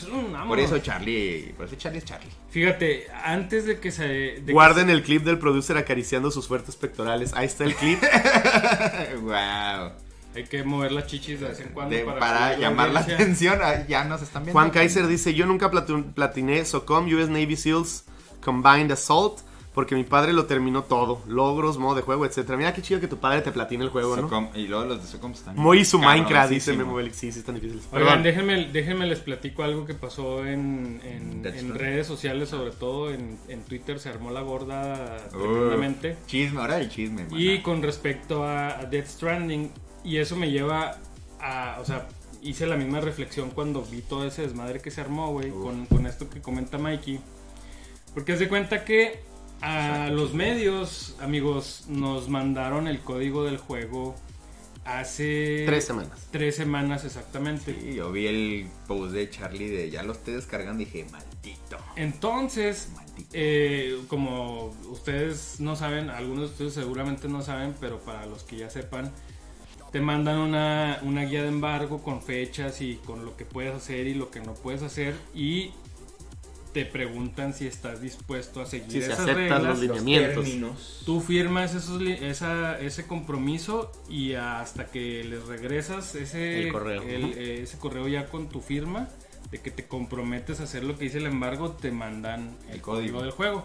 Por 0.48 0.59
eso 0.61 0.78
Charlie, 0.78 1.54
por 1.56 1.66
eso 1.66 1.76
Charlie 1.76 1.98
es 1.98 2.04
Charlie. 2.04 2.30
Fíjate, 2.50 3.06
antes 3.24 3.64
de 3.66 3.78
que 3.80 3.90
se. 3.92 4.04
de 4.04 4.42
que 4.46 4.52
Guarden 4.52 4.90
el 4.90 5.02
clip 5.02 5.24
del 5.24 5.38
producer 5.38 5.76
acariciando 5.76 6.30
sus 6.30 6.46
fuertes 6.46 6.76
pectorales. 6.76 7.32
Ahí 7.35 7.46
está 7.46 7.64
el 7.64 7.74
clip. 7.74 7.98
wow. 9.22 9.92
Hay 10.35 10.44
que 10.44 10.62
mover 10.64 10.92
las 10.92 11.06
chichis 11.06 11.40
de 11.40 11.48
vez 11.48 11.61
en 11.61 11.68
cuando 11.68 11.96
De- 11.96 12.04
para, 12.04 12.59
llamar 12.59 12.90
la 12.90 13.00
atención, 13.00 13.59
ah, 13.62 13.87
ya 13.88 14.04
nos 14.04 14.20
están 14.20 14.42
viendo. 14.44 14.52
Juan 14.52 14.70
Kaiser 14.70 15.06
dice, 15.06 15.32
yo 15.32 15.46
nunca 15.46 15.70
platiné 15.70 16.62
SOCOM 16.64 17.06
US 17.14 17.28
Navy 17.30 17.56
SEALs 17.56 18.04
Combined 18.44 18.90
Assault 18.92 19.40
porque 19.76 19.94
mi 19.94 20.04
padre 20.04 20.32
lo 20.32 20.46
terminó 20.46 20.84
todo. 20.84 21.20
Logros, 21.28 21.76
modo 21.76 21.96
de 21.96 22.00
juego, 22.00 22.24
etcétera. 22.24 22.56
Mira 22.56 22.72
qué 22.72 22.80
chido 22.80 22.98
que 22.98 23.08
tu 23.08 23.18
padre 23.18 23.42
te 23.42 23.52
platine 23.52 23.84
el 23.84 23.90
juego, 23.90 24.16
¿no? 24.16 24.50
Y 24.54 24.68
luego 24.68 24.86
los 24.86 25.02
de 25.02 25.06
Socom 25.06 25.32
están. 25.32 25.54
Muy 25.54 25.84
su 25.84 25.98
Minecraft, 25.98 26.50
dice. 26.50 26.72
Memo. 26.72 26.98
Sí, 27.12 27.30
sí, 27.30 27.40
están 27.40 27.56
difíciles. 27.56 27.84
Oigan, 27.92 28.06
Perdón. 28.06 28.22
déjenme, 28.22 28.68
déjenme 28.72 29.06
les 29.06 29.18
platico 29.18 29.64
algo 29.64 29.84
que 29.84 29.92
pasó 29.92 30.46
en, 30.46 31.42
redes 31.74 32.06
sociales, 32.06 32.48
sobre 32.48 32.70
todo 32.70 33.12
en, 33.12 33.38
en 33.48 33.64
Twitter, 33.64 34.00
se 34.00 34.08
armó 34.08 34.30
la 34.30 34.40
gorda 34.40 35.18
Uh, 35.26 35.38
tremendamente. 35.38 36.16
chisme, 36.26 36.58
ahora 36.58 36.80
el 36.80 36.88
chisme. 36.88 37.26
Y 37.32 37.60
con 37.60 37.82
respecto 37.82 38.44
a, 38.44 38.78
a 38.78 38.84
Death 38.86 39.08
Stranding, 39.08 39.70
y 40.04 40.16
eso 40.16 40.36
me 40.36 40.50
lleva 40.50 40.96
a, 41.38 41.76
o 41.82 41.84
sea, 41.84 42.08
hice 42.40 42.66
la 42.66 42.76
misma 42.76 43.02
reflexión 43.02 43.50
cuando 43.50 43.82
vi 43.82 44.00
todo 44.00 44.26
ese 44.26 44.40
desmadre 44.40 44.80
que 44.80 44.90
se 44.90 45.02
armó, 45.02 45.32
güey, 45.32 45.50
con, 45.50 45.84
con 45.84 46.06
esto 46.06 46.30
que 46.30 46.40
comenta 46.40 46.78
Mikey. 46.78 47.20
Porque 48.14 48.32
hace 48.32 48.48
cuenta 48.48 48.82
que 48.82 49.25
a 49.61 50.11
los 50.11 50.35
medios, 50.35 51.16
amigos, 51.21 51.85
nos 51.88 52.29
mandaron 52.29 52.88
el 52.88 53.01
código 53.01 53.45
del 53.45 53.59
juego 53.59 54.14
hace... 54.85 55.64
Tres 55.66 55.85
semanas. 55.85 56.29
Tres 56.31 56.57
semanas 56.57 57.05
exactamente. 57.05 57.75
Sí, 57.81 57.95
yo 57.95 58.12
vi 58.12 58.27
el 58.27 58.69
post 58.87 59.12
de 59.12 59.29
Charlie 59.31 59.69
de 59.69 59.90
ya 59.90 60.03
lo 60.03 60.12
estoy 60.12 60.35
descargando 60.35 60.83
y 60.83 60.85
dije, 60.87 61.07
maldito. 61.11 61.77
Entonces, 61.97 62.90
Maldito. 62.95 63.29
eh, 63.33 63.99
como 64.09 64.75
ustedes 64.90 65.61
no 65.61 65.75
saben, 65.77 66.11
algunos 66.11 66.49
de 66.49 66.53
ustedes 66.53 66.75
seguramente 66.75 67.29
no 67.29 67.42
saben, 67.42 67.75
pero 67.81 67.99
para 68.01 68.27
los 68.27 68.45
que 68.45 68.57
ya 68.57 68.71
sepan, 68.71 69.12
te 69.90 70.01
mandan 70.01 70.38
una, 70.38 71.01
una 71.03 71.25
guía 71.25 71.42
de 71.42 71.49
embargo 71.49 72.03
con 72.03 72.23
fechas 72.23 72.81
y 72.81 72.97
con 72.97 73.25
lo 73.25 73.37
que 73.37 73.45
puedes 73.45 73.75
hacer 73.75 74.07
y 74.07 74.14
lo 74.14 74.31
que 74.31 74.40
no 74.40 74.55
puedes 74.55 74.83
hacer 74.83 75.16
y 75.35 75.73
te 76.76 76.84
preguntan 76.84 77.54
si 77.54 77.66
estás 77.66 78.02
dispuesto 78.02 78.60
a 78.60 78.66
seguir 78.66 78.92
Si 78.92 79.00
se 79.00 79.06
esas 79.06 79.20
aceptan 79.20 79.64
los 79.64 79.80
reglas. 79.80 80.02
lineamientos. 80.02 81.00
Tú 81.06 81.22
firmas 81.22 81.74
esos 81.74 82.02
esa- 82.02 82.78
ese 82.78 83.06
compromiso 83.06 83.90
y 84.10 84.34
hasta 84.34 84.84
que 84.84 85.24
les 85.24 85.46
regresas 85.46 86.14
ese 86.16 86.64
El 86.66 86.72
correo. 86.72 87.00
el- 87.00 87.32
eh, 87.32 87.62
ese 87.62 87.78
correo 87.78 88.08
ya 88.08 88.26
con 88.26 88.50
tu 88.50 88.60
firma 88.60 89.08
de 89.50 89.62
que 89.62 89.70
te 89.70 89.86
comprometes 89.86 90.60
a 90.60 90.64
hacer 90.64 90.84
lo 90.84 90.98
que 90.98 91.04
dice 91.04 91.16
el 91.16 91.24
embargo, 91.24 91.70
te 91.70 91.90
mandan 91.92 92.54
el, 92.68 92.74
El 92.74 92.80
código. 92.82 93.20
código. 93.20 93.22
del 93.22 93.30
juego. 93.30 93.64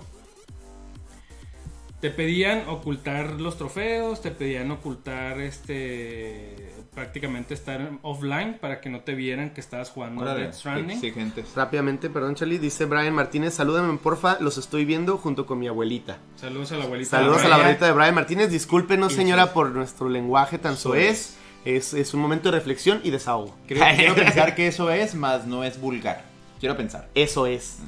te 2.00 2.10
pedían 2.10 2.68
ocultar 2.68 3.40
los 3.42 3.58
trofeos, 3.60 4.22
te 4.24 4.32
pedían 4.32 4.72
ocultar 4.72 5.40
este 5.40 6.71
prácticamente 6.94 7.54
estar 7.54 7.92
offline 8.02 8.58
para 8.60 8.82
que 8.82 8.90
no 8.90 9.02
te 9.02 9.16
vieran 9.16 9.52
que 9.52 9.62
estabas 9.62 9.90
jugando 9.90 10.22
Órale, 10.22 10.44
Death 10.44 10.54
Stranding. 10.54 10.98
exigentes. 10.98 11.54
Rápidamente, 11.56 12.10
perdón, 12.10 12.36
Charlie. 12.36 12.58
Dice 12.60 12.86
Brian 12.86 13.14
Martínez, 13.14 13.54
salúdame, 13.54 13.98
porfa. 13.98 14.38
Los 14.40 14.58
estoy 14.58 14.86
viendo 14.86 15.18
junto 15.18 15.46
con 15.46 15.60
mi 15.60 15.68
abuelita. 15.68 16.18
Saludos 16.36 16.72
a 16.74 16.78
la 16.78 16.86
abuelita. 16.86 17.10
Saludos 17.12 17.44
a 17.44 17.48
la 17.48 17.56
abuelita 17.56 17.86
de 17.86 17.92
Brian 17.94 18.16
Martínez. 18.16 18.52
Discúlpenos, 18.52 19.14
señora, 19.14 19.54
por 19.54 19.72
nuestro 19.72 20.10
lenguaje 20.10 20.58
tan 20.58 20.76
soez. 20.76 21.38
Es, 21.64 21.94
es 21.94 22.14
un 22.14 22.22
momento 22.22 22.50
de 22.50 22.58
reflexión 22.58 23.02
y 23.04 23.12
desahogo. 23.12 23.56
Creo, 23.68 23.86
quiero 23.96 24.16
pensar 24.16 24.56
que 24.56 24.68
eso 24.68 24.90
es, 24.90 25.14
más 25.14 25.46
no 25.46 25.64
es 25.64 25.80
vulgar. 25.80 26.24
Quiero 26.60 26.76
pensar. 26.76 27.08
Eso 27.14 27.46
es. 27.46 27.80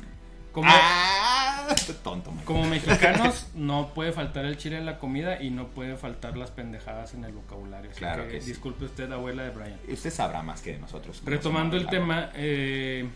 Como, 0.53 0.69
Ah, 0.71 1.67
tonto, 2.03 2.31
man. 2.31 2.45
como 2.45 2.65
mexicanos 2.65 3.47
no 3.55 3.89
puede 3.93 4.11
faltar 4.13 4.45
el 4.45 4.57
chile 4.57 4.77
en 4.77 4.85
la 4.85 4.99
comida 4.99 5.41
y 5.41 5.49
no 5.49 5.67
puede 5.67 5.97
faltar 5.97 6.37
las 6.37 6.51
pendejadas 6.51 7.13
en 7.15 7.23
el 7.25 7.33
vocabulario. 7.33 7.89
Así 7.91 7.97
Claro 7.99 8.23
que, 8.27 8.33
que 8.33 8.41
sí. 8.41 8.49
disculpe 8.51 8.85
usted, 8.85 9.11
abuela 9.11 9.43
de 9.43 9.49
Brian. 9.49 9.77
Usted 9.89 10.11
sabrá 10.11 10.41
más 10.43 10.61
que 10.61 10.77
nosotros. 10.77 11.17
cómo 11.19 11.29
Retomando 11.31 11.75
el 11.75 11.87
tema, 11.87 12.29
eh, 12.35 13.07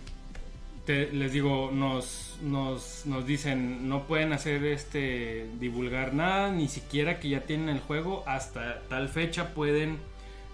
te- 0.86 1.12
les 1.12 1.32
digo, 1.32 1.70
nos, 1.72 2.38
nos, 2.42 3.06
nos 3.06 3.26
dicen, 3.28 3.88
no 3.88 4.04
pueden 4.08 4.34
hacer 4.34 4.66
este, 4.66 5.48
divulgar 5.60 6.14
nada, 6.14 6.50
ni 6.52 6.68
siquiera 6.68 7.20
que 7.20 7.30
ya 7.30 7.42
tienen 7.42 7.70
el 7.70 7.80
juego, 7.82 8.24
hasta 8.26 8.80
tal 8.90 9.10
fecha 9.10 9.54
pueden 9.54 10.00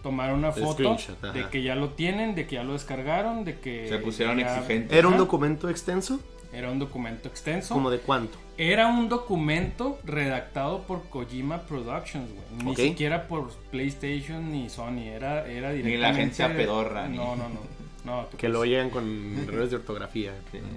tomar 0.02 0.34
una 0.34 0.50
El 0.50 0.54
foto 0.64 0.98
de 1.34 1.48
que 1.50 1.64
ya 1.64 1.76
lo 1.76 1.92
tienen, 1.92 2.36
de 2.36 2.46
que 2.46 2.56
ya 2.56 2.64
lo 2.66 2.74
descargaron, 2.74 3.46
de 3.46 3.58
que... 3.60 3.88
Se 3.88 4.00
pusieron 4.00 4.38
ya- 4.38 4.54
exigentes. 4.58 4.98
¿Era 4.98 5.08
un 5.08 5.16
documento 5.18 5.70
extenso? 5.70 6.20
Era 6.54 6.70
un 6.70 6.80
documento 6.80 7.28
extenso. 7.28 7.74
¿Como 7.74 7.90
de 7.90 8.00
cuánto? 8.00 8.38
Era 8.58 8.88
un 8.88 9.10
documento 9.10 10.00
redactado 10.04 10.84
por 10.84 11.10
Kojima 11.10 11.64
Productions, 11.64 12.30
güey. 12.32 12.66
Ni 12.66 12.76
siquiera 12.76 13.28
por 13.28 13.52
PlayStation 13.72 14.52
ni 14.52 14.70
Sony. 14.70 15.08
Era, 15.08 15.48
era 15.48 15.72
directamente... 15.72 15.98
la 15.98 16.10
agencia 16.10 16.56
pedorra, 16.56 17.08
ni- 17.08 17.18
No, 17.18 17.36
no, 17.36 17.50
no. 17.50 17.60
no 18.06 18.28
Que 18.38 18.50
lo 18.50 18.64
llegan 18.66 18.92
con 18.92 19.36
errores 19.48 19.72
de 19.72 19.78
ortografía. 19.78 20.34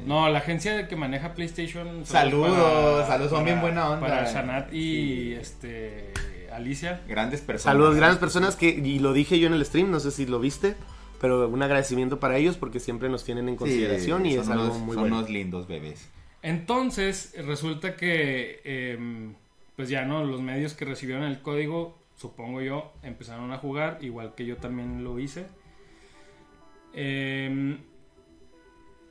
No, 0.06 0.28
la 0.30 0.38
agencia 0.38 0.88
que 0.88 0.96
maneja 0.96 1.34
PlayStation. 1.34 2.06
Saludos, 2.06 3.06
saludos, 3.06 3.30
son 3.30 3.44
bien 3.44 3.60
buena 3.60 3.90
onda. 3.90 4.00
Para 4.00 4.26
Sanat 4.26 4.72
y 4.72 5.34
este 5.34 6.12
Alicia. 6.50 7.02
Grandes 7.06 7.42
personas. 7.42 7.74
Saludos, 7.74 7.96
grandes 7.96 8.18
personas 8.18 8.56
que, 8.56 8.70
y 8.70 8.98
lo 8.98 9.12
dije 9.12 9.38
yo 9.38 9.46
en 9.46 9.52
el 9.52 9.64
stream, 9.66 9.90
no 9.90 10.00
sé 10.00 10.10
si 10.10 10.24
lo 10.24 10.40
viste, 10.40 10.74
pero 11.20 11.48
un 11.48 11.62
agradecimiento 11.62 12.20
para 12.20 12.36
ellos 12.38 12.56
porque 12.56 12.80
siempre 12.80 13.08
nos 13.08 13.24
tienen 13.24 13.48
en 13.48 13.54
Sí, 13.54 13.58
consideración 13.58 14.26
y 14.26 14.32
son 14.34 14.42
es 14.42 14.48
algo 14.50 14.64
unos- 14.64 14.78
muy 14.78 14.94
son 14.94 15.02
bueno. 15.04 15.18
unos 15.18 15.30
lindos 15.30 15.66
bebés. 15.68 16.08
Entonces, 16.42 17.34
resulta 17.44 17.96
que, 17.96 18.60
em, 18.64 19.34
pues 19.74 19.88
ya 19.88 20.04
no, 20.04 20.24
los 20.24 20.40
medios 20.40 20.74
que 20.74 20.84
recibieron 20.84 21.24
el 21.24 21.40
código, 21.42 21.98
supongo 22.16 22.62
yo, 22.62 22.92
empezaron 23.02 23.52
a 23.52 23.58
jugar, 23.58 23.98
igual 24.02 24.34
que 24.34 24.46
yo 24.46 24.56
también 24.56 25.02
lo 25.04 25.18
hice. 25.18 25.46
Em, 26.94 27.78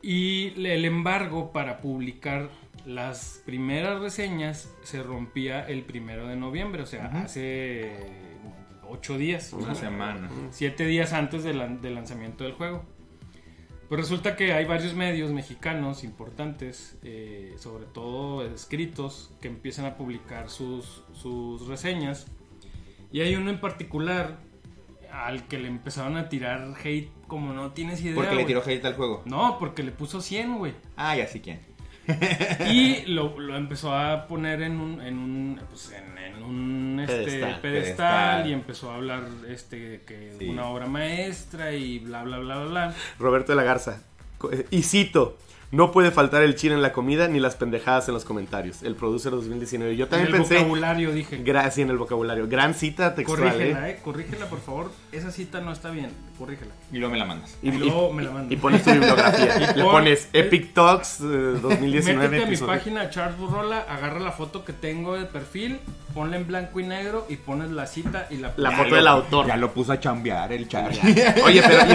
y 0.01 0.53
el 0.67 0.85
embargo 0.85 1.51
para 1.51 1.79
publicar 1.81 2.49
las 2.85 3.41
primeras 3.45 3.99
reseñas 3.99 4.71
se 4.83 5.01
rompía 5.03 5.67
el 5.67 5.83
primero 5.83 6.27
de 6.27 6.35
noviembre, 6.35 6.83
o 6.83 6.85
sea, 6.85 7.05
hace 7.23 7.91
ocho 8.89 9.17
días. 9.17 9.53
Una 9.53 9.75
semana. 9.75 10.29
siete 10.51 10.85
días 10.85 11.13
antes 11.13 11.43
del, 11.43 11.57
lan- 11.59 11.81
del 11.81 11.95
lanzamiento 11.95 12.43
del 12.43 12.53
juego. 12.53 12.83
Pues 13.89 14.01
resulta 14.01 14.35
que 14.35 14.51
hay 14.53 14.65
varios 14.65 14.95
medios 14.95 15.31
mexicanos 15.31 16.03
importantes, 16.03 16.97
eh, 17.03 17.53
sobre 17.59 17.85
todo 17.85 18.43
escritos, 18.43 19.31
que 19.41 19.47
empiezan 19.47 19.85
a 19.85 19.95
publicar 19.95 20.49
sus, 20.49 21.03
sus 21.13 21.67
reseñas. 21.67 22.25
Y 23.11 23.21
hay 23.21 23.35
uno 23.35 23.51
en 23.51 23.61
particular 23.61 24.39
al 25.11 25.47
que 25.47 25.59
le 25.59 25.67
empezaron 25.67 26.17
a 26.17 26.29
tirar 26.29 26.73
hate 26.83 27.09
como 27.27 27.53
no 27.53 27.71
tienes 27.73 28.01
idea. 28.01 28.15
Porque 28.15 28.35
le 28.35 28.43
tiró 28.45 28.63
hate 28.65 28.83
al 28.85 28.95
juego. 28.95 29.21
No, 29.25 29.57
porque 29.59 29.83
le 29.83 29.91
puso 29.91 30.19
100, 30.19 30.57
güey. 30.57 30.73
Ah, 30.97 31.15
ya 31.15 31.27
sí 31.27 31.39
quién. 31.39 31.59
Y 32.69 33.05
lo, 33.07 33.39
lo 33.39 33.55
empezó 33.57 33.95
a 33.95 34.27
poner 34.27 34.61
en 34.61 34.79
un, 34.79 35.01
en 35.01 35.17
un, 35.17 35.61
pues, 35.69 35.91
en, 35.91 36.17
en 36.17 36.43
un 36.43 36.99
este, 36.99 37.15
Pedestal. 37.15 37.39
pedestal, 37.39 37.61
Pedestal. 37.61 38.49
y 38.49 38.53
empezó 38.53 38.91
a 38.91 38.95
hablar 38.95 39.23
este 39.49 40.01
que 40.05 40.35
Sí. 40.39 40.49
una 40.49 40.65
obra 40.67 40.85
maestra 40.87 41.71
y 41.73 41.99
bla 41.99 42.23
bla 42.23 42.39
bla 42.39 42.55
bla 42.57 42.65
bla. 42.65 42.95
Roberto 43.19 43.51
de 43.51 43.55
la 43.57 43.63
Garza. 43.63 44.01
Eh, 44.51 44.65
Y 44.71 44.83
cito, 44.83 45.37
no 45.71 45.91
puede 45.91 46.11
faltar 46.11 46.43
el 46.43 46.55
chile 46.55 46.75
en 46.75 46.81
la 46.81 46.93
comida 46.93 47.27
ni 47.27 47.39
las 47.39 47.55
pendejadas 47.55 48.07
en 48.07 48.13
los 48.13 48.23
comentarios. 48.23 48.81
El 48.83 48.95
producer 48.95 49.31
2019. 49.31 49.95
Yo 49.97 50.07
también 50.07 50.29
en 50.29 50.35
el 50.35 50.39
pensé... 50.41 50.55
vocabulario 50.59 51.11
dije. 51.11 51.37
Gracias 51.43 51.79
en 51.79 51.89
el 51.89 51.97
vocabulario. 51.97 52.47
Gran 52.47 52.73
cita 52.73 53.13
textual, 53.15 53.51
Corrígela, 53.51 53.89
¿eh? 53.89 53.91
eh. 53.91 53.99
Corrígela, 54.03 54.45
por 54.45 54.61
favor. 54.61 54.91
Esa 55.11 55.31
cita 55.31 55.59
no 55.61 55.71
está 55.73 55.89
bien. 55.89 56.11
Corrígela. 56.37 56.71
Y 56.91 56.97
luego 56.97 57.11
me 57.13 57.19
la 57.19 57.25
mandas. 57.25 57.57
Y, 57.61 57.69
Y 57.69 57.71
luego 57.73 58.13
me 58.13 58.23
la 58.23 58.31
mandas. 58.31 58.51
y 58.51 58.55
pones 58.57 58.83
tu 58.83 58.91
bibliografía. 58.91 59.55
Y 59.73 59.77
Le 59.77 59.83
pon- 59.83 59.91
pones 59.91 60.29
Epic 60.33 60.73
Talks 60.73 61.19
eh, 61.21 61.23
2019. 61.23 62.13
Métete 62.15 62.25
a 62.25 62.29
mi 62.29 62.53
episodio. 62.53 62.73
página 62.73 63.09
Charles 63.09 63.37
Burrola, 63.37 63.85
agarra 63.89 64.19
la 64.19 64.31
foto 64.31 64.63
que 64.63 64.71
tengo 64.73 65.15
de 65.15 65.25
perfil, 65.25 65.79
ponla 66.13 66.37
en 66.37 66.47
blanco 66.47 66.79
y 66.79 66.83
negro 66.83 67.25
y 67.29 67.35
pones 67.37 67.71
la 67.71 67.85
cita 67.87 68.27
y 68.29 68.37
la 68.37 68.53
La 68.57 68.71
foto 68.71 68.89
lo- 68.91 68.95
del 68.95 69.07
autor. 69.07 69.47
Ya 69.47 69.57
lo 69.57 69.71
puso 69.73 69.91
a 69.93 69.99
chambear 69.99 70.53
el 70.53 70.67
chat. 70.69 70.93
Oye, 71.43 71.61
pero 71.67 71.91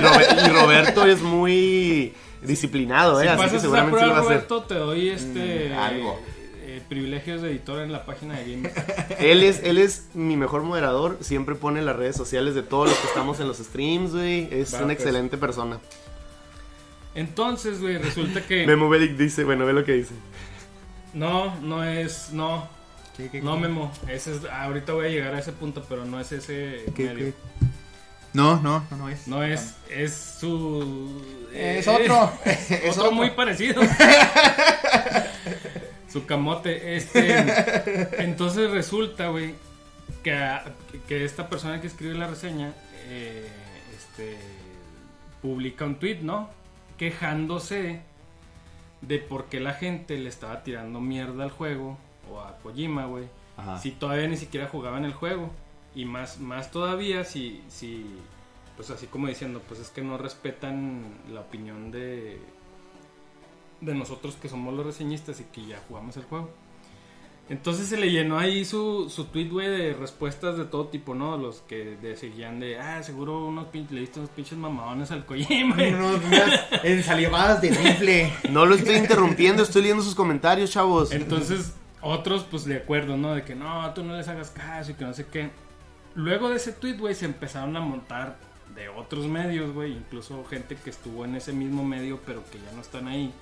y 0.46 0.48
Roberto 0.50 1.06
es 1.06 1.22
muy 1.22 2.12
disciplinado, 2.42 3.20
¿eh? 3.20 3.24
Si 3.24 3.29
Así 3.29 3.37
que 3.37 3.42
pasas 3.42 3.53
esa 3.55 3.61
seguramente 3.62 3.98
sí 3.98 4.05
prueba, 4.05 4.07
lo 4.07 4.12
va 4.12 4.18
a 4.18 4.22
hacer. 4.37 4.48
Roberto, 4.48 4.62
te 4.64 4.74
doy 4.74 5.09
este 5.11 5.70
Mm, 5.70 5.79
algo. 5.79 6.20
eh, 6.62 6.83
privilegios 6.88 7.42
de 7.42 7.50
editor 7.50 7.81
en 7.81 7.92
la 7.92 8.05
página 8.05 8.38
de 8.38 8.53
Games. 8.57 8.72
Él 9.18 9.42
es, 9.42 9.61
él 9.64 9.79
es 9.79 10.09
mi 10.14 10.37
mejor 10.37 10.62
moderador. 10.62 11.18
Siempre 11.20 11.55
pone 11.57 11.83
las 11.83 11.96
redes 11.96 12.16
sociales 12.16 12.55
de 12.55 12.62
todos 12.62 12.88
los 12.88 12.98
que 12.98 13.07
estamos 13.09 13.40
en 13.40 13.48
los 13.48 13.59
streams, 13.59 14.12
güey. 14.12 14.48
Es 14.53 14.72
una 14.74 14.83
pues. 14.85 14.98
excelente 15.00 15.37
persona. 15.37 15.81
Entonces, 17.14 17.81
güey, 17.81 17.98
resulta 17.98 18.46
que 18.46 18.66
Memo 18.66 18.88
Bellic 18.88 19.16
dice, 19.16 19.42
bueno, 19.44 19.66
ve 19.66 19.72
lo 19.72 19.85
que 19.85 19.94
dice. 19.94 20.14
no, 21.12 21.57
no 21.61 21.83
es, 21.85 22.31
no, 22.33 22.68
no 23.42 23.59
Memo, 23.59 23.90
ese 24.09 24.37
es, 24.37 24.44
ahorita 24.44 24.92
voy 24.92 25.07
a 25.07 25.09
llegar 25.09 25.35
a 25.35 25.40
ese 25.40 25.50
punto, 25.53 25.85
pero 25.88 26.05
no 26.05 26.20
es 26.20 26.31
ese 26.31 26.85
¿Qué, 26.94 27.07
medio. 27.07 27.33
No, 28.33 28.61
no, 28.61 28.85
no, 28.90 28.97
no 28.97 29.09
es. 29.09 29.27
No 29.27 29.43
es, 29.43 29.75
es 29.88 30.37
su... 30.38 31.21
Es 31.53 31.87
eh, 31.87 31.90
otro. 31.90 32.33
Es 32.45 32.71
Es 32.71 32.90
otro 32.97 33.05
otro. 33.07 33.16
muy 33.16 33.31
parecido. 33.31 33.83
Su 36.09 36.27
camote. 36.27 36.97
Este. 36.97 38.23
Entonces 38.23 38.71
resulta, 38.71 39.29
güey, 39.29 39.55
que, 40.23 40.59
que 41.09 41.25
esta 41.25 41.49
persona 41.49 41.81
que 41.81 41.87
escribe 41.87 42.14
la 42.14 42.27
reseña, 42.27 42.73
eh, 43.09 43.49
este, 43.97 44.37
publica 45.43 45.85
un 45.85 45.97
tweet, 45.97 46.19
¿no? 46.23 46.51
Quejándose 46.99 48.01
de 49.03 49.19
por 49.19 49.47
qué 49.47 49.61
la 49.61 49.75
gente 49.75 50.19
le 50.19 50.29
estaba 50.29 50.62
tirando 50.62 51.01
mierda 51.01 51.45
al 51.45 51.51
juego 51.51 51.97
o 52.31 52.40
a 52.40 52.57
Kojima, 52.59 53.07
güey. 53.07 53.25
Ajá. 53.57 53.79
Si 53.79 53.93
todavía 53.93 54.29
ni 54.29 54.37
siquiera 54.37 54.69
jugaban 54.69 55.05
el 55.05 55.14
juego. 55.14 55.51
Y 55.94 56.05
más, 56.05 56.38
más 56.38 56.70
todavía 56.70 57.24
si, 57.24 57.62
si, 57.68 58.07
pues 58.76 58.90
así 58.90 59.07
como 59.07 59.26
diciendo, 59.26 59.61
pues 59.66 59.81
es 59.81 59.90
que 59.90 60.03
no 60.03 60.18
respetan 60.18 61.03
la 61.33 61.40
opinión 61.40 61.90
de, 61.90 62.38
de 63.81 63.94
nosotros 63.94 64.37
que 64.37 64.48
somos 64.48 64.74
los 64.74 64.87
reseñistas 64.87 65.40
y 65.40 65.44
que 65.44 65.66
ya 65.66 65.83
jugamos 65.88 66.16
el 66.16 66.24
juego. 66.24 66.50
Entonces 67.50 67.88
se 67.88 67.96
le 67.96 68.12
llenó 68.12 68.38
ahí 68.38 68.64
su, 68.64 69.11
su 69.11 69.24
tweet, 69.24 69.48
güey, 69.48 69.68
de 69.68 69.92
respuestas 69.92 70.57
de 70.57 70.66
todo 70.66 70.87
tipo, 70.87 71.16
¿no? 71.16 71.37
Los 71.37 71.62
que 71.62 71.96
seguían 72.16 72.61
de, 72.61 72.79
ah, 72.79 73.03
seguro 73.03 73.44
unos 73.44 73.66
pinches, 73.66 73.90
le 73.90 74.00
diste 74.03 74.20
unos 74.20 74.31
pinches 74.31 74.57
mamadones 74.57 75.11
al 75.11 75.26
Kojima. 75.26 75.74
Unos 75.88 76.24
unas 76.24 76.85
ensalivadas 76.85 77.61
de 77.61 77.70
rifle. 77.70 78.33
No 78.50 78.66
lo 78.66 78.76
estoy 78.76 78.94
interrumpiendo, 78.94 79.64
estoy 79.64 79.83
leyendo 79.83 80.05
sus 80.05 80.14
comentarios, 80.14 80.70
chavos. 80.70 81.11
Entonces, 81.11 81.74
otros, 82.00 82.46
pues 82.48 82.64
de 82.66 82.76
acuerdo, 82.76 83.16
¿no? 83.16 83.35
De 83.35 83.42
que 83.42 83.57
no, 83.57 83.92
tú 83.94 84.05
no 84.05 84.16
les 84.16 84.29
hagas 84.29 84.50
caso 84.50 84.92
y 84.92 84.94
que 84.94 85.05
no 85.05 85.12
sé 85.12 85.26
qué. 85.26 85.50
Luego 86.20 86.50
de 86.50 86.56
ese 86.56 86.72
tweet, 86.72 86.98
güey, 86.98 87.14
se 87.14 87.24
empezaron 87.24 87.74
a 87.76 87.80
montar 87.80 88.37
de 88.74 88.88
otros 88.88 89.26
medios, 89.26 89.72
güey, 89.72 89.92
incluso 89.92 90.44
gente 90.44 90.76
que 90.76 90.90
estuvo 90.90 91.24
en 91.24 91.35
ese 91.35 91.52
mismo 91.52 91.83
medio, 91.83 92.20
pero 92.26 92.44
que 92.50 92.59
ya 92.59 92.72
no 92.74 92.83
están 92.83 93.09
ahí. 93.09 93.33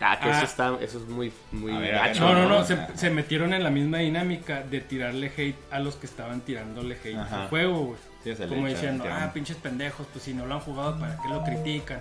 Ah, 0.00 0.18
que 0.20 0.28
Ah. 0.28 0.36
eso 0.36 0.44
está, 0.44 0.78
eso 0.80 0.98
es 0.98 1.08
muy, 1.08 1.32
muy 1.50 1.72
ver, 1.72 1.94
gacho. 1.94 2.20
No, 2.20 2.34
no, 2.34 2.48
no, 2.48 2.58
no, 2.60 2.96
se, 2.96 3.10
metieron 3.10 3.52
en 3.52 3.62
la 3.62 3.70
misma 3.70 3.98
dinámica 3.98 4.62
de 4.62 4.80
tirarle 4.80 5.32
hate 5.36 5.56
a 5.70 5.78
los 5.80 5.96
que 5.96 6.06
estaban 6.06 6.40
tirándole 6.40 6.96
hate 7.04 7.16
Ajá. 7.16 7.42
al 7.42 7.48
juego, 7.48 7.78
güey. 7.84 7.98
Sí, 8.24 8.34
Como 8.48 8.68
diciendo, 8.68 9.04
ah, 9.10 9.32
pinches 9.34 9.56
pendejos, 9.56 10.06
pues 10.12 10.24
si 10.24 10.34
no 10.34 10.46
lo 10.46 10.54
han 10.54 10.60
jugado, 10.60 10.98
¿para 10.98 11.16
qué 11.20 11.28
lo 11.28 11.42
critican? 11.42 12.00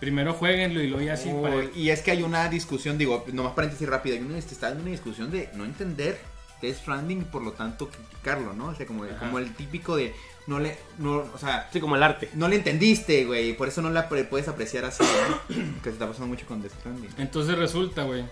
Primero 0.00 0.32
jueguenlo 0.32 0.80
y 0.82 0.88
luego 0.88 1.04
ya 1.04 1.12
así 1.14 1.30
Uy, 1.30 1.42
para... 1.42 1.64
Y 1.76 1.90
es 1.90 2.00
que 2.00 2.10
hay 2.10 2.22
una 2.22 2.48
discusión, 2.48 2.96
digo, 2.98 3.24
nomás 3.32 3.52
paréntesis 3.52 3.86
rápida, 3.88 4.14
hay 4.14 4.22
una, 4.22 4.38
este, 4.38 4.54
está 4.54 4.70
en 4.70 4.80
una 4.80 4.90
discusión 4.90 5.30
de 5.30 5.50
no 5.54 5.64
entender 5.64 6.18
Death 6.62 6.76
Stranding 6.78 7.20
y 7.22 7.24
por 7.24 7.42
lo 7.42 7.52
tanto 7.52 7.88
criticarlo, 7.90 8.54
¿no? 8.54 8.68
O 8.68 8.74
sea, 8.74 8.86
como, 8.86 9.04
Ajá. 9.04 9.18
como 9.18 9.38
el 9.38 9.52
típico 9.54 9.96
de 9.96 10.14
no 10.46 10.58
le, 10.58 10.76
no, 10.98 11.18
o 11.34 11.38
sea, 11.38 11.68
Sí, 11.72 11.80
como 11.80 11.96
el 11.96 12.02
arte. 12.02 12.30
no 12.34 12.48
le 12.48 12.56
entendiste, 12.56 13.24
güey, 13.26 13.50
y 13.50 13.52
por 13.52 13.68
eso 13.68 13.82
no 13.82 13.90
la 13.90 14.08
puedes 14.08 14.48
apreciar 14.48 14.84
así, 14.86 15.02
¿no? 15.04 15.54
que 15.82 15.84
se 15.84 15.90
está 15.90 16.06
pasando 16.06 16.28
mucho 16.28 16.46
con 16.46 16.62
Death 16.62 16.72
Stranding. 16.80 17.10
Entonces 17.18 17.56
resulta, 17.58 18.04
güey, 18.04 18.24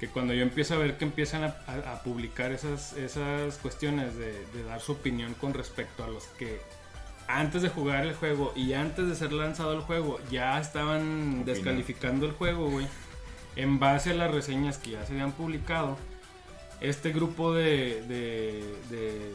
que 0.00 0.08
cuando 0.08 0.34
yo 0.34 0.42
empiezo 0.42 0.74
a 0.74 0.78
ver 0.78 0.96
que 0.98 1.04
empiezan 1.04 1.44
a, 1.44 1.56
a- 1.66 1.92
a 1.94 2.02
publicar 2.02 2.50
esas, 2.52 2.92
esas 2.94 3.56
cuestiones 3.58 4.16
de, 4.16 4.32
de 4.54 4.64
dar 4.64 4.80
su 4.80 4.92
opinión 4.92 5.34
con 5.34 5.54
respecto 5.54 6.02
a 6.04 6.08
los 6.08 6.24
que 6.38 6.60
antes 7.28 7.62
de 7.62 7.68
jugar 7.68 8.04
el 8.04 8.14
juego 8.14 8.52
y 8.56 8.72
antes 8.72 9.06
de 9.08 9.14
ser 9.14 9.32
lanzado 9.32 9.72
el 9.74 9.80
juego 9.80 10.18
ya 10.30 10.58
estaban 10.60 11.44
descalificando 11.44 12.26
el 12.26 12.32
juego, 12.32 12.68
güey, 12.68 12.86
en 13.54 13.78
base 13.78 14.10
a 14.10 14.14
las 14.14 14.30
reseñas 14.32 14.76
que 14.78 14.90
ya 14.92 15.06
se 15.06 15.12
habían 15.12 15.32
publicado, 15.32 15.96
este 16.82 17.12
grupo 17.12 17.52
de, 17.54 18.02
de, 18.08 18.74
de 18.90 19.30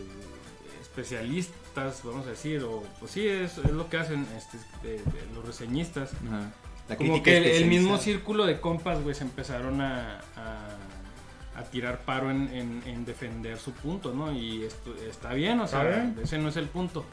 especialistas, 0.81 2.01
vamos 2.03 2.25
a 2.27 2.31
decir, 2.31 2.63
o 2.63 2.83
pues 2.99 3.11
sí, 3.11 3.27
es, 3.27 3.57
es 3.57 3.71
lo 3.71 3.89
que 3.89 3.97
hacen 3.97 4.27
este, 4.35 4.57
de- 4.83 4.97
de 4.97 5.33
los 5.35 5.45
reseñistas. 5.45 6.11
Ajá. 6.27 6.51
La 6.89 6.95
Como 6.95 7.21
que 7.21 7.37
el, 7.37 7.43
el 7.45 7.65
mismo 7.65 7.97
círculo 7.97 8.45
de 8.45 8.59
compas, 8.61 9.01
güey, 9.03 9.13
se 9.13 9.23
empezaron 9.23 9.81
a, 9.81 10.21
a, 10.37 11.59
a 11.59 11.63
tirar 11.65 11.99
paro 12.01 12.31
en, 12.31 12.47
en- 12.53 12.81
en 12.85 13.05
defender 13.05 13.57
su 13.59 13.73
punto, 13.73 14.13
¿no? 14.13 14.31
Y 14.31 14.63
esto 14.63 14.95
está 15.09 15.33
bien, 15.33 15.59
o 15.59 15.67
sea, 15.67 16.13
ese 16.23 16.37
no 16.37 16.49
es 16.49 16.55
el 16.55 16.67
punto. 16.67 17.05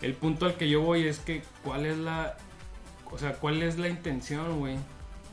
El 0.00 0.14
punto 0.14 0.46
al 0.46 0.54
que 0.56 0.68
yo 0.68 0.80
voy 0.80 1.06
es 1.06 1.18
que, 1.18 1.42
¿cuál 1.62 1.84
es 1.86 1.98
la, 1.98 2.36
o 3.10 3.18
sea, 3.18 3.34
cuál 3.34 3.62
es 3.62 3.78
la 3.78 3.88
intención, 3.88 4.58
güey, 4.58 4.76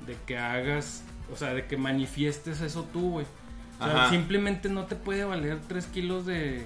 de 0.06 0.16
que 0.26 0.38
hagas, 0.38 1.04
o 1.34 1.38
sea, 1.38 1.54
de 1.54 1.66
que 1.66 1.78
manifiestes 1.78 2.62
eso 2.62 2.86
tú, 2.92 3.12
güey? 3.12 3.26
O 3.82 3.86
sea, 3.86 3.96
Ajá. 4.04 4.10
simplemente 4.12 4.70
no 4.70 4.86
te 4.86 4.96
puede 4.96 5.24
valer 5.26 5.58
3 5.68 5.86
kilos 5.88 6.26
de, 6.26 6.66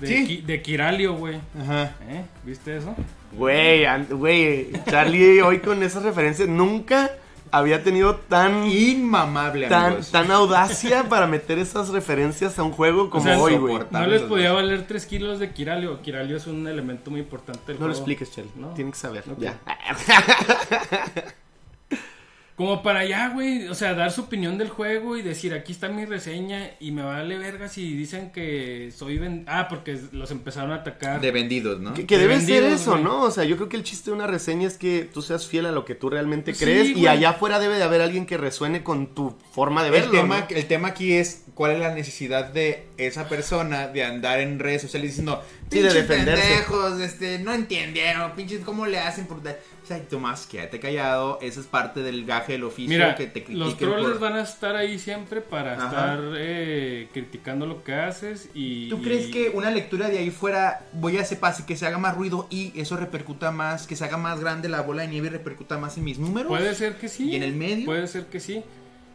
de, 0.00 0.06
Sí. 0.06 0.26
qui- 0.26 0.44
de 0.44 0.60
quiralio, 0.62 1.14
güey. 1.14 1.40
Ajá. 1.60 1.94
¿Eh? 2.08 2.24
¿Viste 2.44 2.76
eso? 2.76 2.94
Güey, 3.32 3.86
güey, 4.10 4.72
Charlie 4.90 5.40
hoy 5.42 5.60
con 5.60 5.82
esas 5.82 6.02
referencias 6.02 6.48
nunca 6.48 7.10
había 7.50 7.82
tenido 7.84 8.16
tan, 8.16 8.66
Inmamable, 8.66 9.68
tan, 9.68 9.84
amigos. 9.84 10.10
tan 10.10 10.30
audacia 10.30 11.04
para 11.08 11.26
meter 11.26 11.58
esas 11.58 11.90
referencias 11.90 12.58
a 12.58 12.62
un 12.62 12.72
juego 12.72 13.10
como 13.10 13.24
sea, 13.24 13.38
hoy, 13.38 13.56
güey. 13.56 13.78
No 13.90 14.06
les 14.06 14.22
podía 14.22 14.52
valer 14.52 14.86
3 14.86 15.04
kilos 15.06 15.38
de 15.38 15.50
Kiralio. 15.50 16.00
Kiralio 16.02 16.36
es 16.38 16.46
un 16.46 16.66
elemento 16.66 17.10
muy 17.10 17.20
importante 17.20 17.60
del 17.72 17.78
No 17.80 17.86
lo 17.88 17.92
juego. 17.94 17.98
expliques, 18.10 18.34
Charlie. 18.34 18.50
No. 18.56 18.68
Tienen 18.70 18.92
que 18.92 18.98
saber. 18.98 19.22
Ok. 19.30 19.38
Ya. 19.38 19.58
Como 22.56 22.82
para 22.82 23.00
allá, 23.00 23.30
güey. 23.30 23.66
O 23.68 23.74
sea, 23.74 23.94
dar 23.94 24.12
su 24.12 24.22
opinión 24.22 24.58
del 24.58 24.68
juego 24.68 25.16
y 25.16 25.22
decir, 25.22 25.54
aquí 25.54 25.72
está 25.72 25.88
mi 25.88 26.04
reseña 26.04 26.70
y 26.80 26.92
me 26.92 27.02
vale 27.02 27.38
verga 27.38 27.68
si 27.68 27.94
dicen 27.94 28.30
que 28.30 28.92
soy... 28.96 29.18
ven- 29.18 29.44
Ah, 29.48 29.66
porque 29.68 29.98
los 30.12 30.30
empezaron 30.30 30.70
a 30.72 30.76
atacar. 30.76 31.20
De 31.20 31.30
vendidos, 31.30 31.80
¿no? 31.80 31.94
Que, 31.94 32.06
que 32.06 32.18
De 32.18 32.28
debe 32.28 32.40
ser 32.40 32.64
eso, 32.64 32.92
güey. 32.92 33.04
¿no? 33.04 33.22
O 33.22 33.30
sea, 33.30 33.44
yo 33.44 33.56
creo 33.56 33.68
que 33.68 33.76
el 33.78 33.84
chiste 33.84 34.10
de 34.10 34.16
una 34.16 34.26
reseña 34.26 34.68
es 34.68 34.76
que 34.78 35.08
tú 35.12 35.22
seas 35.22 35.46
fiel 35.46 35.66
a 35.66 35.72
lo 35.72 35.84
que 35.84 35.94
tú 35.94 36.10
realmente 36.10 36.54
Sí, 36.54 36.64
crees 36.64 36.88
y 36.96 37.06
allá 37.06 37.30
afuera 37.30 37.58
debe 37.58 37.76
de 37.76 37.82
haber 37.84 38.00
alguien 38.02 38.26
que 38.26 38.36
resuene 38.36 38.82
con 38.84 39.14
tu 39.14 39.34
forma 39.52 39.82
de 39.82 39.90
verlo. 39.90 40.12
el, 40.12 40.20
tema, 40.20 40.40
¿no? 40.40 40.46
el 40.56 40.66
tema 40.66 40.88
aquí 40.88 41.12
es 41.14 41.41
cuál 41.54 41.72
es 41.72 41.80
la 41.80 41.94
necesidad 41.94 42.46
de 42.46 42.86
esa 42.96 43.28
persona 43.28 43.88
de 43.88 44.04
andar 44.04 44.40
en 44.40 44.58
redes 44.58 44.80
sociales 44.82 45.10
diciendo 45.10 45.42
Sí, 45.70 45.80
de 45.80 45.88
"Pinches 45.88 46.08
defenderse". 46.08 46.42
pendejos, 46.42 47.00
este, 47.00 47.38
no 47.40 47.52
entendieron, 47.52 48.32
pinches, 48.32 48.60
¿cómo 48.64 48.86
le 48.86 48.98
hacen 48.98 49.26
por 49.26 49.42
dar-?" 49.42 49.58
O 49.82 49.86
sea, 49.86 50.00
Tomás, 50.08 50.46
quédate 50.46 50.78
callado, 50.80 51.38
esa 51.42 51.60
es 51.60 51.66
parte 51.66 52.02
del 52.02 52.24
gaje 52.24 52.52
del 52.52 52.64
oficio 52.64 52.88
Mira, 52.90 53.16
que 53.16 53.26
te 53.26 53.42
critiquen 53.44 53.58
los 53.58 53.76
troles 53.76 54.04
por- 54.12 54.18
van 54.20 54.34
a 54.34 54.42
estar 54.42 54.76
ahí 54.76 54.98
siempre 54.98 55.40
para 55.40 55.74
Ajá. 55.74 55.86
estar 55.88 56.20
eh, 56.38 57.08
criticando 57.12 57.66
lo 57.66 57.82
que 57.84 57.92
haces 57.94 58.48
y... 58.54 58.88
¿Tú 58.88 58.98
y- 58.98 59.02
crees 59.02 59.26
que 59.26 59.50
una 59.50 59.70
lectura 59.70 60.08
de 60.08 60.18
ahí 60.18 60.30
fuera 60.30 60.86
voy 60.92 61.16
a 61.18 61.22
ese 61.22 61.36
pase 61.36 61.66
que 61.66 61.76
se 61.76 61.84
haga 61.86 61.98
más 61.98 62.16
ruido 62.16 62.46
y 62.48 62.72
eso 62.80 62.96
repercuta 62.96 63.50
más, 63.50 63.86
que 63.86 63.96
se 63.96 64.04
haga 64.04 64.16
más 64.16 64.40
grande 64.40 64.68
la 64.68 64.80
bola 64.82 65.02
de 65.02 65.08
nieve 65.08 65.26
y 65.26 65.30
repercuta 65.30 65.76
más 65.78 65.98
en 65.98 66.04
mis 66.04 66.18
números? 66.18 66.48
Puede 66.48 66.74
ser 66.74 66.96
que 66.96 67.08
sí. 67.08 67.30
¿Y 67.30 67.36
en 67.36 67.42
el 67.42 67.54
medio? 67.54 67.84
Puede 67.84 68.06
ser 68.06 68.26
que 68.26 68.40
sí. 68.40 68.62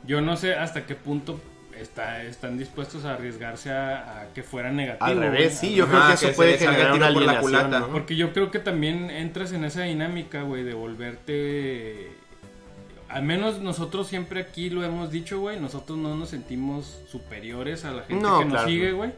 Yo 0.06 0.22
no 0.22 0.38
sé 0.38 0.54
hasta 0.54 0.86
qué 0.86 0.96
punto 0.96 1.40
está, 1.80 2.24
están 2.24 2.58
dispuestos 2.58 3.06
a 3.06 3.14
arriesgarse 3.14 3.72
a, 3.72 4.22
a 4.22 4.34
que 4.34 4.44
fuera 4.44 4.72
negativo. 4.72 5.06
Al 5.06 5.18
revés, 5.18 5.58
sí, 5.58 5.74
yo 5.76 5.88
creo 5.88 6.08
que 6.08 6.14
eso 6.14 6.32
puede 6.36 6.58
generar 6.58 6.94
una 6.94 7.14
por 7.14 7.24
la 7.24 7.40
culata. 7.40 7.80
¿no? 7.80 7.88
Porque 7.90 8.16
yo 8.16 8.34
creo 8.34 8.52
que 8.52 8.60
también 8.60 9.10
entras 9.10 9.52
en 9.52 9.64
esa 9.64 9.84
dinámica, 9.84 10.42
güey, 10.44 10.64
de 10.64 10.74
volverte... 10.74 12.12
Al 13.10 13.24
menos 13.24 13.60
nosotros 13.62 14.08
siempre 14.08 14.42
aquí 14.42 14.70
lo 14.70 14.84
hemos 14.84 15.12
dicho, 15.12 15.40
güey, 15.40 15.60
nosotros 15.60 15.98
no 15.98 16.16
nos 16.16 16.30
sentimos 16.30 17.02
superiores 17.10 17.86
a 17.86 17.92
la 17.92 18.04
gente 18.04 18.22
No, 18.22 18.40
que 18.40 18.46
nos 18.46 18.54
claro. 18.56 18.68
sigue, 18.68 18.92
güey. 18.92 19.12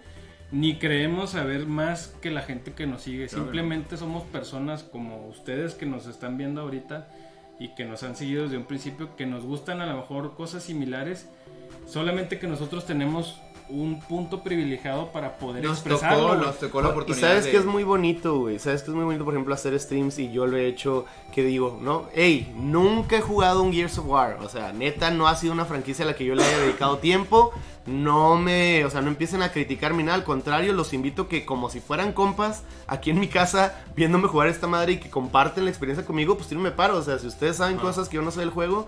Ni 0.51 0.77
creemos 0.77 1.31
saber 1.31 1.65
más 1.65 2.15
que 2.21 2.29
la 2.29 2.41
gente 2.41 2.73
que 2.73 2.85
nos 2.85 3.01
sigue. 3.01 3.27
Claro. 3.27 3.43
Simplemente 3.45 3.97
somos 3.97 4.23
personas 4.23 4.83
como 4.83 5.27
ustedes 5.27 5.73
que 5.73 5.87
nos 5.87 6.05
están 6.05 6.37
viendo 6.37 6.61
ahorita 6.61 7.07
y 7.59 7.73
que 7.75 7.83
nos 7.85 8.03
han 8.03 8.15
seguido 8.15 8.43
desde 8.43 8.57
un 8.57 8.65
principio, 8.65 9.15
que 9.15 9.25
nos 9.25 9.43
gustan 9.43 9.81
a 9.81 9.85
lo 9.87 9.97
mejor 9.97 10.35
cosas 10.35 10.63
similares, 10.63 11.27
solamente 11.89 12.39
que 12.39 12.47
nosotros 12.47 12.85
tenemos 12.85 13.39
un 13.71 13.99
punto 13.99 14.41
privilegiado 14.41 15.11
para 15.11 15.37
poder 15.37 15.63
Nos 15.63 15.77
expresarlo. 15.77 16.29
tocó, 16.29 16.35
nos 16.37 16.57
tocó 16.57 16.81
la 16.81 16.87
Y 16.87 16.91
oportunidad 16.91 17.27
sabes 17.27 17.45
de- 17.45 17.51
que 17.51 17.57
es 17.57 17.65
muy 17.65 17.83
bonito, 17.83 18.39
güey. 18.39 18.57
Sabes 18.57 18.81
que 18.81 18.89
es 18.89 18.95
muy 18.95 19.05
bonito, 19.05 19.23
por 19.25 19.35
ejemplo, 19.35 19.53
hacer 19.53 19.79
streams 19.79 20.17
y 20.17 20.31
yo 20.31 20.47
lo 20.47 20.57
he 20.57 20.65
hecho. 20.65 21.05
Que 21.31 21.43
digo, 21.43 21.77
no, 21.79 22.05
hey, 22.15 22.51
nunca 22.57 23.17
he 23.17 23.21
jugado 23.21 23.61
un 23.61 23.71
Gears 23.71 23.99
of 23.99 24.07
War. 24.07 24.39
O 24.41 24.49
sea, 24.49 24.73
neta, 24.73 25.11
no 25.11 25.27
ha 25.27 25.35
sido 25.35 25.53
una 25.53 25.65
franquicia 25.65 26.03
a 26.03 26.07
la 26.07 26.15
que 26.15 26.25
yo 26.25 26.33
le 26.33 26.43
haya 26.43 26.57
dedicado 26.57 26.97
tiempo. 26.97 27.51
No 27.85 28.37
me, 28.37 28.85
o 28.85 28.89
sea, 28.89 29.01
no 29.01 29.07
empiecen 29.09 29.43
a 29.43 29.51
criticarme 29.51 30.01
nada. 30.03 30.17
Al 30.17 30.23
contrario, 30.23 30.73
los 30.73 30.91
invito 30.93 31.27
que, 31.27 31.45
como 31.45 31.69
si 31.69 31.79
fueran 31.79 32.11
compas, 32.13 32.63
aquí 32.87 33.11
en 33.11 33.19
mi 33.19 33.27
casa, 33.27 33.79
viéndome 33.95 34.27
jugar 34.27 34.47
esta 34.47 34.65
madre 34.65 34.93
y 34.93 34.97
que 34.97 35.11
comparten 35.11 35.65
la 35.65 35.69
experiencia 35.69 36.05
conmigo, 36.05 36.35
pues 36.37 36.47
tírenme 36.49 36.71
paro. 36.71 36.97
O 36.97 37.01
sea, 37.03 37.19
si 37.19 37.27
ustedes 37.27 37.57
saben 37.57 37.77
cosas 37.77 38.09
que 38.09 38.15
yo 38.15 38.23
no 38.23 38.31
sé 38.31 38.39
del 38.39 38.49
juego, 38.49 38.87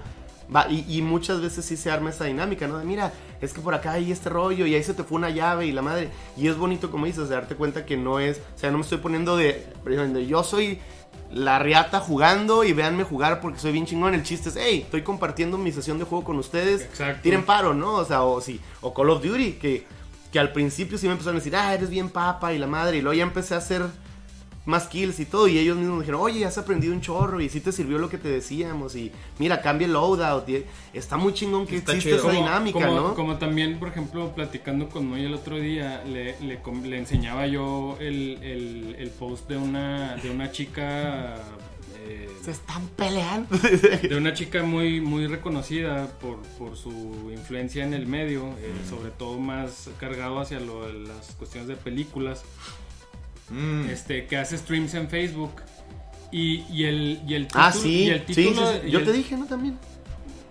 Va, 0.54 0.68
y, 0.70 0.86
y 0.88 1.02
muchas 1.02 1.42
veces 1.42 1.64
sí 1.64 1.78
se 1.78 1.90
arma 1.90 2.10
esa 2.10 2.26
dinámica, 2.26 2.68
¿no? 2.68 2.78
De, 2.78 2.86
mira, 2.86 3.14
es 3.42 3.54
que 3.54 3.62
por 3.62 3.74
acá 3.74 3.94
hay 3.94 4.12
este 4.12 4.30
rollo 4.30 4.66
y 4.66 4.76
ahí 4.76 4.84
se 4.84 4.94
te 4.94 5.04
fue 5.04 5.18
una 5.18 5.30
llave 5.30 5.66
y 5.66 5.72
la 5.72 5.82
madre. 5.82 6.10
Y 6.36 6.48
es 6.48 6.58
bonito, 6.58 6.92
como 6.92 7.06
dices, 7.06 7.30
de 7.30 7.36
darte 7.36 7.56
cuenta 7.56 7.86
que 7.86 7.98
no 7.98 8.20
es. 8.20 8.42
O 8.56 8.60
sea, 8.60 8.70
no 8.70 8.78
me 8.78 8.84
estoy 8.84 9.00
poniendo 9.00 9.38
de. 9.38 9.66
de 9.86 10.28
yo 10.28 10.44
soy 10.44 10.80
la 11.32 11.60
riata 11.60 12.02
jugando 12.02 12.64
y 12.66 12.74
véanme 12.74 13.04
jugar 13.04 13.40
porque 13.40 13.60
soy 13.60 13.72
bien 13.72 13.86
chingón. 13.86 14.14
El 14.14 14.24
chiste 14.24 14.50
es, 14.50 14.58
hey, 14.60 14.82
estoy 14.84 15.02
compartiendo 15.02 15.58
mi 15.58 15.72
sesión 15.72 15.98
de 15.98 16.06
juego 16.06 16.24
con 16.24 16.38
ustedes. 16.38 16.82
Exacto. 16.82 17.22
Tiren 17.24 17.44
paro, 17.44 17.74
¿no? 17.74 17.96
O 17.96 18.06
sea, 18.06 18.24
o 18.24 18.42
sí. 18.42 18.60
O 18.82 18.94
Call 18.94 19.10
of 19.10 19.24
Duty, 19.24 19.54
que, 19.54 19.86
que 20.32 20.40
al 20.40 20.52
principio 20.52 20.98
sí 20.98 21.08
me 21.08 21.14
empezaron 21.14 21.38
a 21.38 21.40
decir, 21.40 21.56
ah, 21.56 21.74
eres 21.74 21.90
bien 21.90 22.10
papa 22.10 22.54
y 22.54 22.58
la 22.58 22.68
madre. 22.68 22.98
Y 22.98 23.02
luego 23.02 23.14
ya 23.16 23.24
empecé 23.24 23.56
a 23.56 23.58
hacer 23.58 23.84
más 24.66 24.88
kills 24.88 25.20
y 25.20 25.26
todo. 25.26 25.48
Y 25.48 25.58
ellos 25.58 25.76
mismos 25.78 25.96
me 25.98 26.02
dijeron, 26.04 26.22
oye, 26.22 26.46
has 26.46 26.58
aprendido 26.58 26.94
un 26.94 27.02
chorro 27.02 27.42
y 27.42 27.50
sí 27.50 27.62
te 27.62 27.72
sirvió 27.72 27.98
lo 27.98 28.10
que 28.10 28.18
te 28.18 28.30
decíamos. 28.30 28.96
Y 28.96 29.12
mira, 29.40 29.62
cambia 29.62 29.86
el 29.88 29.94
loadout. 29.94 30.48
y 30.50 30.64
está 30.94 31.18
muy 31.18 31.34
chingón 31.34 31.66
que 31.66 31.78
Está 31.78 31.94
existe 31.94 32.18
chido. 32.18 32.30
esa 32.30 32.38
dinámica, 32.40 32.80
como, 32.88 33.00
¿no? 33.00 33.16
Como 33.16 33.38
también, 33.38 33.80
por 33.80 33.88
ejemplo, 33.90 34.34
platicando 34.36 34.88
con 34.90 35.10
Noy 35.10 35.26
el 35.26 35.34
otro 35.34 35.58
día, 35.58 36.04
le, 36.06 36.36
le, 36.42 36.98
enseñaba 36.98 37.48
yo 37.48 37.98
el, 38.00 38.38
el- 38.44 38.96
el 39.00 39.10
post 39.10 39.48
de 39.50 39.58
una, 39.58 40.16
de 40.18 40.30
una 40.30 40.52
chica. 40.52 41.38
eh, 42.04 42.30
Se 42.44 42.52
están 42.52 42.88
peleando. 42.90 43.56
de 43.58 44.16
una 44.16 44.34
chica 44.34 44.64
muy 44.64 45.02
muy 45.02 45.28
reconocida 45.28 46.08
por, 46.20 46.38
por 46.60 46.76
su 46.78 47.30
influencia 47.32 47.84
en 47.84 47.94
el 47.94 48.06
medio, 48.08 48.48
eh, 48.60 48.72
sobre 48.90 49.10
todo 49.12 49.40
más 49.40 49.90
cargado 50.00 50.40
hacia 50.40 50.60
lo 50.60 50.92
las 50.92 51.32
cuestiones 51.38 51.68
de 51.68 51.76
películas, 51.76 52.44
Mm. 53.52 53.90
este 53.90 54.26
que 54.28 54.38
hace 54.38 54.58
streams 54.58 54.94
en 54.96 55.10
Facebook. 55.10 55.52
Y, 56.32 56.64
y 56.72 56.86
el, 56.86 57.22
y 57.28 57.34
el 57.36 57.48
título, 57.48 57.64
ah, 57.66 57.72
sí. 57.74 58.04
y 58.06 58.10
el 58.10 58.26
sí, 58.26 58.34
sí, 58.34 58.44
título- 58.50 58.88
y 58.88 58.92
Yo 58.92 59.00
el- 59.00 59.06
te 59.06 59.12
dije, 59.12 59.36
¿no? 59.36 59.46
También. 59.48 59.78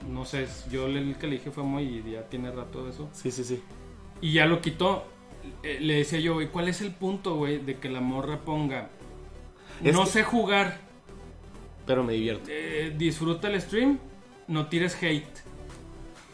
No 0.09 0.25
sé, 0.27 0.47
yo 0.71 0.87
el 0.87 1.15
que 1.17 1.27
le 1.27 1.35
dije 1.37 1.51
fue 1.51 1.63
muy 1.65 1.83
y 1.85 2.11
ya 2.13 2.23
tiene 2.29 2.51
rato 2.51 2.85
de 2.85 2.91
eso. 2.91 3.09
Sí, 3.15 3.31
sí, 3.31 3.45
sí. 3.45 3.63
Y 4.21 4.33
ya 4.35 4.45
lo 4.47 4.61
quitó. 4.61 5.07
Eh, 5.63 5.79
Le 5.81 5.95
decía 5.95 6.21
yo, 6.21 6.35
güey, 6.35 6.49
¿cuál 6.49 6.69
es 6.69 6.83
el 6.83 6.91
punto, 6.91 7.37
güey, 7.37 7.59
de 7.65 7.77
que 7.77 7.89
la 7.89 8.01
morra 8.03 8.41
ponga? 8.41 8.91
Es 9.83 9.95
no 9.95 10.05
que- 10.05 10.11
sé 10.11 10.23
jugar, 10.23 10.79
Pero 11.87 12.05
me 12.05 12.13
divierto. 12.13 12.45
eh, 12.51 12.95
disfruta 12.99 13.49
el 13.49 13.59
stream, 13.61 13.99
no 14.49 14.67
tires 14.67 14.95
hate. 15.03 15.25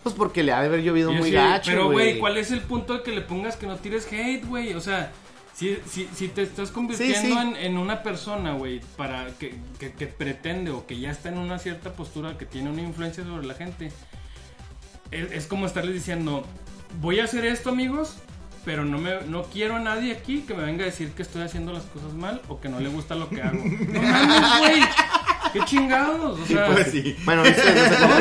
Pues 0.03 0.15
porque 0.15 0.43
le 0.43 0.53
ha 0.53 0.61
de 0.61 0.67
haber 0.67 0.83
llovido 0.83 1.13
muy 1.13 1.29
sí, 1.31 1.35
gacho, 1.35 1.71
Pero, 1.71 1.91
güey, 1.91 2.19
¿cuál 2.19 2.37
es 2.37 2.51
el 2.51 2.61
punto 2.61 2.95
de 2.95 3.03
que 3.03 3.13
le 3.13 3.21
pongas 3.21 3.57
que 3.57 3.67
no 3.67 3.77
tires 3.77 4.07
hate, 4.13 4.45
güey? 4.45 4.75
O 4.75 4.81
sea, 4.81 5.13
si, 5.57 5.79
si, 5.89 6.07
si 6.15 6.29
te 6.29 6.43
estás 6.43 6.71
convirtiendo 6.71 7.19
sí. 7.19 7.33
En, 7.33 7.57
en 7.57 7.79
una 7.79 8.03
persona, 8.03 8.53
güey, 8.53 8.81
para 8.99 9.27
que, 9.39 9.55
que, 9.79 9.91
que 9.93 10.07
pretende 10.07 10.71
o 10.71 10.87
que 10.87 11.01
ya 11.01 11.11
está 11.11 11.31
en 11.31 11.39
una 11.39 11.59
cierta 11.59 11.95
postura, 11.95 12.37
que 12.37 12.45
tiene 12.45 12.69
una 12.69 12.83
influencia 12.83 13.25
sobre 13.25 13.47
la 13.47 13.55
gente, 13.55 13.91
es, 15.11 15.33
es 15.33 15.47
como 15.47 15.65
estarles 15.65 15.95
diciendo, 15.95 16.45
voy 17.01 17.21
a 17.21 17.25
hacer 17.25 17.47
esto, 17.47 17.71
amigos, 17.71 18.19
pero 18.67 18.85
no, 18.85 18.99
me, 18.99 19.23
no 19.29 19.45
quiero 19.45 19.77
a 19.77 19.79
nadie 19.79 20.13
aquí 20.13 20.43
que 20.43 20.53
me 20.53 20.63
venga 20.63 20.83
a 20.83 20.87
decir 20.87 21.13
que 21.13 21.23
estoy 21.23 21.41
haciendo 21.41 21.73
las 21.73 21.85
cosas 21.85 22.13
mal 22.13 22.43
o 22.49 22.61
que 22.61 22.69
no 22.69 22.79
le 22.79 22.91
gusta 22.91 23.15
lo 23.15 23.31
que 23.31 23.41
hago. 23.41 23.63
No 23.89 24.03
mames, 24.03 24.59
güey. 24.59 24.81
Qué 25.53 25.61
chingados. 25.65 26.41
O 26.41 26.47
sea, 26.47 26.67
Pues 26.73 26.91
sí. 26.91 27.17
Bueno, 27.25 27.43
punto 27.43 27.61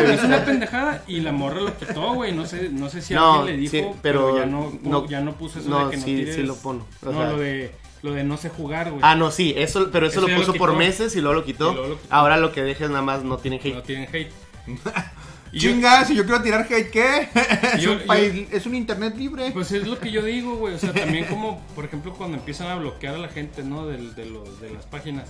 de 0.08 0.14
es 0.14 0.24
una 0.26 0.46
pendejada 0.46 1.04
y 1.08 1.20
la 1.22 1.32
morra 1.32 1.62
lo 1.62 1.78
quitó, 1.78 2.14
güey. 2.14 2.34
No 2.34 2.46
sé, 2.46 2.70
no 2.70 2.90
sé 2.90 3.02
si 3.02 3.14
No, 3.14 3.40
alguien 3.42 3.56
le 3.56 3.62
dijo, 3.70 3.72
sí, 3.94 4.00
pero, 4.02 4.28
pero 4.28 4.38
ya 4.38 4.46
no, 4.46 4.74
no- 4.84 5.08
ya 5.08 5.22
no 5.22 5.34
puso 5.34 5.60
eso 5.60 5.70
no, 5.70 5.86
de 5.86 5.92
que 5.92 5.98
no 5.98 6.04
sí, 6.04 6.16
tires. 6.16 6.36
sí 6.36 6.44
lo 6.44 6.56
pone, 6.56 6.82
o 7.04 7.12
no, 7.12 7.12
sea- 7.12 7.32
lo 7.32 7.38
de 7.38 7.72
lo 8.02 8.14
de 8.14 8.24
no 8.24 8.38
sé 8.38 8.50
jugar, 8.50 8.90
güey. 8.92 9.02
Ah, 9.04 9.16
no, 9.16 9.32
sí, 9.32 9.54
eso, 9.58 9.90
pero 9.92 10.06
eso, 10.06 10.20
Eso 10.20 10.28
lo 10.30 10.36
puso 10.38 10.54
por 10.54 10.76
meses 10.76 11.16
y 11.16 11.22
luego 11.22 11.34
lo 11.40 11.44
quitó. 11.46 11.72
Y 11.72 11.76
luego 11.76 11.90
lo 11.90 12.00
quitó. 12.02 12.14
Ahora 12.14 12.38
lo 12.38 12.52
que 12.52 12.62
dejes 12.62 12.90
nada 12.90 13.02
más 13.02 13.24
no 13.24 13.38
tiene 13.38 13.58
hate. 13.58 13.74
No 13.76 13.82
tienen 13.82 14.08
hate. 14.14 14.32
Y 15.52 15.60
yo- 15.60 15.70
Chinga, 15.72 16.04
si 16.04 16.16
yo 16.16 16.26
quiero 16.26 16.42
tirar 16.42 16.68
hate, 16.70 16.90
¿qué? 16.92 17.30
es, 17.76 17.82
Yo- 17.82 17.94
un 17.94 18.00
país, 18.00 18.46
es 18.52 18.66
un 18.66 18.76
internet 18.76 19.16
libre. 19.16 19.52
Pues 19.54 19.72
es 19.72 19.88
lo 19.88 19.98
que 20.00 20.12
yo 20.12 20.22
digo, 20.22 20.56
güey. 20.58 20.74
O 20.74 20.78
sea, 20.78 20.92
también 20.92 21.26
como, 21.26 21.62
por 21.76 21.86
ejemplo, 21.86 22.14
cuando 22.14 22.36
empiezan 22.38 22.68
a 22.68 22.76
bloquear 22.76 23.16
a 23.16 23.20
la 23.20 23.30
gente, 23.30 23.64
¿no? 23.64 23.88
Del- 23.88 24.16
De, 24.16 24.26
los, 24.26 24.60
de 24.60 24.72
las 24.72 24.86
páginas. 24.86 25.30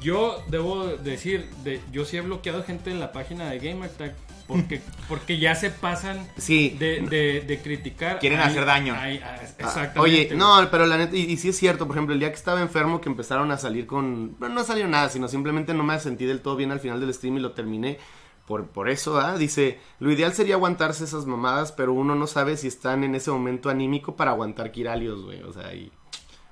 Yo 0.00 0.42
debo 0.48 0.86
decir, 0.86 1.48
de, 1.64 1.80
yo 1.92 2.04
sí 2.04 2.16
he 2.16 2.20
bloqueado 2.20 2.62
gente 2.62 2.90
en 2.90 3.00
la 3.00 3.12
página 3.12 3.50
de 3.50 3.58
GamerTag 3.58 4.14
porque, 4.46 4.80
porque 5.08 5.38
ya 5.38 5.54
se 5.54 5.70
pasan 5.70 6.26
Sí. 6.38 6.76
de, 6.78 7.00
de, 7.02 7.40
de 7.42 7.58
criticar. 7.60 8.18
Quieren 8.18 8.40
hacer 8.40 8.64
daño. 8.64 8.94
ay, 8.98 9.20
Ah, 9.22 9.36
exactamente. 9.42 9.98
Oye, 10.00 10.30
no, 10.34 10.68
pero 10.70 10.86
la 10.86 10.96
neta, 10.98 11.16
y, 11.16 11.20
y 11.22 11.36
sí 11.36 11.50
es 11.50 11.58
cierto, 11.58 11.86
por 11.86 11.96
ejemplo, 11.96 12.14
el 12.14 12.20
día 12.20 12.30
que 12.30 12.36
estaba 12.36 12.60
enfermo 12.60 13.00
que 13.00 13.08
empezaron 13.08 13.50
a 13.50 13.58
salir 13.58 13.86
con... 13.86 14.36
Bueno, 14.38 14.54
no 14.54 14.64
salió 14.64 14.86
nada, 14.88 15.08
sino 15.08 15.28
simplemente 15.28 15.74
no 15.74 15.82
me 15.84 15.98
sentí 16.00 16.24
del 16.26 16.40
todo 16.40 16.56
bien 16.56 16.70
al 16.70 16.80
final 16.80 17.00
del 17.00 17.12
stream 17.12 17.36
y 17.36 17.40
lo 17.40 17.52
terminé. 17.52 17.98
Por, 18.46 18.68
por 18.68 18.88
eso, 18.88 19.18
¿ah? 19.20 19.36
Dice, 19.36 19.78
lo 19.98 20.10
ideal 20.10 20.32
sería 20.32 20.54
aguantarse 20.54 21.04
esas 21.04 21.26
mamadas, 21.26 21.70
pero 21.72 21.92
uno 21.92 22.14
no 22.14 22.26
sabe 22.26 22.56
si 22.56 22.66
están 22.68 23.04
en 23.04 23.14
ese 23.14 23.30
momento 23.30 23.68
anímico 23.68 24.16
para 24.16 24.30
aguantar 24.30 24.72
Kiralios, 24.72 25.22
güey. 25.24 25.42
O 25.42 25.52
sea, 25.52 25.74
y... 25.74 25.92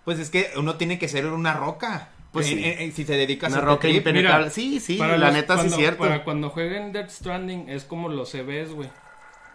Pues 0.05 0.19
es 0.19 0.29
que 0.29 0.51
uno 0.59 0.75
tiene 0.75 0.99
que 0.99 1.09
ser 1.09 1.27
una 1.27 1.55
roca. 1.55 2.11
Pues 2.33 2.47
sí. 2.47 2.63
en- 2.65 2.81
en- 2.81 2.93
si 2.93 3.05
se 3.05 3.15
dedica 3.17 3.47
a 3.47 3.61
roca 3.61 3.89
impenetrable. 3.89 4.51
Sí, 4.51 4.79
sí, 4.81 4.99
la 4.99 5.17
los- 5.17 5.33
neta 5.33 5.55
sí 5.55 5.59
cuando- 5.61 5.75
es 5.77 5.81
cierto. 5.81 5.99
Para 6.01 6.25
cuando 6.25 6.51
jueguen 6.51 6.93
Death 6.93 7.11
Stranding 7.11 7.69
es 7.71 7.85
como 7.85 8.09
los 8.09 8.31
CBs, 8.31 8.73
güey. 8.73 8.89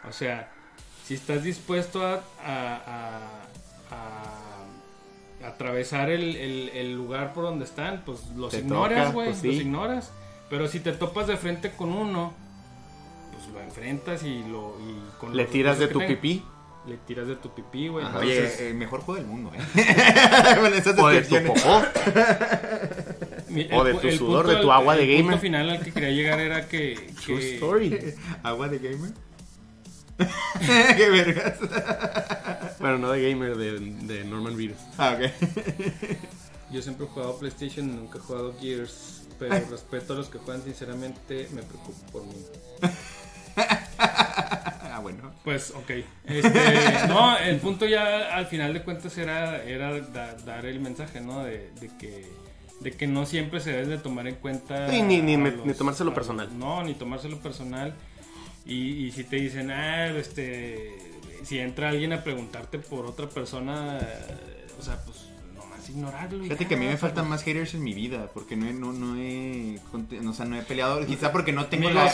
O 0.07 0.11
sea, 0.11 0.51
si 1.05 1.13
estás 1.13 1.43
dispuesto 1.43 2.03
a, 2.05 2.23
a, 2.43 2.75
a- 3.91 5.43
a 5.43 5.47
atravesar 5.47 6.09
el, 6.09 6.35
el- 6.35 6.69
el 6.69 6.95
lugar 6.95 7.33
por 7.33 7.43
donde 7.43 7.65
están, 7.65 8.01
pues 8.05 8.25
los 8.35 8.51
Te 8.51 8.59
ignoras, 8.59 9.13
güey. 9.13 9.27
pues 9.27 9.39
sí. 9.39 9.47
Los 9.47 9.55
ignoras. 9.57 10.11
Pero 10.49 10.67
si 10.67 10.79
te 10.79 10.91
topas 10.91 11.27
de 11.27 11.37
frente 11.37 11.71
con 11.71 11.91
uno, 11.91 12.33
pues 13.31 13.47
lo 13.53 13.61
enfrentas 13.61 14.23
y 14.23 14.43
lo. 14.43 14.75
Y 14.79 15.17
con 15.19 15.35
Le 15.35 15.45
tiras 15.45 15.79
de 15.79 15.87
tu 15.87 15.99
tenga, 15.99 16.09
pipí 16.09 16.43
Le 16.87 16.97
tiras 16.97 17.27
de 17.27 17.35
tu 17.35 17.53
pipí, 17.53 17.87
güey. 17.89 18.03
Oye, 18.05 18.37
Entonces, 18.37 18.61
el 18.61 18.73
mejor 18.73 19.01
juego 19.01 19.19
del 19.21 19.27
mundo, 19.29 19.51
¿eh? 19.53 19.59
Bueno, 20.59 20.75
esas 20.75 20.97
o 20.97 21.07
de 21.09 21.21
tu 21.21 21.35
popó. 21.45 21.83
o 23.73 23.83
de 23.83 23.93
tu 23.93 24.07
el 24.07 24.17
sudor, 24.17 24.47
de 24.47 24.55
tu 24.57 24.71
al- 24.71 24.79
agua 24.81 24.95
de 24.95 25.03
el 25.03 25.09
gamer. 25.09 25.25
punto 25.25 25.39
final 25.39 25.69
al 25.69 25.83
que 25.83 25.91
quería 25.91 26.09
llegar 26.09 26.39
era 26.39 26.67
que. 26.67 27.13
True 27.23 27.39
que- 27.39 27.53
story. 27.55 28.13
Agua 28.43 28.67
de 28.67 28.79
gamer. 28.79 29.11
Qué 30.97 31.09
vergas. 31.09 31.59
Bueno, 32.79 32.97
no 32.97 33.11
de 33.11 33.29
gamer, 33.29 33.55
de, 33.57 33.79
de 33.79 34.23
Norman 34.23 34.55
Reedus. 34.57 34.77
Ah, 34.97 35.15
ok. 35.17 35.31
Yo 36.71 36.81
siempre 36.81 37.05
he 37.05 37.09
jugado 37.09 37.37
PlayStation, 37.37 37.95
nunca 37.95 38.17
he 38.17 38.21
jugado 38.21 38.55
Gears, 38.59 39.23
pero 39.39 39.53
respeto 39.69 40.13
a 40.13 40.15
los 40.17 40.29
que 40.29 40.37
juegan, 40.39 40.63
sinceramente 40.63 41.47
me 41.53 41.61
preocupo 41.63 41.93
por 42.11 42.23
mí. 42.25 42.33
Pues, 45.43 45.71
ok. 45.71 45.89
Este, 46.27 46.59
no, 47.07 47.37
el 47.37 47.57
punto 47.57 47.85
ya 47.85 48.35
al 48.35 48.45
final 48.47 48.73
de 48.73 48.83
cuentas 48.83 49.17
era, 49.17 49.63
era 49.63 49.99
da- 49.99 50.35
dar 50.35 50.65
el 50.65 50.79
mensaje, 50.79 51.19
¿no? 51.21 51.43
De, 51.43 51.71
de 51.79 51.89
que, 51.97 52.27
de 52.79 52.91
que 52.91 53.07
no 53.07 53.25
siempre 53.25 53.59
se 53.59 53.71
debe 53.71 53.87
de 53.87 53.97
tomar 53.97 54.27
en 54.27 54.35
cuenta. 54.35 54.89
Sí, 54.89 55.01
ni- 55.01 55.21
ni 55.21 55.37
ni 55.37 55.73
tomárselo 55.73 56.11
a 56.11 56.13
personal. 56.13 56.49
no, 56.57 56.83
ni 56.83 56.93
tomárselo 56.93 57.39
personal. 57.39 57.95
Y, 58.65 59.07
y 59.07 59.11
si 59.11 59.23
te 59.23 59.37
dicen, 59.37 59.71
ah, 59.71 60.07
este, 60.07 60.95
si 61.43 61.57
entra 61.57 61.89
alguien 61.89 62.13
a 62.13 62.23
preguntarte 62.23 62.77
por 62.77 63.07
otra 63.07 63.27
persona, 63.27 63.97
o 64.79 64.83
sea, 64.83 64.97
pues 65.03 65.20
ignorarlo. 65.91 66.43
Fíjate 66.43 66.67
que 66.67 66.75
a 66.75 66.77
mí 66.77 66.85
me 66.85 66.97
faltan 66.97 67.29
más 67.29 67.43
haters 67.43 67.73
en 67.73 67.83
mi 67.83 67.93
vida, 67.93 68.29
porque 68.33 68.55
no 68.55 68.67
he, 68.67 68.73
no, 68.73 68.91
no 68.93 69.15
he, 69.17 69.79
o 70.27 70.33
sea, 70.33 70.45
no 70.45 70.55
he 70.57 70.61
peleado, 70.63 71.05
quizá 71.05 71.31
porque 71.31 71.51
no 71.53 71.65
tengo 71.67 71.89
la, 71.89 72.11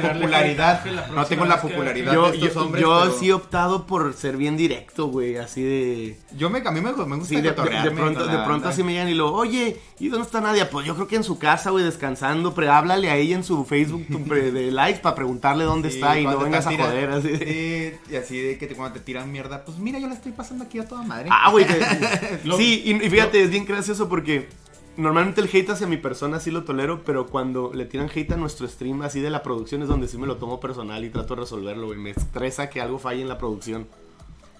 popularidad, 0.00 0.84
la 0.86 1.06
no 1.08 1.24
tengo 1.26 1.44
la 1.44 1.60
popularidad 1.60 2.12
Yo, 2.12 2.30
de 2.30 2.36
estos 2.38 2.54
yo, 2.54 2.60
hombres, 2.62 2.82
yo 2.82 3.00
pero 3.04 3.18
sí 3.18 3.28
he 3.28 3.32
optado 3.32 3.86
por 3.86 4.12
ser 4.14 4.36
bien 4.36 4.56
directo, 4.56 5.06
güey, 5.06 5.36
así 5.36 5.62
de... 5.62 6.18
yo 6.36 6.50
me, 6.50 6.58
a 6.58 6.70
mí 6.70 6.80
me, 6.80 6.92
me 6.92 7.16
gusta 7.16 7.28
Sí, 7.28 7.36
de, 7.36 7.42
de- 7.52 7.82
de 7.82 7.90
pronto, 7.92 8.26
de 8.26 8.38
pronto 8.44 8.68
así 8.68 8.82
me 8.82 8.92
llegan 8.92 9.08
y 9.08 9.14
lo, 9.14 9.32
oye, 9.32 9.78
¿y 9.98 10.08
dónde 10.08 10.26
está 10.26 10.40
Nadia? 10.40 10.68
Pues 10.70 10.86
yo 10.86 10.94
creo 10.94 11.06
que 11.06 11.16
en 11.16 11.24
su 11.24 11.38
casa, 11.38 11.70
güey, 11.70 11.84
descansando, 11.84 12.54
pero 12.54 12.72
háblale 12.72 13.10
a 13.10 13.16
ella 13.16 13.36
en 13.36 13.44
su 13.44 13.64
Facebook 13.64 14.06
tu 14.10 14.22
pre- 14.24 14.50
de 14.50 14.70
likes 14.70 15.00
para 15.00 15.14
preguntarle 15.14 15.64
dónde 15.64 15.90
Sí, 15.90 15.96
está 15.96 16.18
y 16.18 16.24
no 16.24 16.38
vengas 16.38 16.66
a 16.66 16.72
joder, 16.76 17.10
así. 17.10 17.36
Sí, 17.36 17.92
y 18.10 18.16
así 18.16 18.38
de 18.40 18.58
que 18.58 18.66
te- 18.66 18.74
cuando 18.74 18.94
te 18.94 19.00
tiran 19.00 19.30
mierda, 19.30 19.64
pues 19.64 19.78
mira, 19.78 19.98
yo 19.98 20.08
la 20.08 20.14
estoy 20.14 20.32
pasando 20.32 20.64
aquí 20.64 20.78
a 20.78 20.86
toda 20.88 21.02
madre. 21.02 21.28
Ah, 21.30 21.50
güey. 21.50 21.66
sí, 22.56 22.82
y, 22.84 23.08
fíjate, 23.10 23.42
es 23.42 23.50
bien 23.50 23.64
gracioso 23.64 24.08
porque 24.08 24.48
normalmente 24.96 25.40
el 25.40 25.48
hate 25.52 25.70
hacia 25.70 25.86
mi 25.86 25.96
persona 25.96 26.40
sí 26.40 26.50
lo 26.50 26.64
tolero, 26.64 27.02
pero 27.04 27.26
cuando 27.26 27.72
le 27.74 27.84
tiran 27.84 28.10
hate 28.14 28.32
a 28.32 28.36
nuestro 28.36 28.66
stream 28.68 29.02
así 29.02 29.20
de 29.20 29.30
la 29.30 29.42
producción 29.42 29.82
es 29.82 29.88
donde 29.88 30.08
sí 30.08 30.18
me 30.18 30.26
lo 30.26 30.36
tomo 30.36 30.60
personal 30.60 31.04
y 31.04 31.10
trato 31.10 31.34
de 31.34 31.42
resolverlo, 31.42 31.86
güey. 31.86 31.98
Me 31.98 32.10
estresa 32.10 32.70
que 32.70 32.80
algo 32.80 32.98
falle 32.98 33.22
en 33.22 33.28
la 33.28 33.38
producción. 33.38 33.86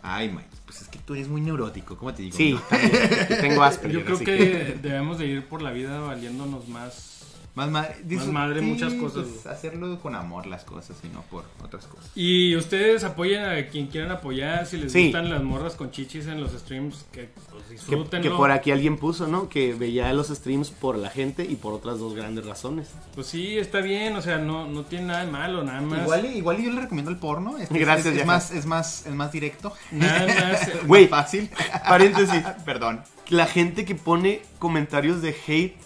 Ay, 0.02 0.30
Mike, 0.30 0.48
pues 0.64 0.80
es 0.82 0.88
que 0.88 0.98
tú 0.98 1.14
eres 1.14 1.28
muy 1.28 1.42
neurótico, 1.42 1.96
¿cómo 1.96 2.14
te 2.14 2.22
digo? 2.22 2.36
Sí, 2.36 2.58
también, 2.70 2.92
tengo 3.40 3.62
Asperger. 3.62 4.00
Yo 4.00 4.04
creo 4.04 4.16
así 4.16 4.24
que 4.24 4.78
debemos 4.82 5.18
de 5.18 5.26
ir 5.26 5.44
por 5.46 5.60
la 5.60 5.72
vida 5.72 6.00
valiéndonos 6.00 6.68
más. 6.68 7.09
Más 7.54 7.68
madre, 7.68 7.96
Más 8.08 8.26
madre 8.28 8.60
muchas 8.60 8.94
cosas, 8.94 9.26
pues, 9.28 9.46
hacerlo 9.46 9.98
con 10.00 10.14
amor 10.14 10.46
las 10.46 10.62
cosas 10.64 10.96
y 11.02 11.08
no 11.08 11.22
por 11.22 11.44
otras 11.64 11.84
cosas. 11.86 12.08
Y 12.14 12.54
ustedes 12.56 13.02
apoyen 13.02 13.44
a 13.44 13.66
quien 13.66 13.88
quieran 13.88 14.12
apoyar. 14.12 14.66
Si 14.66 14.76
les 14.76 14.92
Sí. 14.92 15.06
gustan 15.06 15.28
las 15.30 15.42
morras 15.42 15.74
con 15.74 15.90
chichis 15.90 16.26
en 16.28 16.40
los 16.40 16.52
streams, 16.52 17.06
que 17.12 17.24
pues, 17.50 17.64
Que, 17.64 17.72
disfrútenlo. 17.74 18.30
que 18.30 18.36
por 18.36 18.52
aquí 18.52 18.70
alguien 18.70 18.96
puso, 18.96 19.26
¿no? 19.26 19.48
Que 19.48 19.74
veía 19.74 20.12
los 20.12 20.28
streams 20.28 20.70
por 20.70 20.96
la 20.96 21.10
gente 21.10 21.44
y 21.44 21.56
por 21.56 21.72
otras 21.74 21.98
dos 21.98 22.14
grandes 22.14 22.46
razones. 22.46 22.90
Pues 23.16 23.26
sí, 23.26 23.58
está 23.58 23.80
bien. 23.80 24.14
O 24.16 24.22
sea, 24.22 24.38
no, 24.38 24.68
no 24.68 24.84
tiene 24.84 25.06
nada 25.06 25.24
de 25.24 25.30
malo, 25.32 25.64
nada 25.64 25.80
más. 25.80 26.02
Igual, 26.02 26.26
igual 26.26 26.62
yo 26.62 26.70
le 26.70 26.82
recomiendo 26.82 27.10
el 27.10 27.18
porno. 27.18 27.58
es 27.58 27.68
que 27.68 27.74
es- 27.74 27.80
Gracias, 27.80 28.14
es, 28.16 28.26
más, 28.26 28.50
es 28.52 28.64
más, 28.64 29.06
es 29.06 29.12
más 29.14 29.32
directo. 29.32 29.72
Nada 29.90 30.26
más. 30.26 30.70
Güey. 30.86 31.08
Fácil. 31.08 31.50
Paréntesis. 31.88 32.42
Perdón. 32.64 33.02
La 33.28 33.46
gente 33.46 33.84
que 33.84 33.94
pone 33.96 34.42
comentarios 34.58 35.20
de 35.22 35.34
hate 35.46 35.76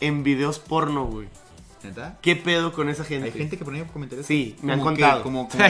en 0.00 0.22
videos 0.22 0.58
porno, 0.58 1.04
güey. 1.04 1.28
¿Neta? 1.82 2.18
¿Qué 2.20 2.34
pedo 2.36 2.72
con 2.72 2.88
esa 2.88 3.04
gente? 3.04 3.26
Hay 3.26 3.32
gente 3.32 3.56
que 3.56 3.64
pone 3.64 3.84
comentarios. 3.84 4.26
Sí, 4.26 4.56
me 4.62 4.72
han 4.72 4.80
como 4.80 4.94
que- 4.94 5.02
contado. 5.02 5.22
como, 5.22 5.48
como, 5.48 5.64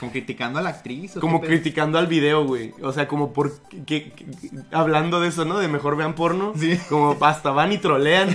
como 0.00 0.12
criticando 0.12 0.58
a 0.58 0.62
la 0.62 0.70
actriz. 0.70 1.16
¿o 1.16 1.20
Como 1.20 1.40
criticando 1.40 1.98
al 1.98 2.06
video, 2.06 2.44
güey. 2.44 2.72
O 2.82 2.92
sea, 2.92 3.06
como 3.08 3.32
por... 3.32 3.58
Que, 3.86 4.12
que- 4.12 4.26
hablando 4.72 5.20
de 5.20 5.28
eso, 5.28 5.44
¿no? 5.44 5.58
De 5.58 5.68
mejor 5.68 5.96
vean 5.96 6.14
porno. 6.14 6.52
Sí. 6.58 6.78
Como 6.88 7.16
hasta 7.20 7.50
van 7.50 7.72
y 7.72 7.78
trolean 7.78 8.34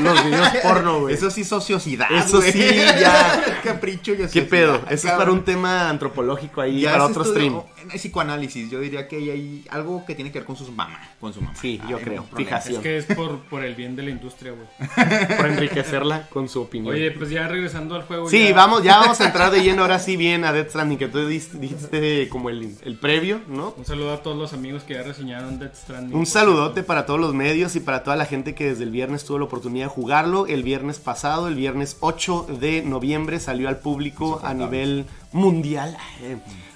los 0.00 0.24
videos 0.24 0.48
porno, 0.62 1.00
güey. 1.00 1.14
Eso 1.14 1.30
sí, 1.30 1.44
sociosidad. 1.44 2.06
Eso 2.12 2.40
sí, 2.42 2.58
ya. 3.00 3.60
Capricho 3.64 4.12
y 4.14 4.26
¿Qué 4.28 4.42
pedo? 4.42 4.76
Eso 4.90 5.08
es 5.08 5.14
para 5.14 5.32
un 5.32 5.44
tema 5.44 5.88
antropológico 5.90 6.60
ahí, 6.60 6.80
Ya 6.82 6.92
para 6.92 7.06
otro 7.06 7.22
estudio- 7.22 7.62
stream. 7.66 7.88
Es 7.92 8.02
psicoanálisis. 8.02 8.70
Yo 8.70 8.80
diría 8.80 9.08
que 9.08 9.16
hay, 9.16 9.30
hay 9.30 9.64
algo 9.70 10.04
que 10.04 10.14
tiene 10.14 10.30
que 10.30 10.38
ver 10.40 10.46
con 10.46 10.56
sus 10.56 10.70
mamás. 10.70 11.08
Con 11.20 11.32
su 11.32 11.40
mamá. 11.40 11.54
Sí, 11.60 11.80
yo 11.88 11.98
creo. 12.00 12.24
Fijación. 12.36 12.76
Es 12.76 12.82
que 12.82 12.96
es 12.98 13.04
por, 13.06 13.38
por 13.44 13.64
el 13.64 13.74
bien 13.74 13.96
de 13.96 14.02
la 14.02 14.10
industria, 14.10 14.52
güey. 14.52 14.68
Por 15.38 15.46
enriquecerla 15.46 16.26
con 16.38 16.48
su 16.48 16.60
opinión. 16.62 16.94
Oye, 16.94 17.10
pues 17.10 17.30
ya 17.30 17.48
regresando 17.48 17.96
al 17.96 18.02
juego. 18.02 18.28
Sí, 18.30 18.48
ya- 18.50 18.54
vamos, 18.54 18.84
ya 18.84 18.98
vamos 18.98 19.20
a 19.20 19.26
entrar 19.26 19.50
de 19.50 19.60
lleno 19.62 19.82
ahora 19.82 19.98
sí 19.98 20.16
bien 20.16 20.44
a 20.44 20.52
Death 20.52 20.68
Stranding, 20.70 20.96
que 20.98 21.08
tú 21.08 21.26
dijiste 21.26 22.28
como 22.28 22.48
el, 22.48 22.76
el 22.84 22.96
previo, 22.98 23.40
¿no? 23.48 23.74
Un 23.76 23.84
saludo 23.84 24.12
a 24.12 24.22
todos 24.22 24.36
los 24.36 24.52
amigos 24.52 24.84
que 24.84 24.94
ya 24.94 25.02
reseñaron 25.02 25.58
Death 25.58 25.74
Stranding. 25.74 26.16
Un 26.16 26.26
saludote 26.26 26.82
para 26.84 27.06
todos 27.06 27.18
los 27.18 27.34
medios 27.34 27.74
y 27.74 27.80
para 27.80 28.04
toda 28.04 28.14
la 28.16 28.24
gente 28.24 28.54
que 28.54 28.68
desde 28.68 28.84
el 28.84 28.90
viernes 28.90 29.24
tuvo 29.24 29.38
la 29.38 29.44
oportunidad 29.46 29.86
de 29.86 29.90
jugarlo. 29.90 30.46
El 30.46 30.62
viernes 30.62 31.00
pasado, 31.00 31.48
el 31.48 31.56
viernes 31.56 31.96
8 32.00 32.46
de 32.60 32.82
noviembre, 32.82 33.40
salió 33.40 33.68
al 33.68 33.78
público 33.78 34.40
a 34.44 34.54
nivel 34.54 35.06
mundial. 35.32 35.96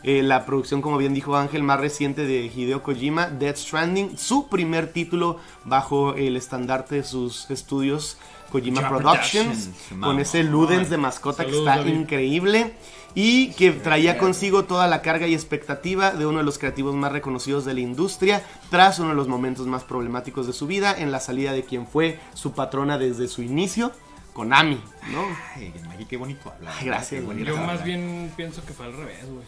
Eh, 0.05 0.23
la 0.23 0.45
producción, 0.45 0.83
como 0.83 0.99
bien 0.99 1.15
dijo 1.15 1.37
Ángel, 1.37 1.63
más 1.63 1.79
reciente 1.79 2.27
de 2.27 2.47
Hideo 2.55 2.83
Kojima, 2.83 3.29
Death 3.29 3.57
Stranding, 3.57 4.19
su 4.19 4.49
primer 4.49 4.93
título 4.93 5.39
bajo 5.65 6.15
el 6.15 6.37
estandarte 6.37 6.97
de 6.97 7.05
sus 7.05 7.49
estudios 7.51 8.19
Kojima 8.53 8.89
Productions, 8.89 9.67
Productions, 9.69 10.01
con 10.03 10.19
ese 10.21 10.45
Ludens 10.45 10.91
de 10.91 10.99
mascota 10.99 11.45
que 11.47 11.57
está 11.59 11.77
David. 11.79 11.95
increíble 11.95 12.75
y 13.15 13.53
que 13.53 13.73
traía 13.73 14.17
consigo 14.19 14.65
toda 14.65 14.87
la 14.87 15.03
carga 15.03 15.27
y 15.27 15.35
expectativa 15.35 16.13
de 16.13 16.25
uno 16.27 16.39
de 16.39 16.45
los 16.45 16.59
creativos 16.59 16.95
más 16.95 17.13
reconocidos 17.13 17.65
de 17.65 17.75
la 17.75 17.81
industria 17.81 18.43
tras 18.71 18.99
uno 18.99 19.11
de 19.11 19.15
los 19.15 19.29
momentos 19.29 19.67
más 19.67 19.85
problemáticos 19.85 20.47
de 20.47 20.53
su 20.53 20.67
vida 20.67 20.95
en 20.97 21.11
la 21.13 21.21
salida 21.21 21.53
de 21.53 21.65
quien 21.65 21.87
fue 21.87 22.19
su 22.35 22.53
patrona 22.53 22.99
desde 22.99 23.29
su 23.29 23.43
inicio, 23.43 23.93
Konami, 24.33 24.81
¿no? 25.13 25.25
Ay, 25.55 25.75
Maggie, 25.87 26.07
qué 26.07 26.17
bonito 26.17 26.51
hablar. 26.51 26.75
Ay, 26.79 26.87
gracias, 26.87 27.21
Qué 27.21 27.27
güey. 27.27 27.39
bonito 27.39 27.57
Yo 27.57 27.67
más 27.67 27.85
bien 27.85 28.33
pienso 28.35 28.65
que 28.65 28.73
fue 28.73 28.87
al 28.87 28.97
revés, 28.97 29.27
güey. 29.29 29.45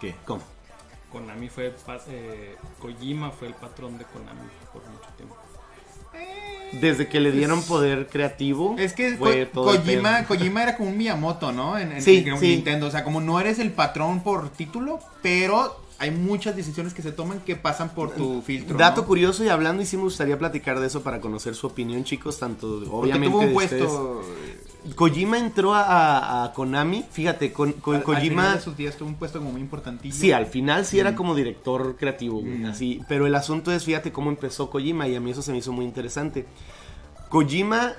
¿Qué? 0.00 0.14
¿Cómo? 0.24 0.42
Konami 1.12 1.48
fue. 1.50 1.74
eh, 2.08 2.56
Kojima 2.80 3.30
fue 3.30 3.48
el 3.48 3.54
patrón 3.54 3.98
de 3.98 4.04
Konami 4.06 4.40
por 4.72 4.82
mucho 4.86 5.08
tiempo. 5.16 5.36
Desde 6.72 7.06
que 7.06 7.20
le 7.20 7.30
dieron 7.32 7.62
poder 7.62 8.08
creativo, 8.08 8.74
Es 8.78 8.92
que 8.92 9.16
fue 9.16 9.46
Ko- 9.46 9.62
todo 9.62 9.76
Kojima. 9.76 10.24
Kojima 10.24 10.62
era 10.64 10.76
como 10.76 10.90
un 10.90 10.98
Miyamoto, 10.98 11.52
¿no? 11.52 11.78
En, 11.78 11.92
en- 11.92 12.02
Sí, 12.02 12.24
en 12.26 12.38
sí. 12.38 12.48
Nintendo. 12.48 12.86
O 12.86 12.90
sea, 12.90 13.04
como 13.04 13.20
no 13.20 13.38
eres 13.40 13.58
el 13.60 13.70
patrón 13.70 14.22
por 14.22 14.50
título, 14.50 14.98
pero 15.22 15.80
hay 15.98 16.10
muchas 16.10 16.54
decisiones 16.56 16.92
que 16.92 17.00
se 17.00 17.12
toman 17.12 17.40
que 17.40 17.56
pasan 17.56 17.90
por 17.90 18.10
tu 18.10 18.42
filtro. 18.42 18.76
Dato 18.76 19.02
¿no? 19.02 19.06
curioso 19.06 19.44
y 19.44 19.48
hablando 19.48 19.82
y 19.82 19.86
sí 19.86 19.96
me 19.96 20.02
gustaría 20.02 20.36
platicar 20.38 20.78
de 20.80 20.88
eso 20.88 21.02
para 21.02 21.20
conocer 21.20 21.54
su 21.54 21.68
opinión, 21.68 22.04
chicos, 22.04 22.38
tanto 22.38 22.80
Porque 22.80 22.90
obviamente 23.12 23.28
tuvo 23.32 23.40
un 23.46 23.52
puesto. 23.54 24.18
ustedes. 24.20 24.45
Kojima 24.94 25.38
entró 25.38 25.72
a, 25.74 26.52
Konami, 26.54 27.04
fíjate, 27.10 27.52
con, 27.52 27.72
con 27.72 27.96
Al- 27.96 28.00
al 28.00 28.04
final 28.06 28.16
Kojima... 28.20 28.54
de 28.54 28.60
sus 28.60 28.76
días 28.76 28.96
tuvo 28.96 29.08
un 29.08 29.14
puesto 29.16 29.38
como 29.38 29.52
muy 29.52 29.60
importantillo. 29.60 30.14
Sí, 30.14 30.32
al 30.32 30.46
final 30.46 30.84
sí 30.86 30.98
era 31.00 31.14
como 31.14 31.34
director 31.34 31.96
creativo, 31.96 32.40
Mm. 32.42 32.66
así. 32.66 33.00
Pero 33.08 33.26
el 33.26 33.34
asunto 33.34 33.72
es, 33.72 33.84
fíjate 33.84 34.12
cómo 34.12 34.30
empezó 34.30 34.70
Kojima 34.70 35.08
y 35.08 35.14
a 35.16 35.20
mí 35.20 35.30
eso 35.32 35.42
se 35.42 35.52
me 35.52 35.58
hizo 35.58 35.72
muy 35.72 35.84
interesante. 35.84 36.46
Kojima 37.28 37.92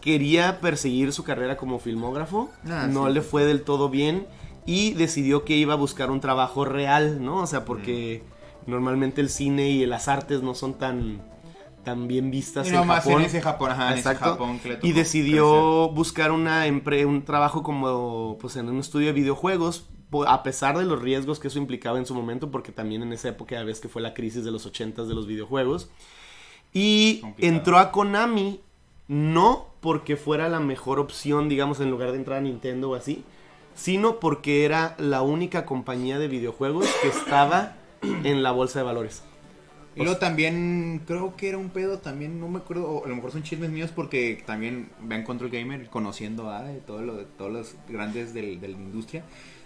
quería 0.00 0.60
perseguir 0.60 1.12
su 1.12 1.24
carrera 1.24 1.56
como 1.56 1.78
filmógrafo, 1.78 2.50
Ah, 2.68 2.86
no 2.90 3.06
sí. 3.06 3.12
le 3.14 3.22
fue 3.22 3.44
del 3.44 3.62
todo 3.62 3.88
bien 3.88 4.26
y 4.66 4.92
decidió 4.94 5.44
que 5.44 5.56
iba 5.56 5.72
a 5.74 5.76
buscar 5.76 6.10
un 6.10 6.20
trabajo 6.20 6.64
real, 6.64 7.24
¿no? 7.24 7.38
O 7.38 7.46
sea, 7.46 7.64
porque 7.64 8.22
Mm. 8.66 8.70
normalmente 8.70 9.20
el 9.20 9.30
cine 9.30 9.70
y 9.70 9.86
las 9.86 10.08
artes 10.08 10.42
no 10.42 10.54
son 10.54 10.74
tan, 10.74 11.22
tan 11.84 12.08
bien 12.08 12.30
vistas 12.30 12.66
Y 12.66 12.70
en 12.70 12.76
nomás 12.76 13.04
Japón. 13.04 13.20
en 13.20 13.26
ese 13.26 13.40
Japón, 13.40 13.70
ajá, 13.70 13.92
en 13.92 13.98
ese 13.98 14.08
Exacto. 14.08 14.30
Japón 14.32 14.58
que 14.58 14.68
le 14.70 14.78
y 14.82 14.92
decidió 14.92 15.88
buscar 15.90 16.32
una 16.32 16.64
un 16.66 17.22
trabajo 17.24 17.62
como 17.62 18.36
pues 18.40 18.56
en 18.56 18.68
un 18.68 18.78
estudio 18.80 19.08
de 19.08 19.12
videojuegos 19.12 19.86
a 20.26 20.42
pesar 20.42 20.78
de 20.78 20.84
los 20.84 21.00
riesgos 21.02 21.40
que 21.40 21.48
eso 21.48 21.58
implicaba 21.58 21.98
en 21.98 22.06
su 22.06 22.14
momento 22.14 22.50
porque 22.50 22.72
también 22.72 23.02
en 23.02 23.12
esa 23.12 23.28
época 23.28 23.56
ya 23.56 23.64
ves 23.64 23.80
que 23.80 23.88
fue 23.88 24.00
la 24.02 24.14
crisis 24.14 24.44
de 24.44 24.50
los 24.52 24.64
80 24.66 25.04
de 25.04 25.14
los 25.14 25.26
videojuegos 25.26 25.90
y 26.72 27.20
Complicado. 27.20 27.54
entró 27.56 27.78
a 27.78 27.90
Konami 27.92 28.60
no 29.08 29.66
porque 29.80 30.16
fuera 30.16 30.48
la 30.48 30.60
mejor 30.60 30.98
opción 31.00 31.48
digamos 31.48 31.80
en 31.80 31.90
lugar 31.90 32.12
de 32.12 32.18
entrar 32.18 32.38
a 32.38 32.42
Nintendo 32.42 32.90
o 32.90 32.94
así 32.94 33.24
sino 33.74 34.20
porque 34.20 34.64
era 34.64 34.94
la 34.98 35.22
única 35.22 35.66
compañía 35.66 36.18
de 36.20 36.28
videojuegos 36.28 36.86
que 37.02 37.08
estaba 37.08 37.74
en 38.02 38.42
la 38.44 38.52
bolsa 38.52 38.78
de 38.78 38.84
valores 38.84 39.24
Y 39.96 40.02
luego 40.02 40.18
también, 40.18 41.02
creo 41.06 41.36
que 41.36 41.48
era 41.48 41.58
un 41.58 41.70
pedo 41.70 41.98
también, 41.98 42.40
no 42.40 42.48
me 42.48 42.58
acuerdo, 42.58 42.88
o 42.90 43.04
a 43.04 43.08
lo 43.08 43.14
mejor 43.16 43.30
son 43.32 43.42
chismes 43.42 43.70
míos 43.70 43.90
porque 43.94 44.42
también 44.46 44.90
vean 45.00 45.22
Control 45.22 45.50
Gamer 45.50 45.88
conociendo 45.88 46.50
a 46.50 46.62
de 46.64 46.80
todo 46.80 47.02
lo 47.02 47.14
de 47.16 47.24
todos 47.24 47.52
los 47.52 47.74
grandes 47.88 48.34
del- 48.34 48.60
de 48.60 48.68
la 48.68 48.76
industria. 48.76 49.22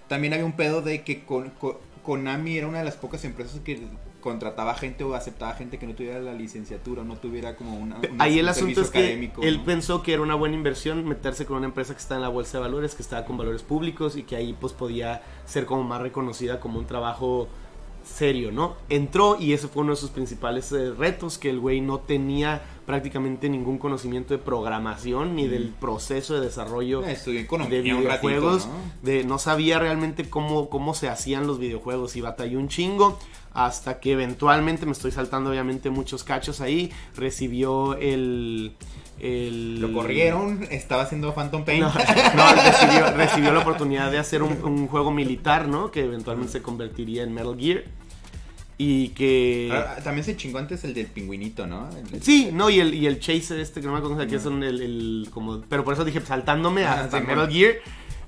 También 0.08 0.32
había 0.34 0.44
un 0.44 0.52
pedo 0.52 0.82
de 0.82 1.02
que 1.02 1.24
con, 1.24 1.50
con- 1.50 1.76
Konami 2.02 2.56
era 2.56 2.66
una 2.66 2.78
de 2.78 2.84
las 2.84 2.96
pocas 2.96 3.22
empresas 3.24 3.60
que 3.60 3.80
contrataba 4.22 4.74
gente 4.74 5.04
o 5.04 5.14
aceptaba 5.14 5.52
gente 5.54 5.78
que 5.78 5.86
no 5.86 5.94
tuviera 5.94 6.18
la 6.20 6.32
licenciatura 6.32 7.02
o 7.02 7.04
no 7.04 7.16
tuviera 7.16 7.54
como 7.54 7.78
una, 7.78 7.96
una- 7.98 8.24
Ahí 8.24 8.38
el 8.38 8.46
un 8.46 8.48
asunto 8.50 8.80
es 8.80 8.90
que 8.90 8.98
académico, 8.98 9.42
él 9.42 9.58
¿no? 9.58 9.64
pensó 9.64 10.02
que 10.02 10.14
era 10.14 10.22
una 10.22 10.34
buena 10.34 10.54
inversión 10.56 11.06
meterse 11.06 11.44
con 11.46 11.58
una 11.58 11.66
empresa 11.66 11.92
que 11.94 12.00
está 12.00 12.16
en 12.16 12.22
la 12.22 12.28
bolsa 12.28 12.58
de 12.58 12.62
valores, 12.62 12.94
que 12.94 13.02
estaba 13.02 13.24
con 13.26 13.36
valores 13.36 13.62
públicos 13.62 14.16
y 14.16 14.22
que 14.24 14.36
ahí 14.36 14.56
pues 14.58 14.72
podía 14.72 15.22
ser 15.44 15.66
como 15.66 15.84
más 15.84 16.00
reconocida 16.00 16.60
como 16.60 16.78
un 16.78 16.86
trabajo 16.86 17.48
serio, 18.08 18.50
¿no? 18.50 18.76
Entró 18.88 19.36
y 19.38 19.52
ese 19.52 19.68
fue 19.68 19.82
uno 19.82 19.92
de 19.92 19.96
sus 19.96 20.10
principales 20.10 20.72
eh, 20.72 20.92
retos, 20.92 21.38
que 21.38 21.50
el 21.50 21.60
güey 21.60 21.80
no 21.80 22.00
tenía 22.00 22.62
prácticamente 22.86 23.48
ningún 23.48 23.78
conocimiento 23.78 24.34
de 24.34 24.38
programación 24.38 25.36
ni 25.36 25.46
del 25.46 25.68
proceso 25.68 26.34
de 26.34 26.40
desarrollo 26.40 27.04
Eh, 27.04 27.16
de 27.24 27.46
ratito, 27.46 27.82
videojuegos, 27.82 28.66
¿no? 28.66 28.72
de 29.02 29.24
no 29.24 29.38
sabía 29.38 29.78
realmente 29.78 30.28
cómo, 30.28 30.70
cómo 30.70 30.94
se 30.94 31.08
hacían 31.08 31.46
los 31.46 31.58
videojuegos 31.58 32.16
y 32.16 32.22
batalló 32.22 32.58
un 32.58 32.68
chingo 32.68 33.18
hasta 33.52 34.00
que 34.00 34.12
eventualmente, 34.12 34.86
me 34.86 34.92
estoy 34.92 35.10
saltando 35.10 35.50
obviamente 35.50 35.90
muchos 35.90 36.24
cachos 36.24 36.60
ahí, 36.60 36.90
recibió 37.16 37.94
el... 37.96 38.72
el 39.20 39.80
Lo 39.80 39.92
corrieron, 39.92 40.66
estaba 40.70 41.02
haciendo 41.02 41.34
Phantom 41.34 41.64
Pain. 41.64 41.80
No, 41.80 41.88
no, 42.36 42.54
recibió, 42.54 43.10
recibió 43.16 43.52
la 43.52 43.60
oportunidad 43.60 44.10
de 44.10 44.18
hacer 44.18 44.42
un, 44.42 44.62
un 44.64 44.86
juego 44.88 45.10
militar, 45.10 45.68
¿no? 45.68 45.90
Que 45.90 46.04
eventualmente 46.04 46.52
se 46.52 46.62
convertiría 46.62 47.22
en 47.24 47.32
Metal 47.34 47.56
Gear. 47.58 47.84
Y 48.80 49.08
que... 49.08 49.70
Ah, 49.72 49.96
También 50.04 50.24
se 50.24 50.36
chingó 50.36 50.58
antes 50.58 50.84
el 50.84 50.94
del 50.94 51.06
pingüinito, 51.06 51.66
¿no? 51.66 51.88
El- 52.12 52.22
Sí, 52.22 52.50
no, 52.52 52.70
y 52.70 52.78
el, 52.78 52.94
y 52.94 53.06
el 53.08 53.18
Chaser 53.18 53.58
este, 53.58 53.80
que 53.80 53.86
no 53.88 53.92
me 53.92 53.98
acuerdo 53.98 54.24
que 54.28 54.36
es 54.36 54.46
un- 54.46 54.62
el, 54.62 54.80
el 54.80 55.28
como... 55.32 55.62
Pero 55.68 55.82
por 55.84 55.94
eso 55.94 56.04
dije, 56.04 56.20
saltándome 56.20 56.84
Ah, 56.84 57.00
hasta 57.04 57.18
sí, 57.20 57.26
Metal. 57.26 57.50
Gear, 57.50 57.72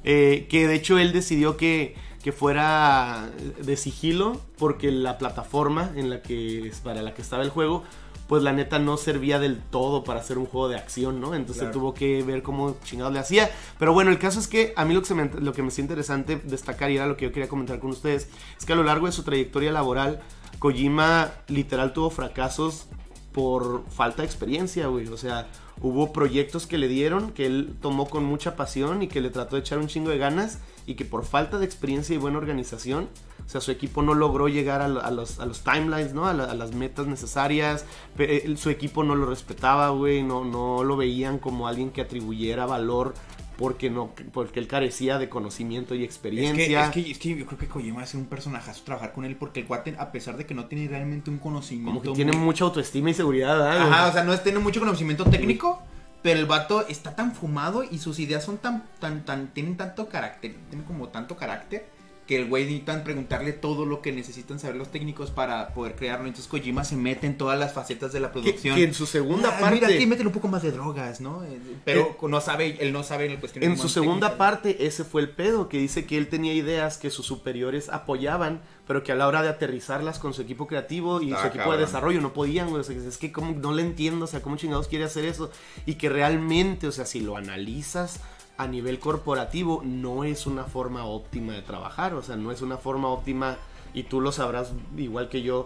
eh, 0.03 0.47
que 0.51 0.67
de 0.67 0.75
hecho 0.75 0.99
él 0.99 1.13
decidió 1.13 1.57
que, 1.57 1.95
que 2.25 2.33
fuera 2.33 3.31
de 3.63 3.77
sigilo, 3.77 4.41
porque 4.59 4.91
la 4.91 5.19
plataforma 5.19 5.93
en 5.95 6.11
la 6.11 6.21
que, 6.21 6.73
para 6.83 7.01
la 7.03 7.15
que 7.15 7.23
estaba 7.23 7.45
el 7.45 7.51
juego, 7.51 7.85
pues 8.31 8.45
la 8.45 8.53
neta 8.53 8.79
no 8.79 8.97
servía 8.97 9.41
del 9.41 9.59
todo 9.59 10.05
para 10.05 10.21
hacer 10.21 10.39
un 10.39 10.47
juego 10.47 10.69
de 10.69 10.77
acción, 10.77 11.21
¿no? 11.21 11.35
Entonces 11.35 11.63
Claro. 11.65 11.73
tuvo 11.73 11.95
que 11.95 12.23
ver 12.23 12.45
cómo 12.45 12.77
chingados 12.85 13.13
le 13.13 13.19
hacía. 13.19 13.51
Pero 13.77 13.93
bueno, 13.93 14.13
el 14.13 14.21
caso 14.21 14.39
es 14.39 14.47
que 14.47 14.73
a 14.77 14.85
mí 14.85 14.95
lo 14.95 15.01
que, 15.01 15.09
se 15.09 15.17
me, 15.17 15.29
lo 15.41 15.53
que 15.53 15.63
me 15.63 15.69
hacía 15.69 15.83
interesante 15.83 16.41
destacar 16.45 16.93
y 16.93 16.97
era 16.97 17.09
lo 17.09 17.17
que 17.17 17.25
yo 17.25 17.33
quería 17.33 17.49
comentar 17.49 17.81
con 17.81 17.91
ustedes, 17.91 18.29
es 18.57 18.65
que 18.65 18.73
a 18.73 18.77
lo 18.77 18.85
largo 18.85 19.07
de 19.07 19.13
su 19.13 19.25
trayectoria 19.25 19.73
laboral, 19.73 20.21
Kojima 20.61 21.33
literal 21.49 21.93
tuvo 21.93 22.09
fracasos 22.11 22.87
por 23.33 23.85
falta 23.91 24.23
de 24.23 24.27
experiencia, 24.27 24.87
güey. 24.87 25.09
O 25.09 25.17
sea, 25.17 25.49
hubo 25.81 26.13
proyectos 26.13 26.69
que 26.69 26.79
le 26.79 26.87
dieron 26.87 27.33
que 27.33 27.47
él 27.47 27.75
tomó 27.83 28.09
con 28.09 28.23
mucha 28.23 28.55
pasión 28.55 29.03
y 29.03 29.09
que 29.09 29.21
le 29.21 29.31
trató 29.31 29.57
de 29.57 29.63
echar 29.63 29.79
un 29.79 29.89
chingo 29.89 30.11
de 30.11 30.19
ganas 30.19 30.61
y 30.87 30.95
que 30.95 31.05
por 31.05 31.25
falta 31.25 31.59
de 31.59 31.65
experiencia 31.65 32.15
y 32.15 32.19
buena 32.19 32.39
organización, 32.39 33.09
o 33.45 33.49
sea, 33.49 33.61
su 33.61 33.71
equipo 33.71 34.03
no 34.03 34.15
logró 34.15 34.49
llegar 34.49 34.81
a, 34.81 34.85
a 34.87 35.11
los, 35.11 35.41
a 35.41 35.47
los 35.47 35.63
timelines, 35.65 36.15
¿no? 36.15 36.27
A, 36.27 36.35
la- 36.35 36.45
a 36.45 36.55
las 36.55 36.73
metas 36.75 37.07
necesarias. 37.07 37.85
Él- 38.19 38.57
su 38.59 38.71
equipo 38.71 39.03
no 39.05 39.15
lo 39.15 39.27
respetaba, 39.27 39.91
güey. 39.91 40.23
No, 40.23 40.45
no 40.45 40.85
lo 40.85 40.97
veían 40.97 41.39
como 41.39 41.67
alguien 41.69 41.91
que 41.91 42.01
atribuyera 42.01 42.67
valor 42.67 43.15
porque, 43.59 43.91
no, 43.91 44.13
porque 44.33 44.59
él 44.59 44.67
carecía 44.67 45.19
de 45.19 45.29
conocimiento 45.29 45.95
y 45.95 45.99
Es 45.99 46.01
que, 46.01 46.05
experiencia. 46.07 46.85
es, 46.87 46.91
que, 46.93 47.11
es 47.11 47.19
que 47.19 47.37
yo 47.37 47.45
creo 47.47 47.59
que 47.59 47.67
Kojima 47.69 48.03
es 48.05 48.15
un 48.15 48.25
personajazo 48.25 48.83
trabajar 48.85 49.13
con 49.13 49.25
él 49.27 49.37
porque 49.37 49.61
el 49.61 49.67
cuate, 49.67 49.95
a 49.99 50.13
pesar 50.13 50.37
de 50.39 50.47
que 50.47 50.55
no 50.55 50.65
tiene 50.65 50.89
realmente 50.89 51.29
un 51.31 51.37
conocimiento. 51.39 52.01
como 52.01 52.13
que 52.15 52.17
tiene 52.17 52.33
muy- 52.33 52.47
mucha 52.47 52.65
autoestima 52.65 53.11
y 53.11 53.15
seguridad, 53.15 53.59
¿verdad, 53.59 53.77
güey? 53.81 53.93
Ajá, 53.93 54.07
o 54.09 54.13
sea, 54.13 54.25
no 54.25 54.33
es- 54.33 54.43
tiene 54.43 54.61
mucho 54.61 54.81
conocimiento 54.81 55.25
técnico, 55.25 55.83
pero 56.23 56.39
el 56.39 56.47
vato 56.47 56.87
está 56.89 57.15
tan 57.15 57.35
fumado 57.35 57.83
y 57.83 57.99
sus 57.99 58.19
ideas 58.19 58.45
son 58.45 58.59
tan, 58.59 58.85
tan, 58.99 59.25
tan, 59.25 59.49
tienen 59.49 59.77
tanto 59.77 60.09
carácter, 60.09 60.57
tienen 60.69 60.87
como 60.87 61.09
tanto 61.09 61.37
carácter 61.37 62.00
que 62.31 62.37
el 62.37 62.47
güey 62.49 62.63
necesitan 62.65 63.03
preguntarle 63.03 63.53
todo 63.53 63.85
lo 63.87 64.03
que 64.03 64.13
necesitan 64.13 64.61
saber 64.61 64.77
los 64.77 64.93
técnicos 64.93 65.33
para 65.33 65.75
poder 65.75 65.97
crearlo. 65.97 66.29
Entonces 66.29 66.49
Kojima 66.49 66.85
se 66.85 66.95
mete 66.95 67.27
en 67.27 67.37
todas 67.37 67.59
las 67.59 67.73
facetas 67.73 68.13
de 68.13 68.21
la 68.21 68.31
producción. 68.31 68.77
que 68.77 68.85
en 68.85 68.95
su 68.95 69.05
segunda 69.05 69.49
Ah, 69.57 69.59
parte... 69.59 69.75
Mira, 69.75 69.89
aquí 69.89 70.07
métele 70.07 70.29
un 70.29 70.33
poco 70.33 70.47
más 70.47 70.63
de 70.63 70.71
drogas, 70.71 71.21
¿no? 71.21 71.43
Eh, 71.43 71.59
Pero 71.85 72.17
no 72.23 72.41
sabe, 72.41 72.77
él 72.81 72.93
no 72.93 73.03
sabe 73.03 73.25
en 73.27 73.33
el 73.33 73.41
cuestión 73.41 73.65
En 73.65 73.77
su 73.77 73.89
segunda 73.89 74.37
parte, 74.39 74.87
ese 74.87 75.03
fue 75.03 75.23
el 75.23 75.31
pedo, 75.31 75.69
que 75.69 75.79
dice 75.79 76.05
que 76.07 76.17
él 76.17 76.29
tenía 76.29 76.55
ideas 76.55 76.99
que 76.99 77.11
sus 77.11 77.27
superiores 77.27 77.89
apoyaban, 77.89 78.61
pero 78.87 79.03
que 79.03 79.11
a 79.11 79.17
la 79.17 79.27
hora 79.27 79.43
de 79.43 79.49
aterrizarlas 79.49 80.21
con 80.21 80.33
su 80.33 80.43
equipo 80.43 80.69
creativo 80.69 81.21
y 81.21 81.33
Ah, 81.33 81.41
su 81.41 81.47
equipo 81.49 81.65
cabrón. 81.65 81.81
de 81.81 81.87
desarrollo 81.87 82.21
no 82.21 82.33
podían, 82.33 82.69
güey. 82.71 82.83
O 82.83 82.85
sea, 82.85 82.97
es 82.97 83.19
que 83.19 83.33
como 83.33 83.51
no 83.59 83.73
le 83.73 83.83
entiendo, 83.83 84.27
o 84.27 84.29
sea, 84.29 84.41
cómo 84.41 84.55
chingados 84.57 84.87
quiere 84.87 85.05
hacer 85.05 85.25
eso. 85.25 85.51
Y 85.85 85.95
que 85.95 86.09
realmente, 86.09 86.87
o 86.87 86.93
sea, 86.93 87.07
si 87.07 87.19
lo 87.19 87.37
analizas 87.37 88.21
a 88.61 88.67
nivel 88.67 88.99
corporativo, 88.99 89.81
no 89.83 90.23
es 90.23 90.47
una 90.47 90.65
forma 90.65 91.07
óptima 91.07 91.55
de 91.55 91.63
trabajar, 91.63 92.13
o 92.13 92.23
sea, 92.23 92.37
no 92.37 92.53
es 92.53 92.61
una 92.61 92.77
forma 92.77 93.09
óptima. 93.09 93.57
Y 93.95 94.05
tú 94.05 94.21
lo 94.21 94.33
sabrás 94.33 94.73
igual 94.97 95.29
que 95.29 95.43
yo, 95.43 95.65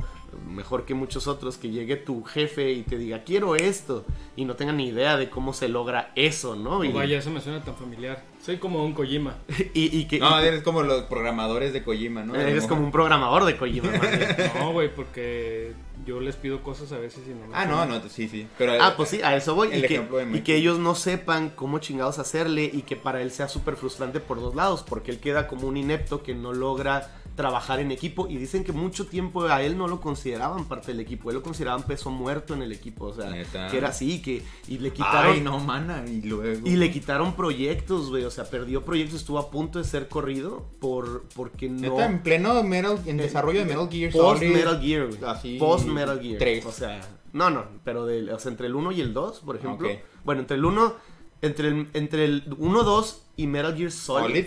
mejor 0.49 0.85
que 0.85 0.95
muchos 0.95 1.27
otros, 1.27 1.57
que 1.59 1.71
llegue 1.71 1.97
tu 1.97 2.23
jefe 2.25 2.73
y 2.73 2.83
te 2.83 2.97
diga, 2.99 3.23
quiero 3.25 3.55
esto, 3.57 4.05
y 4.37 4.45
no 4.45 4.55
tengan 4.57 4.79
ni 4.79 4.89
idea 4.89 5.17
de 5.17 5.29
cómo 5.31 5.53
se 5.53 5.69
logra 5.69 6.11
eso, 6.17 6.57
¿no? 6.57 6.79
Oh, 6.79 6.85
Y, 6.85 6.93
vaya, 6.93 7.19
eso 7.19 7.31
me 7.31 7.41
suena 7.41 7.63
tan 7.63 7.77
familiar. 7.77 8.23
Soy 8.45 8.59
como 8.59 8.85
un 8.85 8.93
Kojima. 8.93 9.37
y, 9.75 9.97
y 9.97 10.05
que, 10.07 10.19
No, 10.19 10.43
y- 10.43 10.47
eres 10.47 10.63
como 10.63 10.83
los 10.83 11.05
programadores 11.05 11.73
de 11.73 11.83
Kojima, 11.83 12.25
¿no? 12.25 12.35
Eres 12.35 12.67
como 12.67 12.83
un 12.85 12.91
programador 12.93 13.45
de 13.45 13.57
Kojima. 13.57 13.91
No, 14.59 14.73
güey, 14.73 14.95
porque 14.95 15.73
yo 16.07 16.21
les 16.21 16.37
pido 16.37 16.63
cosas 16.63 16.93
a 16.93 16.99
veces 16.99 17.23
y 17.27 17.31
no 17.31 17.47
me 17.47 17.55
Ah, 17.55 17.65
no, 17.67 17.85
no, 17.87 18.01
sí, 18.09 18.29
sí. 18.29 18.47
Pero, 18.59 18.73
ah, 18.81 18.95
pues 18.97 19.11
sí, 19.11 19.21
a 19.23 19.37
eso 19.37 19.55
voy. 19.55 19.69
El 19.73 19.85
Y 19.85 19.89
que, 19.89 20.03
y 20.35 20.41
que 20.41 20.57
ellos 20.57 20.79
no 20.79 20.95
sepan 20.95 21.51
cómo 21.51 21.79
chingados 21.79 22.19
hacerle 22.19 22.71
y 22.73 22.83
que 22.83 22.97
para 22.97 23.23
él 23.23 23.31
sea 23.31 23.49
súper 23.49 23.77
frustrante 23.77 24.21
por 24.21 24.41
dos 24.41 24.55
lados, 24.55 24.83
porque 24.87 25.11
él 25.11 25.21
queda 25.21 25.47
como 25.49 25.67
un 25.69 25.77
inepto 25.77 26.23
que 26.23 26.35
no 26.35 26.53
logra 26.53 27.11
trabajar 27.35 27.81
en 27.81 27.91
equipo 27.91 28.29
y 28.29 28.37
dicen 28.37 28.65
que 28.65 28.73
mucho 28.73 29.07
tiempo 29.07 29.45
a 29.45 29.63
él 29.63 29.77
no 29.77 29.89
lo 29.89 30.01
consideraban 30.01 30.67
parte 30.67 30.93
del 30.93 31.01
equipo, 31.01 31.31
él 31.31 31.37
lo 31.37 31.43
consideraban 31.43 31.83
peso 31.83 32.11
muerto 32.11 32.55
en 32.55 32.63
el 32.63 32.73
equipo, 32.73 33.07
o 33.07 33.15
sea, 33.15 33.31
Neta. 33.31 33.69
que 33.69 33.79
era 33.79 33.89
así, 33.89 34.23
que 34.23 34.43
y 34.69 34.79
le 34.79 34.93
quitaron 34.93 35.33
Ay, 35.35 35.41
no, 35.41 35.59
mana. 35.59 36.05
Y 36.07 36.23
luego. 36.23 36.67
y 36.67 36.77
le 36.77 36.91
quitaron 36.91 37.35
proyectos, 37.35 38.11
güey, 38.11 38.25
o 38.25 38.31
sea, 38.31 38.45
perdió 38.45 38.85
proyectos, 38.85 39.21
estuvo 39.21 39.39
a 39.39 39.51
punto 39.51 39.79
de 39.79 39.85
ser 39.85 40.09
corrido 40.09 40.67
por 40.81 41.25
porque 41.35 41.69
no 41.69 41.81
Neta, 41.81 42.07
en 42.07 42.23
pleno 42.23 42.63
Metal, 42.63 42.99
en 43.07 43.17
desarrollo 43.17 43.61
de 43.61 43.67
Metal 43.67 43.89
Gear 43.91 44.13
Post 44.13 44.43
Solid. 44.43 44.55
Metal 44.55 44.81
Gear, 44.81 45.07
güey. 45.09 45.19
Así, 45.25 45.59
Post 45.59 45.87
Metal 45.87 46.21
Gear. 46.21 46.39
tres. 46.39 46.65
O 46.67 46.73
sea, 46.73 47.01
no, 47.33 47.51
no, 47.51 47.65
pero 47.83 48.07
de, 48.07 48.33
o 48.33 48.39
sea, 48.39 48.53
entre 48.53 48.69
el 48.69 48.77
1 48.77 48.93
y 48.93 49.01
el 49.01 49.13
2, 49.13 49.41
por 49.41 49.57
ejemplo. 49.57 49.89
Ok. 49.89 49.99
Bueno, 50.25 50.43
entre 50.43 50.57
el 50.57 50.65
1, 50.65 50.95
entre 51.43 51.69
el, 51.69 51.89
entre 51.93 52.25
el 52.25 52.55
1, 52.59 52.83
2 52.85 53.23
y 53.37 53.47
Metal 53.49 53.77
Gear 53.77 53.91
Solid, 53.91 54.27
Solid. 54.29 54.47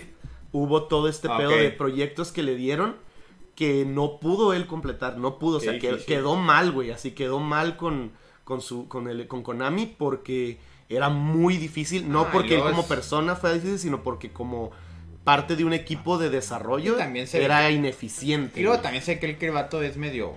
Hubo 0.58 0.84
todo 0.84 1.08
este 1.08 1.28
Ok. 1.28 1.36
pedo 1.38 1.50
de 1.50 1.70
proyectos 1.70 2.32
que 2.32 2.42
le 2.42 2.54
dieron 2.54 2.96
que 3.54 3.84
no 3.84 4.20
pudo 4.20 4.52
él 4.52 4.66
completar, 4.66 5.18
no 5.18 5.38
pudo, 5.38 5.56
o 5.56 5.60
sea, 5.60 5.72
Qué 5.72 5.78
que- 5.80 5.88
difícil. 5.88 6.06
quedó 6.14 6.36
mal, 6.36 6.70
güey, 6.70 6.90
así 6.92 7.10
quedó 7.10 7.40
mal 7.40 7.76
con, 7.76 8.12
con 8.44 8.60
su 8.60 8.86
con 8.88 9.08
el 9.08 9.26
con 9.26 9.42
Konami 9.42 9.86
porque 9.86 10.58
era 10.88 11.08
muy 11.08 11.56
difícil, 11.56 12.08
no 12.10 12.20
Ah, 12.22 12.30
porque 12.32 12.54
él 12.54 12.62
como 12.62 12.86
persona 12.86 13.34
fue 13.34 13.54
difícil, 13.54 13.78
sino 13.80 14.02
porque 14.04 14.30
como 14.32 14.70
parte 15.24 15.56
de 15.56 15.64
un 15.64 15.72
equipo 15.72 16.18
de 16.18 16.30
desarrollo 16.30 16.94
también 16.94 17.26
se- 17.26 17.44
era 17.44 17.68
ineficiente. 17.70 18.60
Y 18.60 18.62
luego 18.62 18.76
güey. 18.76 18.82
también 18.84 19.02
sé 19.04 19.18
que 19.18 19.26
el 19.26 19.38
que 19.38 19.46
el 19.46 19.52
vato 19.52 19.82
es 19.82 19.96
medio. 19.96 20.34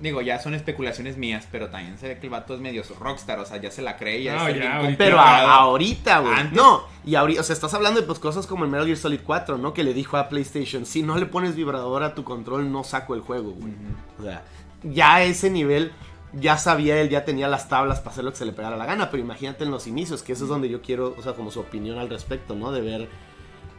Digo, 0.00 0.20
ya 0.22 0.38
son 0.38 0.54
especulaciones 0.54 1.16
mías, 1.16 1.48
pero 1.50 1.70
también 1.70 1.98
se 1.98 2.06
ve 2.08 2.18
que 2.18 2.26
el 2.26 2.30
vato 2.30 2.54
es 2.54 2.60
medio 2.60 2.82
rockstar, 3.00 3.38
o 3.40 3.44
sea, 3.44 3.56
ya 3.56 3.70
se 3.70 3.82
la 3.82 3.96
cree, 3.96 4.22
ya 4.22 4.36
No, 4.36 4.46
es 4.48 4.54
ya, 4.54 4.60
bien 4.60 4.72
ahorita- 4.72 4.98
Pero 4.98 5.18
a- 5.18 5.54
ahorita, 5.56 6.18
güey. 6.20 6.34
Antes- 6.34 6.56
No, 6.56 6.82
y 7.04 7.16
ahorita, 7.16 7.40
o 7.40 7.44
sea, 7.44 7.54
estás 7.54 7.74
hablando 7.74 8.00
de 8.00 8.06
pues, 8.06 8.18
cosas 8.20 8.46
como 8.46 8.64
el 8.64 8.70
Metal 8.70 8.86
Gear 8.86 8.96
Solid 8.98 9.20
4, 9.24 9.58
¿no? 9.58 9.74
Que 9.74 9.82
le 9.82 9.94
dijo 9.94 10.16
a 10.16 10.28
PlayStation, 10.28 10.86
si 10.86 11.02
no 11.02 11.16
le 11.18 11.26
pones 11.26 11.56
vibrador 11.56 12.04
a 12.04 12.14
tu 12.14 12.22
control, 12.22 12.70
no 12.70 12.84
saco 12.84 13.14
el 13.14 13.22
juego, 13.22 13.50
güey. 13.52 13.72
O 14.20 14.22
sea, 14.22 14.42
ya 14.84 15.16
a 15.16 15.22
ese 15.24 15.50
nivel, 15.50 15.90
ya 16.32 16.58
sabía 16.58 17.00
él, 17.00 17.08
ya 17.08 17.24
tenía 17.24 17.48
las 17.48 17.68
tablas 17.68 17.98
para 17.98 18.10
hacer 18.12 18.22
lo 18.24 18.30
que 18.30 18.36
se 18.36 18.44
le 18.44 18.52
pegara 18.52 18.76
la 18.76 18.86
gana, 18.86 19.10
pero 19.10 19.20
imagínate 19.22 19.64
en 19.64 19.70
los 19.72 19.86
inicios, 19.88 20.22
que 20.22 20.32
eso 20.34 20.44
es 20.44 20.48
donde 20.50 20.68
yo 20.68 20.80
quiero, 20.80 21.14
o 21.18 21.22
sea, 21.22 21.32
como 21.32 21.50
su 21.50 21.58
opinión 21.58 21.98
al 21.98 22.08
respecto, 22.08 22.54
¿no? 22.54 22.70
De 22.70 22.82
ver 22.82 23.08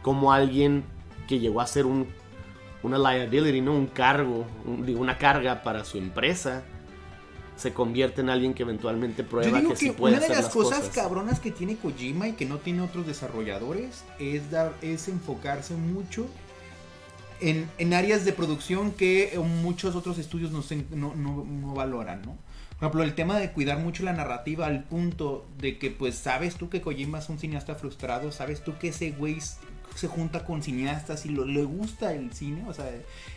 cómo 0.02 0.32
alguien 0.32 0.84
que 1.28 1.38
llegó 1.38 1.60
a 1.60 1.66
ser 1.66 1.86
un, 1.86 2.08
una 2.82 2.98
liability, 2.98 3.60
¿no? 3.60 3.74
Un 3.74 3.86
cargo, 3.86 4.46
un- 4.64 4.84
digo, 4.86 5.00
una 5.00 5.18
carga 5.18 5.62
para 5.62 5.84
su 5.84 5.98
empresa, 5.98 6.62
se 7.56 7.74
convierte 7.74 8.22
en 8.22 8.30
alguien 8.30 8.54
que 8.54 8.62
eventualmente 8.62 9.22
prueba 9.22 9.50
Yo 9.50 9.56
digo 9.56 9.68
que, 9.70 9.74
que, 9.74 9.86
sí 9.86 9.90
puede 9.92 10.14
una 10.16 10.20
de 10.26 10.32
hacer 10.32 10.44
las 10.44 10.52
cosas, 10.52 10.78
cosas. 10.78 10.94
cabronas 10.94 11.40
que 11.40 11.50
tiene 11.50 11.76
Kojima 11.76 12.26
y 12.28 12.32
que 12.32 12.46
no 12.46 12.56
tiene 12.58 12.80
otros 12.80 13.06
desarrolladores 13.06 14.02
es 14.18 14.50
dar, 14.50 14.72
es 14.80 15.08
enfocarse 15.08 15.74
mucho 15.74 16.26
en, 17.40 17.68
en 17.78 17.94
áreas 17.94 18.24
de 18.24 18.32
producción 18.32 18.92
que 18.92 19.38
muchos 19.62 19.94
otros 19.94 20.18
estudios 20.18 20.50
no, 20.52 20.62
se- 20.62 20.84
no, 20.90 21.14
no- 21.14 21.44
no 21.44 21.74
valoran, 21.74 22.22
¿no? 22.22 22.36
Por 22.78 22.86
ejemplo, 22.86 23.02
el 23.02 23.14
tema 23.14 23.38
de 23.38 23.50
cuidar 23.52 23.78
mucho 23.78 24.04
la 24.04 24.14
narrativa 24.14 24.64
al 24.66 24.84
punto 24.84 25.46
de 25.58 25.76
que, 25.78 25.90
pues, 25.90 26.14
sabes 26.14 26.54
tú 26.56 26.70
que 26.70 26.80
Kojima 26.80 27.18
es 27.18 27.28
un 27.28 27.38
cineasta 27.38 27.74
frustrado, 27.74 28.32
sabes 28.32 28.64
tú 28.64 28.78
que 28.78 28.88
ese 28.88 29.10
güey 29.10 29.36
se 30.00 30.08
junta 30.08 30.44
con 30.44 30.62
cineastas 30.62 31.26
y 31.26 31.28
lo- 31.28 31.44
le 31.44 31.62
gusta 31.62 32.14
el 32.14 32.32
cine, 32.32 32.64
o 32.66 32.72
sea, 32.72 32.90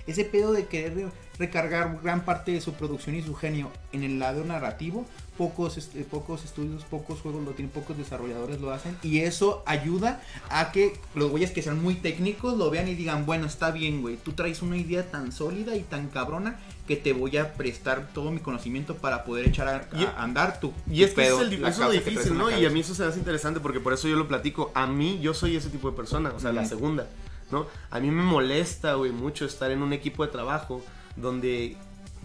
ese 0.07 0.23
pedo 0.23 0.53
de 0.53 0.65
querer 0.67 0.95
re- 0.95 1.11
recargar 1.37 1.99
gran 2.01 2.23
parte 2.23 2.51
de 2.53 2.61
su 2.61 2.73
producción 2.73 3.15
y 3.15 3.21
su 3.21 3.35
genio 3.35 3.69
en 3.91 4.03
el 4.03 4.17
lado 4.19 4.45
narrativo, 4.45 5.05
pocos, 5.37 5.77
este, 5.77 6.03
pocos 6.03 6.43
estudios, 6.45 6.83
pocos 6.83 7.19
juegos 7.21 7.43
lo 7.43 7.51
tienen, 7.51 7.71
pocos 7.71 7.97
desarrolladores 7.97 8.61
lo 8.61 8.71
hacen 8.71 8.95
y 9.01 9.19
eso 9.19 9.63
ayuda 9.65 10.21
a 10.49 10.71
que 10.71 10.99
los 11.15 11.31
güeyes 11.31 11.51
que 11.51 11.61
sean 11.63 11.81
muy 11.81 11.95
técnicos 11.95 12.55
lo 12.57 12.69
vean 12.69 12.87
y 12.87 12.93
digan, 12.95 13.25
bueno, 13.25 13.47
está 13.47 13.71
bien, 13.71 14.01
güey, 14.01 14.17
tú 14.17 14.33
traes 14.33 14.61
una 14.61 14.77
idea 14.77 15.09
tan 15.09 15.31
sólida 15.31 15.75
y 15.75 15.81
tan 15.81 16.07
cabrona 16.09 16.59
que 16.87 16.95
te 16.97 17.13
voy 17.13 17.37
a 17.37 17.53
prestar 17.53 18.09
todo 18.13 18.29
mi 18.31 18.39
conocimiento 18.41 18.95
para 18.97 19.23
poder 19.23 19.47
echar 19.47 19.67
a, 19.67 19.87
a 19.97 20.01
Y- 20.01 20.07
andar 20.17 20.59
tu, 20.59 20.71
Y 20.91 20.97
tu 20.99 21.03
es 21.05 21.09
que 21.11 21.15
pedo, 21.15 21.41
eso 21.41 21.45
es, 21.47 21.53
el- 21.53 21.65
eso 21.65 21.91
es 21.91 22.05
difícil, 22.05 22.37
¿no? 22.37 22.51
Y 22.51 22.65
a 22.65 22.69
mí 22.69 22.81
eso 22.81 22.93
se 22.93 23.03
hace 23.05 23.17
interesante 23.19 23.59
porque 23.59 23.79
por 23.79 23.93
eso 23.93 24.07
yo 24.07 24.15
lo 24.15 24.27
platico. 24.27 24.71
A 24.75 24.85
mí, 24.85 25.19
yo 25.21 25.33
soy 25.33 25.55
ese 25.55 25.69
tipo 25.69 25.89
de 25.89 25.95
persona, 25.97 26.31
o 26.35 26.39
sea, 26.39 26.51
la 26.51 26.65
segunda, 26.65 27.07
¿no? 27.51 27.67
A 27.89 27.99
mí 27.99 28.11
me 28.11 28.21
molesta, 28.23 28.95
güey, 28.95 29.11
mucho 29.11 29.45
estar 29.45 29.71
en 29.71 29.81
un 29.81 29.93
equipo 29.93 30.25
de 30.25 30.31
trabajo 30.31 30.83
donde 31.15 31.77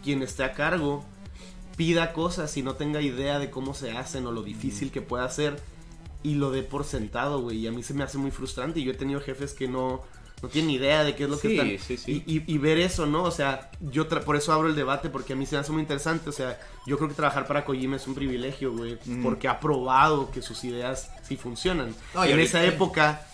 quien 0.03 0.23
esté 0.23 0.43
a 0.45 0.53
cargo 0.53 1.05
pida 1.79 2.12
cosas 2.12 2.55
y 2.59 2.62
no 2.62 2.74
tenga 2.74 3.01
idea 3.01 3.39
de 3.39 3.51
cómo 3.51 3.72
se 3.72 3.93
hacen 3.93 4.26
o 4.26 4.33
lo 4.33 4.43
difícil 4.43 4.91
que 4.91 5.01
pueda 5.01 5.26
ser 5.31 5.59
y 6.22 6.35
lo 6.35 6.51
dé 6.51 6.62
por 6.62 6.85
sentado, 6.85 7.41
güey. 7.41 7.59
Y 7.59 7.66
a 7.68 7.72
mí 7.72 7.83
se 7.83 7.95
me 7.95 8.03
hace 8.05 8.18
muy 8.18 8.31
frustrante 8.33 8.81
y 8.81 8.85
yo 8.85 8.91
he 8.93 8.97
tenido 8.97 9.20
jefes 9.20 9.55
que 9.55 9.68
no, 9.68 10.03
no 10.43 10.49
tienen 10.49 10.72
idea 10.72 11.05
de 11.05 11.14
qué 11.14 11.24
es 11.24 11.31
lo 11.31 11.39
que 11.39 11.49
Sí, 11.49 11.55
están... 11.55 11.79
sí, 11.79 11.97
sí. 11.97 12.24
Y, 12.26 12.37
y- 12.39 12.45
y 12.55 12.59
ver 12.59 12.79
eso, 12.79 13.07
¿no? 13.07 13.22
O 13.22 13.31
sea, 13.31 13.70
yo 13.81 14.09
por 14.09 14.35
eso 14.35 14.53
abro 14.53 14.68
el 14.68 14.74
debate 14.74 15.09
porque 15.09 15.35
a 15.35 15.37
mí 15.37 15.47
se 15.47 15.55
me 15.55 15.61
hace 15.61 15.70
muy 15.70 15.81
interesante. 15.83 16.29
O 16.29 16.33
sea, 16.33 16.59
yo 16.87 16.97
creo 16.97 17.09
que 17.09 17.14
trabajar 17.14 17.47
para 17.47 17.64
Kojima 17.64 17.95
es 17.97 18.09
un 18.09 18.16
privilegio, 18.16 18.72
güey, 18.76 18.99
Mm. 19.05 19.22
porque 19.22 19.47
ha 19.47 19.61
probado 19.61 20.33
que 20.33 20.43
sus 20.43 20.64
ideas 20.64 21.12
sí 21.22 21.37
funcionan. 21.37 21.95
No, 22.12 22.26
y 22.26 22.33
en 22.33 22.41
esa 22.41 22.64
época 22.64 23.28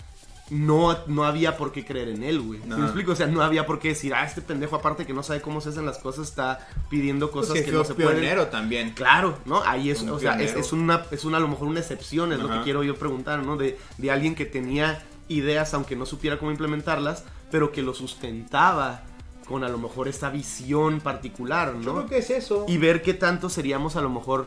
no, 0.55 0.97
no 1.09 1.25
había 1.25 1.57
por 1.57 1.73
qué 1.73 1.85
creer 1.85 2.09
en 2.11 2.23
él, 2.23 2.41
güey. 2.41 2.61
¿Sí 2.61 2.69
No. 2.69 2.79
¿Me 2.79 2.85
explico? 2.85 3.13
O 3.13 3.17
sea, 3.17 3.27
no 3.27 3.43
había 3.43 3.67
por 3.67 3.81
qué 3.81 3.89
decir, 3.89 4.15
ah, 4.15 4.25
este 4.25 4.41
pendejo 4.41 4.77
aparte 4.77 5.05
que 5.05 5.13
no 5.13 5.25
sabe 5.25 5.41
cómo 5.41 5.61
se 5.61 5.71
hacen 5.71 5.85
las 5.85 5.99
cosas 5.99 6.29
está 6.29 6.69
pidiendo 6.89 7.33
Pues 7.33 7.49
cosas 7.49 7.65
que 7.65 7.73
no 7.73 7.85
se 7.85 7.95
pueden. 7.95 8.13
pionero 8.21 8.47
también. 8.47 8.91
Claro, 8.93 9.37
¿no? 9.47 9.63
Ahí 9.65 9.91
es, 9.91 10.03
o 10.03 10.19
sea, 10.21 10.41
es, 10.41 10.73
una, 10.73 11.03
es 11.11 11.25
una, 11.25 11.39
a 11.39 11.41
lo 11.41 11.49
mejor 11.49 11.67
una 11.67 11.81
excepción, 11.81 12.33
es 12.33 12.39
lo 12.39 12.49
que 12.49 12.63
quiero 12.63 12.85
yo 12.85 12.95
preguntar, 12.95 13.43
¿no? 13.43 13.57
De, 13.57 13.79
de 13.99 14.11
alguien 14.13 14.37
que 14.37 14.47
tenía 14.47 15.03
ideas, 15.27 15.75
aunque 15.75 15.97
no 15.97 16.07
supiera 16.07 16.39
cómo 16.39 16.53
implementarlas, 16.53 17.25
pero 17.51 17.73
que 17.73 17.83
lo 17.83 17.93
sustentaba 17.93 19.03
con 19.49 19.65
a 19.65 19.69
lo 19.69 19.79
mejor 19.79 20.09
esta 20.09 20.31
visión 20.31 21.01
particular, 21.01 21.75
Yo 21.75 21.81
¿no? 21.81 21.93
creo 21.97 22.07
que 22.07 22.19
es 22.19 22.31
eso. 22.31 22.65
Y 22.69 22.79
ver 22.79 23.03
qué 23.03 23.13
tanto 23.13 23.49
seríamos 23.49 23.97
a 23.97 24.01
lo 24.03 24.09
mejor 24.09 24.47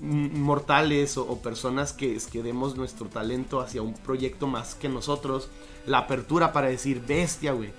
mortales 0.00 1.16
o, 1.16 1.22
o 1.26 1.40
personas 1.40 1.92
que, 1.92 2.18
que 2.30 2.42
demos 2.42 2.76
nuestro 2.76 3.06
talento 3.06 3.60
hacia 3.60 3.82
un 3.82 3.94
proyecto 3.94 4.46
más 4.46 4.74
que 4.74 4.88
nosotros, 4.88 5.48
la 5.86 5.98
apertura 5.98 6.52
para 6.52 6.68
decir, 6.68 7.02
bestia, 7.06 7.52
güey. 7.52 7.70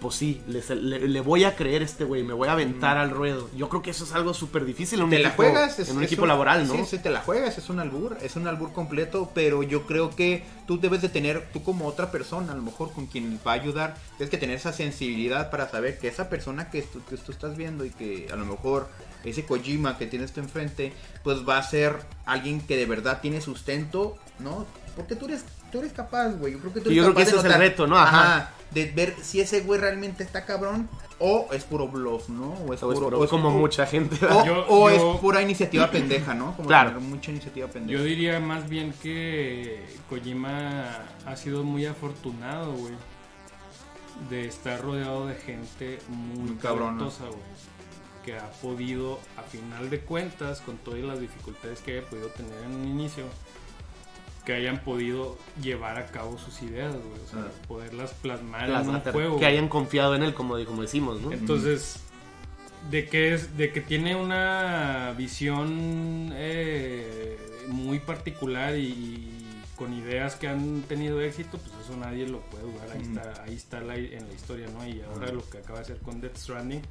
Pues 0.00 0.14
sí, 0.14 0.40
le, 0.46 0.62
le- 0.76 1.08
le 1.08 1.20
voy 1.20 1.42
a 1.42 1.56
creer 1.56 1.82
a 1.82 1.84
este 1.84 2.04
güey, 2.04 2.22
me 2.22 2.32
voy 2.32 2.46
a 2.46 2.52
aventar 2.52 2.98
al 2.98 3.10
ruedo. 3.10 3.50
Yo 3.56 3.68
creo 3.68 3.82
que 3.82 3.90
eso 3.90 4.04
es 4.04 4.12
algo 4.12 4.32
súper 4.32 4.64
difícil 4.64 5.00
en 5.00 5.06
un 5.06 5.10
te 5.10 5.18
la 5.18 5.30
equipo, 5.30 5.42
juegas 5.42 5.76
es- 5.80 5.88
en 5.88 5.96
un 5.96 6.04
equipo 6.04 6.24
laboral, 6.24 6.68
¿no? 6.68 6.74
Sí, 6.74 6.84
sí, 6.86 6.98
te 6.98 7.10
la 7.10 7.20
juegas, 7.20 7.58
es 7.58 7.68
un 7.68 7.80
albur, 7.80 8.16
es 8.22 8.36
un 8.36 8.46
albur 8.46 8.72
completo, 8.72 9.32
pero 9.34 9.64
yo 9.64 9.86
creo 9.86 10.10
que 10.14 10.44
tú 10.68 10.78
debes 10.78 11.02
de 11.02 11.08
tener, 11.08 11.48
tú 11.52 11.64
como 11.64 11.86
otra 11.88 12.12
persona, 12.12 12.52
a 12.52 12.54
lo 12.54 12.62
mejor 12.62 12.92
con 12.92 13.06
quien 13.06 13.40
va 13.44 13.50
a 13.50 13.54
ayudar, 13.54 13.96
tienes 14.18 14.30
que 14.30 14.38
tener 14.38 14.54
esa 14.54 14.72
sensibilidad 14.72 15.50
para 15.50 15.68
saber 15.68 15.98
que 15.98 16.06
esa 16.06 16.28
persona 16.28 16.70
que 16.70 16.82
tú, 16.82 17.00
que 17.10 17.16
tú 17.16 17.32
estás 17.32 17.56
viendo 17.56 17.84
y 17.84 17.90
que 17.90 18.28
a 18.32 18.36
lo 18.36 18.46
mejor 18.46 18.88
ese 19.24 19.44
Kojima 19.44 19.98
que 19.98 20.06
tienes 20.06 20.32
tú 20.32 20.40
enfrente, 20.40 20.92
pues 21.24 21.38
va 21.48 21.58
a 21.58 21.62
ser 21.62 21.96
alguien 22.26 22.60
que 22.60 22.76
de 22.76 22.86
verdad 22.86 23.20
tiene 23.20 23.40
sustento, 23.40 24.16
¿no? 24.38 24.66
Porque 24.96 25.14
tú 25.16 25.26
eres, 25.26 25.44
tú 25.70 25.78
eres 25.80 25.92
capaz, 25.92 26.30
güey. 26.30 26.54
Yo 26.54 26.58
creo 26.60 26.72
que 26.72 26.80
tú 26.80 26.86
eres 26.90 26.96
yo 26.96 27.02
creo 27.04 27.14
que 27.14 27.20
capaz 27.22 27.32
de 27.32 27.38
ese 27.38 27.48
es 27.48 27.54
el 27.54 27.60
reto, 27.60 27.86
¿no? 27.86 27.96
Ajá. 27.98 28.52
De 28.70 28.84
ver 28.86 29.14
si 29.22 29.40
ese 29.40 29.60
güey 29.62 29.80
realmente 29.80 30.22
está 30.22 30.44
cabrón 30.44 30.88
o 31.18 31.48
es 31.52 31.64
puro 31.64 31.88
bluff, 31.88 32.28
¿no? 32.28 32.52
O 32.52 32.74
es 32.74 32.82
O 32.82 32.92
es 32.92 32.98
puro, 32.98 33.10
por- 33.10 33.14
o 33.14 33.24
es 33.24 33.30
como 33.30 33.48
puro- 33.50 33.60
mucha 33.60 33.86
gente. 33.86 34.18
o, 34.26 34.44
Yo- 34.44 34.66
o 34.68 34.90
yo- 34.90 35.14
es 35.14 35.20
pura 35.20 35.40
iniciativa 35.40 35.90
pendeja, 35.90 36.34
¿no? 36.34 36.54
Como 36.56 36.68
Claro. 36.68 37.00
mucha 37.00 37.30
iniciativa 37.30 37.66
pendeja. 37.68 37.98
Yo 37.98 38.04
diría 38.04 38.38
más 38.40 38.68
bien 38.68 38.92
que 39.02 39.86
Kojima 40.10 40.84
ha 41.24 41.36
sido 41.36 41.64
muy 41.64 41.86
afortunado, 41.86 42.72
güey. 42.72 42.94
De 44.28 44.46
estar 44.48 44.82
rodeado 44.82 45.28
de 45.28 45.34
gente 45.36 45.98
muy 46.08 46.50
Muy 46.50 46.56
cabrona. 46.56 47.04
güey. 47.04 47.10
Que 48.28 48.36
ha 48.36 48.50
podido, 48.60 49.18
a 49.38 49.42
final 49.42 49.88
de 49.88 50.00
cuentas, 50.00 50.60
con 50.60 50.76
todas 50.76 51.00
las 51.00 51.18
dificultades 51.18 51.80
que 51.80 51.92
haya 51.96 52.06
podido 52.06 52.28
tener 52.28 52.52
en 52.62 52.74
un 52.74 52.84
inicio, 52.86 53.24
que 54.44 54.52
hayan 54.52 54.82
podido 54.84 55.38
llevar 55.62 55.96
a 55.98 56.04
cabo 56.08 56.36
sus 56.36 56.60
ideas, 56.60 56.92
güey. 56.94 57.20
O 57.24 57.26
sea, 57.26 57.40
Ah. 57.46 57.62
poderlas 57.66 58.12
plasmar 58.12 58.68
Las 58.68 58.86
en 58.86 58.96
un 58.96 59.00
juego. 59.00 59.38
que 59.38 59.46
hayan 59.46 59.70
confiado 59.70 60.14
en 60.14 60.22
él, 60.24 60.34
como, 60.34 60.62
como 60.66 60.82
decimos, 60.82 61.22
¿no? 61.22 61.32
Entonces, 61.32 62.00
de 62.90 63.08
que 63.08 63.32
es, 63.32 63.56
de 63.56 63.72
que 63.72 63.80
tiene 63.80 64.14
una 64.14 65.14
visión 65.16 66.30
eh, 66.34 67.38
muy 67.68 67.98
particular 68.00 68.76
y, 68.76 68.88
y 68.88 69.62
con 69.76 69.94
ideas 69.94 70.36
que 70.36 70.48
han 70.48 70.82
tenido 70.82 71.18
éxito, 71.22 71.56
pues 71.56 71.72
eso 71.82 71.96
nadie 71.96 72.28
lo 72.28 72.40
puede 72.40 72.64
dudar. 72.64 72.90
Ahí 72.92 73.00
Ujú. 73.00 73.18
está, 73.18 73.42
ahí 73.44 73.54
está 73.54 73.80
la- 73.80 73.96
en 73.96 74.28
la 74.28 74.34
historia, 74.34 74.66
¿no? 74.68 74.86
Y 74.86 75.00
ahora 75.00 75.28
Ajá. 75.28 75.34
lo 75.34 75.48
que 75.48 75.56
acaba 75.56 75.78
de 75.78 75.84
hacer 75.84 75.98
con 76.00 76.20
Death 76.20 76.36
Stranding. 76.36 76.82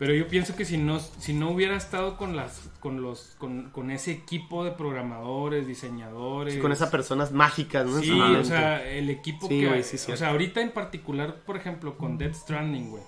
Pero 0.00 0.14
yo 0.14 0.26
pienso 0.28 0.56
que 0.56 0.64
si 0.64 0.78
no, 0.78 0.98
si 0.98 1.34
no 1.34 1.50
hubiera 1.50 1.76
estado 1.76 2.16
con 2.16 2.34
las, 2.34 2.70
con 2.80 3.02
los, 3.02 3.36
con, 3.38 3.68
con 3.70 3.90
ese 3.90 4.12
equipo 4.12 4.64
de 4.64 4.70
programadores, 4.72 5.66
diseñadores, 5.66 6.56
con 6.56 6.72
esas 6.72 6.88
personas 6.90 7.32
mágicas, 7.32 7.84
¿no? 7.86 8.00
Sí, 8.00 8.10
o 8.18 8.42
sea, 8.44 8.82
el 8.88 9.10
equipo 9.10 9.46
Sí, 9.46 9.60
que... 9.60 9.68
güey, 9.68 9.84
sí, 9.84 9.96
o 9.96 9.98
cierto. 9.98 10.16
sea, 10.18 10.30
ahorita 10.30 10.62
en 10.62 10.70
particular, 10.72 11.42
por 11.44 11.58
ejemplo, 11.58 11.98
con 11.98 12.16
Death 12.16 12.34
Stranding, 12.34 12.88
güey. 12.90 13.02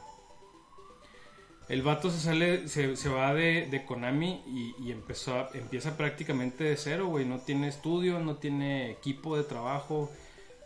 El 1.68 1.80
vato 1.80 2.10
se 2.10 2.18
sale, 2.20 2.68
se, 2.68 2.94
se 2.96 3.08
va 3.08 3.32
de, 3.32 3.68
de 3.70 3.84
Konami 3.86 4.42
y, 4.46 4.74
y 4.84 4.92
empezó 4.92 5.34
a- 5.38 5.48
empieza 5.54 5.96
prácticamente 5.96 6.64
de 6.64 6.76
cero, 6.76 7.06
güey. 7.06 7.24
No 7.24 7.38
tiene 7.38 7.68
estudio, 7.68 8.18
no 8.18 8.36
tiene 8.36 8.90
equipo 8.90 9.38
de 9.38 9.44
trabajo, 9.44 10.10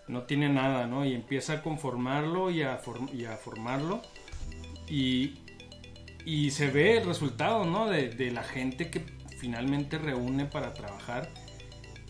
no 0.09 0.22
tiene 0.22 0.49
nada, 0.49 0.89
¿no? 0.89 1.05
Y 1.05 1.14
empieza 1.14 1.53
a 1.53 1.62
conformarlo 1.62 2.51
y 2.51 2.62
a, 2.62 2.83
form- 2.83 3.12
y 3.14 3.27
a 3.27 3.37
formarlo. 3.37 4.03
Y, 4.89 5.39
y 6.27 6.51
se 6.51 6.68
ve 6.70 6.99
el 6.99 7.07
resultado, 7.07 7.64
¿no? 7.64 7.89
De, 7.89 8.09
de 8.11 8.31
la 8.33 8.43
gente 8.43 8.91
que 8.91 9.03
finalmente 9.39 9.97
reúne 9.99 10.45
para 10.45 10.74
trabajar. 10.74 11.31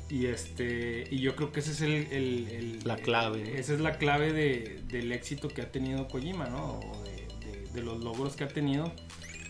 Y 0.09 0.27
este 0.27 1.05
y 1.11 1.19
yo 1.21 1.35
creo 1.37 1.51
que 1.53 1.61
ese 1.61 1.73
es 1.73 1.81
el, 1.83 1.93
el- 2.13 2.49
el- 2.51 2.79
La 2.85 2.97
clave. 2.97 3.59
Esa 3.59 3.75
es 3.75 3.81
la 3.81 3.99
clave 3.99 4.33
de- 4.33 4.81
del 4.89 5.11
éxito 5.13 5.49
que 5.49 5.63
ha 5.63 5.71
tenido 5.73 6.07
Kojima, 6.09 6.47
¿no? 6.47 6.79
O 6.81 7.03
de, 7.05 7.27
de- 7.47 7.71
de 7.73 7.83
los 7.83 8.03
logros 8.03 8.37
que 8.37 8.45
ha 8.45 8.49
tenido. 8.49 8.93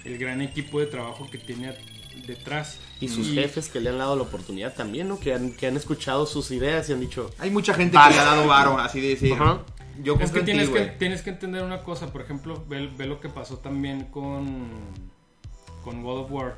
El 0.05 0.19
gran 0.19 0.41
equipo 0.41 0.81
de 0.81 0.87
trabajo 0.87 1.29
que 1.31 1.37
tiene 1.39 1.75
detrás. 2.27 2.79
Y 3.01 3.09
sus 3.09 3.33
jefes 3.33 3.69
que 3.69 3.81
le 3.81 3.91
han 3.91 3.99
dado 3.99 4.17
la 4.17 4.23
oportunidad 4.23 4.75
también, 4.75 5.09
¿no? 5.09 5.21
Que 5.21 5.35
han, 5.35 5.53
que 5.53 5.67
han 5.67 5.77
escuchado 5.77 6.25
sus 6.27 6.51
ideas 6.51 6.89
y 6.89 6.93
han 6.95 7.01
dicho, 7.01 7.31
Hay 7.39 7.51
mucha 7.51 7.75
gente 7.75 7.97
Vale. 7.97 8.15
que 8.15 8.21
le 8.21 8.27
ha 8.27 8.31
dado 8.35 8.47
varo, 8.47 8.79
así 8.79 9.01
de 9.01 9.09
decir. 9.09 9.35
Ajá. 9.35 9.63
Yo 10.03 10.15
Es 10.15 10.31
que 10.31 10.39
en 10.41 10.45
ti, 10.45 10.53
tienes, 10.53 10.69
que 10.69 10.81
tienes 10.99 11.23
que 11.23 11.31
entender 11.31 11.63
una 11.63 11.83
cosa, 11.83 12.13
por 12.13 12.21
ejemplo, 12.23 12.65
ve, 12.69 12.89
ve 12.97 13.07
lo 13.07 13.21
que 13.21 13.29
pasó 13.29 13.59
también 13.59 14.05
con, 14.07 14.69
con 15.85 16.03
God 16.03 16.19
of 16.25 16.31
War. 16.33 16.57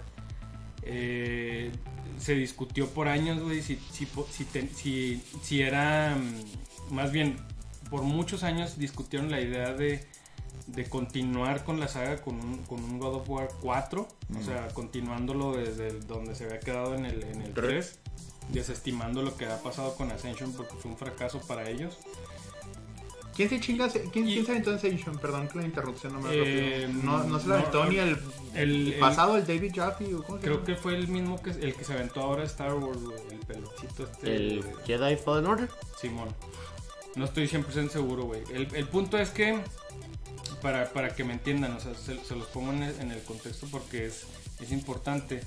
Eh, 0.83 1.71
se 2.19 2.35
discutió 2.35 2.89
por 2.89 3.09
años, 3.09 3.41
güey, 3.43 3.63
si, 3.63 3.77
si, 3.93 4.07
po- 4.07 4.27
si, 4.31 4.45
te- 4.45 4.69
si- 4.69 5.23
si 5.43 5.61
era, 5.63 6.17
mm, 6.17 6.95
más 6.95 7.13
bien, 7.13 7.37
por 7.91 8.03
muchos 8.03 8.43
años 8.43 8.79
discutieron 8.79 9.31
la 9.31 9.41
idea 9.41 9.73
de, 9.75 10.05
de 10.67 10.85
continuar 10.89 11.65
con 11.65 11.79
la 11.81 11.89
saga 11.89 12.21
con 12.21 12.37
un, 12.37 12.59
con 12.65 12.83
un 12.83 12.99
God 12.99 13.17
of 13.17 13.29
War 13.31 13.49
4, 13.61 14.09
o 14.39 14.43
sea, 14.43 14.69
continuándolo 14.69 15.57
desde 15.57 15.89
el- 15.89 16.07
donde 16.07 16.35
se 16.35 16.45
había 16.45 16.61
quedado 16.61 16.95
en 16.95 17.05
el, 17.07 17.23
en 17.23 17.43
el 17.43 17.53
3, 17.55 17.99
desestimando 18.51 19.23
lo 19.23 19.37
que 19.37 19.47
ha 19.47 19.63
pasado 19.63 19.95
con 19.95 20.11
Ascension 20.11 20.53
porque 20.53 20.75
fue 20.77 20.91
un 20.91 20.97
fracaso 20.97 21.41
para 21.47 21.69
ellos. 21.69 21.99
¿Quién 23.39 23.49
se 23.51 23.61
chinga? 23.61 23.89
¿Quién, 23.89 24.29
Y- 24.29 24.33
quién 24.35 24.45
se 24.47 24.51
aventó 24.51 24.71
en 24.71 24.77
Ascension? 24.79 25.17
Perdón 25.17 25.47
que 25.47 25.59
la 25.59 25.65
interrupción 25.65 26.13
no 26.13 26.21
me 26.21 26.31
Eh. 26.33 26.89
No, 27.05 27.23
no 27.23 27.39
se 27.39 27.47
la 27.49 27.55
aventó 27.61 27.85
no. 27.85 27.91
ni 27.91 27.99
el, 27.99 28.19
El- 28.55 28.93
el- 28.95 28.99
pasado, 28.99 29.37
el 29.37 29.47
David 29.47 29.73
Jaffe. 29.77 30.13
¿o 30.13 30.25
¿Cómo 30.25 30.39
se 30.39 30.43
Creo 30.45 30.55
llama? 30.57 30.67
que 30.67 30.75
fue 30.75 30.97
el 30.97 31.07
mismo 31.07 31.41
que 31.41 31.51
el 31.51 31.73
que 31.77 31.85
se 31.85 31.93
aventó 31.93 32.21
ahora 32.21 32.43
Star 32.43 32.75
Wars, 32.75 32.99
el 33.31 33.39
peloncito 33.39 34.03
este. 34.03 34.35
El 34.35 34.63
de- 34.63 34.75
Jedi 34.85 35.15
Fallen 35.17 35.47
Order. 35.47 35.69
Simón. 36.01 36.29
No 37.15 37.27
estoy 37.27 37.47
100% 37.47 37.91
seguro, 37.91 38.25
güey. 38.25 38.43
El, 38.53 38.69
el 38.75 38.89
punto 38.89 39.17
es 39.19 39.31
que, 39.31 39.61
para, 40.61 40.93
para 40.93 41.15
que 41.15 41.23
me 41.23 41.33
entiendan, 41.35 41.73
o 41.77 41.81
sea, 41.81 41.95
se, 41.95 42.19
se 42.25 42.35
los 42.35 42.47
pongo 42.49 42.73
en 42.73 42.83
el, 42.83 43.01
en 43.01 43.13
el 43.13 43.23
contexto 43.23 43.69
porque 43.71 44.07
es, 44.07 44.25
es 44.61 44.73
importante. 44.73 45.43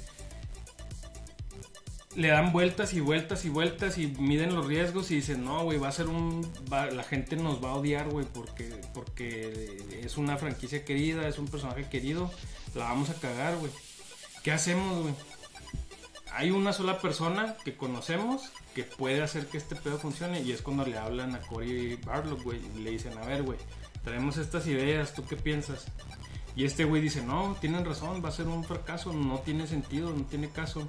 Le 2.16 2.28
dan 2.28 2.52
vueltas 2.52 2.94
y 2.94 3.00
vueltas 3.00 3.46
y 3.46 3.50
vueltas 3.50 3.98
y 3.98 4.08
miden 4.08 4.54
los 4.54 4.66
riesgos 4.68 5.12
y 5.12 5.16
dicen, 5.16 5.46
no, 5.46 5.64
güey, 5.64 5.78
va 5.80 5.88
a 5.88 5.92
ser 5.94 6.08
un... 6.08 6.46
va- 6.72 6.88
la 6.92 7.04
gente 7.04 7.38
nos 7.38 7.64
va 7.64 7.70
a 7.72 7.76
odiar, 7.76 8.10
güey, 8.10 8.26
porque, 8.34 8.70
porque 8.94 10.02
es 10.04 10.18
una 10.18 10.38
franquicia 10.38 10.84
querida, 10.84 11.28
es 11.28 11.40
un 11.40 11.48
personaje 11.48 11.88
querido, 11.90 12.30
la 12.76 12.84
vamos 12.86 13.10
a 13.10 13.14
cagar, 13.14 13.56
güey. 13.58 13.72
¿Qué 14.44 14.52
hacemos, 14.52 15.04
güey? 15.04 15.14
hay 16.34 16.50
una 16.50 16.72
sola 16.72 17.00
persona 17.02 17.58
que 17.66 17.76
conocemos 17.76 18.52
que 18.74 18.84
puede 18.84 19.22
hacer 19.22 19.48
que 19.48 19.58
este 19.58 19.76
pedo 19.76 20.00
funcione 20.00 20.42
y 20.42 20.54
es 20.54 20.62
cuando 20.62 20.86
le 20.86 20.98
hablan 20.98 21.36
a 21.36 21.42
Cory 21.42 21.96
Barlow, 22.06 22.42
güey, 22.42 22.60
y 22.78 22.80
le 22.80 22.92
dicen, 22.92 23.18
a 23.18 23.26
ver, 23.26 23.44
güey, 23.44 23.58
traemos 24.04 24.38
estas 24.38 24.66
ideas, 24.68 25.14
¿tú 25.14 25.26
qué 25.26 25.36
piensas? 25.36 25.88
Y 26.56 26.64
este 26.64 26.86
güey 26.86 27.02
dice, 27.02 27.22
no, 27.22 27.58
tienen 27.60 27.84
razón, 27.86 28.24
va 28.24 28.30
a 28.30 28.32
ser 28.32 28.48
un 28.48 28.64
fracaso, 28.64 29.12
no 29.12 29.40
tiene 29.40 29.68
sentido, 29.68 30.10
no 30.10 30.24
tiene 30.26 30.50
caso. 30.50 30.88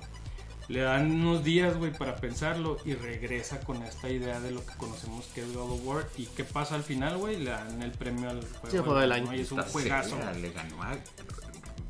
Le 0.72 0.80
dan 0.80 1.12
unos 1.12 1.44
días, 1.44 1.76
güey, 1.76 1.92
para 1.92 2.16
pensarlo 2.16 2.78
y 2.86 2.94
regresa 2.94 3.60
con 3.60 3.82
esta 3.82 4.08
idea 4.08 4.40
de 4.40 4.52
lo 4.52 4.64
que 4.64 4.74
conocemos 4.78 5.26
que 5.34 5.42
es 5.42 5.52
God 5.52 5.70
of 5.70 5.84
War. 5.84 6.08
¿Y 6.16 6.24
qué 6.24 6.44
pasa 6.44 6.76
al 6.76 6.82
final, 6.82 7.18
güey? 7.18 7.36
Le 7.36 7.50
dan 7.50 7.82
el 7.82 7.90
premio 7.90 8.30
al 8.30 8.40
juego, 8.40 8.70
Sí, 8.70 8.78
juego 8.78 8.98
del 8.98 9.12
año. 9.12 9.34
Y 9.34 9.40
es 9.40 9.52
un 9.52 9.60
juegazo. 9.60 10.16
sea. 10.16 10.32
Le 10.32 10.50
ganó 10.50 10.82
a... 10.82 10.96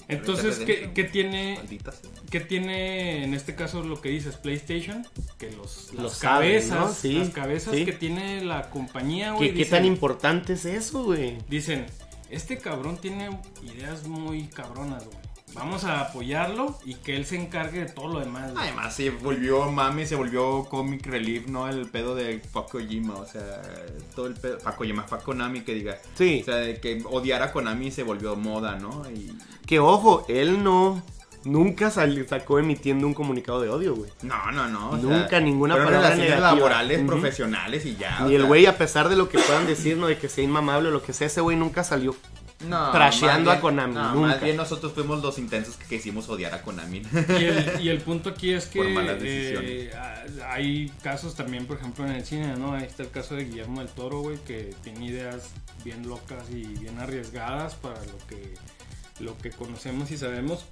Entonces, 0.09 0.59
¿qué, 0.59 0.91
qué 0.93 1.05
tiene. 1.05 1.61
¿Qué 2.28 2.41
tiene 2.41 3.22
en 3.22 3.35
este 3.35 3.55
caso 3.55 3.85
lo 3.85 4.01
que 4.01 4.09
dices 4.09 4.35
PlayStation? 4.35 5.07
Que 5.39 5.53
los, 5.53 5.93
las 5.95 6.03
Lo 6.03 6.11
saben, 6.11 6.51
cabezas, 6.51 6.80
¿no? 6.80 6.93
Sí, 6.93 7.18
las 7.20 7.30
cabezas 7.30 7.74
sí. 7.76 7.85
que 7.85 7.93
tiene 7.93 8.45
la 8.45 8.68
compañía, 8.68 9.30
güey, 9.30 9.53
¿Qué, 9.53 9.59
qué 9.62 9.64
tan 9.64 9.85
importante 9.85 10.55
es 10.55 10.64
eso, 10.64 11.05
güey? 11.05 11.39
dicen, 11.49 11.87
este 12.30 12.59
cabrón 12.59 12.99
tiene 12.99 13.30
ideas 13.62 14.09
muy 14.09 14.49
cabronas, 14.49 15.05
güey. 15.05 15.22
Vamos 15.55 15.85
a 15.85 16.01
apoyarlo 16.01 16.79
y 16.85 16.95
que 16.95 17.17
él 17.17 17.27
se 17.27 17.37
encargue 17.37 17.81
de 17.81 17.87
todo 17.91 18.09
lo 18.15 18.21
demás. 18.21 18.53
güey". 18.53 18.65
Además 18.67 18.95
se 18.95 19.11
volvió 19.11 19.71
mami, 19.71 20.07
se 20.07 20.15
volvió 20.17 20.65
comic 20.65 21.07
relief, 21.07 21.47
¿no? 21.49 21.69
El 21.69 21.87
pedo 21.89 22.15
de 22.15 22.39
Fuck 22.41 22.71
Kojima, 22.73 23.15
o 23.17 23.27
sea, 23.27 23.61
todo 24.15 24.27
el 24.27 24.35
pedo, 24.35 24.59
Fuck 24.61 24.77
Kojima, 24.77 25.03
Fuck 25.05 25.23
Konami 25.23 25.61
que 25.63 25.75
diga. 25.75 25.99
Sí. 26.15 26.41
O 26.43 26.45
sea, 26.47 26.57
de 26.57 26.81
que 26.81 27.03
odiar 27.11 27.43
a 27.43 27.53
Konami 27.53 27.91
se 27.91 28.03
volvió 28.03 28.35
moda, 28.37 28.77
¿no? 28.77 29.03
Y 29.11 29.33
Que 29.67 29.79
ojo, 29.79 30.25
él 30.29 30.63
no. 30.65 31.03
Nunca 31.45 31.91
sal- 31.91 32.25
sacó 32.29 32.61
emitiendo 32.61 33.05
un 33.05 33.15
comunicado 33.15 33.61
de 33.61 33.69
odio, 33.69 33.97
güey. 33.97 34.09
no, 34.23 34.53
no, 34.53 34.69
no. 34.69 34.91
o 34.91 34.97
Nunca 34.97 35.29
sea, 35.31 35.41
ninguna 35.41 35.75
palabra 35.75 35.97
relaciones 35.99 36.31
negativa. 36.31 36.55
laborales, 36.55 36.99
Ujú. 36.99 37.07
profesionales 37.09 37.85
y 37.85 37.97
ya. 37.97 38.21
o 38.25 38.31
Y 38.31 38.37
el 38.37 38.45
güey, 38.45 38.67
a 38.67 38.79
pesar 38.79 39.09
de 39.09 39.17
lo 39.17 39.29
que 39.29 39.41
puedan 39.41 39.67
decir, 39.67 39.97
no 39.97 40.07
de 40.07 40.17
que 40.17 40.29
sea 40.29 40.45
inmamable 40.45 40.91
o 40.91 40.93
lo 40.93 41.03
que 41.03 41.13
sea, 41.13 41.27
ese 41.27 41.41
güey 41.41 41.57
nunca 41.57 41.83
salió. 41.83 42.15
No, 42.69 42.91
trasheando 42.93 43.51
a 43.51 43.61
Konami, 43.61 43.95
no, 43.95 44.15
nunca. 44.15 44.29
Más 44.29 44.41
bien 44.43 44.57
nosotros 44.57 44.93
fuimos 44.93 45.23
los 45.23 45.39
intensos 45.39 45.77
que 45.77 45.85
quisimos 45.97 46.29
odiar 46.29 46.55
a 46.55 46.63
Konami. 46.63 47.03
Y 47.41 47.45
el, 47.45 47.81
y 47.81 47.89
el 47.89 48.01
punto 48.01 48.31
aquí 48.31 48.53
es 48.53 48.67
que 48.67 48.79
Por 48.83 48.89
malas 48.91 49.19
eh, 49.21 49.91
hay 50.49 50.91
casos 51.03 51.35
también, 51.35 51.67
por 51.67 51.79
ejemplo, 51.79 52.05
en 52.07 52.13
el 52.13 52.25
cine, 52.25 52.57
¿no? 52.57 52.75
Ahí 52.75 52.85
está 52.85 53.03
el 53.03 53.11
caso 53.11 53.35
de 53.35 53.45
Guillermo 53.45 53.81
del 53.81 53.89
Toro, 53.91 54.21
güey, 54.21 54.39
que 54.39 54.75
tiene 54.83 55.07
ideas 55.07 55.51
bien 55.85 56.07
locas 56.09 56.45
y 56.51 56.63
bien 56.65 56.99
arriesgadas 56.99 57.75
para 57.75 57.97
lo 58.05 58.19
que, 58.29 58.55
lo 59.21 59.37
que 59.39 59.51
conocemos 59.51 60.11
y 60.11 60.17
sabemos. 60.19 60.65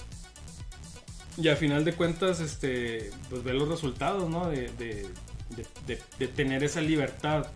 Y 1.36 1.48
a 1.48 1.56
final 1.56 1.84
de 1.84 1.92
cuentas, 1.94 2.40
este, 2.40 3.10
pues 3.30 3.42
ve 3.44 3.54
los 3.54 3.68
resultados, 3.68 4.28
¿no? 4.28 4.48
De, 4.48 4.68
de- 4.78 5.08
de- 5.56 5.66
de- 5.86 6.02
de 6.18 6.28
tener 6.28 6.62
esa 6.62 6.80
libertad 6.80 7.46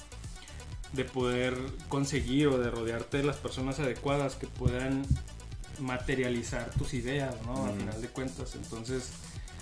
de 0.94 1.04
poder 1.04 1.56
conseguir 1.88 2.48
o 2.48 2.58
de 2.58 2.70
rodearte 2.70 3.18
de 3.18 3.24
las 3.24 3.36
personas 3.36 3.78
adecuadas 3.80 4.36
que 4.36 4.46
puedan 4.46 5.04
materializar 5.80 6.70
tus 6.78 6.94
ideas, 6.94 7.34
¿no? 7.46 7.64
A 7.66 7.72
Mm. 7.72 7.78
final 7.78 8.02
de 8.02 8.08
cuentas. 8.08 8.54
Entonces, 8.54 9.10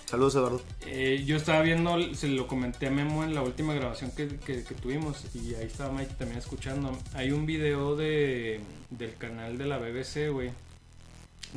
Saludos, 0.06 0.34
Eduardo. 0.34 0.62
eh, 0.84 1.22
yo 1.24 1.36
estaba 1.36 1.62
viendo, 1.62 1.96
se 2.14 2.28
lo 2.28 2.46
comenté 2.46 2.88
a 2.88 2.90
Memo 2.90 3.24
en 3.24 3.34
la 3.34 3.40
última 3.42 3.72
grabación 3.72 4.10
que, 4.10 4.28
que- 4.40 4.62
que 4.62 4.74
tuvimos 4.74 5.24
y 5.34 5.54
ahí 5.54 5.64
estaba 5.66 5.90
Mike 5.92 6.14
también 6.18 6.38
escuchando. 6.38 6.98
Hay 7.14 7.30
un 7.30 7.46
video 7.46 7.96
de, 7.96 8.60
del 8.90 9.16
canal 9.16 9.56
de 9.56 9.64
la 9.64 9.78
BBC, 9.78 10.28
güey, 10.28 10.50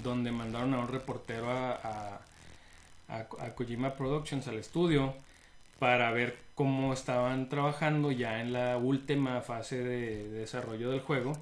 donde 0.02 0.32
mandaron 0.32 0.74
a 0.74 0.80
un 0.80 0.88
reportero 0.88 1.52
a, 1.52 1.72
a, 1.74 2.22
a- 3.10 3.28
a 3.46 3.56
Kojima 3.56 3.96
Productions 3.96 4.48
al 4.48 4.56
estudio 4.56 5.14
para 5.80 6.12
ver 6.12 6.38
cómo 6.56 6.94
estaban 6.94 7.50
trabajando 7.50 8.12
ya 8.12 8.42
en 8.42 8.54
la 8.54 8.78
última 8.78 9.42
fase 9.42 9.78
de, 9.84 10.30
de 10.30 10.40
desarrollo 10.40 10.92
del 10.92 11.02
juego. 11.02 11.34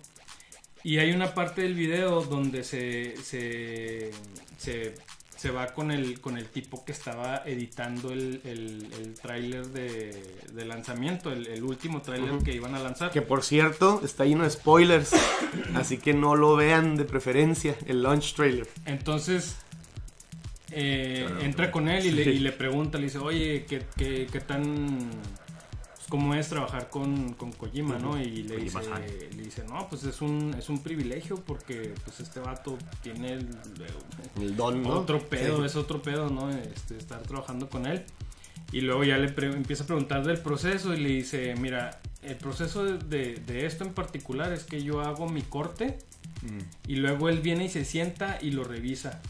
Y 0.84 0.98
hay 0.98 1.12
una 1.12 1.34
parte 1.34 1.62
del 1.62 1.76
video 1.76 2.22
donde 2.24 2.64
se, 2.64 3.16
se, 3.18 4.12
se, 4.58 4.96
se 5.38 5.52
va 5.52 5.68
con 5.68 5.92
el, 5.92 6.20
con 6.20 6.38
el 6.38 6.48
tipo 6.48 6.84
que 6.84 6.92
estaba 6.92 7.42
editando 7.46 8.12
el, 8.12 8.42
el, 8.44 8.90
el 9.00 9.14
tráiler 9.14 9.68
de, 9.68 10.42
de 10.52 10.66
lanzamiento, 10.66 11.32
el, 11.32 11.48
el 11.48 11.64
último 11.64 12.02
tráiler 12.02 12.38
que 12.44 12.54
iban 12.54 12.76
a 12.76 12.80
lanzar. 12.80 13.12
Que 13.12 13.22
por 13.22 13.44
cierto, 13.44 14.02
está 14.04 14.26
lleno 14.26 14.44
de 14.44 14.50
spoilers. 14.50 15.14
así 15.76 15.98
que 16.00 16.14
no 16.14 16.36
lo 16.36 16.56
vean 16.58 16.98
de 16.98 17.06
preferencia, 17.06 17.76
el 17.86 18.04
launch 18.04 18.34
trailer. 18.34 18.68
Entonces 18.86 19.56
eh, 20.76 21.24
Claro. 21.28 21.42
entra 21.42 21.72
con 21.72 21.88
él 21.90 22.06
y, 22.06 22.12
le, 22.12 22.24
Sí. 22.24 22.30
y 22.32 22.40
le 22.40 22.52
pregunta, 22.52 22.98
le 22.98 23.06
dice, 23.06 23.18
oye, 23.20 23.66
¿qué, 23.68 23.84
qué, 23.98 24.28
qué 24.32 24.40
tan... 24.42 24.98
pues, 25.96 26.08
¿Cómo 26.10 26.36
es 26.36 26.50
trabajar 26.50 26.90
con, 26.90 27.34
con 27.34 27.52
Kojima, 27.54 27.98
no? 27.98 28.22
Y 28.22 28.44
le 28.44 28.58
dice, 28.58 28.80
le 29.36 29.44
dice, 29.44 29.64
no, 29.68 29.88
pues 29.90 30.04
es 30.04 30.22
un, 30.22 30.54
es 30.58 30.70
un 30.70 30.84
privilegio 30.84 31.38
porque 31.38 31.94
pues 32.06 32.20
este 32.20 32.40
vato 32.40 32.78
tiene 33.02 33.34
el- 33.34 33.48
El 34.40 34.56
don, 34.56 34.84
¿no? 34.84 34.90
otro 35.00 35.20
pedo, 35.28 35.60
Sí. 35.60 35.66
es 35.66 35.76
otro 35.76 36.02
pedo, 36.02 36.30
¿no? 36.30 36.50
Este, 36.52 36.98
estar 36.98 37.22
trabajando 37.24 37.70
con 37.70 37.86
él. 37.88 38.04
Y 38.72 38.82
luego 38.82 39.04
ya 39.04 39.18
le 39.18 39.28
empieza 39.56 39.84
a 39.84 39.88
preguntar 39.88 40.24
del 40.26 40.40
proceso 40.40 40.94
y 40.94 41.00
le 41.00 41.10
dice, 41.10 41.56
mira, 41.56 42.00
el 42.22 42.36
proceso 42.36 42.84
de, 42.86 42.98
de- 42.98 43.36
de 43.36 43.66
esto 43.66 43.84
en 43.84 43.94
particular 43.94 44.52
es 44.54 44.64
que 44.64 44.84
yo 44.84 45.02
hago 45.02 45.28
mi 45.30 45.42
corte 45.42 45.98
Mm. 46.42 46.60
y 46.92 46.96
luego 46.98 47.30
él 47.30 47.40
viene 47.40 47.66
y 47.66 47.70
se 47.70 47.86
sienta 47.86 48.38
y 48.42 48.52
lo 48.52 48.64
revisa. 48.66 49.22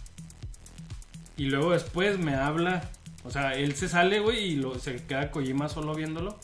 Y 1.38 1.46
luego 1.46 1.72
después 1.72 2.20
me 2.20 2.36
habla, 2.36 2.90
o 3.24 3.32
sea, 3.32 3.56
él 3.56 3.74
se 3.76 3.88
sale, 3.90 4.20
güey, 4.20 4.52
y 4.52 4.56
lo, 4.58 4.78
se 4.80 4.96
queda 5.06 5.32
Kojima 5.32 5.70
solo 5.70 5.96
viéndolo. 5.96 6.38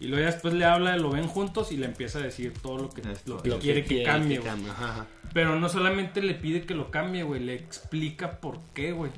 Y 0.00 0.08
luego 0.08 0.24
ya 0.26 0.32
después 0.32 0.52
le 0.54 0.64
habla, 0.64 0.96
lo 0.96 1.10
ven 1.10 1.28
juntos 1.28 1.70
y 1.70 1.76
le 1.76 1.86
empieza 1.86 2.18
a 2.18 2.22
decir 2.22 2.52
todo 2.60 2.78
lo 2.78 2.90
que, 2.90 3.00
Esto, 3.02 3.36
lo 3.36 3.42
que 3.42 3.48
Lo 3.48 3.58
quiere 3.60 3.84
que 3.84 4.02
cambie, 4.02 4.36
que 4.36 4.40
güey. 4.40 4.50
cambie, 4.50 4.70
ajá, 4.70 4.88
ajá. 4.90 5.06
Pero 5.32 5.58
no 5.58 5.68
solamente 5.68 6.20
le 6.20 6.34
pide 6.34 6.62
que 6.62 6.74
lo 6.74 6.90
cambie, 6.90 7.22
güey, 7.22 7.40
le 7.40 7.54
explica 7.54 8.40
por 8.40 8.58
qué, 8.74 8.92
güey. 8.92 9.12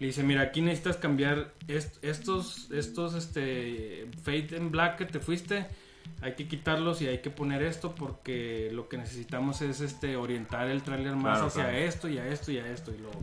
Le 0.00 0.08
dice, 0.08 0.22
mira, 0.22 0.42
aquí 0.42 0.60
necesitas 0.60 0.96
cambiar 0.98 1.52
est- 1.68 1.96
estos, 2.04 2.70
estos, 2.72 3.14
este, 3.14 4.06
Fate 4.22 4.56
en 4.56 4.70
Black 4.70 4.98
que 4.98 5.06
te 5.06 5.18
fuiste, 5.20 5.66
hay 6.20 6.34
que 6.34 6.46
quitarlos 6.46 7.00
y 7.02 7.06
hay 7.06 7.18
que 7.18 7.30
poner 7.30 7.62
esto 7.62 7.94
porque 7.94 8.68
lo 8.72 8.88
que 8.88 8.98
necesitamos 8.98 9.62
es, 9.62 9.80
este, 9.80 10.16
orientar 10.16 10.68
el 10.68 10.82
tráiler 10.82 11.14
más 11.16 11.38
Claro, 11.38 11.46
hacia 11.46 11.62
claro. 11.64 11.78
esto 11.78 12.08
y 12.08 12.18
a 12.18 12.26
esto 12.26 12.52
y 12.52 12.58
a 12.58 12.66
esto 12.66 12.92
y 12.92 12.98
luego 12.98 13.18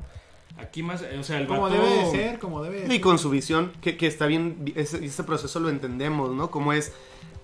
aquí 0.57 0.83
más, 0.83 1.03
o 1.19 1.23
sea, 1.23 1.39
el 1.39 1.47
Como 1.47 1.61
vato- 1.63 1.73
debe 1.75 1.89
de 1.89 2.11
ser, 2.11 2.39
como 2.39 2.61
debe 2.63 2.81
de 2.81 2.85
Y 2.87 2.89
ser. 2.91 3.01
con 3.01 3.19
su 3.19 3.29
visión, 3.29 3.71
que, 3.81 3.97
que 3.97 4.07
está 4.07 4.25
bien, 4.25 4.71
ese, 4.75 5.03
ese 5.05 5.23
proceso 5.23 5.59
lo 5.59 5.69
entendemos, 5.69 6.31
¿no? 6.33 6.51
Como 6.51 6.73
es, 6.73 6.91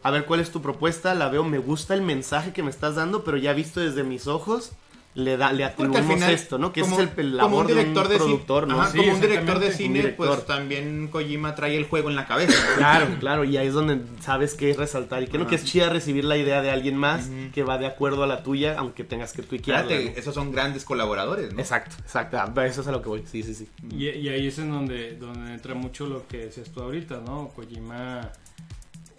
a 0.03 0.12
ver 0.12 0.26
cuál 0.26 0.39
es 0.39 0.51
tu 0.51 0.62
propuesta, 0.62 1.14
la 1.16 1.30
veo, 1.30 1.43
me 1.43 1.58
gusta 1.58 1.93
el 1.93 2.01
mensaje 2.01 2.53
que 2.53 2.64
me 2.64 2.70
estás 2.70 2.95
dando, 2.95 3.24
pero 3.24 3.38
ya 3.38 3.53
visto 3.53 3.80
desde 3.80 4.03
mis 4.03 4.28
ojos, 4.28 4.72
le 5.16 5.38
da 5.38 5.53
le 5.53 5.63
atribuimos 5.63 6.13
final, 6.13 6.34
esto, 6.34 6.57
¿no? 6.57 6.74
Que 6.74 6.82
como, 6.82 6.99
es 6.99 7.03
el, 7.03 7.09
como 7.09 7.24
labor 7.38 7.66
un 7.66 7.68
director 7.68 8.07
de 8.09 8.18
productor, 8.18 8.63
cine, 8.66 8.76
¿no? 8.76 8.82
ajá, 8.82 8.91
Sí, 8.91 8.97
como 8.99 9.13
un 9.13 9.22
director 9.22 9.59
de 9.59 9.72
cine, 9.72 9.99
director. 9.99 10.28
pues 10.28 10.45
también 10.45 11.07
Kojima 11.07 11.55
trae 11.55 11.78
el 11.78 11.86
juego 11.86 12.09
en 12.09 12.18
la 12.18 12.28
cabeza. 12.28 12.53
Claro, 12.78 13.07
claro, 13.20 13.43
y 13.45 13.55
ahí 13.55 13.68
es 13.68 13.74
donde 13.74 14.01
sabes 14.20 14.55
qué 14.55 14.74
resaltar 14.74 15.24
y 15.24 15.28
que 15.28 15.38
no 15.38 15.43
Ajá. 15.45 15.51
que 15.51 15.55
es 15.55 15.63
chida 15.63 15.89
recibir 15.89 16.26
la 16.26 16.36
idea 16.38 16.61
de 16.61 16.70
alguien 16.70 16.97
más 16.97 17.30
que 17.53 17.63
va 17.63 17.78
de 17.78 17.88
acuerdo 17.88 18.24
a 18.24 18.28
la 18.28 18.43
tuya, 18.43 18.76
aunque 18.78 19.05
tengas 19.05 19.32
que 19.32 19.41
tuiquearla. 19.41 19.88
Fíjate, 19.89 20.11
¿no? 20.11 20.18
esos 20.20 20.36
son 20.36 20.51
grandes 20.51 20.84
colaboradores, 20.84 21.53
¿no? 21.53 21.59
Exacto, 21.61 21.95
exacto, 22.01 22.38
ah, 22.38 22.66
eso 22.66 22.82
es 22.82 22.88
a 22.88 22.91
lo 22.91 23.01
que 23.01 23.07
voy, 23.09 23.24
sí, 23.26 23.41
sí, 23.41 23.55
sí. 23.55 23.70
Y, 23.89 24.09
y 24.09 24.28
ahí 24.30 24.47
es 24.47 24.59
en 24.59 24.70
donde, 24.72 25.16
donde 25.16 25.53
entra 25.53 25.76
mucho 25.76 26.07
lo 26.07 26.28
que 26.28 26.38
decías 26.45 26.70
tú 26.72 26.82
ahorita, 26.82 27.22
¿no? 27.26 27.49
Kojima 27.55 28.32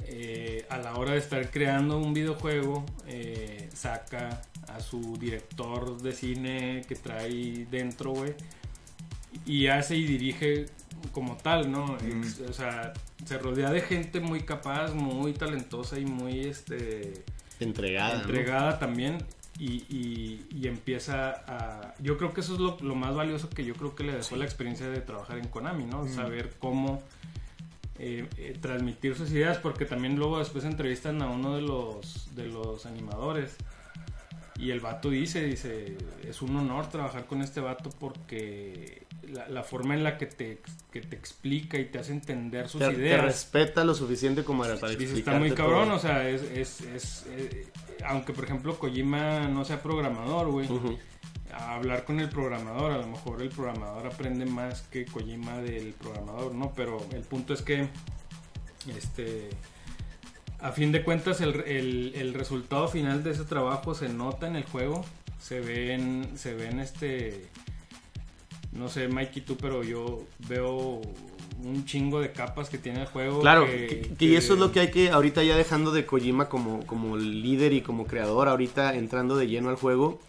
eh, 0.09 0.67
a 0.71 0.79
la 0.79 0.95
hora 0.97 1.13
de 1.13 1.19
estar 1.19 1.51
creando 1.51 1.99
un 1.99 2.15
videojuego, 2.15 2.85
eh, 3.07 3.69
saca 3.75 4.43
a 4.69 4.81
su 4.81 5.17
director 5.19 6.01
de 6.01 6.13
cine 6.13 6.83
que 6.89 6.95
trae 6.97 7.67
dentro, 7.71 8.13
güey, 8.13 8.35
y 9.45 9.67
hace 9.69 9.97
y 9.97 10.05
dirige 10.07 10.67
como 11.13 11.37
tal, 11.37 11.71
¿no? 11.71 11.97
Ex- 11.99 12.41
o 12.41 12.53
sea, 12.53 12.93
se 13.25 13.39
rodea 13.39 13.71
de 13.71 13.81
gente 13.81 14.21
muy 14.21 14.41
capaz, 14.41 14.93
muy 14.95 15.33
talentosa 15.33 15.99
y 15.99 16.05
muy, 16.07 16.41
este 16.41 17.25
Entregada. 17.61 18.15
¿no? 18.17 18.21
entregada 18.23 18.79
también 18.79 19.19
y, 19.59 19.85
y- 19.89 20.47
y 20.51 20.67
empieza 20.69 21.31
a... 21.47 21.95
Yo 22.01 22.19
creo 22.19 22.35
que 22.35 22.41
eso 22.43 22.55
es 22.55 22.61
lo, 22.61 22.77
lo 22.81 22.95
más 22.95 23.15
valioso 23.15 23.49
que 23.49 23.65
yo 23.65 23.75
creo 23.75 23.95
que 23.95 24.05
le 24.05 24.13
dejó 24.13 24.37
la 24.37 24.45
experiencia 24.45 24.89
de 24.89 25.01
trabajar 25.01 25.39
en 25.39 25.49
Konami, 25.49 25.85
¿no? 25.85 26.07
Saber 26.09 26.53
cómo 26.59 27.03
eh, 27.99 28.27
eh, 28.37 28.57
transmitir 28.61 29.15
sus 29.17 29.31
ideas, 29.31 29.59
porque 29.59 29.85
también 29.85 30.17
luego 30.17 30.39
después 30.39 30.65
entrevistan 30.65 31.23
a 31.23 31.31
uno 31.31 31.57
de 31.57 31.63
los, 31.63 32.35
de 32.35 32.47
los 32.47 32.87
animadores 32.87 33.57
y 34.59 34.71
el 34.71 34.81
vato 34.81 35.11
dice, 35.11 35.43
dice, 35.45 35.99
es 36.27 36.41
un 36.41 36.57
honor 36.57 36.89
trabajar 36.89 37.27
con 37.27 37.43
este 37.43 37.61
vato 37.61 37.91
porque 38.01 39.07
la, 39.31 39.49
la 39.51 39.63
forma 39.63 39.95
en 39.95 40.03
la 40.03 40.17
que 40.17 40.25
te, 40.27 40.63
que 40.91 41.03
te 41.03 41.15
explica 41.15 41.79
y 41.79 41.85
te 41.87 41.99
hace 41.99 42.13
entender 42.13 42.67
sus 42.69 42.81
Te, 42.81 42.89
te 42.89 42.95
ideas. 42.95 43.23
respeta 43.23 43.85
lo 43.85 43.95
suficiente 43.95 44.45
como 44.45 44.63
para 44.63 44.77
para 44.77 44.95
Dice, 44.95 45.19
está 45.19 45.39
muy 45.39 45.51
cabrón, 45.53 45.89
todo. 45.89 45.97
o 45.97 45.99
sea, 45.99 46.27
es, 46.29 46.43
es, 46.43 46.81
es, 46.81 47.27
eh, 47.29 47.67
aunque 48.07 48.33
por 48.33 48.45
ejemplo 48.45 48.79
Kojima 48.79 49.47
no 49.49 49.63
sea 49.67 49.83
programador, 49.83 50.51
güey. 50.51 50.69
A 51.57 51.75
hablar 51.75 52.05
con 52.05 52.21
el 52.21 52.29
programador, 52.29 52.93
a 52.93 52.99
lo 52.99 53.07
mejor 53.07 53.43
el 53.43 53.49
programador 53.49 54.07
aprende 54.07 54.47
más 54.47 54.83
que 54.83 55.05
Kojima 55.05 55.59
del 55.59 55.93
programador, 55.95 56.55
¿no? 56.55 56.73
Pero 56.75 57.05
el 57.13 57.23
punto 57.23 57.55
es 57.55 57.63
que, 57.63 57.89
este, 58.97 59.51
a 60.61 60.73
fin 60.73 60.93
de 60.93 61.03
cuentas 61.03 61.41
el, 61.41 62.13
el, 62.15 62.35
resultado 62.35 62.89
final 62.89 63.23
de 63.23 63.31
ese 63.33 63.45
trabajo 63.45 63.95
se 63.95 64.09
nota 64.09 64.47
en 64.47 64.57
el 64.57 64.65
juego, 64.65 65.05
se 65.41 65.61
ven, 65.61 66.31
se 66.37 66.55
ven 66.55 66.81
este, 66.81 67.49
no 68.73 68.89
sé, 68.89 69.09
Mikey 69.09 69.43
tú, 69.43 69.57
pero 69.57 69.83
yo 69.83 70.25
veo 70.49 71.01
un 71.65 71.85
chingo 71.85 72.21
de 72.21 72.33
capas 72.33 72.69
que 72.69 72.79
tiene 72.79 73.01
el 73.03 73.07
juego. 73.07 73.41
Claro, 73.41 73.67
que, 73.67 74.15
que 74.19 74.37
eso 74.37 74.55
es 74.55 74.61
lo 74.61 74.73
que 74.73 74.81
hay 74.81 74.91
que, 74.91 75.11
ahorita 75.11 75.43
ya 75.43 75.57
dejando 75.57 75.91
de 75.91 76.05
Kojima 76.07 76.49
como, 76.49 76.85
como 76.87 77.17
líder 77.17 77.73
y 77.73 77.81
como 77.81 78.07
creador, 78.07 78.49
ahorita 78.49 78.95
entrando 78.95 79.37
de 79.37 79.47
lleno 79.49 79.71
al 79.71 79.77
juego, 79.77 80.21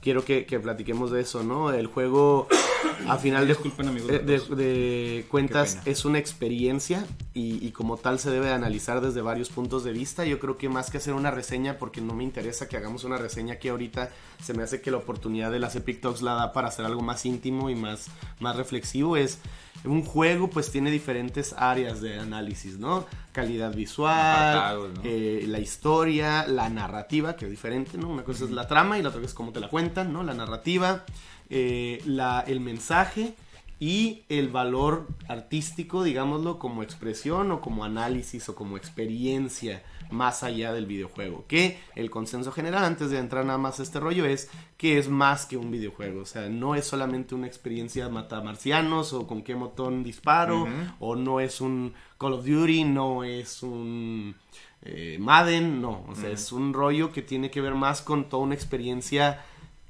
quiero 0.00 0.24
que, 0.24 0.44
que 0.46 0.58
platiquemos 0.58 1.10
de 1.10 1.20
eso, 1.20 1.42
¿no? 1.44 1.72
El 1.72 1.86
juego, 1.86 2.48
a 3.08 3.16
final 3.18 3.46
de, 3.46 3.56
amigos. 3.86 4.08
de, 4.08 4.18
de- 4.18 4.40
de 4.56 5.24
cuentas, 5.28 5.78
es 5.84 6.04
una 6.04 6.18
experiencia 6.18 7.06
y, 7.32 7.64
y 7.64 7.70
como 7.70 7.96
tal 7.96 8.18
se 8.18 8.30
debe 8.30 8.46
de 8.46 8.52
analizar 8.52 9.00
desde 9.00 9.22
varios 9.22 9.48
puntos 9.50 9.84
de 9.84 9.92
vista. 9.92 10.24
Yo 10.24 10.38
creo 10.40 10.58
que 10.58 10.68
más 10.68 10.90
que 10.90 10.98
hacer 10.98 11.14
una 11.14 11.30
reseña, 11.30 11.78
porque 11.78 12.00
no 12.00 12.14
me 12.14 12.24
interesa 12.24 12.68
que 12.68 12.76
hagamos 12.76 13.04
una 13.04 13.16
reseña 13.18 13.54
aquí 13.54 13.68
ahorita, 13.68 14.10
se 14.42 14.52
me 14.54 14.62
hace 14.64 14.80
que 14.80 14.90
la 14.90 14.96
oportunidad 14.96 15.52
de 15.52 15.60
las 15.60 15.76
Epic 15.76 16.00
Talks 16.00 16.22
la 16.22 16.34
da 16.34 16.52
para 16.52 16.68
hacer 16.68 16.84
algo 16.84 17.02
más 17.02 17.24
íntimo 17.24 17.70
y 17.70 17.76
más, 17.76 18.08
más 18.40 18.56
reflexivo. 18.56 19.16
Es 19.16 19.38
un 19.84 20.04
juego, 20.04 20.48
pues 20.48 20.70
tiene 20.70 20.90
diferentes 20.90 21.54
áreas 21.56 22.00
de 22.00 22.18
análisis, 22.18 22.78
¿no? 22.78 23.06
Calidad 23.32 23.74
visual, 23.74 24.92
eh, 25.04 25.44
la 25.48 25.58
historia, 25.58 26.46
la 26.46 26.68
narrativa, 26.68 27.36
que 27.36 27.46
es 27.46 27.50
diferente, 27.50 27.98
¿no? 27.98 28.08
Una 28.08 28.24
cosa 28.24 28.44
es 28.44 28.50
la 28.50 28.68
trama 28.68 28.98
y 28.98 29.02
la 29.02 29.08
otra 29.08 29.22
es 29.22 29.34
cómo 29.34 29.52
te 29.52 29.60
la 29.60 29.68
cuentan, 29.68 30.12
¿no? 30.12 30.22
La 30.22 30.34
narrativa, 30.34 31.04
eh, 31.50 32.00
la, 32.06 32.44
el 32.46 32.60
mensaje 32.60 33.34
y 33.82 34.22
el 34.28 34.48
valor 34.48 35.08
artístico, 35.26 36.04
digámoslo, 36.04 36.60
como 36.60 36.84
expresión 36.84 37.50
o 37.50 37.60
como 37.60 37.84
análisis 37.84 38.48
o 38.48 38.54
como 38.54 38.76
experiencia 38.76 39.82
más 40.08 40.44
allá 40.44 40.72
del 40.72 40.86
videojuego. 40.86 41.46
Que 41.48 41.80
el 41.96 42.08
consenso 42.08 42.52
general, 42.52 42.84
antes 42.84 43.10
de 43.10 43.18
entrar 43.18 43.44
nada 43.44 43.58
más 43.58 43.80
a 43.80 43.82
este 43.82 43.98
rollo, 43.98 44.24
es 44.24 44.48
que 44.76 44.98
es 44.98 45.08
más 45.08 45.46
que 45.46 45.56
un 45.56 45.72
videojuego. 45.72 46.20
O 46.20 46.26
sea, 46.26 46.48
no 46.48 46.76
es 46.76 46.86
solamente 46.86 47.34
una 47.34 47.48
experiencia 47.48 48.08
matamarcianos 48.08 49.12
o 49.14 49.26
con 49.26 49.42
qué 49.42 49.54
botón 49.54 50.04
disparo, 50.04 50.68
o 51.00 51.16
no 51.16 51.40
es 51.40 51.60
un 51.60 51.92
Call 52.18 52.34
of 52.34 52.46
Duty, 52.46 52.84
no 52.84 53.24
es 53.24 53.64
un 53.64 54.36
eh, 54.82 55.16
Madden, 55.18 55.82
no. 55.82 56.04
O 56.06 56.14
sea, 56.14 56.30
es 56.30 56.52
un 56.52 56.72
rollo 56.72 57.10
que 57.10 57.22
tiene 57.22 57.50
que 57.50 57.60
ver 57.60 57.74
más 57.74 58.00
con 58.00 58.28
toda 58.28 58.44
una 58.44 58.54
experiencia 58.54 59.44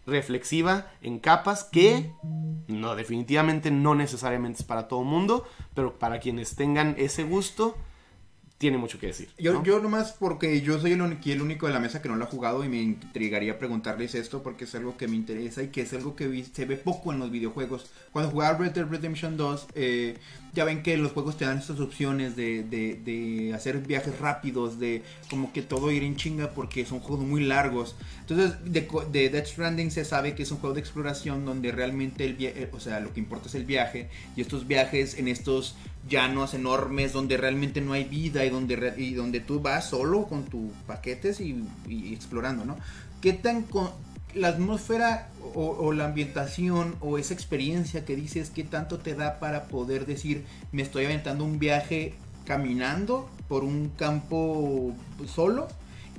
reflexiva 0.06 0.90
en 1.00 1.18
capas 1.18 1.64
que 1.64 2.10
no 2.68 2.94
definitivamente 2.96 3.70
no 3.70 3.94
necesariamente 3.94 4.60
es 4.60 4.64
para 4.66 4.88
todo 4.88 5.04
mundo, 5.04 5.46
pero 5.74 5.98
para 5.98 6.18
quienes 6.20 6.56
tengan 6.56 6.94
ese 6.98 7.24
gusto 7.24 7.76
tiene 8.58 8.78
mucho 8.78 9.00
que 9.00 9.08
decir. 9.08 9.28
Yo, 9.38 9.54
¿no? 9.54 9.64
yo 9.64 9.80
nomás 9.80 10.12
porque 10.12 10.60
yo 10.60 10.78
soy 10.78 10.92
el, 10.92 11.02
único- 11.02 11.28
el 11.30 11.42
único 11.42 11.66
de 11.66 11.72
la 11.72 11.80
mesa 11.80 12.00
que 12.00 12.08
no 12.08 12.14
lo 12.14 12.24
ha 12.24 12.28
jugado 12.28 12.64
y 12.64 12.68
me 12.68 12.80
intrigaría 12.80 13.58
preguntarles 13.58 14.14
esto 14.14 14.42
porque 14.44 14.64
es 14.64 14.74
algo 14.76 14.96
que 14.96 15.08
me 15.08 15.16
interesa 15.16 15.64
y 15.64 15.68
que 15.68 15.80
es 15.82 15.92
algo 15.94 16.14
que 16.14 16.28
vi- 16.28 16.44
se 16.44 16.64
ve 16.64 16.76
poco 16.76 17.12
en 17.12 17.18
los 17.18 17.30
videojuegos. 17.32 17.90
Cuando 18.12 18.30
jugaba 18.30 18.56
Red 18.58 18.70
Dead 18.70 18.86
Redemption 18.86 19.36
2, 19.36 19.66
eh, 19.74 20.16
ya 20.54 20.64
ven 20.64 20.82
que 20.82 20.96
los 20.98 21.12
juegos 21.12 21.36
te 21.38 21.44
dan 21.46 21.58
estas 21.58 21.80
opciones 21.80 22.36
de, 22.36 22.62
de- 22.62 23.00
de 23.04 23.54
hacer 23.54 23.78
viajes 23.78 24.18
rápidos, 24.18 24.78
de 24.78 25.02
como 25.30 25.52
que 25.52 25.62
todo 25.62 25.90
ir 25.90 26.02
en 26.04 26.16
chinga 26.16 26.50
porque 26.50 26.84
son 26.84 27.00
juegos 27.00 27.24
muy 27.24 27.42
largos. 27.44 27.96
Entonces, 28.20 28.56
de, 28.64 28.86
de 29.10 29.28
Death 29.30 29.46
Stranding 29.46 29.90
se 29.90 30.04
sabe 30.04 30.34
que 30.34 30.42
es 30.42 30.50
un 30.50 30.58
juego 30.58 30.74
de 30.74 30.80
exploración 30.80 31.44
donde 31.44 31.72
realmente 31.72 32.24
el 32.24 32.68
o 32.72 32.80
sea, 32.80 33.00
lo 33.00 33.12
que 33.12 33.20
importa 33.20 33.48
es 33.48 33.54
el 33.54 33.64
viaje 33.64 34.08
y 34.36 34.40
estos 34.42 34.66
viajes 34.66 35.18
en 35.18 35.28
estos 35.28 35.74
llanos 36.08 36.52
enormes 36.54 37.12
donde 37.12 37.36
realmente 37.36 37.80
no 37.80 37.92
hay 37.92 38.04
vida 38.04 38.44
y 38.44 38.50
donde, 38.50 38.94
y 38.96 39.14
donde 39.14 39.40
tú 39.40 39.60
vas 39.60 39.88
solo 39.88 40.26
con 40.26 40.44
tus 40.44 40.70
paquetes 40.86 41.40
y, 41.40 41.64
y 41.88 42.12
explorando, 42.12 42.64
¿no? 42.64 42.76
¿Qué 43.20 43.32
tan 43.32 43.62
con 43.62 43.90
la 44.34 44.48
atmósfera 44.48 45.28
o, 45.54 45.66
o 45.68 45.92
la 45.92 46.06
ambientación 46.06 46.96
o 47.00 47.18
esa 47.18 47.34
experiencia 47.34 48.04
que 48.04 48.16
dices, 48.16 48.50
qué 48.50 48.64
tanto 48.64 48.98
te 48.98 49.14
da 49.14 49.38
para 49.38 49.64
poder 49.64 50.06
decir, 50.06 50.44
me 50.72 50.82
estoy 50.82 51.04
aventando 51.04 51.44
un 51.44 51.58
viaje 51.58 52.14
caminando 52.46 53.28
por 53.48 53.64
un 53.64 53.90
campo 53.96 54.92
solo? 55.26 55.68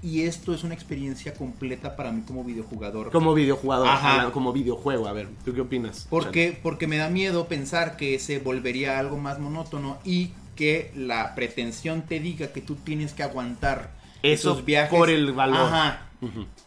Y 0.02 0.24
esto 0.24 0.54
es 0.54 0.66
una 0.66 0.74
experiencia 0.74 1.34
completa 1.34 1.96
para 1.96 2.12
mí 2.12 2.24
como 2.28 2.44
videojugador. 2.44 3.10
Como 3.10 3.34
videojugador, 3.34 3.88
Ajá. 3.88 4.32
como 4.32 4.52
videojuego, 4.52 5.08
a 5.08 5.14
ver, 5.14 5.30
¿tú 5.46 5.54
qué 5.54 5.62
opinas? 5.62 6.08
Porque, 6.10 6.60
porque 6.62 6.88
me 6.88 6.98
da 6.98 7.08
miedo 7.10 7.48
pensar 7.48 7.96
que 7.96 8.20
se 8.20 8.40
volvería 8.40 9.00
algo 9.00 9.18
más 9.18 9.40
monótono 9.40 9.98
y 10.04 10.32
que 10.58 10.92
la 10.94 11.34
pretensión 11.36 12.02
te 12.02 12.20
diga 12.20 12.48
que 12.52 12.60
tú 12.60 12.76
tienes 12.76 13.14
que 13.14 13.24
aguantar 13.24 13.92
Eso 14.22 14.52
esos 14.52 14.66
viajes. 14.66 14.90
por 14.98 15.10
el 15.10 15.32
valor. 15.32 15.68
Ajá. 15.74 16.02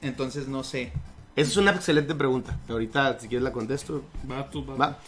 Entonces 0.00 0.48
no 0.48 0.64
sé. 0.64 0.92
Esa 1.36 1.50
es 1.50 1.56
una 1.58 1.70
excelente 1.72 2.14
pregunta. 2.14 2.58
Ahorita, 2.68 3.20
si 3.20 3.28
quieres, 3.28 3.44
la 3.44 3.52
contesto. 3.52 4.02
Va, 4.28 4.48
tú, 4.48 4.64
va. 4.64 4.74
Va. 4.74 4.98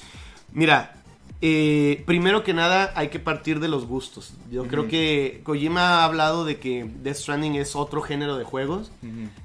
Mira, 0.53 0.95
eh, 1.41 2.03
primero 2.05 2.43
que 2.43 2.53
nada 2.53 2.93
hay 2.97 3.09
que 3.09 3.19
partir 3.19 3.61
de 3.61 3.69
los 3.69 3.87
gustos. 3.87 4.35
Yo 4.51 4.67
creo 4.67 4.89
que 4.89 5.41
Kojima 5.45 6.01
ha 6.01 6.05
hablado 6.05 6.45
de 6.45 6.59
que 6.59 6.91
Death 7.03 7.17
Stranding 7.17 7.55
es 7.55 7.77
otro 7.77 8.03
género 8.03 8.37
de 8.37 8.45
juegos. 8.45 8.91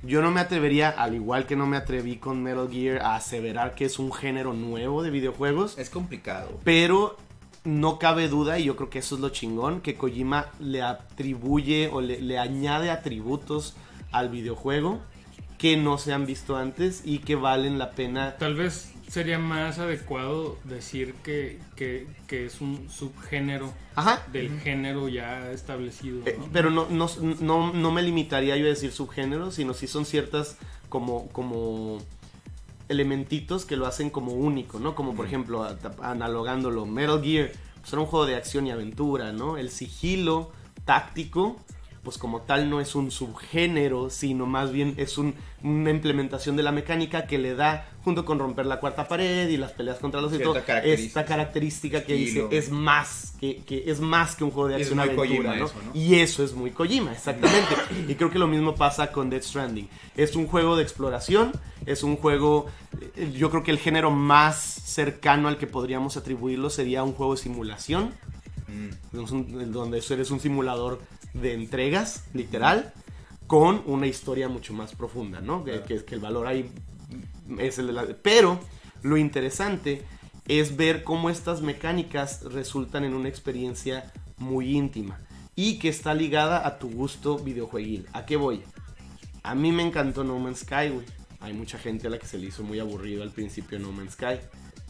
Yo 0.02 0.22
no 0.22 0.32
me 0.32 0.42
atrevería, 0.42 0.90
al 0.90 1.14
igual 1.14 1.46
que 1.46 1.56
no 1.56 1.68
me 1.68 1.78
atreví 1.78 2.18
con 2.18 2.42
Metal 2.42 2.68
Gear, 2.70 3.02
a 3.02 3.16
aseverar 3.16 3.76
que 3.76 3.86
es 3.86 4.00
un 4.00 4.12
género 4.12 4.54
nuevo 4.54 5.04
de 5.04 5.12
videojuegos. 5.12 5.78
Es 5.78 5.90
complicado. 5.90 6.60
Pero 6.64 7.16
no 7.64 8.00
cabe 8.00 8.28
duda, 8.28 8.60
y 8.60 8.66
yo 8.66 8.76
creo 8.76 8.90
que 8.90 9.00
eso 9.00 9.16
es 9.16 9.22
lo 9.22 9.30
chingón, 9.30 9.80
que 9.82 9.96
Kojima 9.96 10.48
le 10.60 10.82
atribuye 10.82 11.90
o 11.94 12.02
le, 12.02 12.20
le 12.20 12.40
añade 12.40 12.90
atributos 12.90 13.76
al 14.12 14.30
videojuego 14.30 15.00
que 15.64 15.78
no 15.78 15.98
se 15.98 16.12
han 16.12 16.26
visto 16.26 16.58
antes 16.58 17.04
y 17.06 17.20
que 17.20 17.36
valen 17.38 17.80
la 17.80 17.92
pena 17.92 18.36
Tal 18.38 18.54
vez 18.54 18.92
sería 19.08 19.40
más 19.40 19.80
adecuado 19.80 20.58
decir 20.66 21.14
que, 21.24 21.58
que, 21.78 22.06
que 22.28 22.46
es 22.46 22.60
un 22.60 22.90
subgénero 22.90 23.74
Ajá. 23.96 24.28
del 24.34 24.60
género 24.60 25.08
ya 25.08 25.52
establecido. 25.54 26.20
Eh, 26.26 26.38
pero 26.52 26.70
no, 26.70 26.88
no, 26.90 27.10
no, 27.40 27.72
no 27.72 27.92
me 27.94 28.02
limitaría 28.04 28.58
yo 28.58 28.66
a 28.66 28.70
decir 28.70 28.92
subgénero, 28.92 29.52
sino 29.52 29.74
si 29.74 29.88
son 29.88 30.04
ciertas 30.06 30.58
como, 30.90 31.30
como 31.30 32.00
elementitos 32.90 33.64
que 33.64 33.78
lo 33.78 33.86
hacen 33.88 34.10
como 34.10 34.34
único, 34.34 34.80
¿no? 34.80 34.96
Como 34.96 35.16
por 35.16 35.26
ejemplo, 35.26 35.64
a- 35.64 35.78
analogándolo, 36.02 36.86
Metal 36.86 37.24
Gear, 37.24 37.52
pues 37.80 37.94
era 37.94 38.02
un 38.02 38.08
juego 38.08 38.26
de 38.26 38.36
acción 38.36 38.68
y 38.68 38.72
aventura, 38.72 39.32
¿no? 39.32 39.56
El 39.58 39.70
sigilo 39.70 40.52
táctico, 40.84 41.56
pues 42.04 42.18
como 42.18 42.42
tal 42.42 42.70
no 42.70 42.82
es 42.82 42.96
un 42.96 43.12
subgénero, 43.12 44.10
sino 44.10 44.46
más 44.46 44.72
bien 44.72 44.94
es 44.98 45.18
un- 45.18 45.36
una 45.64 45.90
implementación 45.90 46.56
de 46.58 46.64
la 46.64 46.72
mecánica 46.74 47.26
que 47.28 47.38
le 47.38 47.56
da, 47.56 47.88
junto 48.04 48.26
con 48.26 48.40
romper 48.40 48.66
la 48.66 48.80
cuarta 48.82 49.08
pared 49.08 49.48
y 49.48 49.56
las 49.56 49.72
peleas 49.72 50.00
contra 50.00 50.20
los 50.20 50.34
y 50.34 50.38
característica. 50.40 50.92
esta 50.92 51.26
característica 51.26 52.04
que 52.04 52.22
Estilo. 52.22 52.50
dice 52.50 52.58
es 52.58 52.70
más 52.72 53.34
que, 53.40 53.58
que 53.64 53.90
es 53.90 54.02
más 54.02 54.36
que 54.36 54.44
un 54.44 54.52
juego 54.52 54.68
de 54.68 54.76
Es 54.76 54.82
acción 54.82 54.98
muy 55.00 55.06
aventura, 55.08 55.30
Kojima 55.30 55.56
¿no? 55.56 55.66
eso, 55.66 55.76
¿no? 55.86 55.92
Y 56.00 56.16
eso 56.16 56.44
es 56.44 56.54
muy 56.54 56.72
Kojima, 56.72 57.14
exactamente. 57.14 57.74
y 58.10 58.16
creo 58.16 58.30
que 58.30 58.40
lo 58.40 58.48
mismo 58.48 58.76
pasa 58.76 59.12
con 59.14 59.30
Death 59.30 59.44
Stranding. 59.44 59.88
Es 60.18 60.36
un 60.36 60.48
juego 60.48 60.76
de 60.76 60.84
exploración, 60.84 61.54
es 61.86 62.04
un 62.04 62.18
juego, 62.18 62.66
eh, 63.16 63.32
yo 63.38 63.50
creo 63.50 63.64
que 63.64 63.72
el 63.72 63.80
género 63.80 64.12
más 64.12 64.58
cercano 64.58 65.48
al 65.48 65.58
que 65.58 65.68
podríamos 65.68 66.18
atribuirlo 66.18 66.70
sería 66.70 67.04
un 67.04 67.14
juego 67.14 67.36
de 67.36 67.42
simulación. 67.42 68.12
Mm. 68.74 69.18
Un- 69.20 69.72
donde 69.72 70.04
eres 70.10 70.32
un 70.32 70.40
simulador 70.40 71.00
de 71.34 71.54
entregas, 71.54 72.26
literal, 72.34 72.94
con 73.48 73.84
una 73.86 74.08
historia 74.08 74.48
mucho 74.50 74.74
más 74.74 74.96
profunda, 74.96 75.42
¿no? 75.42 75.64
Que- 75.64 75.82
que 75.84 76.16
el 76.16 76.22
valor 76.22 76.48
ahí 76.48 76.70
es 77.60 77.78
el 77.78 77.88
de 77.88 77.94
la... 77.94 78.06
Pero 78.22 78.60
lo 79.04 79.18
interesante 79.18 80.04
es 80.48 80.76
ver 80.76 81.04
cómo 81.04 81.30
estas 81.30 81.62
mecánicas 81.62 82.42
resultan 82.44 83.04
en 83.06 83.14
una 83.14 83.30
experiencia 83.30 84.12
muy 84.38 84.76
íntima 84.76 85.20
y 85.56 85.78
que 85.80 85.90
está 85.90 86.14
ligada 86.14 86.66
a 86.68 86.80
tu 86.80 86.90
gusto 86.90 87.38
videojueguil. 87.38 88.08
¿A 88.14 88.26
qué 88.26 88.36
voy? 88.38 88.62
A 89.44 89.56
mí 89.56 89.72
me 89.72 89.84
encantó 89.84 90.24
No 90.24 90.40
Man's 90.40 90.60
Sky, 90.60 90.90
güey. 90.90 91.06
Hay 91.40 91.54
mucha 91.54 91.78
gente 91.78 92.08
a 92.08 92.10
la 92.10 92.18
que 92.18 92.26
se 92.26 92.38
le 92.38 92.48
hizo 92.48 92.64
muy 92.64 92.80
aburrido 92.80 93.22
al 93.24 93.32
principio 93.32 93.78
No 93.78 93.92
Man's 93.92 94.14
Sky. 94.14 94.40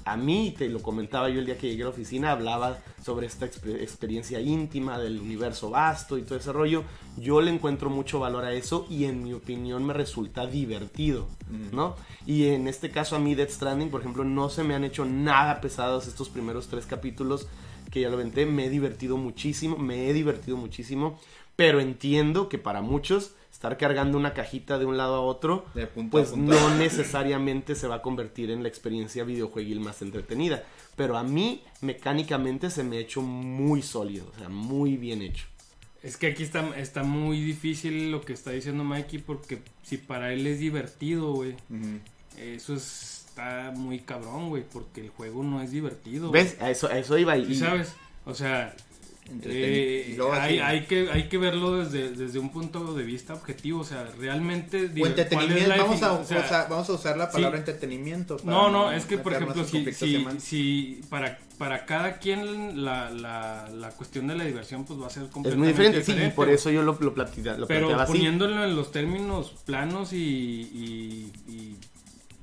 A 0.06 0.18
mí, 0.18 0.54
te 0.58 0.68
lo 0.70 0.82
comentaba 0.82 1.30
yo 1.30 1.39
el 1.39 1.45
día 1.45 1.58
que 1.58 1.70
llegué 1.70 1.84
a 1.84 1.86
la 1.86 1.91
oficina, 1.91 2.32
hablaba 2.32 2.80
sobre 3.01 3.28
esta 3.28 3.45
exper- 3.45 3.82
experiencia 3.82 4.41
íntima 4.41 4.99
del 4.99 5.20
universo 5.20 5.70
vasto 5.70 6.18
y 6.18 6.24
todo 6.24 6.38
ese 6.38 6.51
rollo. 6.51 6.84
Yo 7.18 7.39
le 7.41 7.51
encuentro 7.51 7.89
mucho 7.89 8.20
valor 8.20 8.43
a 8.43 8.54
eso 8.54 8.86
y 8.89 9.06
en 9.06 9.24
mi 9.24 9.34
opinión 9.34 9.86
me 9.86 9.93
resulta 9.93 10.45
divertido, 10.45 11.28
¿no? 11.72 11.95
Y 12.26 12.47
en 12.47 12.68
este 12.68 12.91
caso 12.91 13.16
a 13.16 13.20
mí 13.20 13.36
Death 13.36 13.51
Stranding, 13.51 13.89
por 13.89 14.01
ejemplo, 14.01 14.24
no 14.24 14.49
se 14.49 14.64
me 14.64 14.76
han 14.76 14.84
hecho 14.84 15.06
nada 15.06 15.62
pesados 15.62 16.08
estos 16.08 16.30
primeros 16.30 16.68
tres 16.68 16.86
capítulos 16.86 17.47
que 17.91 18.01
ya 18.01 18.10
lo 18.10 18.18
venté. 18.18 18.45
Me 18.45 18.66
he 18.66 18.70
divertido 18.70 19.18
muchísimo, 19.18 19.78
me 19.78 20.10
he 20.10 20.14
divertido 20.14 20.58
muchísimo, 20.58 21.20
pero 21.56 21.80
entiendo 21.80 22.49
que 22.49 22.58
para 22.58 22.82
muchos 22.82 23.36
estar 23.64 23.78
cargando 23.78 24.18
una 24.18 24.34
cajita 24.34 24.78
de 24.78 24.84
un 24.84 24.97
lado 24.97 25.16
a 25.16 25.22
otro, 25.22 25.66
De 25.74 25.88
punto 25.88 26.18
a 26.18 26.20
pues 26.20 26.32
punto. 26.32 26.53
no 26.53 26.76
necesariamente 26.76 27.76
se 27.76 27.88
va 27.88 27.95
a 27.95 28.01
convertir 28.01 28.51
en 28.51 28.61
la 28.61 28.68
experiencia 28.68 29.24
videojueguil 29.24 29.80
más 29.80 30.01
entretenida. 30.01 30.64
Pero 30.97 31.18
a 31.18 31.24
mí, 31.24 31.61
mecánicamente, 31.80 32.70
se 32.70 32.84
me 32.84 32.97
ha 32.97 32.99
hecho 32.99 33.22
muy 33.22 33.82
sólido, 33.82 34.30
o 34.36 34.38
sea, 34.38 34.49
muy 34.49 34.97
bien 34.97 35.22
hecho. 35.22 35.45
Es 36.03 36.18
que 36.18 36.28
aquí 36.28 36.43
está, 36.43 36.78
está 36.78 37.03
muy 37.03 37.39
difícil 37.41 38.11
lo 38.11 38.20
que 38.20 38.34
está 38.34 38.51
diciendo 38.51 38.84
Mikey 38.84 39.20
porque 39.20 39.61
si 39.82 39.95
para 39.95 40.34
él 40.34 40.45
es 40.45 40.59
divertido, 40.59 41.32
güey, 41.32 41.55
eso 42.38 42.74
es- 42.76 43.24
está 43.30 43.72
muy 43.74 43.99
cabrón, 43.99 44.49
güey, 44.49 44.64
porque 44.70 44.99
el 44.99 45.09
juego 45.09 45.41
no 45.41 45.61
es 45.61 45.72
divertido. 45.72 46.32
¿Ves? 46.32 46.57
A 46.61 46.70
eso, 46.70 46.88
a 46.88 46.97
eso 46.99 47.18
iba. 47.18 47.36
¿Sí 47.38 47.45
Y, 47.53 47.55
sabes? 47.55 47.93
O 48.26 48.34
sea. 48.34 48.76
Eh, 49.46 50.18
hay, 50.62 50.86
que, 50.86 51.10
hay 51.12 51.30
que 51.30 51.38
verlo 51.38 51.78
desde, 51.84 52.12
desde 52.12 52.40
un 52.40 52.50
punto 52.52 52.94
de 52.94 53.04
vista 53.04 53.34
objetivo, 53.34 53.82
o 53.82 53.84
sea, 53.84 54.08
realmente... 54.20 54.86
O 54.86 54.88
digo, 54.90 55.08
¿cuál 55.08 55.14
es 55.14 55.20
entretenimiento, 55.20 55.70
la 55.70 55.78
vamos 55.78 56.04
a, 56.04 56.14
o 56.14 56.26
sea, 56.26 56.68
vamos 56.70 56.90
a 56.90 56.94
usar 56.94 57.18
la 57.18 57.32
palabra 57.32 57.58
sí. 57.58 57.62
entretenimiento. 57.62 58.38
para 58.38 58.52
No, 58.52 58.70
no, 58.70 58.92
es 58.92 59.06
que 59.06 59.18
por 59.18 59.34
ejemplo, 59.34 59.64
si, 59.66 59.86
si, 60.40 61.02
para, 61.10 61.40
para 61.58 61.86
cada 61.86 62.20
quien 62.20 62.84
la, 62.84 63.10
la, 63.10 63.70
la 63.70 63.90
cuestión 63.92 64.28
de 64.28 64.36
la 64.36 64.44
diversión 64.44 64.84
pues 64.86 65.00
va 65.02 65.08
a 65.08 65.10
ser 65.10 65.24
es 65.24 65.30
completamente 65.30 65.58
muy 65.58 65.68
diferente, 65.90 66.04
sí, 66.04 66.28
y 66.28 66.30
por 66.32 66.50
eso 66.50 66.70
yo 66.70 66.84
lo, 66.84 66.98
lo, 67.00 67.14
Pero 67.16 67.68
planteaba 67.68 68.04
así. 68.04 68.12
poniéndolo 68.12 68.64
en 68.66 68.76
los 68.76 68.92
términos 68.92 69.54
planos 69.66 70.14
y, 70.14 70.18
y- 70.18 71.32
y, 71.48 71.78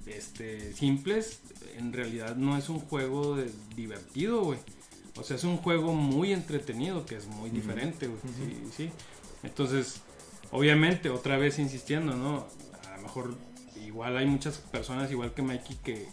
este, 0.06 0.72
simples, 0.72 1.40
en 1.76 1.92
realidad 1.92 2.36
no 2.36 2.56
es 2.56 2.68
un 2.68 2.80
juego 2.80 3.36
de- 3.36 3.50
divertido, 3.76 4.42
güey. 4.42 4.58
O 5.16 5.22
sea, 5.24 5.36
es 5.36 5.44
un 5.44 5.56
juego 5.56 5.92
muy 5.94 6.32
entretenido, 6.32 7.04
que 7.06 7.16
es 7.16 7.26
muy 7.26 7.50
diferente, 7.50 8.06
güey. 8.06 8.20
Sí, 8.36 8.70
sí. 8.76 8.90
Entonces, 9.42 10.00
obviamente, 10.50 11.10
otra 11.10 11.36
vez 11.38 11.58
insistiendo, 11.58 12.16
¿no? 12.16 12.46
A 12.92 12.96
lo 12.96 13.02
mejor 13.02 13.34
igual 13.86 14.16
hay 14.16 14.26
muchas 14.26 14.58
personas, 14.58 15.10
igual 15.10 15.32
que 15.34 15.42
Mikey, 15.42 15.76
que 15.82 16.08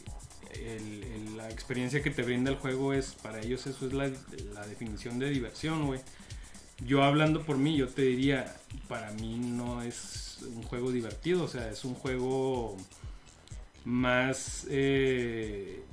el- 0.55 1.03
el- 1.03 1.37
la 1.37 1.49
experiencia 1.49 2.01
que 2.01 2.09
te 2.09 2.23
brinda 2.23 2.49
el 2.51 2.57
juego 2.57 2.93
es, 2.93 3.11
para 3.21 3.39
ellos 3.41 3.67
eso 3.67 3.85
es 3.87 3.93
la, 3.93 4.09
la 4.53 4.65
definición 4.67 5.19
de 5.19 5.29
diversión, 5.29 5.85
güey. 5.85 5.99
Yo 6.85 7.03
hablando 7.03 7.43
por 7.43 7.57
mí, 7.57 7.75
yo 7.77 7.87
te 7.87 8.03
diría, 8.03 8.55
para 8.87 9.11
mí 9.11 9.37
no 9.39 9.81
es 9.81 10.39
un 10.55 10.63
juego 10.63 10.91
divertido, 10.91 11.43
o 11.43 11.47
sea, 11.47 11.69
es 11.69 11.83
un 11.85 11.93
juego 11.95 12.77
más... 13.85 14.65
eh, 14.69 15.83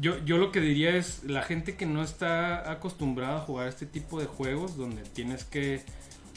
yo, 0.00 0.18
yo 0.24 0.38
lo 0.38 0.50
que 0.52 0.60
diría 0.60 0.96
es, 0.96 1.22
la 1.24 1.42
gente 1.42 1.76
que 1.76 1.86
no 1.86 2.02
está 2.02 2.70
acostumbrada 2.70 3.38
a 3.38 3.40
jugar 3.40 3.68
este 3.68 3.86
tipo 3.86 4.20
de 4.20 4.26
juegos, 4.26 4.76
donde 4.76 5.02
tienes 5.02 5.44
que 5.44 5.82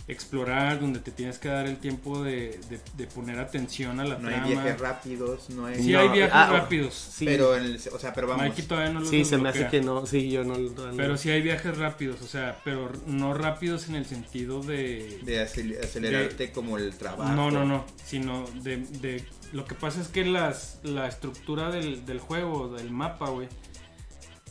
explorar, 0.10 0.80
donde 0.80 1.00
te 1.02 1.12
tienes 1.12 1.38
que 1.38 1.50
dar 1.50 1.66
el 1.68 1.78
tiempo 1.78 2.24
de, 2.24 2.60
de- 2.70 2.80
de 2.96 3.08
poner 3.08 3.40
atención 3.40 4.00
a 4.00 4.06
la 4.06 4.18
No 4.18 4.30
hay 4.30 4.36
trama. 4.36 4.48
viajes 4.48 4.80
rápidos, 4.80 5.50
no 5.50 5.66
hay... 5.66 5.84
Sí 5.84 5.92
No, 5.92 6.00
hay 6.00 6.08
viajes 6.10 6.34
ah, 6.34 6.50
rápidos. 6.50 6.94
Sí, 6.94 7.26
Pero, 7.26 7.58
en 7.58 7.66
el- 7.66 7.80
o 7.94 8.00
sea, 8.00 8.14
pero 8.14 8.28
vamos. 8.28 8.46
Mikey 8.46 8.66
todavía 8.66 8.94
no 8.94 9.02
los 9.02 9.10
sí, 9.10 9.26
se 9.26 9.38
me 9.38 9.50
hace 9.50 9.68
que 9.68 9.82
no, 9.82 10.06
sí, 10.06 10.30
yo 10.32 10.46
no... 10.46 10.58
no- 10.58 10.96
Pero 10.96 11.18
sí 11.18 11.30
hay 11.30 11.42
viajes 11.42 11.78
rápidos, 11.78 12.22
o 12.22 12.28
sea, 12.28 12.58
pero 12.64 12.90
no 13.06 13.34
rápidos 13.34 13.90
en 13.90 13.96
el 13.96 14.06
sentido 14.06 14.62
de... 14.64 15.20
De 15.24 15.46
acel- 15.46 15.78
acelerarte 15.84 16.54
como 16.54 16.78
el 16.78 16.96
trabajo. 16.96 17.34
No, 17.34 17.52
no, 17.52 17.66
no, 17.66 17.86
sino 18.06 18.46
de, 18.64 18.78
de- 18.78 19.26
Lo 19.54 19.66
que 19.66 19.76
pasa 19.76 20.02
es 20.02 20.08
que 20.10 20.26
las, 20.26 20.80
la 20.84 21.08
estructura 21.08 21.70
del, 21.72 22.06
del 22.06 22.20
juego, 22.20 22.68
del 22.70 22.92
mapa, 22.92 23.30
güey, 23.30 23.48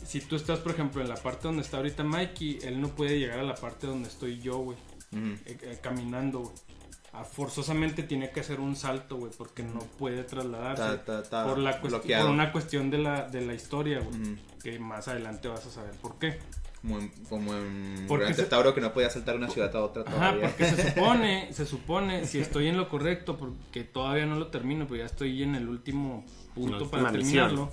si 0.05 0.21
tú 0.21 0.35
estás, 0.35 0.59
por 0.59 0.71
ejemplo, 0.71 1.01
en 1.01 1.09
la 1.09 1.15
parte 1.15 1.43
donde 1.47 1.61
está 1.61 1.77
ahorita 1.77 2.03
Mikey, 2.03 2.59
él 2.63 2.81
no 2.81 2.89
puede 2.89 3.19
llegar 3.19 3.39
a 3.39 3.43
la 3.43 3.55
parte 3.55 3.87
donde 3.87 4.07
estoy 4.09 4.39
yo, 4.39 4.57
güey, 4.59 4.77
eh, 5.45 5.57
eh, 5.61 5.79
caminando, 5.81 6.39
güey. 6.39 6.53
Ah, 7.13 7.23
forzosamente 7.23 8.03
tiene 8.03 8.29
que 8.29 8.41
hacer 8.41 8.59
un 8.59 8.75
salto, 8.75 9.17
güey, 9.17 9.31
porque 9.37 9.63
no 9.63 9.79
puede 9.79 10.23
trasladarse. 10.23 10.83
Ta- 10.83 11.03
ta- 11.05 11.23
ta 11.23 11.45
por, 11.45 11.57
la 11.57 11.81
por 12.21 12.29
una 12.29 12.51
cuestión 12.51 12.91
de 12.91 12.99
la, 12.99 13.27
de 13.27 13.41
la 13.41 13.53
historia, 13.53 13.99
güey. 13.99 14.37
Que 14.61 14.77
más 14.77 15.07
adelante 15.07 15.47
vas 15.47 15.65
a 15.65 15.71
saber 15.71 15.91
por 15.95 16.19
qué. 16.19 16.39
Como 16.81 16.99
en, 16.99 17.09
como 17.27 17.53
en 17.55 18.05
Porque 18.07 18.33
se- 18.33 18.53
Auto 18.55 18.73
que 18.75 18.81
no 18.81 18.93
podía 18.93 19.09
saltar 19.09 19.33
de 19.37 19.43
una 19.43 19.49
ciudad 19.49 19.75
a 19.75 19.81
otra 19.83 20.03
Ajá, 20.03 20.11
todavía. 20.13 20.41
porque 20.47 20.65
se 20.65 20.89
supone, 20.93 21.53
se 21.53 21.65
supone, 21.65 22.25
si 22.27 22.39
estoy 22.39 22.67
en 22.67 22.77
lo 22.77 22.87
correcto, 22.87 23.35
porque 23.37 23.83
todavía 23.83 24.25
no 24.25 24.35
lo 24.35 24.47
termino, 24.47 24.85
pero 24.87 24.99
ya 24.99 25.05
estoy 25.05 25.41
en 25.43 25.55
el 25.55 25.67
último 25.67 26.23
punto 26.53 26.89
para 26.89 27.11
terminarlo. 27.11 27.71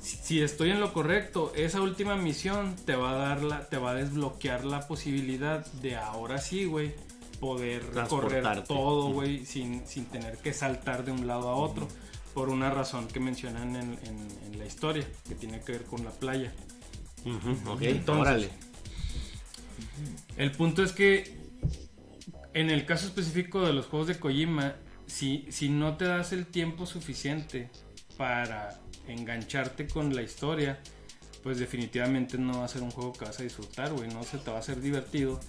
Si, 0.00 0.16
si 0.18 0.42
estoy 0.42 0.70
en 0.70 0.80
lo 0.80 0.92
correcto, 0.92 1.52
esa 1.56 1.80
última 1.80 2.14
misión 2.16 2.76
te 2.84 2.94
va 2.94 3.12
a 3.12 3.14
dar 3.16 3.42
la, 3.42 3.68
te 3.68 3.78
va 3.78 3.90
a 3.92 3.94
desbloquear 3.94 4.64
la 4.64 4.86
posibilidad 4.86 5.64
de 5.80 5.96
ahora 5.96 6.38
sí, 6.38 6.66
güey, 6.66 6.94
poder 7.40 7.82
Transportarte. 7.90 8.68
todo, 8.68 9.10
güey, 9.12 9.44
sin, 9.46 9.86
sin 9.86 10.04
tener 10.06 10.38
que 10.38 10.52
saltar 10.52 11.04
de 11.04 11.12
un 11.12 11.26
lado 11.26 11.48
a 11.48 11.56
otro. 11.56 11.88
Por 12.34 12.48
una 12.48 12.68
razón 12.70 13.06
que 13.06 13.20
mencionan 13.20 13.76
en, 13.76 13.92
en- 14.04 14.28
en 14.52 14.58
la 14.58 14.66
historia, 14.66 15.06
que 15.28 15.34
tiene 15.36 15.60
que 15.60 15.72
ver 15.72 15.84
con 15.84 16.04
la 16.04 16.10
playa. 16.10 16.52
Ujú, 17.24 17.70
ok, 17.72 17.82
Entonces, 17.82 18.20
órale. 18.22 18.50
El 20.36 20.50
punto 20.52 20.82
es 20.82 20.92
que 20.92 21.36
en 22.52 22.70
el 22.70 22.86
caso 22.86 23.06
específico 23.06 23.62
de 23.66 23.72
los 23.72 23.86
juegos 23.86 24.08
de 24.08 24.18
Kojima, 24.18 24.74
si, 25.06 25.46
si 25.50 25.68
no 25.68 25.96
te 25.96 26.04
das 26.04 26.32
el 26.32 26.46
tiempo 26.46 26.86
suficiente 26.86 27.70
para 28.16 28.80
engancharte 29.08 29.86
con 29.88 30.14
la 30.14 30.22
historia, 30.22 30.80
pues 31.42 31.58
definitivamente 31.58 32.38
no 32.38 32.60
va 32.60 32.64
a 32.64 32.68
ser 32.68 32.82
un 32.82 32.90
juego 32.90 33.12
que 33.12 33.24
vas 33.24 33.38
a 33.40 33.42
disfrutar, 33.42 33.92
güey, 33.92 34.08
no 34.08 34.22
se 34.22 34.38
te 34.38 34.50
va 34.50 34.56
a 34.56 34.60
hacer 34.60 34.80
divertido 34.80 35.40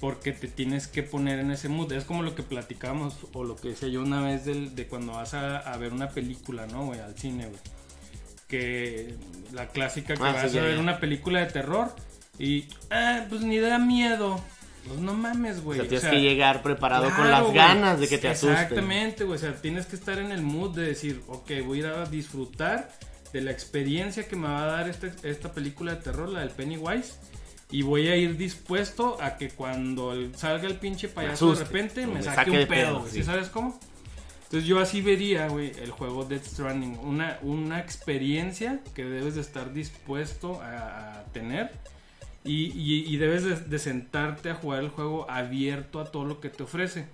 porque 0.00 0.32
te 0.32 0.46
tienes 0.48 0.86
que 0.86 1.02
poner 1.02 1.40
en 1.40 1.50
ese 1.50 1.68
mood. 1.68 1.90
Es 1.92 2.04
como 2.04 2.22
lo 2.22 2.34
que 2.36 2.42
platicamos 2.44 3.16
o 3.32 3.42
lo 3.44 3.56
que 3.56 3.70
decía 3.70 3.88
yo 3.88 4.00
una 4.02 4.22
vez 4.22 4.44
del- 4.44 4.74
de 4.76 4.86
cuando 4.86 5.12
vas 5.14 5.34
a, 5.34 5.58
a 5.58 5.76
ver 5.76 5.92
una 5.92 6.08
película, 6.10 6.66
¿no, 6.68 6.86
güey? 6.86 7.00
Al 7.00 7.18
cine, 7.18 7.46
güey. 7.46 7.60
Que 8.48 9.14
la 9.52 9.68
clásica 9.68 10.14
que 10.14 10.22
Ah, 10.22 10.32
vas 10.32 10.50
sí, 10.50 10.58
a 10.58 10.62
ver 10.62 10.74
ya. 10.76 10.80
una 10.80 10.98
película 11.00 11.40
de 11.40 11.46
terror 11.46 11.94
y, 12.38 12.64
ah, 12.90 13.26
pues 13.28 13.42
ni 13.42 13.58
da 13.58 13.78
miedo. 13.78 14.42
Pues 14.86 15.00
no 15.00 15.12
mames, 15.12 15.58
O 15.58 15.62
güey. 15.62 15.76
sea, 15.78 15.84
O 15.84 15.88
tienes 15.88 16.02
sea, 16.02 16.10
que 16.10 16.20
llegar 16.22 16.62
preparado 16.62 17.04
con 17.04 17.14
Claro, 17.14 17.30
las 17.30 17.42
güey. 17.42 17.54
ganas 17.54 18.00
de 18.00 18.08
que 18.08 18.16
te 18.16 18.28
asusten. 18.28 18.52
Exactamente, 18.52 19.24
güey. 19.24 19.36
O 19.36 19.40
sea, 19.40 19.54
tienes 19.54 19.84
que 19.86 19.96
estar 19.96 20.18
en 20.18 20.32
el 20.32 20.40
mood 20.42 20.74
de 20.74 20.86
decir, 20.86 21.20
ok, 21.28 21.50
voy 21.66 21.78
a 21.78 21.80
ir 21.80 21.86
a 21.88 22.06
disfrutar 22.06 22.90
de 23.34 23.42
la 23.42 23.50
experiencia 23.50 24.26
que 24.26 24.36
me 24.36 24.48
va 24.48 24.62
a 24.62 24.66
dar 24.66 24.88
este- 24.88 25.12
esta 25.28 25.52
película 25.52 25.94
de 25.96 26.00
terror, 26.02 26.30
la 26.30 26.40
del 26.40 26.50
Pennywise. 26.50 27.16
Y 27.70 27.82
voy 27.82 28.08
a 28.08 28.16
ir 28.16 28.38
dispuesto 28.38 29.18
a 29.20 29.36
que 29.36 29.50
cuando 29.50 30.14
salga 30.34 30.66
el 30.66 30.76
pinche 30.76 31.08
payaso 31.08 31.52
de 31.54 31.64
repente 31.64 32.04
o 32.04 32.08
me 32.08 32.14
me 32.14 32.22
saque, 32.22 32.36
saque 32.36 32.50
un 32.50 32.56
pedo, 32.66 33.00
pedo. 33.02 33.06
¿Sí 33.10 33.22
sabes 33.22 33.48
cómo? 33.50 33.78
Entonces 34.48 34.66
yo 34.66 34.78
así 34.80 35.02
vería, 35.02 35.46
güey, 35.48 35.72
el 35.78 35.90
juego 35.90 36.24
Death 36.24 36.44
Stranding. 36.44 36.98
Una, 37.02 37.38
una 37.42 37.80
experiencia 37.80 38.80
que 38.94 39.04
debes 39.04 39.34
de 39.34 39.42
estar 39.42 39.74
dispuesto 39.74 40.58
a, 40.62 41.22
tener. 41.34 41.70
Y, 42.44 43.14
debes 43.18 43.68
de, 43.68 43.78
sentarte 43.78 44.48
a 44.48 44.54
jugar 44.54 44.82
el 44.84 44.88
juego 44.88 45.30
abierto 45.30 46.00
a 46.00 46.10
todo 46.10 46.24
lo 46.24 46.40
que 46.40 46.48
te 46.48 46.62
ofrece. 46.62 47.04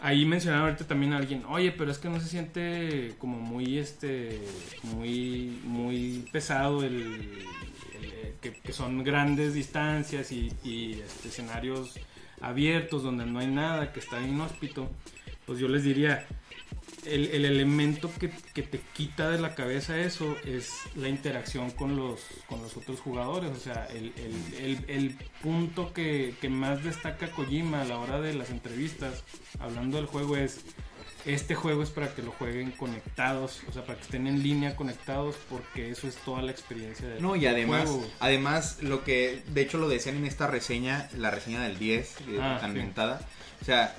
Ahí 0.00 0.24
mencionaba 0.24 0.68
ahorita 0.68 0.86
también 0.86 1.12
a 1.12 1.18
alguien, 1.18 1.44
oye, 1.44 1.70
pero 1.70 1.90
es 1.90 1.98
que 1.98 2.08
no 2.08 2.18
se 2.18 2.28
siente 2.28 3.14
como 3.18 3.38
muy, 3.38 3.76
este, 3.76 4.40
muy, 4.84 5.60
muy 5.64 6.26
pesado 6.32 6.82
el, 6.82 7.44
eh, 8.00 8.34
que, 8.40 8.72
son 8.72 9.04
grandes 9.04 9.52
distancias 9.52 10.32
y, 10.32 10.50
y, 10.64 11.02
este, 11.04 11.28
escenarios 11.28 11.98
abiertos 12.40 13.02
donde 13.02 13.26
no 13.26 13.38
hay 13.38 13.48
nada, 13.48 13.92
que 13.92 14.00
está 14.00 14.18
inhóspito. 14.18 14.88
Pues 15.48 15.58
yo 15.58 15.66
les 15.66 15.82
diría, 15.82 16.26
el, 17.06 17.26
el 17.26 17.44
elemento 17.46 18.08
que, 18.20 18.30
que 18.54 18.62
te 18.62 18.78
quita 18.92 19.30
de 19.30 19.40
la 19.40 19.54
cabeza 19.54 19.98
eso 19.98 20.36
es 20.44 20.70
la 20.94 21.08
interacción 21.08 21.70
con 21.70 21.96
los, 21.96 22.20
con 22.48 22.62
los 22.62 22.76
otros 22.76 23.00
jugadores. 23.00 23.50
O 23.50 23.56
sea, 23.60 23.86
el, 23.86 24.12
el- 24.60 24.84
el- 24.88 25.18
punto 25.42 25.92
que, 25.92 26.34
que 26.40 26.48
más 26.48 26.82
destaca 26.84 27.30
Kojima 27.30 27.82
a 27.82 27.84
la 27.84 27.98
hora 27.98 28.20
de 28.20 28.34
las 28.34 28.50
entrevistas, 28.50 29.22
hablando 29.60 29.96
del 29.96 30.06
juego, 30.06 30.36
es 30.36 30.60
este 31.26 31.54
juego 31.54 31.82
es 31.82 31.90
para 31.90 32.14
que 32.14 32.22
lo 32.22 32.30
jueguen 32.32 32.70
conectados, 32.72 33.60
o 33.68 33.72
sea, 33.72 33.84
para 33.84 33.98
que 33.98 34.04
estén 34.04 34.26
en 34.26 34.42
línea 34.42 34.74
conectados, 34.76 35.36
porque 35.50 35.90
eso 35.90 36.08
es 36.08 36.14
toda 36.16 36.42
la 36.42 36.50
experiencia 36.52 37.06
del 37.08 37.20
No, 37.22 37.36
y 37.36 37.46
además, 37.46 37.88
juego. 37.88 38.06
además 38.20 38.78
lo 38.82 39.04
que, 39.04 39.42
de 39.48 39.60
hecho 39.62 39.78
lo 39.78 39.88
decían 39.88 40.16
en 40.16 40.26
esta 40.26 40.46
reseña, 40.46 41.08
la 41.16 41.30
reseña 41.30 41.60
del 41.62 41.78
10, 41.78 42.16
eh, 42.28 42.38
Ah, 42.40 42.58
tan 42.60 42.72
sí. 42.72 42.78
mentada, 42.78 43.20
o 43.60 43.64
sea, 43.64 43.94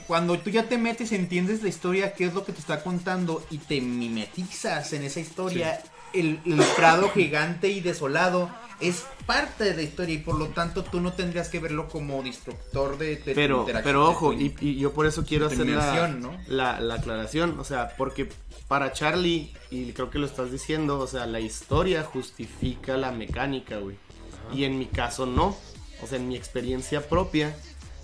cuando 0.00 0.38
tú 0.38 0.50
ya 0.50 0.68
te 0.68 0.78
metes, 0.78 1.12
entiendes 1.12 1.62
la 1.62 1.68
historia, 1.68 2.14
qué 2.14 2.24
es 2.24 2.34
lo 2.34 2.44
que 2.44 2.52
te 2.52 2.60
está 2.60 2.82
contando 2.82 3.44
y 3.50 3.58
te 3.58 3.80
mimetizas 3.80 4.92
en 4.92 5.02
esa 5.04 5.20
historia, 5.20 5.82
el, 6.12 6.40
el 6.44 6.60
prado 6.76 7.10
gigante 7.10 7.68
y 7.68 7.80
desolado 7.80 8.50
es 8.80 9.04
parte 9.26 9.64
de 9.64 9.74
la 9.74 9.82
historia 9.82 10.16
y 10.16 10.18
por 10.18 10.36
lo 10.36 10.48
tanto 10.48 10.82
tú 10.82 11.00
no 11.00 11.12
tendrías 11.12 11.48
que 11.48 11.60
verlo 11.60 11.88
como 11.88 12.22
destructor 12.22 12.98
de, 12.98 13.16
de 13.16 13.34
Pero, 13.34 13.60
interacción, 13.60 13.84
pero 13.84 14.02
de 14.04 14.10
ojo, 14.10 14.32
y, 14.32 14.54
y 14.60 14.76
yo 14.76 14.92
por 14.92 15.06
eso 15.06 15.24
quiero 15.24 15.46
hacer 15.46 15.66
la, 15.66 16.08
la, 16.48 16.80
la 16.80 16.94
aclaración, 16.94 17.58
o 17.60 17.64
sea, 17.64 17.94
porque 17.96 18.28
para 18.66 18.92
Charlie, 18.92 19.52
y 19.70 19.92
creo 19.92 20.10
que 20.10 20.18
lo 20.18 20.26
estás 20.26 20.50
diciendo, 20.50 20.98
o 20.98 21.06
sea, 21.06 21.26
la 21.26 21.40
historia 21.40 22.02
justifica 22.02 22.96
la 22.96 23.12
mecánica, 23.12 23.76
güey. 23.78 23.96
Y 24.52 24.64
en 24.64 24.78
mi 24.78 24.86
caso 24.86 25.26
no, 25.26 25.56
o 26.02 26.06
sea, 26.06 26.18
en 26.18 26.26
mi 26.26 26.36
experiencia 26.36 27.08
propia, 27.08 27.56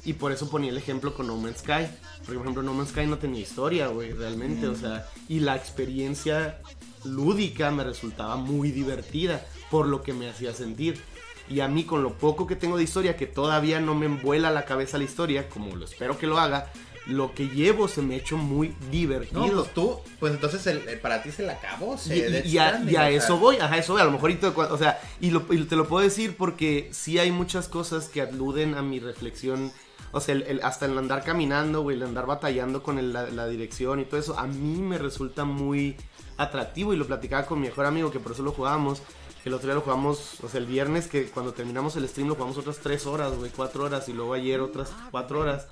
y 0.05 0.15
por 0.15 0.33
eso 0.33 0.49
ponía 0.49 0.71
el 0.71 0.79
ejemplo 0.79 1.15
con 1.15 1.27
No 1.27 1.37
Man's 1.37 1.59
Sky, 1.59 1.87
porque 2.19 2.35
por 2.35 2.43
ejemplo 2.43 2.63
No 2.63 2.75
Man's 2.75 2.91
Sky 2.91 3.07
no 3.07 3.19
tenía 3.19 3.41
historia, 3.41 3.89
güey, 3.89 4.13
realmente, 4.13 4.67
o 4.67 4.75
sea, 4.75 5.07
y 5.29 5.41
la 5.41 5.57
experiencia 5.57 6.59
lúdica 7.05 7.71
me 7.71 7.85
resultaba 7.85 8.37
muy 8.37 8.71
divertida 8.71 9.45
por 9.71 9.87
lo 9.87 10.03
que 10.03 10.13
me 10.13 10.29
hacía 10.29 10.53
sentir. 10.55 11.01
Y 11.49 11.61
a 11.61 11.69
mí 11.69 11.85
con 11.85 12.03
lo 12.03 12.13
poco 12.19 12.47
que 12.47 12.57
tengo 12.57 12.77
de 12.77 12.85
historia, 12.85 13.17
que 13.17 13.27
todavía 13.27 13.81
no 13.81 13.95
me 13.95 14.07
envuela 14.07 14.51
la 14.51 14.65
cabeza 14.67 14.99
la 14.99 15.05
historia, 15.05 15.49
como 15.49 15.75
lo 15.77 15.85
espero 15.87 16.19
que 16.19 16.27
lo 16.27 16.39
haga, 16.39 16.71
lo 17.07 17.33
que 17.35 17.49
llevo 17.49 17.89
se 17.89 18.03
me 18.03 18.15
ha 18.15 18.19
hecho 18.19 18.37
muy 18.37 18.75
divertido. 18.91 19.47
No, 19.47 19.53
pues 19.63 19.73
tú, 19.73 19.99
pues 20.21 20.35
entonces 20.35 20.67
el, 20.67 20.87
el- 20.87 21.01
para 21.01 21.23
ti 21.23 21.31
se 21.33 21.43
la 21.45 21.55
acabó, 21.55 21.95
Y, 21.95 21.99
se 21.99 22.43
y- 22.45 22.51
y 22.51 22.59
a, 22.59 22.83
y 22.85 22.89
a 22.97 23.01
sea. 23.01 23.09
eso 23.11 23.39
voy, 23.39 23.57
ajá, 23.57 23.79
eso 23.79 23.95
voy, 23.95 24.03
a 24.03 24.05
lo 24.05 24.11
mejor, 24.11 24.31
o 24.71 24.77
sea, 24.77 25.01
lo, 25.21 25.47
y 25.51 25.65
te 25.65 25.77
lo 25.77 25.89
puedo 25.89 26.05
decir 26.05 26.37
porque 26.37 26.91
sí 26.93 27.19
hay 27.19 27.31
muchas 27.31 27.67
cosas 27.69 28.09
que 28.11 28.21
aluden 28.21 28.75
a 28.75 28.83
mi 28.83 29.01
reflexión, 29.01 29.73
o 30.13 30.21
sea, 30.21 30.35
el- 30.35 30.43
el- 30.43 30.63
hasta 30.63 30.87
el 30.87 30.97
andar 30.97 31.25
caminando, 31.25 31.83
güey, 31.83 31.97
el 31.97 32.03
andar 32.03 32.27
batallando 32.27 32.83
con 32.83 32.99
el- 32.99 33.13
la, 33.13 33.47
dirección 33.49 34.01
y 34.01 34.05
todo 34.05 34.21
eso, 34.21 34.39
a 34.39 34.47
mí 34.47 34.81
me 34.81 34.99
resulta 34.99 35.45
muy 35.45 35.97
atractivo 36.37 36.95
y 36.95 36.97
lo 36.97 37.07
platicaba 37.07 37.47
con 37.47 37.61
mi 37.61 37.69
mejor 37.69 37.87
amigo, 37.87 38.11
que 38.11 38.21
por 38.21 38.33
eso 38.33 38.43
lo 38.43 38.53
jugábamos, 38.53 39.03
el 39.45 39.55
otro 39.55 39.67
día 39.69 39.75
lo 39.75 39.81
jugamos, 39.81 40.43
o 40.43 40.49
sea, 40.49 40.61
el 40.61 40.67
viernes, 40.67 41.09
que 41.09 41.27
cuando 41.27 41.53
terminamos 41.53 41.97
el 41.97 42.09
stream 42.09 42.29
lo 42.29 42.35
jugamos 42.35 42.59
otras 42.59 42.79
tres 42.79 43.07
horas, 43.07 43.35
güey, 43.37 43.51
cuatro 43.55 43.85
horas, 43.85 44.09
y 44.09 44.13
luego 44.13 44.35
ayer 44.35 44.61
otras 44.61 44.91
cuatro 45.11 45.41
horas, 45.41 45.67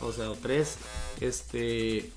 o 0.00 0.12
sea, 0.12 0.30
o 0.30 0.34
tres, 0.34 0.78
este, 1.20 2.10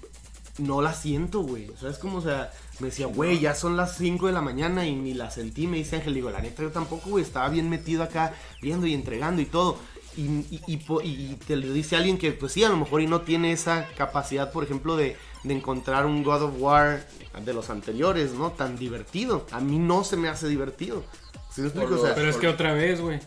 no 0.57 0.81
la 0.81 0.93
siento, 0.93 1.41
güey. 1.41 1.69
O 1.69 1.77
sea, 1.77 1.89
es 1.89 1.97
como, 1.97 2.17
o 2.17 2.21
sea, 2.21 2.51
me 2.79 2.87
decía, 2.87 3.07
güey, 3.07 3.39
ya 3.39 3.55
son 3.55 3.77
las 3.77 3.97
5 3.97 4.27
de 4.27 4.33
la 4.33 4.41
mañana 4.41 4.85
y 4.85 4.95
ni 4.95 5.13
la 5.13 5.31
sentí. 5.31 5.65
Me 5.67 5.77
dice 5.77 5.95
Ángel, 5.95 6.13
digo, 6.13 6.29
la 6.29 6.41
neta, 6.41 6.61
yo 6.63 6.71
tampoco, 6.71 7.09
güey. 7.11 7.23
Estaba 7.23 7.47
bien 7.49 7.69
metido 7.69 8.03
acá, 8.03 8.33
viendo 8.61 8.85
y 8.85 8.93
entregando 8.93 9.41
y 9.41 9.45
todo. 9.45 9.77
Y, 10.17 10.23
y, 10.67 10.79
y 11.03 11.35
te 11.47 11.55
lo 11.55 11.71
dice 11.71 11.95
alguien 11.95 12.17
que, 12.17 12.31
pues 12.33 12.51
sí, 12.51 12.63
a 12.63 12.69
lo 12.69 12.77
mejor 12.77 13.01
y 13.01 13.07
no 13.07 13.21
tiene 13.21 13.51
esa 13.51 13.87
capacidad, 13.97 14.51
por 14.51 14.63
ejemplo, 14.63 14.97
de, 14.97 15.15
de 15.43 15.53
encontrar 15.53 16.05
un 16.05 16.23
God 16.23 16.41
of 16.43 16.53
War 16.59 17.07
de 17.45 17.53
los 17.53 17.69
anteriores, 17.69 18.33
¿no? 18.33 18.51
Tan 18.51 18.77
divertido. 18.77 19.45
A 19.51 19.59
mí 19.61 19.79
no 19.79 20.03
se 20.03 20.17
me 20.17 20.27
hace 20.29 20.47
divertido. 20.49 21.03
¿Sí 21.53 21.61
me 21.61 21.67
explico? 21.67 21.95
O 21.95 22.05
sea, 22.05 22.13
Pero 22.15 22.29
es 22.29 22.35
que 22.37 22.47
otra 22.47 22.73
vez, 22.73 22.99
güey. 22.99 23.19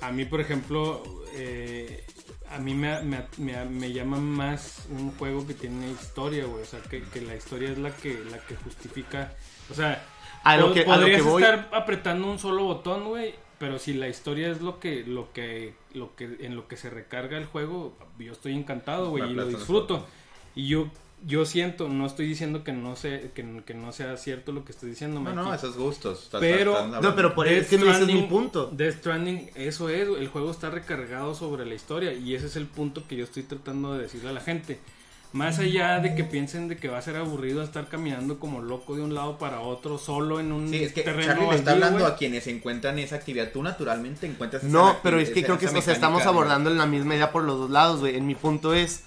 A 0.00 0.10
mí, 0.12 0.24
por 0.24 0.40
ejemplo, 0.40 1.02
eh, 1.34 2.04
a 2.50 2.58
mí 2.58 2.72
me, 2.74 3.02
me, 3.02 3.26
me- 3.36 3.64
me 3.66 3.92
llama 3.92 4.18
más 4.18 4.84
un 4.90 5.10
juego 5.18 5.46
que 5.46 5.54
tiene 5.54 5.90
historia, 5.90 6.44
güey. 6.46 6.62
O 6.62 6.66
sea, 6.66 6.80
que, 6.80 7.02
que 7.02 7.20
la 7.20 7.34
historia 7.34 7.70
es 7.70 7.78
la 7.78 7.94
que, 7.94 8.18
la 8.30 8.38
que 8.38 8.56
justifica. 8.56 9.34
O 9.70 9.74
sea, 9.74 10.02
A 10.44 10.56
lo 10.56 10.72
que- 10.72 10.80
a 10.82 10.84
lo 10.86 10.94
podrías 10.94 11.22
que 11.22 11.28
voy- 11.28 11.42
estar 11.42 11.68
apretando 11.74 12.30
un 12.30 12.38
solo 12.38 12.64
botón, 12.64 13.04
güey. 13.08 13.34
Pero 13.58 13.78
si 13.78 13.92
la 13.94 14.08
historia 14.08 14.50
es 14.50 14.60
lo 14.60 14.78
que, 14.78 15.04
lo 15.04 15.32
que, 15.32 15.74
lo 15.94 16.14
que, 16.14 16.36
en 16.40 16.54
lo 16.54 16.68
que 16.68 16.76
se 16.76 16.90
recarga 16.90 17.36
el 17.38 17.46
juego, 17.46 17.96
yo 18.18 18.32
estoy 18.32 18.54
encantado, 18.54 19.10
güey, 19.10 19.24
y 19.30 19.34
lo 19.34 19.42
disfruto. 19.58 20.06
Y 20.54 20.68
yo, 20.68 20.88
yo 21.26 21.44
siento, 21.44 21.88
no 21.88 22.06
estoy 22.06 22.26
diciendo 22.28 22.62
que 22.62 22.72
no 22.72 22.94
se, 22.94 23.32
que, 23.34 23.62
que 23.66 23.74
no 23.74 23.90
sea 23.90 24.16
cierto 24.16 24.52
lo 24.52 24.64
que 24.64 24.70
estoy 24.70 24.90
diciendo, 24.90 25.20
No, 25.20 25.32
no, 25.34 25.52
esos 25.52 25.76
gustos. 25.76 26.22
estás- 26.24 26.40
Pero- 26.40 26.78
estás 26.78 27.02
no, 27.02 27.16
pero 27.16 27.34
por 27.34 27.48
Death 27.48 27.62
es 27.62 27.68
que 27.68 27.78
no 27.78 27.90
ese 27.90 28.02
es 28.02 28.06
mi 28.06 28.22
punto. 28.22 28.70
Death 28.72 28.98
Stranding, 28.98 29.50
eso 29.56 29.88
es, 29.88 30.06
el 30.06 30.28
juego 30.28 30.52
está 30.52 30.70
recargado 30.70 31.34
sobre 31.34 31.66
la 31.66 31.74
historia 31.74 32.12
y 32.12 32.34
ese 32.36 32.46
es 32.46 32.54
el 32.54 32.66
punto 32.66 33.08
que 33.08 33.16
yo 33.16 33.24
estoy 33.24 33.42
tratando 33.42 33.94
de 33.94 34.02
decirle 34.02 34.28
a 34.30 34.32
la 34.32 34.40
gente. 34.40 34.78
Más 35.32 35.58
allá 35.58 36.00
de 36.00 36.14
que 36.14 36.24
piensen 36.24 36.68
de 36.68 36.76
que 36.78 36.88
va 36.88 36.96
a 36.98 37.02
ser 37.02 37.16
aburrido 37.16 37.62
estar 37.62 37.88
caminando 37.88 38.38
como 38.38 38.62
loco 38.62 38.96
de 38.96 39.02
un 39.02 39.14
lado 39.14 39.36
para 39.36 39.60
otro, 39.60 39.98
solo 39.98 40.40
en 40.40 40.52
un 40.52 40.70
Sí, 40.70 40.82
es 40.82 40.92
que 40.94 41.02
terreno 41.02 41.26
Charlie 41.34 41.48
le 41.50 41.56
está 41.56 41.72
hablando 41.72 42.06
a 42.06 42.16
quienes 42.16 42.46
encuentran 42.46 42.98
esa 42.98 43.16
actividad. 43.16 43.50
Tú 43.52 43.62
naturalmente 43.62 44.26
encuentras 44.26 44.62
esa 44.64 44.72
No, 44.72 44.96
pero 45.02 45.20
es 45.20 45.28
que 45.28 45.40
esa- 45.40 45.46
creo 45.48 45.58
que 45.58 45.66
o 45.66 45.68
sea, 45.68 45.78
estamos 45.92 46.20
mecánica, 46.20 46.28
abordando 46.30 46.70
en 46.70 46.78
la 46.78 46.86
misma 46.86 47.14
idea 47.14 47.30
por 47.30 47.44
los 47.44 47.58
dos 47.58 47.70
lados, 47.70 48.00
güey. 48.00 48.16
En 48.16 48.26
mi 48.26 48.34
punto 48.36 48.72
es, 48.72 49.02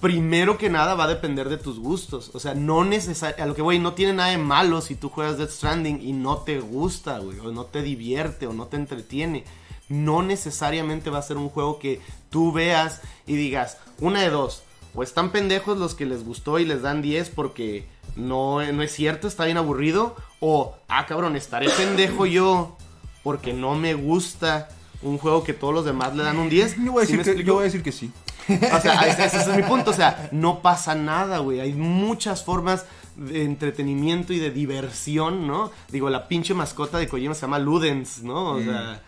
primero 0.00 0.58
que 0.58 0.68
nada 0.70 0.94
va 0.94 1.04
a 1.04 1.08
depender 1.08 1.48
de 1.48 1.56
tus 1.56 1.78
gustos. 1.80 2.30
O 2.34 2.38
sea, 2.40 2.54
no 2.54 2.84
necesariamente, 2.84 3.42
a 3.42 3.46
lo 3.46 3.54
que 3.54 3.62
voy, 3.62 3.78
no 3.78 3.94
tiene 3.94 4.12
nada 4.12 4.30
de 4.30 4.38
malo 4.38 4.80
si 4.82 4.94
tú 4.94 5.08
juegas 5.08 5.38
Death 5.38 5.50
Stranding 5.50 6.00
y 6.00 6.12
no 6.12 6.38
te 6.38 6.60
gusta, 6.60 7.18
güey, 7.18 7.38
o 7.40 7.50
no 7.52 7.64
te 7.64 7.82
divierte 7.82 8.46
o 8.46 8.52
no 8.52 8.66
te 8.66 8.76
entretiene. 8.76 9.44
No 9.88 10.22
necesariamente 10.22 11.10
va 11.10 11.18
a 11.18 11.22
ser 11.22 11.36
un 11.38 11.48
juego 11.48 11.78
que 11.78 12.00
tú 12.30 12.52
veas 12.52 13.00
y 13.26 13.34
digas, 13.34 13.78
una 14.00 14.20
de 14.22 14.30
dos, 14.30 14.62
o 14.94 15.02
están 15.02 15.30
pendejos 15.30 15.78
los 15.78 15.94
que 15.94 16.06
les 16.06 16.24
gustó 16.24 16.58
y 16.58 16.64
les 16.64 16.82
dan 16.82 17.02
10 17.02 17.30
porque 17.30 17.86
no, 18.16 18.64
no 18.72 18.82
es 18.82 18.92
cierto, 18.92 19.26
está 19.26 19.44
bien 19.44 19.56
aburrido, 19.56 20.16
o, 20.40 20.74
ah, 20.88 21.06
cabrón, 21.06 21.36
estaré 21.36 21.68
pendejo 21.70 22.26
yo 22.26 22.76
porque 23.22 23.52
no 23.52 23.74
me 23.74 23.94
gusta 23.94 24.68
un 25.02 25.18
juego 25.18 25.44
que 25.44 25.52
todos 25.52 25.74
los 25.74 25.84
demás 25.84 26.14
le 26.14 26.22
dan 26.22 26.38
un 26.38 26.48
10. 26.48 26.76
Yo 26.84 26.92
voy 26.92 27.04
a 27.04 27.06
¿Sí 27.06 27.16
decir, 27.16 27.36
que, 27.36 27.44
yo 27.44 27.54
voy 27.54 27.62
a 27.62 27.64
decir 27.64 27.82
que 27.82 27.92
sí. 27.92 28.10
O 28.48 28.80
sea, 28.80 29.06
ese, 29.06 29.24
ese 29.24 29.38
es 29.38 29.56
mi 29.56 29.62
punto. 29.62 29.90
O 29.90 29.94
sea, 29.94 30.28
no 30.32 30.60
pasa 30.60 30.94
nada, 30.94 31.38
güey. 31.38 31.60
Hay 31.60 31.72
muchas 31.72 32.44
formas 32.44 32.86
de 33.16 33.44
entretenimiento 33.44 34.32
y 34.32 34.38
de 34.38 34.50
diversión, 34.50 35.46
¿no? 35.46 35.70
Digo, 35.88 36.10
la 36.10 36.28
pinche 36.28 36.54
mascota 36.54 36.98
de 36.98 37.08
Kojima 37.08 37.34
se 37.34 37.42
llama 37.42 37.58
Ludens, 37.58 38.22
¿no? 38.22 38.52
O 38.52 38.60
sea, 38.62 39.02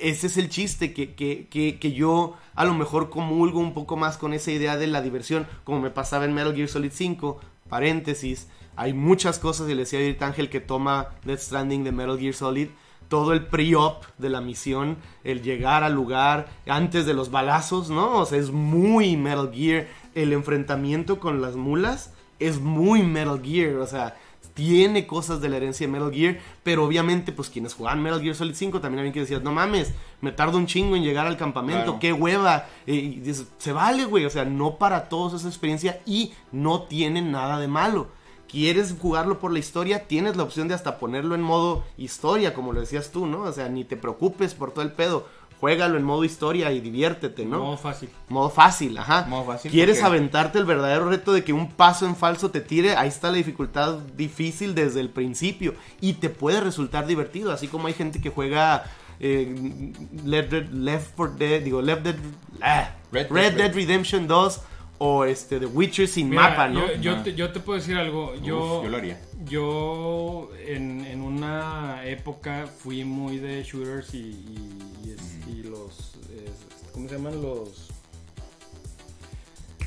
ese 0.00 0.26
es 0.26 0.36
el 0.36 0.48
chiste, 0.48 0.92
que, 0.92 1.14
que, 1.14 1.46
que, 1.48 1.78
que 1.78 1.92
yo 1.92 2.34
a 2.54 2.64
lo 2.64 2.74
mejor 2.74 3.10
comulgo 3.10 3.60
un 3.60 3.74
poco 3.74 3.96
más 3.96 4.18
con 4.18 4.32
esa 4.32 4.50
idea 4.50 4.76
de 4.76 4.86
la 4.86 5.02
diversión, 5.02 5.46
como 5.64 5.80
me 5.80 5.90
pasaba 5.90 6.24
en 6.24 6.34
Metal 6.34 6.54
Gear 6.54 6.68
Solid 6.68 6.92
5, 6.92 7.40
paréntesis. 7.68 8.48
Hay 8.76 8.92
muchas 8.92 9.38
cosas, 9.38 9.68
y 9.68 9.74
le 9.74 9.82
decía 9.82 10.00
ahorita 10.00 10.26
Ángel, 10.26 10.50
que 10.50 10.60
toma 10.60 11.10
Death 11.24 11.40
Stranding 11.40 11.84
de 11.84 11.92
Metal 11.92 12.18
Gear 12.18 12.34
Solid 12.34 12.68
todo 13.08 13.32
el 13.32 13.46
pre-op 13.46 14.04
de 14.18 14.28
la 14.28 14.40
misión, 14.40 14.96
el 15.24 15.42
llegar 15.42 15.84
al 15.84 15.94
lugar 15.94 16.48
antes 16.66 17.06
de 17.06 17.14
los 17.14 17.30
balazos, 17.30 17.90
¿no? 17.90 18.18
O 18.18 18.26
sea, 18.26 18.38
es 18.38 18.50
muy 18.50 19.16
Metal 19.16 19.50
Gear. 19.52 19.86
El 20.14 20.32
enfrentamiento 20.32 21.20
con 21.20 21.40
las 21.40 21.54
mulas 21.54 22.12
es 22.38 22.60
muy 22.60 23.02
Metal 23.02 23.40
Gear, 23.42 23.76
o 23.76 23.86
sea, 23.86 24.16
tiene 24.54 25.06
cosas 25.06 25.40
de 25.40 25.48
la 25.48 25.56
herencia 25.56 25.86
de 25.86 25.92
Metal 25.92 26.12
Gear, 26.12 26.38
pero 26.62 26.84
obviamente, 26.84 27.32
pues 27.32 27.50
quienes 27.50 27.74
jugaban 27.74 28.02
Metal 28.02 28.22
Gear 28.22 28.34
Solid 28.34 28.54
5 28.54 28.80
también 28.80 29.00
habían 29.00 29.12
que 29.12 29.20
decir, 29.20 29.42
no 29.42 29.52
mames, 29.52 29.92
me 30.20 30.32
tardo 30.32 30.56
un 30.58 30.66
chingo 30.66 30.96
en 30.96 31.02
llegar 31.02 31.26
al 31.26 31.36
campamento, 31.36 31.84
Claro. 31.84 31.98
qué 32.00 32.12
hueva. 32.12 32.66
Eh, 32.86 32.94
y 32.94 33.20
dices, 33.20 33.48
se 33.58 33.72
vale, 33.72 34.04
güey, 34.04 34.24
o 34.24 34.30
sea, 34.30 34.44
no 34.44 34.76
para 34.76 35.08
todos 35.08 35.34
esa 35.34 35.48
experiencia 35.48 36.00
y 36.06 36.32
no 36.52 36.82
tiene 36.82 37.20
nada 37.20 37.58
de 37.58 37.68
malo 37.68 38.08
quieres 38.54 38.94
jugarlo 39.00 39.40
por 39.40 39.52
la 39.52 39.58
historia, 39.58 40.06
tienes 40.06 40.36
la 40.36 40.44
opción 40.44 40.68
de 40.68 40.74
hasta 40.74 40.98
ponerlo 40.98 41.34
en 41.34 41.42
modo 41.42 41.82
historia, 41.96 42.54
como 42.54 42.72
lo 42.72 42.78
decías 42.78 43.10
tú, 43.10 43.26
¿no? 43.26 43.40
O 43.40 43.52
sea, 43.52 43.68
ni 43.68 43.82
te 43.82 43.96
preocupes 43.96 44.54
por 44.54 44.70
todo 44.70 44.84
el 44.84 44.92
pedo. 44.92 45.26
Juégalo 45.60 45.96
en 45.96 46.02
modo 46.04 46.24
historia 46.24 46.70
y 46.72 46.80
diviértete, 46.80 47.44
¿no? 47.46 47.58
No, 47.70 47.76
fácil. 47.76 48.08
Modo 48.28 48.50
fácil, 48.50 48.98
ajá. 48.98 49.24
Modo 49.28 49.44
fácil, 49.46 49.70
¿Quieres 49.70 49.96
porque- 49.98 50.06
aventarte 50.16 50.58
el 50.58 50.64
verdadero 50.66 51.08
reto 51.08 51.32
de 51.32 51.42
que 51.44 51.52
un 51.52 51.70
paso 51.70 52.04
en 52.06 52.16
falso 52.16 52.50
te 52.50 52.60
tire? 52.60 52.96
Ahí 52.96 53.08
está 53.08 53.30
la 53.30 53.36
dificultad 53.38 53.98
difícil 54.16 54.74
desde 54.74 55.00
el 55.00 55.08
principio. 55.10 55.74
Y 56.00 56.14
te 56.14 56.28
puede 56.28 56.60
resultar 56.60 57.06
divertido. 57.06 57.50
Así 57.52 57.68
como 57.68 57.86
hay 57.86 57.94
gente 57.94 58.20
que 58.20 58.30
juega 58.30 58.84
eh, 59.20 59.92
Left, 60.24 60.50
Dead, 60.50 60.68
Left 60.70 61.12
4 61.16 61.36
Dead, 61.38 61.62
digo, 61.62 61.80
Left 61.80 62.02
Dead, 62.02 62.16
ah, 62.60 62.90
Red 63.12 63.28
Red, 63.30 63.54
Dead 63.54 63.68
Dead 63.68 63.74
Redemption 63.74 64.26
2 64.26 64.60
o 64.98 65.24
este 65.24 65.58
The 65.60 65.66
Witcher 65.66 66.06
sin 66.08 66.28
Mira, 66.30 66.50
mapa, 66.50 66.68
¿no? 66.68 66.86
Yo, 66.94 66.94
yo 67.00 67.22
te, 67.22 67.34
yo 67.34 67.52
te 67.52 67.60
puedo 67.60 67.78
decir 67.78 67.96
algo. 67.96 68.34
Yo, 68.42 68.78
Uf, 68.78 68.84
yo 68.84 68.90
lo 68.90 68.96
haría. 68.96 69.20
yo 69.44 70.50
en, 70.66 71.04
en 71.06 71.20
una 71.20 72.00
época 72.04 72.66
fui 72.78 73.04
muy 73.04 73.38
de 73.38 73.62
shooters 73.62 74.12
y, 74.14 74.18
y, 74.18 74.78
y 75.04 75.10
es- 75.12 75.33
y 75.54 75.62
los. 75.64 76.14
es- 76.34 76.90
¿Cómo 76.92 77.08
se 77.08 77.16
llaman 77.16 77.40
los.? 77.42 77.88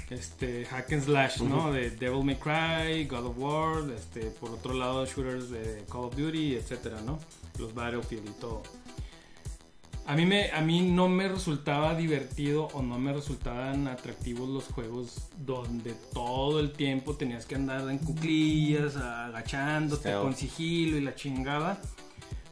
este 0.10 0.64
hack 0.65 0.94
and 0.94 1.03
slash, 1.03 1.41
¿no? 1.41 1.72
De 1.73 1.89
Devil 1.89 2.23
May 2.23 2.35
Cry, 2.38 3.06
God 3.07 3.26
of 3.26 3.38
War, 3.38 3.91
este, 3.91 4.22
por 4.31 4.52
otro 4.52 4.73
lado 4.73 5.06
shooters 5.06 5.49
de 5.49 5.84
Call 5.91 6.06
of 6.06 6.15
Duty, 6.15 6.56
etcétera, 6.56 7.02
¿no? 7.06 7.19
Los 7.60 7.73
Battlefield 7.73 8.26
y 8.30 8.31
todo. 8.39 8.64
A 10.06 10.15
mí, 10.15 10.26
me, 10.26 10.49
a 10.52 10.61
mí 10.61 10.80
no 10.89 11.10
me 11.10 11.27
resultaba 11.27 11.94
divertido 11.94 12.69
o 12.73 12.81
no 12.81 12.98
me 12.98 13.11
resultaban 13.11 13.89
atractivos 13.89 14.48
los 14.48 14.64
juegos 14.68 15.27
donde 15.45 15.94
todo 16.14 16.61
el 16.61 16.72
tiempo 16.72 17.18
tenías 17.18 17.45
que 17.45 17.56
andar 17.56 17.89
en 17.89 17.98
cuclillas, 17.98 18.95
agachándote 18.95 20.03
Stealth. 20.03 20.23
con 20.23 20.34
sigilo 20.34 20.95
y 20.95 21.02
la 21.02 21.14
chingada. 21.15 21.81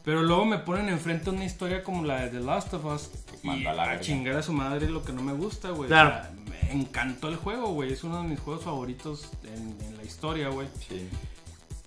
Pero 0.06 0.22
luego 0.22 0.44
me 0.46 0.58
ponen 0.58 0.88
enfrente 0.88 1.28
una 1.30 1.44
historia 1.44 1.82
como 1.82 2.04
la 2.04 2.22
de 2.22 2.28
The 2.30 2.40
Last 2.40 2.72
of 2.74 2.84
Us 2.86 3.10
y 3.42 3.46
Manda 3.48 3.72
a 3.72 3.74
la 3.74 3.90
a 3.90 4.00
chingar 4.00 4.36
a 4.36 4.42
su 4.42 4.52
madre 4.52 4.86
es 4.86 4.92
lo 4.92 5.02
que 5.02 5.12
no 5.12 5.20
me 5.20 5.32
gusta, 5.34 5.70
güey. 5.70 5.88
Claro. 5.88 6.10
O 6.10 6.12
sea, 6.12 6.32
me 6.72 6.80
encantó 6.80 7.28
el 7.28 7.36
juego, 7.36 7.72
güey. 7.72 7.92
Es 7.92 8.04
uno 8.04 8.22
de 8.22 8.28
mis 8.28 8.38
juegos 8.40 8.62
favoritos 8.64 9.28
en, 9.44 9.76
en 9.84 9.96
la 9.96 10.04
historia, 10.04 10.48
güey. 10.48 10.68
Sí. 10.88 11.08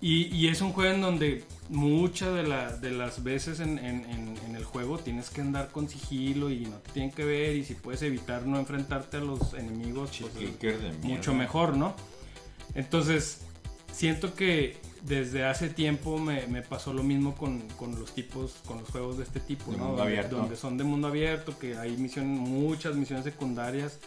Y, 0.02 0.28
y 0.36 0.48
es 0.50 0.60
un 0.62 0.74
juego 0.74 0.94
en 0.96 1.02
donde 1.02 1.44
muchas 1.70 2.34
de, 2.36 2.44
la- 2.44 2.76
de 2.78 2.92
las 2.92 3.24
veces 3.24 3.62
en, 3.62 3.78
en- 3.80 4.04
en- 4.10 4.36
en 4.46 4.56
el 4.56 4.64
juego 4.66 4.98
tienes 4.98 5.30
que 5.30 5.40
andar 5.42 5.70
con 5.72 5.88
sigilo 5.90 6.50
y 6.50 6.66
no 6.66 6.76
te 6.78 6.92
tienen 6.92 7.12
que 7.12 7.24
ver 7.26 7.56
y 7.56 7.64
si 7.64 7.74
puedes 7.74 8.02
evitar 8.02 8.46
no 8.46 8.60
enfrentarte 8.60 9.18
a 9.18 9.22
los 9.22 9.54
enemigos, 9.54 10.12
pues, 10.20 11.04
mucho 11.04 11.34
mejor, 11.34 11.76
¿no? 11.78 11.96
Entonces, 12.76 13.42
siento 13.92 14.34
que 14.36 14.78
desde 15.04 15.46
hace 15.46 15.70
tiempo 15.70 16.18
me, 16.18 16.46
me 16.48 16.62
pasó 16.62 16.94
lo 16.94 17.04
mismo 17.04 17.36
con, 17.36 17.62
con 17.78 17.98
los 18.00 18.14
tipos, 18.14 18.56
con 18.66 18.80
los 18.80 18.90
juegos 18.90 19.18
de 19.18 19.24
este 19.24 19.40
tipo, 19.40 19.72
De 19.72 19.78
¿no? 19.78 19.84
mundo 19.86 19.98
donde, 20.00 20.14
abierto. 20.18 20.36
donde 20.38 20.56
son 20.56 20.78
de 20.78 20.84
mundo 20.84 21.08
abierto, 21.08 21.58
que 21.58 21.78
hay 21.78 21.96
misión, 21.98 22.28
muchas 22.28 22.96
misiones 22.96 23.24
secundarias, 23.24 24.00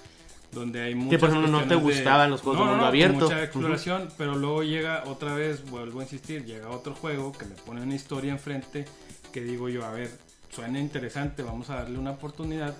donde 0.52 0.82
hay 0.82 0.90
Que 0.92 0.96
muchas 0.96 1.20
por 1.20 1.28
ejemplo 1.30 1.50
no 1.50 1.62
te 1.62 1.74
de- 1.74 1.80
gustaban 1.80 2.30
los 2.30 2.42
juegos 2.42 2.58
No, 2.60 2.64
de 2.64 2.70
mundo 2.72 2.82
no, 2.84 2.88
abierto. 2.88 3.20
Mucha 3.24 3.42
exploración, 3.42 4.08
pero 4.18 4.36
luego 4.36 4.62
llega 4.62 5.04
otra 5.06 5.34
vez, 5.34 5.64
vuelvo 5.70 6.00
a 6.00 6.02
insistir, 6.02 6.44
llega 6.44 6.68
otro 6.68 6.94
juego 6.94 7.32
que 7.32 7.46
me 7.46 7.54
pone 7.54 7.80
una 7.82 7.94
historia 7.94 8.32
enfrente 8.32 8.84
que 9.32 9.42
digo 9.42 9.70
yo, 9.70 9.86
a 9.86 9.90
ver, 9.92 10.10
suena 10.50 10.78
interesante, 10.78 11.42
vamos 11.42 11.70
a 11.70 11.76
darle 11.76 11.98
una 11.98 12.10
oportunidad. 12.10 12.74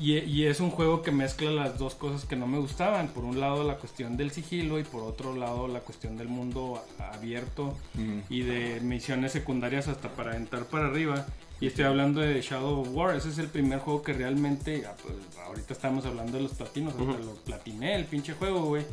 Y, 0.00 0.18
y 0.18 0.46
es 0.46 0.60
un 0.60 0.70
juego 0.70 1.02
que 1.02 1.10
mezcla 1.10 1.50
las 1.50 1.76
dos 1.78 1.94
cosas 1.96 2.24
que 2.24 2.36
no 2.36 2.46
me 2.46 2.58
gustaban. 2.58 3.08
Por 3.08 3.24
un 3.24 3.40
lado 3.40 3.64
la 3.64 3.76
cuestión 3.76 4.16
del 4.16 4.30
sigilo 4.30 4.78
y 4.78 4.84
por 4.84 5.02
otro 5.02 5.34
lado 5.34 5.66
la 5.66 5.80
cuestión 5.80 6.16
del 6.16 6.28
mundo 6.28 6.80
abierto 7.12 7.76
y 8.30 8.42
de 8.42 8.80
misiones 8.80 9.32
secundarias 9.32 9.88
hasta 9.88 10.08
para 10.10 10.36
entrar 10.36 10.64
para 10.66 10.86
arriba. 10.86 11.26
Y 11.60 11.66
estoy 11.66 11.84
hablando 11.86 12.20
de 12.20 12.40
Shadow 12.40 12.82
of 12.82 12.88
War. 12.92 13.16
Ese 13.16 13.30
es 13.30 13.38
el 13.38 13.48
primer 13.48 13.80
juego 13.80 14.02
que 14.02 14.12
realmente. 14.12 14.84
ah, 14.86 14.94
pues, 15.02 15.14
ahorita 15.44 15.72
estamos 15.72 16.06
hablando 16.06 16.36
de 16.36 16.44
los 16.44 16.52
platinos. 16.52 16.92
Hasta 16.92 17.02
Ujú. 17.02 17.24
lo 17.24 17.34
platiné, 17.34 17.96
el 17.96 18.04
pinche 18.04 18.34
juego, 18.34 18.60
güey. 18.66 18.84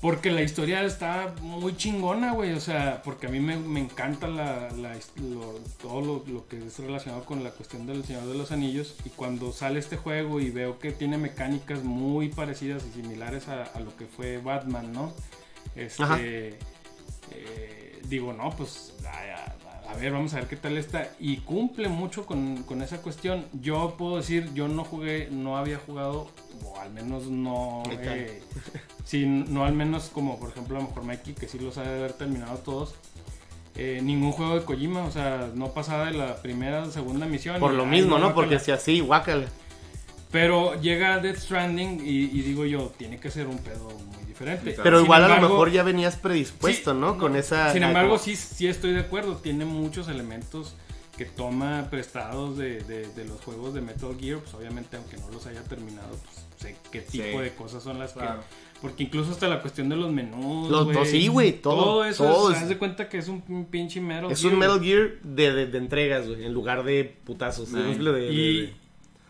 Porque 0.00 0.30
la 0.30 0.40
historia 0.40 0.82
está 0.82 1.34
muy 1.42 1.76
chingona, 1.76 2.32
güey. 2.32 2.52
O 2.52 2.60
sea, 2.60 3.02
porque 3.02 3.26
a 3.26 3.30
mí 3.30 3.38
me, 3.38 3.56
me 3.58 3.80
encanta 3.80 4.28
la, 4.28 4.70
la 4.70 4.96
lo- 5.22 5.60
todo 5.82 6.00
lo, 6.00 6.24
lo 6.26 6.48
que 6.48 6.56
es 6.56 6.78
relacionado 6.78 7.24
con 7.26 7.44
la 7.44 7.50
cuestión 7.50 7.86
del 7.86 8.02
Señor 8.04 8.24
de 8.26 8.34
los 8.34 8.50
Anillos. 8.50 8.96
Y 9.04 9.10
cuando 9.10 9.52
sale 9.52 9.78
este 9.78 9.98
juego 9.98 10.40
y 10.40 10.48
veo 10.50 10.78
que 10.78 10.92
tiene 10.92 11.18
mecánicas 11.18 11.82
muy 11.84 12.30
parecidas 12.30 12.82
y 12.86 13.02
similares 13.02 13.48
a, 13.48 13.64
a 13.64 13.80
lo 13.80 13.94
que 13.96 14.06
fue 14.06 14.38
Batman, 14.38 14.90
¿no? 14.92 15.12
Este. 15.76 16.58
Eh, 17.32 18.00
digo, 18.08 18.32
no, 18.32 18.50
pues. 18.50 18.94
A, 19.06 19.54
a- 19.90 19.96
ver, 19.96 20.12
vamos 20.12 20.32
a 20.34 20.36
ver 20.36 20.46
qué 20.48 20.56
tal 20.56 20.76
está. 20.76 21.08
Y 21.20 21.38
cumple 21.38 21.88
mucho 21.88 22.26
con, 22.26 22.62
con 22.64 22.82
esa 22.82 22.98
cuestión. 23.02 23.44
Yo 23.60 23.94
puedo 23.98 24.16
decir, 24.16 24.50
yo 24.54 24.68
no 24.68 24.84
jugué, 24.84 25.28
no 25.30 25.56
había 25.56 25.78
jugado, 25.78 26.28
o 26.64 26.78
al 26.80 26.90
menos 26.92 27.24
no. 27.26 27.82
Eh, 27.90 28.42
Sí, 29.04 29.26
no 29.26 29.64
al 29.64 29.72
menos 29.74 30.08
como 30.12 30.38
por 30.38 30.50
ejemplo 30.50 30.76
a 30.76 30.80
lo 30.82 30.86
mejor 30.88 31.02
Mikey, 31.04 31.34
que 31.34 31.48
sí 31.48 31.58
los 31.58 31.78
ha 31.78 31.82
de 31.82 31.98
haber 31.98 32.12
terminado 32.12 32.58
todos. 32.58 32.94
eh, 33.76 34.00
ningún 34.02 34.32
juego 34.32 34.58
de 34.58 34.64
Kojima, 34.64 35.04
o 35.04 35.10
sea, 35.10 35.50
no 35.54 35.72
pasaba 35.72 36.06
de 36.06 36.12
la 36.12 36.36
primera 36.42 36.82
o 36.82 36.90
segunda 36.90 37.26
misión. 37.26 37.58
Por 37.60 37.72
lo 37.72 37.86
mismo, 37.86 38.18
¿no? 38.18 38.26
guácala. 38.26 38.34
Porque 38.34 38.58
si 38.58 38.70
así, 38.72 39.00
guácala. 39.00 39.46
Pero 40.30 40.80
llega 40.80 41.18
Death 41.18 41.38
Stranding 41.38 42.00
y, 42.04 42.24
y 42.38 42.42
digo 42.42 42.64
yo, 42.66 42.92
tiene 42.96 43.18
que 43.18 43.30
ser 43.30 43.46
un 43.48 43.58
pedo 43.58 43.88
muy 43.88 44.19
diferente. 44.40 44.82
Pero 44.82 44.98
Sin 44.98 45.04
igual 45.06 45.24
a 45.24 45.28
lo 45.28 45.34
embargo- 45.34 45.54
mejor 45.54 45.70
ya 45.72 45.82
venías 45.82 46.16
predispuesto, 46.16 46.92
Sí, 46.92 46.98
¿no? 46.98 47.18
Con 47.18 47.36
esa... 47.36 47.72
Sin 47.72 47.82
embargo, 47.82 48.18
sí, 48.18 48.36
sí 48.36 48.66
estoy 48.66 48.92
de 48.92 49.00
acuerdo. 49.00 49.36
Tiene 49.36 49.64
muchos 49.64 50.08
elementos 50.08 50.74
que 51.16 51.24
toma 51.26 51.88
prestados 51.90 52.56
de, 52.56 52.80
de- 52.82 53.06
de 53.08 53.24
los 53.26 53.40
juegos 53.42 53.74
de 53.74 53.80
Metal 53.82 54.16
Gear. 54.18 54.38
Pues 54.38 54.54
obviamente, 54.54 54.96
aunque 54.96 55.16
no 55.18 55.28
los 55.30 55.46
haya 55.46 55.62
terminado, 55.64 56.08
pues 56.10 56.46
sé 56.58 56.76
qué 56.90 57.00
tipo 57.02 57.24
Sí. 57.24 57.38
de 57.38 57.54
cosas 57.54 57.82
son 57.82 57.98
las 57.98 58.12
Claro. 58.14 58.40
que. 58.40 58.46
Porque 58.80 59.02
incluso 59.02 59.30
hasta 59.32 59.46
la 59.46 59.60
cuestión 59.60 59.90
de 59.90 59.96
los 59.96 60.10
menús. 60.10 60.70
Los- 60.70 60.86
güey, 60.86 61.04
sí, 61.04 61.28
güey, 61.28 61.52
todo, 61.60 62.02
eso 62.06 62.24
todo 62.24 62.50
es, 62.50 62.56
es- 62.56 62.62
haz 62.62 62.68
de 62.70 62.78
cuenta 62.78 63.10
que 63.10 63.18
es 63.18 63.28
un 63.28 63.66
pinche 63.70 64.00
Metal 64.00 64.30
Es 64.30 64.40
Gear, 64.40 64.54
un 64.54 64.58
güey. 64.60 64.68
Metal 64.70 64.82
Gear 64.84 65.10
de, 65.22 65.52
de- 65.52 65.66
de 65.66 65.78
entregas, 65.78 66.26
güey, 66.26 66.46
en 66.46 66.54
lugar 66.54 66.82
de 66.84 67.04
putazos. 67.24 67.68
Es 67.74 67.98
de- 67.98 68.32
Y, 68.32 68.60
de- 68.62 68.74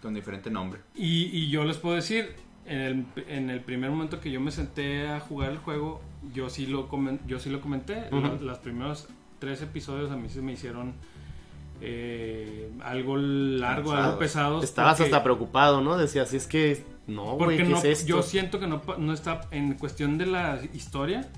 Con 0.01 0.15
diferente 0.15 0.49
nombre. 0.51 0.81
Y, 0.95 1.25
y 1.37 1.51
yo 1.51 1.65
les 1.65 1.77
puedo 1.79 1.97
decir, 1.97 2.35
en 2.71 2.79
el, 2.81 3.07
en 3.29 3.51
el 3.51 3.61
primer 3.61 3.91
momento 3.91 4.21
que 4.21 4.31
yo 4.31 4.41
me 4.41 4.51
senté 4.51 5.09
a 5.09 5.21
jugar 5.21 5.51
el 5.51 5.59
juego, 5.59 6.01
yo 6.33 6.49
sí 6.49 6.67
lo, 6.67 6.89
comen- 6.89 7.21
yo 7.27 7.39
sí 7.39 7.51
lo 7.51 7.61
comenté. 7.61 8.05
Los, 8.11 8.41
los 8.41 8.59
primeros 8.59 9.09
tres 9.39 9.61
episodios 9.63 10.11
a 10.11 10.17
mí 10.17 10.29
se 10.29 10.41
me 10.41 10.53
hicieron 10.53 10.95
eh, 11.81 12.71
algo 12.83 13.17
largo, 13.17 13.93
algo 13.93 14.19
pesados. 14.19 14.63
Estabas 14.65 14.99
porque- 14.99 15.05
hasta 15.13 15.23
preocupado, 15.25 15.81
¿no? 15.81 15.97
Decías, 15.97 16.33
es 16.35 16.47
que... 16.47 16.85
No, 17.07 17.25
güey, 17.35 17.39
Porque 17.39 17.57
¿qué 17.57 17.65
no, 17.65 17.79
es 17.79 17.85
esto? 17.85 18.07
yo 18.07 18.23
siento 18.23 18.61
que 18.61 18.69
no, 18.69 18.83
no 18.99 19.13
está, 19.13 19.41
en 19.51 19.75
cuestión 19.75 20.17
de 20.17 20.27
la 20.27 20.61
historia, 20.75 21.29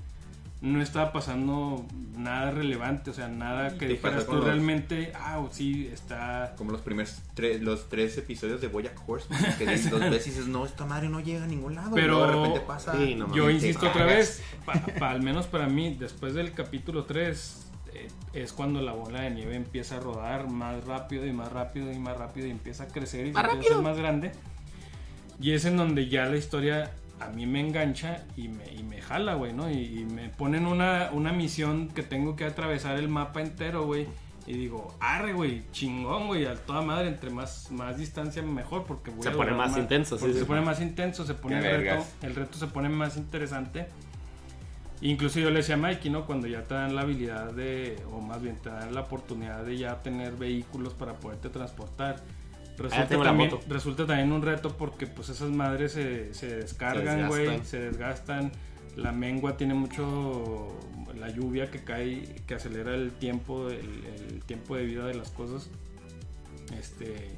no 0.63 0.81
estaba 0.81 1.11
pasando 1.11 1.85
nada 2.17 2.51
relevante, 2.51 3.09
o 3.09 3.13
sea, 3.13 3.27
nada 3.27 3.73
¿Y 3.75 3.77
que 3.77 3.85
dijeras 3.87 4.25
tú 4.25 4.33
los- 4.35 4.45
realmente, 4.45 5.11
ah, 5.13 5.45
sí, 5.51 5.89
está... 5.91 6.53
Como 6.57 6.71
los 6.71 6.79
primeros 6.81 7.17
tres, 7.33 7.61
los 7.61 7.89
tres 7.89 8.17
episodios 8.17 8.61
de 8.61 8.69
Boyack 8.69 8.97
Horseman. 9.07 9.57
Que 9.57 9.65
dices 9.67 9.91
dos 9.91 9.99
veces 9.99 10.27
y 10.27 10.29
dices, 10.29 10.47
no, 10.47 10.65
esta 10.65 10.85
madre 10.85 11.09
no 11.09 11.19
llega 11.19 11.43
a 11.43 11.47
ningún 11.47 11.75
lado. 11.75 11.93
Pero- 11.93 12.25
de 12.25 12.33
repente 12.33 12.61
pasa. 12.61 12.95
Sí, 12.97 13.13
no 13.15 13.33
Yo 13.35 13.49
insisto 13.49 13.87
otra 13.89 14.05
vez, 14.05 14.41
pa- 14.65 14.73
pa- 14.99 15.11
al 15.11 15.21
menos 15.21 15.47
para 15.47 15.67
mí, 15.67 15.95
después 15.99 16.33
del 16.33 16.53
capítulo 16.53 17.03
3, 17.03 17.67
eh, 17.95 18.07
es 18.31 18.53
cuando 18.53 18.81
la 18.81 18.93
bola 18.93 19.19
de 19.21 19.31
nieve 19.31 19.55
empieza 19.57 19.97
a 19.97 19.99
rodar 19.99 20.47
más 20.49 20.85
rápido 20.85 21.27
y 21.27 21.33
más 21.33 21.51
rápido 21.51 21.91
y 21.91 21.99
más 21.99 22.17
rápido 22.17 22.47
y 22.47 22.51
empieza 22.51 22.85
a 22.85 22.87
crecer 22.87 23.27
y 23.27 23.33
se 23.33 23.39
empieza 23.39 23.59
a 23.59 23.63
ser 23.75 23.83
más 23.83 23.97
grande. 23.97 24.31
Y 25.41 25.51
es 25.51 25.65
en 25.65 25.75
donde 25.75 26.07
ya 26.07 26.25
la 26.27 26.37
historia 26.37 26.91
a 27.25 27.29
mí 27.29 27.45
me 27.45 27.59
engancha 27.59 28.23
y 28.35 28.47
me, 28.47 28.71
y 28.73 28.83
me 28.83 29.01
jala, 29.01 29.35
güey, 29.35 29.53
¿no? 29.53 29.69
Y, 29.69 29.99
y 29.99 30.05
me 30.05 30.29
ponen 30.29 30.65
una, 30.65 31.09
una 31.11 31.33
misión 31.33 31.89
que 31.89 32.03
tengo 32.03 32.35
que 32.35 32.45
atravesar 32.45 32.97
el 32.97 33.09
mapa 33.09 33.41
entero, 33.41 33.85
güey. 33.85 34.07
Y 34.45 34.53
digo, 34.53 34.93
arre, 34.99 35.31
güey, 35.31 35.63
chingón, 35.71 36.27
güey, 36.27 36.45
a 36.45 36.55
toda 36.55 36.81
madre, 36.81 37.07
entre 37.07 37.29
más, 37.29 37.71
más 37.71 37.97
distancia 37.97 38.41
mejor, 38.41 38.83
porque 38.83 39.09
voy 39.09 39.23
Se 39.23 39.31
pone 39.31 39.53
más 39.53 39.77
intenso, 39.77 40.17
sí, 40.17 40.33
se 40.33 40.45
pone 40.45 40.61
más 40.61 40.81
intenso, 40.81 41.25
se 41.25 41.33
pone 41.33 41.61
Qué 41.61 41.69
el 41.69 41.81
reto, 41.81 42.05
el 42.23 42.35
reto 42.35 42.57
se 42.57 42.67
pone 42.67 42.89
más 42.89 43.15
interesante. 43.15 43.87
Incluso 44.99 45.39
yo 45.39 45.49
le 45.49 45.57
decía 45.57 45.75
a 45.75 45.77
Mikey, 45.77 46.11
¿no? 46.11 46.25
Cuando 46.25 46.47
ya 46.47 46.63
te 46.63 46.73
dan 46.73 46.95
la 46.95 47.01
habilidad 47.01 47.53
de, 47.53 48.01
o 48.11 48.19
más 48.19 48.41
bien 48.41 48.57
te 48.57 48.69
dan 48.69 48.93
la 48.93 49.01
oportunidad 49.01 49.63
de 49.63 49.77
ya 49.77 50.01
tener 50.01 50.33
vehículos 50.33 50.93
para 50.93 51.13
poderte 51.13 51.49
transportar. 51.49 52.17
Resulta, 52.77 53.17
la 53.17 53.23
también, 53.23 53.51
moto. 53.51 53.63
resulta 53.67 54.05
también 54.05 54.31
un 54.31 54.41
reto 54.41 54.75
porque 54.77 55.05
pues 55.07 55.29
esas 55.29 55.49
madres 55.51 55.91
se, 55.91 56.33
se 56.33 56.55
descargan, 56.57 57.27
güey, 57.27 57.63
se 57.63 57.79
desgastan. 57.79 58.51
La 58.95 59.11
mengua 59.11 59.57
tiene 59.57 59.73
mucho, 59.73 60.71
la 61.19 61.29
lluvia 61.29 61.71
que 61.71 61.83
cae, 61.83 62.35
que 62.45 62.55
acelera 62.55 62.93
el 62.93 63.11
tiempo, 63.11 63.69
el, 63.69 64.03
el 64.29 64.43
tiempo 64.43 64.75
de 64.75 64.85
vida 64.85 65.05
de 65.05 65.15
las 65.15 65.29
cosas. 65.31 65.69
Este, 66.79 67.29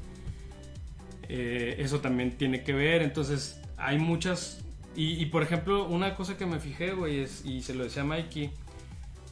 eh, 1.30 1.76
eso 1.80 2.00
también 2.00 2.38
tiene 2.38 2.64
que 2.64 2.74
ver. 2.74 3.02
Entonces, 3.02 3.60
hay 3.78 3.98
muchas. 3.98 4.62
Y, 4.96 5.22
y, 5.22 5.26
por 5.26 5.44
ejemplo, 5.44 5.88
una 5.88 6.16
cosa 6.16 6.38
que 6.38 6.46
me 6.46 6.60
fijé, 6.60 6.94
güey, 6.94 7.20
es, 7.20 7.46
y 7.46 7.62
se 7.62 7.74
lo 7.74 7.84
decía 7.84 8.04
a 8.04 8.06
Mikey, 8.06 8.52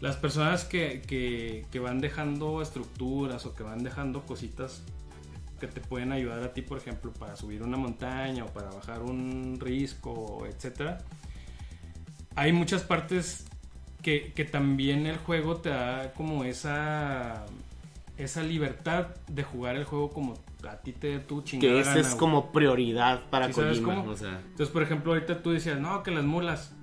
las 0.02 0.18
personas 0.18 0.66
que, 0.66 1.02
que, 1.08 1.66
que 1.72 1.80
van 1.80 2.02
dejando 2.02 2.62
estructuras 2.62 3.46
o 3.46 3.56
que 3.56 3.64
van 3.64 3.84
dejando 3.84 4.26
cositas 4.26 4.84
que 5.64 5.80
te 5.80 5.80
pueden 5.80 6.12
ayudar 6.12 6.44
a 6.44 6.52
ti, 6.52 6.62
por 6.62 6.78
ejemplo, 6.78 7.14
para 7.14 7.38
subir 7.38 7.64
una 7.64 7.78
montaña 7.78 8.44
o 8.44 8.48
para 8.48 8.70
bajar 8.70 9.02
un 9.02 9.58
risco, 9.62 10.46
etcétera. 10.46 10.98
Hay 12.36 12.52
muchas 12.52 12.84
partes 12.84 13.46
que, 14.02 14.34
que 14.34 14.44
también 14.44 15.06
el 15.06 15.16
juego 15.16 15.58
te 15.58 15.70
da 15.70 16.12
como 16.12 16.44
esa 16.44 17.46
esa 18.18 18.44
libertad 18.44 19.08
de 19.28 19.44
jugar 19.44 19.78
el 19.78 19.86
juego 19.86 20.10
como 20.12 20.34
a 20.68 20.76
ti 20.82 20.92
te 20.92 21.08
dé 21.08 21.20
tu 21.20 21.42
chingada 21.44 21.74
Que 21.74 21.80
esa 21.80 22.00
es 22.00 22.14
como 22.14 22.52
prioridad 22.52 23.22
para 23.30 23.48
¿Sí 23.48 23.54
Kojima. 23.54 24.04
O 24.04 24.18
sea, 24.18 24.42
Entonces, 24.42 24.68
por 24.70 24.84
ejemplo, 24.84 25.14
ahorita 25.14 25.42
tú 25.42 25.52
decías, 25.52 25.80
no, 25.80 26.04
que 26.04 26.12
las 26.12 26.26
mulas. 26.26 26.76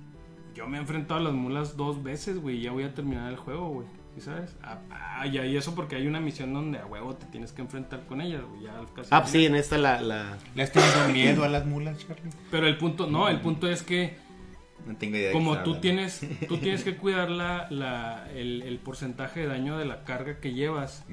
Yo 0.55 0.67
me 0.67 0.77
he 0.77 0.81
enfrentado 0.81 1.19
a 1.19 1.23
las 1.23 1.33
mulas 1.33 1.77
dos 1.77 2.01
veces, 2.01 2.39
güey, 2.41 2.61
ya 2.61 2.71
voy 2.71 2.83
a 2.83 2.95
terminar 2.95 3.31
el 3.31 3.37
juego, 3.37 3.69
güey. 3.69 3.87
¿Sí 4.15 4.21
sabes? 4.21 4.55
Ah, 4.61 4.79
ah, 4.91 5.27
y 5.27 5.37
y 5.39 5.57
eso 5.57 5.73
porque 5.75 5.95
hay 5.95 6.07
una 6.07 6.19
misión 6.19 6.53
donde 6.53 6.79
a 6.79 6.85
huevo 6.85 7.15
te 7.15 7.25
tienes 7.27 7.51
que 7.51 7.61
enfrentar 7.61 8.05
con 8.07 8.21
ellas, 8.21 8.41
güey. 8.49 8.63
Ya 8.63 8.73
casi 8.95 9.09
Ah, 9.11 9.21
pues 9.21 9.31
sí, 9.31 9.45
en 9.45 9.55
esta 9.55 9.77
la... 9.77 10.01
la... 10.01 10.37
¿Le 10.55 10.63
has 10.63 10.71
tenido 10.71 11.07
miedo 11.09 11.43
a 11.43 11.49
las 11.49 11.65
mulas, 11.65 11.97
Charlie? 11.99 12.29
Pero 12.49 12.67
el 12.67 12.77
punto, 12.77 13.07
no, 13.07 13.29
el 13.29 13.39
punto 13.39 13.69
es 13.69 13.83
que 13.83 14.15
No 14.85 14.95
tengo 14.97 15.15
idea. 15.15 15.27
de 15.29 15.33
como 15.33 15.51
tú 15.53 15.57
hablando. 15.59 15.79
tienes, 15.79 16.21
tú 16.47 16.57
tienes 16.59 16.83
que 16.83 16.97
cuidar 16.97 17.29
la, 17.29 17.67
la, 17.69 18.29
el, 18.35 18.61
el 18.63 18.79
porcentaje 18.79 19.41
de 19.41 19.47
daño 19.47 19.77
de 19.77 19.85
la 19.85 20.03
carga 20.03 20.39
que 20.39 20.53
llevas. 20.53 21.05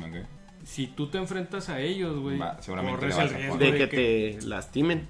Si 0.65 0.87
tú 0.87 1.09
te 1.09 1.19
enfrentas 1.19 1.69
a 1.71 1.81
ellos, 1.81 2.19
güey, 2.19 2.39
corres 2.39 3.17
el 3.17 3.31
riesgo 3.31 3.57
De 3.59 3.73
de 3.73 3.79
que 3.79 3.89
que... 3.89 4.37
te 4.41 4.47
lastimen 4.47 5.07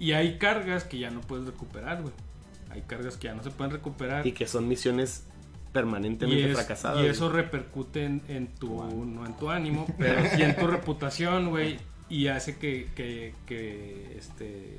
Y 0.00 0.12
hay 0.12 0.38
cargas 0.38 0.84
que 0.84 0.98
ya 0.98 1.10
no 1.10 1.20
puedes 1.20 1.46
recuperar, 1.46 2.02
güey. 2.02 2.14
Hay 2.70 2.82
cargas 2.82 3.16
que 3.16 3.24
ya 3.28 3.34
no 3.34 3.42
se 3.42 3.50
pueden 3.50 3.72
recuperar. 3.72 4.26
y 4.26 4.32
que 4.32 4.46
son 4.48 4.66
misiones 4.68 5.26
Y, 5.76 5.78
permanentemente 5.82 6.50
es- 6.50 6.54
fracasadas. 6.56 6.98
y 6.98 7.00
güey. 7.02 7.10
eso 7.10 7.30
repercute 7.30 8.04
en, 8.04 8.22
en 8.28 8.46
tu, 8.48 8.82
no 9.04 9.26
en 9.26 9.36
tu 9.36 9.50
ánimo, 9.50 9.86
pero 9.98 10.22
sí 10.34 10.42
en 10.42 10.56
tu 10.56 10.66
reputación, 10.66 11.50
güey. 11.50 11.78
Y 12.08 12.28
hace 12.28 12.56
que, 12.56 12.88
que, 12.94 13.34
que, 13.46 14.16
este, 14.18 14.76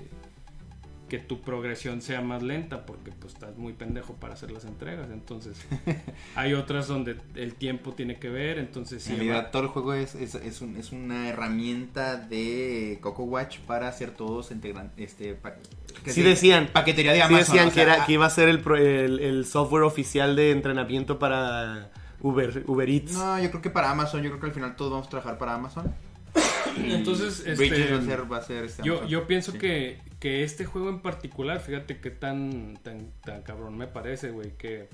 que 1.08 1.20
tu 1.20 1.42
progresión 1.42 2.02
sea 2.02 2.22
más 2.22 2.44
lenta 2.44 2.86
porque 2.86 3.12
pues 3.12 3.34
estás 3.34 3.58
muy 3.58 3.74
pendejo 3.74 4.14
para 4.16 4.34
hacer 4.34 4.52
las 4.52 4.66
entregas. 4.66 5.10
Entonces, 5.12 5.58
hay 6.36 6.54
otras 6.54 6.88
donde 6.88 7.18
el 7.36 7.54
tiempo 7.56 7.94
tiene 7.94 8.18
que 8.20 8.30
ver, 8.30 8.58
entonces 8.60 9.04
sí. 9.04 9.12
En 9.14 9.18
realidad 9.20 9.52
todo 9.52 9.64
el 9.64 9.68
juego 9.70 9.94
es, 9.94 10.16
es, 10.16 10.36
es, 10.36 10.62
un- 10.62 10.76
es 10.78 10.92
una 10.92 11.30
herramienta 11.30 12.18
de 12.18 13.00
Coco 13.02 13.24
Watch 13.24 13.60
para 13.60 13.88
hacer 13.88 14.12
todos 14.12 14.52
integrantes. 14.52 15.12
Este, 15.12 15.34
pa- 15.34 15.56
que 16.04 16.12
Sí 16.12 16.22
decían. 16.22 16.70
Paquetería 16.74 17.12
de 17.14 17.18
Sí 17.20 17.24
Amazon. 17.24 17.40
decían 17.56 17.68
o 17.68 17.70
que, 17.70 17.76
sea, 17.76 17.84
era, 17.84 18.04
ah, 18.04 18.06
que 18.06 18.14
iba 18.14 18.26
a 18.26 18.30
ser 18.30 18.50
el, 18.50 18.64
el, 18.78 19.20
el 19.20 19.46
software 19.46 19.84
oficial 19.84 20.36
de 20.36 20.52
entrenamiento 20.52 21.18
para 21.20 21.90
Uber, 22.22 22.64
Uber 22.68 22.90
Eats. 22.90 23.14
No, 23.14 23.42
yo 23.42 23.50
creo 23.50 23.62
que 23.62 23.70
para 23.70 23.92
Amazon, 23.92 24.22
yo 24.24 24.30
creo 24.30 24.40
que 24.42 24.46
al 24.48 24.52
final 24.54 24.76
todos 24.76 24.92
vamos 24.92 25.08
a 25.08 25.10
trabajar 25.10 25.38
para 25.38 25.54
Amazon. 25.56 25.94
Entonces, 26.78 27.40
este, 27.40 27.56
Bridges 27.56 27.92
va 27.92 27.98
a 27.98 28.02
ser, 28.06 28.32
va 28.34 28.38
a 28.38 28.42
ser 28.44 28.64
este 28.66 28.84
Yo, 28.84 29.06
yo 29.08 29.26
pienso 29.28 29.52
Sí. 29.54 29.58
que, 29.58 30.00
que 30.20 30.44
este 30.44 30.66
juego 30.66 30.90
en 30.90 31.00
particular, 31.00 31.60
fíjate 31.60 32.00
qué 32.00 32.10
tan, 32.12 32.78
tan, 32.84 33.12
tan 33.24 33.42
cabrón 33.44 33.78
me 33.78 33.88
parece, 33.88 34.32
güey, 34.32 34.52
que, 34.58 34.90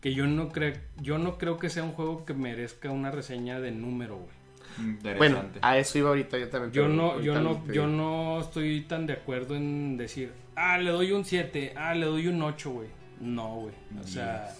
que 0.00 0.14
yo 0.14 0.26
no 0.26 0.48
creo, 0.50 0.74
yo 1.00 1.18
no 1.18 1.36
creo 1.38 1.58
que 1.58 1.68
sea 1.70 1.82
un 1.84 1.92
juego 1.92 2.24
que 2.24 2.32
merezca 2.34 2.90
una 2.90 3.10
reseña 3.10 3.60
de 3.60 3.70
número, 3.72 4.16
güey. 4.16 4.36
Interesante. 4.78 5.18
Bueno, 5.18 5.48
a 5.62 5.78
eso 5.78 5.98
iba 5.98 6.08
ahorita 6.10 6.38
yo 6.38 6.48
también. 6.48 6.72
Yo 6.72 6.88
no, 6.88 7.20
yo 7.20 7.40
no, 7.40 7.66
yo 7.72 7.86
no 7.86 8.40
estoy 8.40 8.82
tan 8.82 9.06
de 9.06 9.14
acuerdo 9.14 9.56
en 9.56 9.96
decir, 9.96 10.32
ah, 10.54 10.76
le 10.78 10.90
doy 10.90 11.12
un 11.12 11.24
7, 11.24 11.72
ah, 11.76 11.94
le 11.94 12.04
doy 12.06 12.26
un 12.28 12.42
8, 12.42 12.70
güey. 12.70 12.88
No, 13.20 13.56
güey. 13.56 13.74
O 14.02 14.06
sea, 14.06 14.54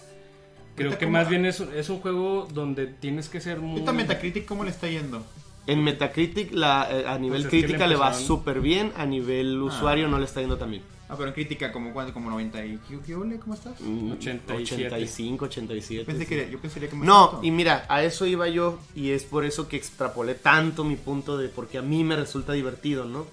creo 0.75 0.97
que 0.97 1.05
más 1.05 1.29
bien 1.29 1.45
es, 1.45 1.59
un- 1.59 1.71
es 1.75 1.89
un 1.89 1.99
juego 1.99 2.47
donde 2.51 2.87
tienes 2.87 3.29
que 3.29 3.39
ser 3.41 3.59
muy... 3.59 3.73
Ahorita 3.73 3.93
Metacritic, 3.93 4.45
¿cómo 4.45 4.63
le 4.63 4.71
está 4.71 4.87
yendo? 4.87 5.23
En 5.67 5.83
Metacritic, 5.83 6.53
la, 6.53 6.87
eh, 6.89 7.05
a 7.07 7.17
nivel 7.19 7.41
Pues 7.41 7.49
crítica 7.49 7.85
le 7.85 7.89
le 7.89 7.95
va 7.97 8.13
súper 8.13 8.61
bien, 8.61 8.93
a 8.95 9.05
nivel 9.05 9.61
usuario 9.61 10.07
no 10.07 10.17
le 10.17 10.25
está 10.25 10.39
yendo 10.39 10.57
tan 10.57 10.71
bien. 10.71 10.83
Ah, 11.09 11.15
pero 11.15 11.29
en 11.29 11.33
crítica, 11.33 11.71
como 11.71 11.93
cuánto, 11.93 12.13
como 12.13 12.29
90 12.29 12.65
y... 12.65 12.79
¿Qué, 12.87 12.99
qué 13.05 13.15
ole? 13.15 13.37
¿Cómo 13.39 13.53
estás? 13.53 13.79
Mm, 13.79 14.11
87. 14.11 14.87
85, 14.87 15.45
87. 15.45 16.05
Pensé 16.05 16.23
sí. 16.23 16.29
que, 16.29 16.51
yo 16.51 16.59
pensaría 16.59 16.89
que 16.89 16.97
No, 16.97 17.39
y 17.41 17.51
mira, 17.51 17.85
a 17.87 18.03
eso 18.03 18.25
iba 18.25 18.49
yo 18.49 18.79
y 18.93 19.11
es 19.11 19.23
por 19.23 19.45
eso 19.45 19.69
que 19.69 19.77
extrapolé 19.77 20.35
tanto 20.35 20.83
mi 20.83 20.97
punto 20.97 21.37
de 21.37 21.47
porque 21.47 21.77
a 21.77 21.81
mí 21.81 22.03
me 22.03 22.17
resulta 22.17 22.51
divertido, 22.53 23.05
¿no? 23.05 23.25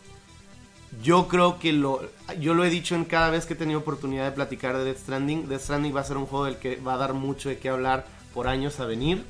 Yo 1.02 1.26
creo 1.26 1.58
que 1.58 1.72
lo 1.72 2.08
yo 2.38 2.54
lo 2.54 2.64
he 2.64 2.70
dicho 2.70 2.94
en 2.94 3.04
cada 3.04 3.28
vez 3.30 3.46
que 3.46 3.54
he 3.54 3.56
tenido 3.56 3.80
oportunidad 3.80 4.26
de 4.26 4.30
platicar 4.30 4.76
de 4.76 4.84
Death 4.84 4.98
Stranding, 4.98 5.48
Death 5.48 5.62
Stranding 5.62 5.96
va 5.96 6.00
a 6.00 6.04
ser 6.04 6.16
un 6.16 6.26
juego 6.26 6.44
del 6.44 6.58
que 6.58 6.76
va 6.76 6.94
a 6.94 6.96
dar 6.98 7.14
mucho 7.14 7.48
de 7.48 7.58
qué 7.58 7.68
hablar 7.68 8.06
por 8.32 8.46
años 8.46 8.78
a 8.78 8.86
venir 8.86 9.24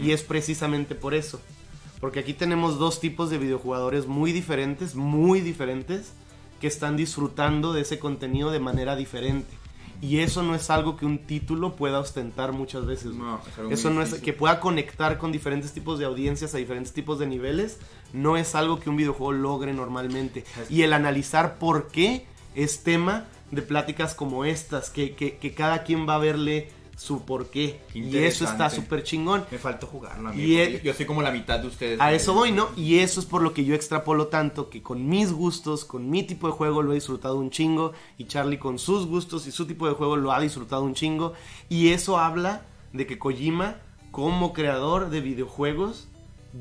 y 0.00 0.12
es 0.12 0.22
precisamente 0.22 0.94
por 0.94 1.12
eso. 1.12 1.40
Porque 2.02 2.18
aquí 2.18 2.34
tenemos 2.34 2.80
dos 2.80 2.98
tipos 2.98 3.30
de 3.30 3.38
videojugadores 3.38 4.08
muy 4.08 4.32
diferentes, 4.32 4.96
muy 4.96 5.40
diferentes, 5.40 6.14
que 6.60 6.66
están 6.66 6.96
disfrutando 6.96 7.72
de 7.72 7.82
ese 7.82 8.00
contenido 8.00 8.50
de 8.50 8.58
manera 8.58 8.96
diferente. 8.96 9.56
Y 10.00 10.18
eso 10.18 10.42
no 10.42 10.56
es 10.56 10.68
algo 10.68 10.96
que 10.96 11.06
un 11.06 11.20
título 11.20 11.76
pueda 11.76 12.00
ostentar 12.00 12.50
muchas 12.50 12.86
veces. 12.86 13.14
No, 13.14 13.40
es 13.70 13.78
Eso 13.78 13.90
no 13.90 14.02
es 14.02 14.14
que 14.14 14.32
pueda 14.32 14.58
conectar 14.58 15.16
con 15.16 15.30
diferentes 15.30 15.72
tipos 15.72 16.00
de 16.00 16.04
audiencias 16.04 16.56
a 16.56 16.58
diferentes 16.58 16.92
tipos 16.92 17.20
de 17.20 17.28
niveles, 17.28 17.78
no 18.12 18.36
es 18.36 18.56
algo 18.56 18.80
que 18.80 18.90
un 18.90 18.96
videojuego 18.96 19.30
logre 19.30 19.72
normalmente. 19.72 20.44
Y 20.68 20.82
el 20.82 20.94
analizar 20.94 21.60
por 21.60 21.86
qué 21.86 22.26
es 22.56 22.82
tema 22.82 23.26
de 23.52 23.62
pláticas 23.62 24.16
como 24.16 24.44
estas, 24.44 24.90
que, 24.90 25.14
que, 25.14 25.36
que 25.36 25.54
cada 25.54 25.84
quien 25.84 26.08
va 26.08 26.16
a 26.16 26.18
verle 26.18 26.68
su 26.96 27.22
por 27.24 27.46
qué. 27.50 27.80
Qué 27.92 27.98
Y 27.98 28.16
eso 28.18 28.44
está 28.44 28.70
súper 28.70 29.02
chingón. 29.02 29.44
Me 29.50 29.58
faltó 29.58 29.86
jugarlo 29.86 30.28
a 30.28 30.32
mí. 30.32 30.42
Y 30.42 30.58
el- 30.58 30.82
yo 30.82 30.94
soy 30.94 31.06
como 31.06 31.22
la 31.22 31.30
mitad 31.30 31.58
de 31.58 31.66
ustedes. 31.68 32.00
A 32.00 32.12
eso 32.12 32.34
voy, 32.34 32.52
¿no? 32.52 32.68
Y 32.76 32.98
eso 32.98 33.18
es 33.20 33.26
por 33.26 33.42
lo 33.42 33.54
que 33.54 33.64
yo 33.64 33.74
extrapolo 33.74 34.28
tanto, 34.28 34.70
que 34.70 34.82
con 34.82 35.08
mis 35.08 35.32
gustos, 35.32 35.84
con 35.84 36.10
mi 36.10 36.22
tipo 36.22 36.46
de 36.46 36.52
juego 36.52 36.82
lo 36.82 36.92
he 36.92 36.96
disfrutado 36.96 37.36
un 37.36 37.50
chingo, 37.50 37.92
y 38.18 38.24
Charlie 38.24 38.58
con 38.58 38.78
sus 38.78 39.06
gustos 39.06 39.46
y 39.46 39.52
su 39.52 39.66
tipo 39.66 39.88
de 39.88 39.94
juego 39.94 40.16
lo 40.16 40.32
ha 40.32 40.40
disfrutado 40.40 40.82
un 40.84 40.94
chingo, 40.94 41.32
y 41.68 41.88
eso 41.88 42.18
habla 42.18 42.62
de 42.92 43.06
que 43.06 43.18
Kojima, 43.18 43.76
como 44.10 44.52
creador 44.52 45.08
de 45.10 45.20
videojuegos, 45.22 46.08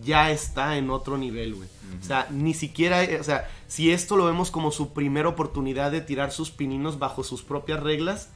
ya 0.02 0.32
está 0.32 0.78
en 0.78 0.90
otro 0.90 1.18
nivel, 1.18 1.54
güey. 1.56 1.68
O 2.02 2.04
sea, 2.04 2.26
ni 2.32 2.54
siquiera, 2.54 3.04
eh, 3.04 3.20
o 3.20 3.24
sea, 3.26 3.50
si 3.68 3.92
esto 3.92 4.16
lo 4.16 4.26
vemos 4.26 4.50
como 4.50 4.72
su 4.72 4.94
primera 4.94 5.28
oportunidad 5.28 5.92
de 5.92 6.00
tirar 6.00 6.32
sus 6.32 6.50
pininos 6.50 6.98
bajo 6.98 7.26
sus 7.26 7.44
propias 7.44 7.82
reglas, 7.84 8.30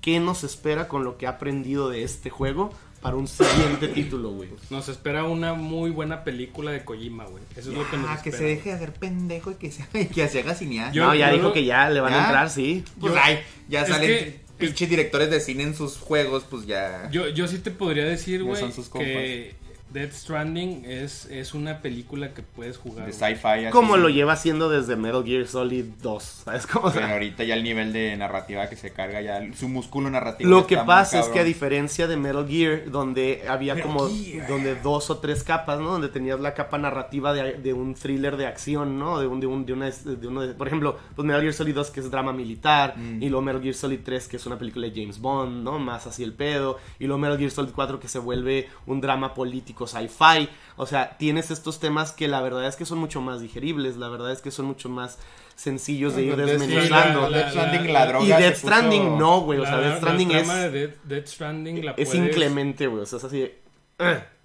¿qué 0.00 0.20
nos 0.20 0.44
espera 0.44 0.88
con 0.88 1.04
lo 1.04 1.16
que 1.18 1.26
ha 1.26 1.30
aprendido 1.30 1.88
de 1.90 2.02
este 2.04 2.30
juego 2.30 2.72
para 3.02 3.16
un 3.16 3.28
siguiente 3.28 3.88
título, 3.94 4.30
güey? 4.30 4.48
Nos 4.70 4.88
espera 4.88 5.24
una 5.24 5.54
muy 5.54 5.90
buena 5.90 6.24
película 6.24 6.70
de 6.70 6.84
Kojima, 6.84 7.24
güey. 7.26 7.42
Eso 7.56 7.70
es 7.70 7.76
lo 7.78 7.88
que 7.90 7.96
nos 7.96 8.08
Ah, 8.10 8.14
espera. 8.14 8.22
que 8.22 8.32
se 8.32 8.44
deje 8.44 8.68
de 8.70 8.74
hacer 8.76 8.92
pendejo 8.92 9.50
y 9.50 9.54
que 9.54 9.70
se, 9.70 9.84
que 10.14 10.28
se 10.28 10.40
haga 10.40 10.54
cineasta. 10.54 10.92
Yo- 10.94 11.06
no, 11.06 11.14
ya 11.14 11.28
yo 11.28 11.34
dijo 11.36 11.48
lo- 11.48 11.52
que 11.54 11.64
ya 11.64 11.88
le 11.90 12.00
van 12.00 12.12
¿Ya? 12.12 12.20
a 12.20 12.24
entrar, 12.26 12.50
sí. 12.50 12.84
Pues 13.00 13.12
Yo- 13.14 13.20
ay, 13.22 13.38
ya 13.68 13.86
salen 13.86 14.40
pinches 14.58 14.90
directores 14.90 15.30
de 15.30 15.40
cine 15.40 15.62
en 15.62 15.74
sus 15.74 15.96
juegos, 15.96 16.44
pues 16.48 16.66
ya. 16.66 17.08
Yo, 17.10 17.28
yo 17.28 17.48
sí 17.48 17.58
te 17.60 17.70
podría 17.70 18.04
decir, 18.04 18.42
güey, 18.44 18.60
son 18.60 18.72
sus 18.74 18.90
que 18.90 19.54
Death 19.92 20.12
Stranding 20.12 20.84
es, 20.84 21.26
es 21.26 21.52
una 21.54 21.80
película 21.82 22.32
que 22.32 22.42
puedes 22.42 22.76
jugar. 22.78 23.06
de 23.06 23.12
sci-fi. 23.12 23.70
Como 23.70 23.96
lo 23.96 24.08
lleva 24.08 24.34
haciendo 24.34 24.68
desde 24.70 24.94
Metal 24.96 25.24
Gear 25.24 25.46
Solid 25.46 25.84
2, 26.02 26.22
¿sabes 26.44 26.66
cómo? 26.66 26.90
Pero 26.92 27.06
ahorita 27.06 27.44
ya 27.44 27.54
el 27.54 27.64
nivel 27.64 27.92
de 27.92 28.16
narrativa 28.16 28.68
que 28.68 28.76
se 28.76 28.92
carga, 28.92 29.20
ya 29.20 29.40
su 29.54 29.68
músculo 29.68 30.08
narrativo. 30.10 30.48
Lo 30.48 30.66
que 30.66 30.76
pasa 30.76 31.16
es 31.18 31.22
cabrón. 31.26 31.32
que 31.34 31.40
a 31.40 31.44
diferencia 31.44 32.06
de 32.06 32.16
Metal 32.16 32.46
Gear, 32.48 32.90
donde 32.90 33.42
había 33.48 33.74
Metal 33.74 33.90
como 33.92 34.08
Gear. 34.08 34.46
donde 34.46 34.76
dos 34.76 35.10
o 35.10 35.18
tres 35.18 35.42
capas, 35.42 35.80
¿no? 35.80 35.90
Donde 35.92 36.08
tenías 36.08 36.38
la 36.40 36.54
capa 36.54 36.78
narrativa 36.78 37.32
de, 37.32 37.54
de 37.54 37.72
un 37.72 37.94
thriller 37.94 38.36
de 38.36 38.46
acción, 38.46 38.98
¿no? 38.98 39.18
De 39.18 39.26
un, 39.26 39.40
de 39.40 39.46
un, 39.46 39.66
de 39.66 39.72
una, 39.72 39.90
de 39.90 40.26
uno 40.28 40.42
de- 40.42 40.54
por 40.54 40.66
ejemplo, 40.68 40.98
pues 41.16 41.26
Metal 41.26 41.40
Gear 41.42 41.52
Solid 41.54 41.74
2 41.74 41.90
que 41.90 42.00
es 42.00 42.10
drama 42.10 42.32
militar, 42.32 42.94
Mm. 42.96 43.22
y 43.22 43.28
luego 43.28 43.42
Metal 43.42 43.62
Gear 43.62 43.74
Solid 43.74 44.00
3 44.04 44.28
que 44.28 44.36
es 44.36 44.46
una 44.46 44.58
película 44.58 44.86
de 44.86 44.92
James 45.00 45.20
Bond, 45.20 45.64
¿no? 45.64 45.78
Más 45.78 46.06
así 46.06 46.22
el 46.22 46.32
pedo, 46.32 46.78
y 46.98 47.06
luego 47.06 47.18
Metal 47.18 47.38
Gear 47.38 47.50
Solid 47.50 47.70
4 47.74 47.98
que 47.98 48.08
se 48.08 48.18
vuelve 48.18 48.68
un 48.86 49.00
drama 49.00 49.34
político 49.34 49.79
sci-fi. 49.86 50.48
O 50.76 50.86
sea, 50.86 51.16
tienes 51.18 51.50
estos 51.50 51.78
temas 51.80 52.12
que 52.12 52.28
la 52.28 52.40
verdad 52.40 52.66
es 52.66 52.76
que 52.76 52.86
son 52.86 52.98
mucho 52.98 53.20
más 53.20 53.40
digeribles, 53.40 53.96
la 53.96 54.08
verdad 54.08 54.32
es 54.32 54.40
que 54.40 54.50
son 54.50 54.66
mucho 54.66 54.88
más 54.88 55.18
sencillos 55.54 56.16
de 56.16 56.22
ir 56.22 56.36
Death- 56.36 56.46
desmenuzando. 56.46 57.26
sí, 57.26 57.32
la- 57.32 57.38
Death 57.38 57.50
Stranding, 57.50 57.86
la- 57.86 57.92
la 57.92 58.00
la- 58.00 58.06
droga 58.06 58.24
y 58.24 58.28
Death 58.28 58.54
puso- 58.54 58.60
Stranding 58.66 59.18
no, 59.18 59.40
güey. 59.42 59.58
O 59.60 59.64
sea, 59.64 59.76
La- 59.76 59.80
Death 59.82 59.90
la 59.92 59.98
Stranding 59.98 60.30
es, 60.30 60.42
trama 60.44 60.58
de 60.60 60.70
Death, 60.70 60.96
Death 61.04 61.26
Stranding 61.26 61.84
la 61.84 61.90
es 61.92 62.08
puedes- 62.08 62.14
inclemente, 62.28 62.86
güey. 62.86 63.02
O 63.02 63.06
sea, 63.06 63.18
es 63.18 63.24
así 63.24 63.40
de. 63.40 63.58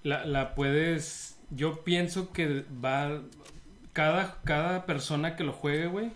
La, 0.04 0.26
la 0.26 0.56
puedes. 0.56 1.38
Yo 1.52 1.84
pienso 1.84 2.32
que 2.34 2.66
va. 2.84 3.22
Cada, 3.94 4.42
cada 4.44 4.86
persona 4.86 5.36
que 5.38 5.44
lo 5.46 5.54
juegue, 5.54 5.88
güey. 5.88 6.12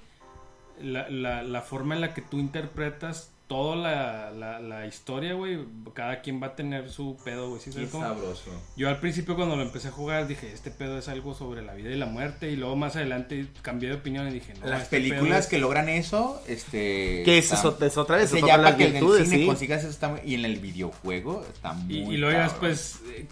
La, 0.81 1.09
la, 1.09 1.43
la 1.43 1.61
forma 1.61 1.95
en 1.95 2.01
la 2.01 2.13
que 2.13 2.21
tú 2.21 2.39
interpretas 2.39 3.31
toda 3.49 3.75
la, 3.75 4.31
la, 4.31 4.59
la 4.59 4.85
historia, 4.85 5.33
güey. 5.33 5.59
Cada 5.93 6.21
quien 6.21 6.41
va 6.41 6.47
a 6.47 6.55
tener 6.55 6.89
su 6.89 7.17
pedo, 7.25 7.49
güey. 7.49 7.59
¿sí 7.59 7.71
Qué 7.71 7.73
sabes 7.73 7.89
cómo? 7.89 8.03
sabroso. 8.05 8.51
Yo 8.77 8.87
al 8.87 8.99
principio 9.01 9.35
cuando 9.35 9.57
lo 9.57 9.63
empecé 9.63 9.89
a 9.89 9.91
jugar 9.91 10.27
dije, 10.27 10.53
este 10.53 10.71
pedo 10.71 10.97
es 10.99 11.09
algo 11.09 11.33
sobre 11.33 11.61
la 11.63 11.73
vida 11.73 11.89
y 11.89 11.97
la 11.97 12.05
muerte. 12.05 12.49
Y 12.51 12.55
luego 12.55 12.75
más 12.77 12.95
adelante 12.95 13.47
cambié 13.63 13.89
de 13.89 13.95
opinión 13.95 14.27
y 14.27 14.31
dije, 14.31 14.53
no. 14.61 14.67
Las 14.67 14.83
este 14.83 14.97
películas 14.97 15.39
es- 15.39 15.47
que 15.47 15.57
logran 15.57 15.89
eso, 15.89 16.41
este. 16.47 17.23
Que 17.25 17.39
es, 17.39 17.51
es 17.51 17.65
otra 17.97 18.17
vez. 18.17 18.31
Es 18.31 18.39
ya 18.45 18.55
para 18.55 18.77
que 18.77 18.87
en 18.87 18.95
el 18.97 19.23
cine 19.25 19.37
sí. 19.39 19.45
consigas 19.45 19.79
eso 19.81 19.89
está 19.89 20.09
muy- 20.09 20.21
y 20.23 20.35
en 20.35 20.45
el 20.45 20.59
videojuego 20.59 21.43
está 21.51 21.73
muy 21.73 21.93
Y, 21.95 22.13
y 22.13 22.17
luego 22.17 22.37
ya 22.37 22.43
después 22.43 22.99
eh, 23.09 23.25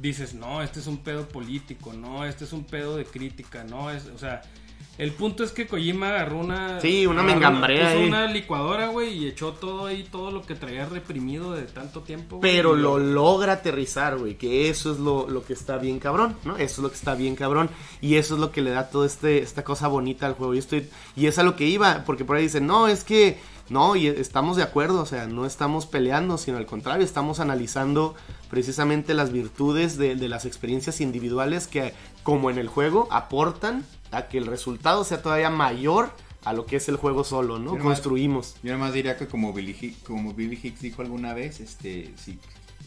dices, 0.00 0.34
no, 0.34 0.60
este 0.62 0.80
es 0.80 0.88
un 0.88 0.98
pedo 0.98 1.28
político, 1.28 1.92
no, 1.92 2.24
este 2.26 2.44
es 2.44 2.52
un 2.52 2.64
pedo 2.64 2.96
de 2.96 3.04
crítica, 3.04 3.62
no, 3.62 3.90
es, 3.92 4.06
o 4.06 4.18
sea, 4.18 4.42
el 4.98 5.10
punto 5.12 5.42
es 5.42 5.52
que 5.52 5.66
Kojima 5.66 6.08
agarró 6.10 6.38
una... 6.38 6.80
Sí, 6.80 7.06
una 7.06 7.22
mengambrea 7.22 7.86
puso 7.86 7.98
ahí. 7.98 8.08
una 8.08 8.26
licuadora, 8.26 8.88
güey, 8.88 9.16
y 9.16 9.26
echó 9.26 9.52
todo 9.52 9.86
ahí, 9.86 10.06
todo 10.10 10.30
lo 10.30 10.42
que 10.42 10.54
traía 10.54 10.84
reprimido 10.86 11.52
de 11.52 11.62
tanto 11.62 12.02
tiempo. 12.02 12.36
güey, 12.36 12.52
Pero 12.52 12.74
lo 12.76 12.98
logra 12.98 13.54
aterrizar, 13.54 14.18
güey. 14.18 14.34
Que 14.36 14.68
eso 14.68 14.92
es 14.92 14.98
lo, 14.98 15.28
lo 15.28 15.44
que 15.44 15.54
está 15.54 15.78
bien 15.78 15.98
cabrón, 15.98 16.36
¿no? 16.44 16.56
Eso 16.56 16.64
es 16.64 16.78
lo 16.78 16.90
que 16.90 16.96
está 16.96 17.14
bien 17.14 17.36
cabrón. 17.36 17.70
Y 18.02 18.16
eso 18.16 18.34
es 18.34 18.40
lo 18.40 18.52
que 18.52 18.60
le 18.60 18.70
da 18.70 18.90
toda 18.90 19.06
este, 19.06 19.38
esta 19.38 19.64
cosa 19.64 19.88
bonita 19.88 20.26
al 20.26 20.34
juego. 20.34 20.54
Y, 20.54 20.58
estoy, 20.58 20.88
y 21.16 21.26
es 21.26 21.38
a 21.38 21.42
lo 21.42 21.56
que 21.56 21.64
iba. 21.66 22.04
Porque 22.04 22.24
por 22.24 22.36
ahí 22.36 22.42
dicen, 22.44 22.66
no, 22.66 22.86
es 22.86 23.02
que 23.02 23.38
No, 23.70 23.96
y 23.96 24.06
estamos 24.08 24.56
de 24.58 24.62
acuerdo, 24.62 25.00
o 25.00 25.06
sea, 25.06 25.26
no 25.26 25.46
estamos 25.46 25.86
peleando, 25.86 26.36
sino 26.36 26.58
al 26.58 26.66
contrario, 26.66 27.04
estamos 27.04 27.40
analizando 27.40 28.14
precisamente 28.50 29.14
las 29.14 29.32
virtudes 29.32 29.96
de, 29.96 30.16
de 30.16 30.28
las 30.28 30.44
experiencias 30.44 31.00
individuales 31.00 31.66
que, 31.68 31.94
como 32.22 32.50
en 32.50 32.58
el 32.58 32.68
juego, 32.68 33.08
aportan 33.10 33.86
a 34.12 34.28
que 34.28 34.38
el 34.38 34.46
resultado 34.46 35.02
sea 35.04 35.20
todavía 35.22 35.50
mayor 35.50 36.10
a 36.44 36.52
lo 36.52 36.66
que 36.66 36.76
es 36.76 36.88
el 36.88 36.96
juego 36.96 37.24
solo, 37.24 37.58
¿no? 37.58 37.72
Yo 37.72 37.78
nomás- 37.78 37.94
Construimos. 38.00 38.54
Yo 38.62 38.72
nada 38.72 38.78
más 38.84 38.92
diría 38.94 39.16
que 39.16 39.26
como 39.26 39.52
Billy, 39.52 39.74
Hick- 39.80 40.02
como 40.04 40.34
Billy 40.34 40.58
Hicks 40.62 40.80
dijo 40.82 41.02
alguna 41.02 41.34
vez, 41.34 41.60
este, 41.60 42.12
si, 42.16 42.32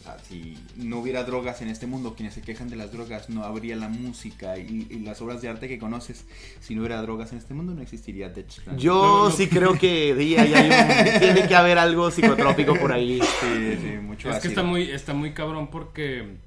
o 0.01 0.03
sea, 0.03 0.17
si 0.27 0.57
no 0.75 0.99
hubiera 0.99 1.23
drogas 1.23 1.61
en 1.61 1.69
este 1.69 1.87
mundo, 1.87 2.15
quienes 2.15 2.33
se 2.35 2.41
quejan 2.41 2.67
de 2.69 2.75
las 2.75 2.91
drogas, 2.91 3.29
no 3.29 3.43
habría 3.45 3.75
la 3.77 3.87
música 3.87 4.57
y, 4.57 4.87
y 4.89 4.99
las 4.99 5.21
obras 5.21 5.41
de 5.41 5.47
arte 5.47 5.67
que 5.69 5.79
conoces. 5.79 6.25
Si 6.59 6.75
no 6.75 6.81
hubiera 6.81 7.01
drogas 7.01 7.31
en 7.31 7.37
este 7.37 7.53
mundo, 7.53 7.73
no 7.73 7.81
existiría 7.81 8.27
Death 8.29 8.51
Stranding. 8.51 8.83
Yo 8.85 9.31
sí 9.31 9.47
creo 9.47 9.79
que 9.79 10.13
hay 10.37 10.51
un- 10.53 11.19
tiene 11.19 11.47
que 11.47 11.55
haber 11.55 11.77
algo 11.77 12.11
psicotrópico 12.11 12.75
por 12.75 12.91
ahí. 12.91 13.19
Sí, 13.21 13.77
sí, 13.81 13.97
mucho 14.01 14.29
Es 14.29 14.39
que 14.39 14.49
está 14.49 14.63
muy, 14.63 14.91
está 14.91 15.13
muy 15.13 15.33
cabrón 15.33 15.69
porque 15.71 16.37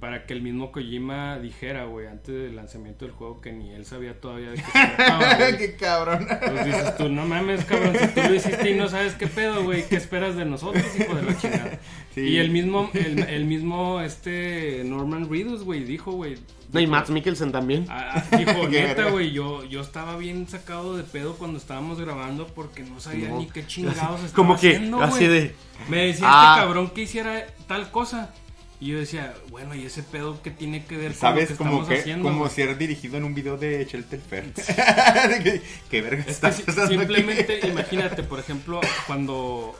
para 0.00 0.24
que 0.24 0.32
el 0.32 0.40
mismo 0.40 0.72
Kojima 0.72 1.38
dijera, 1.38 1.84
güey, 1.84 2.06
antes 2.06 2.34
del 2.34 2.56
lanzamiento 2.56 3.04
del 3.04 3.12
juego 3.14 3.40
que 3.42 3.52
ni 3.52 3.70
él 3.70 3.84
sabía 3.84 4.18
todavía 4.18 4.50
de 4.50 4.56
qué 4.56 4.62
se. 4.62 5.56
Qué 5.58 5.76
cabrón. 5.76 6.26
Pues 6.40 6.64
dices 6.64 6.96
tú, 6.96 7.08
no 7.10 7.26
mames, 7.26 7.64
cabrón, 7.66 7.94
si 8.00 8.06
tú 8.08 8.20
lo 8.22 8.34
hiciste 8.34 8.70
y 8.70 8.74
no 8.74 8.88
sabes 8.88 9.14
qué 9.14 9.26
pedo, 9.26 9.62
güey, 9.62 9.86
¿qué 9.86 9.96
esperas 9.96 10.36
de 10.36 10.46
nosotros, 10.46 10.84
hijo 10.98 11.14
de 11.14 11.22
la 11.22 11.36
chingada? 11.38 11.78
Sí. 12.14 12.22
Y 12.22 12.38
el 12.38 12.50
mismo, 12.50 12.90
el, 12.92 13.20
el 13.20 13.44
mismo, 13.44 14.00
este, 14.00 14.82
Norman 14.84 15.30
Reedus, 15.30 15.62
güey, 15.62 15.84
dijo, 15.84 16.10
güey. 16.10 16.38
No, 16.72 16.80
y 16.80 16.86
Matt 16.88 17.08
Mikkelsen 17.10 17.52
también. 17.52 17.86
Ah, 17.88 18.24
ah, 18.32 18.36
dijo, 18.36 18.66
neta, 18.68 19.10
güey, 19.10 19.30
yo, 19.30 19.62
yo 19.66 19.80
estaba 19.80 20.16
bien 20.16 20.48
sacado 20.48 20.96
de 20.96 21.04
pedo 21.04 21.36
cuando 21.36 21.58
estábamos 21.58 22.00
grabando 22.00 22.48
porque 22.48 22.82
no 22.82 22.98
sabía 22.98 23.28
No. 23.28 23.38
ni 23.38 23.46
qué 23.46 23.64
chingados 23.64 24.24
estaba 24.24 24.32
Como 24.34 24.58
que 24.58 24.70
haciendo, 24.74 25.00
así 25.00 25.26
güey. 25.26 25.40
de... 25.40 25.54
Me 25.88 26.06
decía 26.06 26.26
Ah. 26.28 26.54
este 26.56 26.64
cabrón 26.66 26.90
que 26.90 27.02
hiciera 27.02 27.46
tal 27.68 27.90
cosa. 27.92 28.34
Y 28.80 28.86
yo 28.92 28.98
decía, 28.98 29.34
bueno, 29.50 29.74
¿y 29.74 29.84
ese 29.84 30.02
pedo 30.02 30.40
qué 30.42 30.50
tiene 30.50 30.86
que 30.86 30.96
ver 30.96 31.08
con 31.12 31.14
lo 31.14 31.20
¿Sabes? 31.20 31.48
que 31.50 31.56
Como, 31.56 31.70
estamos 31.70 31.88
que, 31.90 31.98
haciendo? 32.00 32.24
como 32.24 32.40
güey? 32.40 32.50
ser 32.50 32.78
dirigido 32.78 33.18
en 33.18 33.24
un 33.24 33.34
video 33.34 33.58
de 33.58 33.84
Shelter 33.84 34.20
Fair. 34.20 34.52
¿Qué, 35.42 35.60
qué 35.90 36.00
verga 36.00 36.20
Es 36.20 36.24
que 36.24 36.30
estás 36.32 36.56
si- 36.56 36.62
aquí? 36.62 36.88
simplemente 36.88 37.60
imagínate, 37.68 38.22
por 38.22 38.40
ejemplo, 38.40 38.80
cuando 39.06 39.78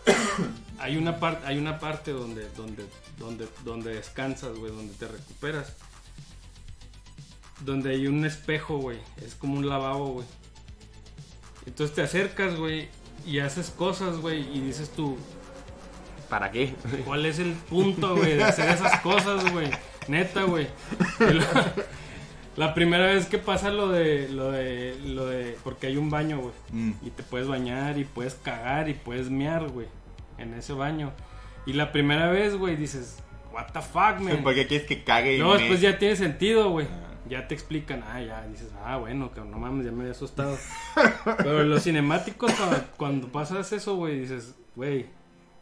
hay 0.78 0.98
una 0.98 1.18
parte, 1.18 1.46
hay 1.46 1.56
una 1.56 1.78
parte 1.78 2.10
donde, 2.10 2.46
donde, 2.50 2.84
donde, 3.18 3.48
donde 3.64 3.94
descansas, 3.94 4.54
güey, 4.58 4.70
donde 4.70 4.92
te 4.94 5.08
recuperas. 5.08 5.72
Donde 7.64 7.90
hay 7.90 8.06
un 8.06 8.24
espejo, 8.26 8.78
güey. 8.78 8.98
Es 9.24 9.34
como 9.34 9.54
un 9.54 9.66
lavabo, 9.68 10.12
güey. 10.12 10.26
Entonces 11.66 11.94
te 11.94 12.02
acercas, 12.02 12.56
güey, 12.56 12.88
y 13.26 13.38
haces 13.38 13.70
cosas, 13.70 14.16
güey, 14.16 14.40
y 14.56 14.60
dices 14.60 14.90
tú, 14.90 15.16
¿Para 16.30 16.52
qué? 16.52 16.74
¿Cuál 17.04 17.26
es 17.26 17.40
el 17.40 17.52
punto, 17.52 18.16
güey, 18.16 18.36
de 18.36 18.44
hacer 18.44 18.70
esas 18.70 19.00
cosas, 19.00 19.52
güey? 19.52 19.68
Neta, 20.06 20.44
güey. 20.44 20.68
La, 22.56 22.72
primera 22.72 23.06
vez 23.06 23.26
que 23.26 23.38
pasa 23.38 23.70
lo 23.70 23.88
de, 23.88 24.28
lo 24.28 24.52
de, 24.52 24.96
lo 25.04 25.26
de, 25.26 25.56
porque 25.64 25.88
hay 25.88 25.96
un 25.96 26.08
baño, 26.08 26.38
güey. 26.38 26.52
Mm. 26.70 26.92
Y 27.02 27.10
te 27.10 27.24
puedes 27.24 27.48
bañar 27.48 27.98
y 27.98 28.04
puedes 28.04 28.34
cagar 28.34 28.88
y 28.88 28.94
puedes 28.94 29.28
mear, 29.28 29.68
güey, 29.68 29.88
en 30.38 30.54
ese 30.54 30.72
baño. 30.72 31.12
Y 31.66 31.72
la 31.72 31.90
primera 31.90 32.30
vez, 32.30 32.54
güey, 32.56 32.76
dices, 32.76 33.18
what 33.52 33.66
the 33.72 33.80
fuck, 33.80 34.20
man. 34.20 34.42
¿Por 34.42 34.54
qué 34.54 34.66
quieres 34.66 34.86
que 34.86 35.02
cague 35.02 35.34
y 35.34 35.38
Luego 35.38 35.54
me- 35.54 35.58
después 35.60 35.80
ya 35.80 35.98
tiene 35.98 36.14
sentido, 36.16 36.70
güey. 36.70 36.86
Ah. 36.86 37.06
Ya 37.28 37.46
te 37.46 37.54
explican, 37.54 38.02
ah, 38.08 38.20
ya, 38.20 38.46
dices, 38.46 38.68
ah, 38.84 38.96
bueno, 38.96 39.32
que 39.32 39.40
no 39.40 39.58
mames, 39.58 39.84
ya 39.84 39.92
me 39.92 40.00
había 40.00 40.12
asustado. 40.12 40.56
Pero 41.38 41.60
en 41.62 41.70
los 41.70 41.84
cinemáticos, 41.84 42.52
cuando, 42.52 42.84
cuando 42.96 43.28
pasas 43.28 43.72
eso, 43.72 43.94
güey, 43.96 44.20
dices, 44.20 44.54
güey, 44.74 45.06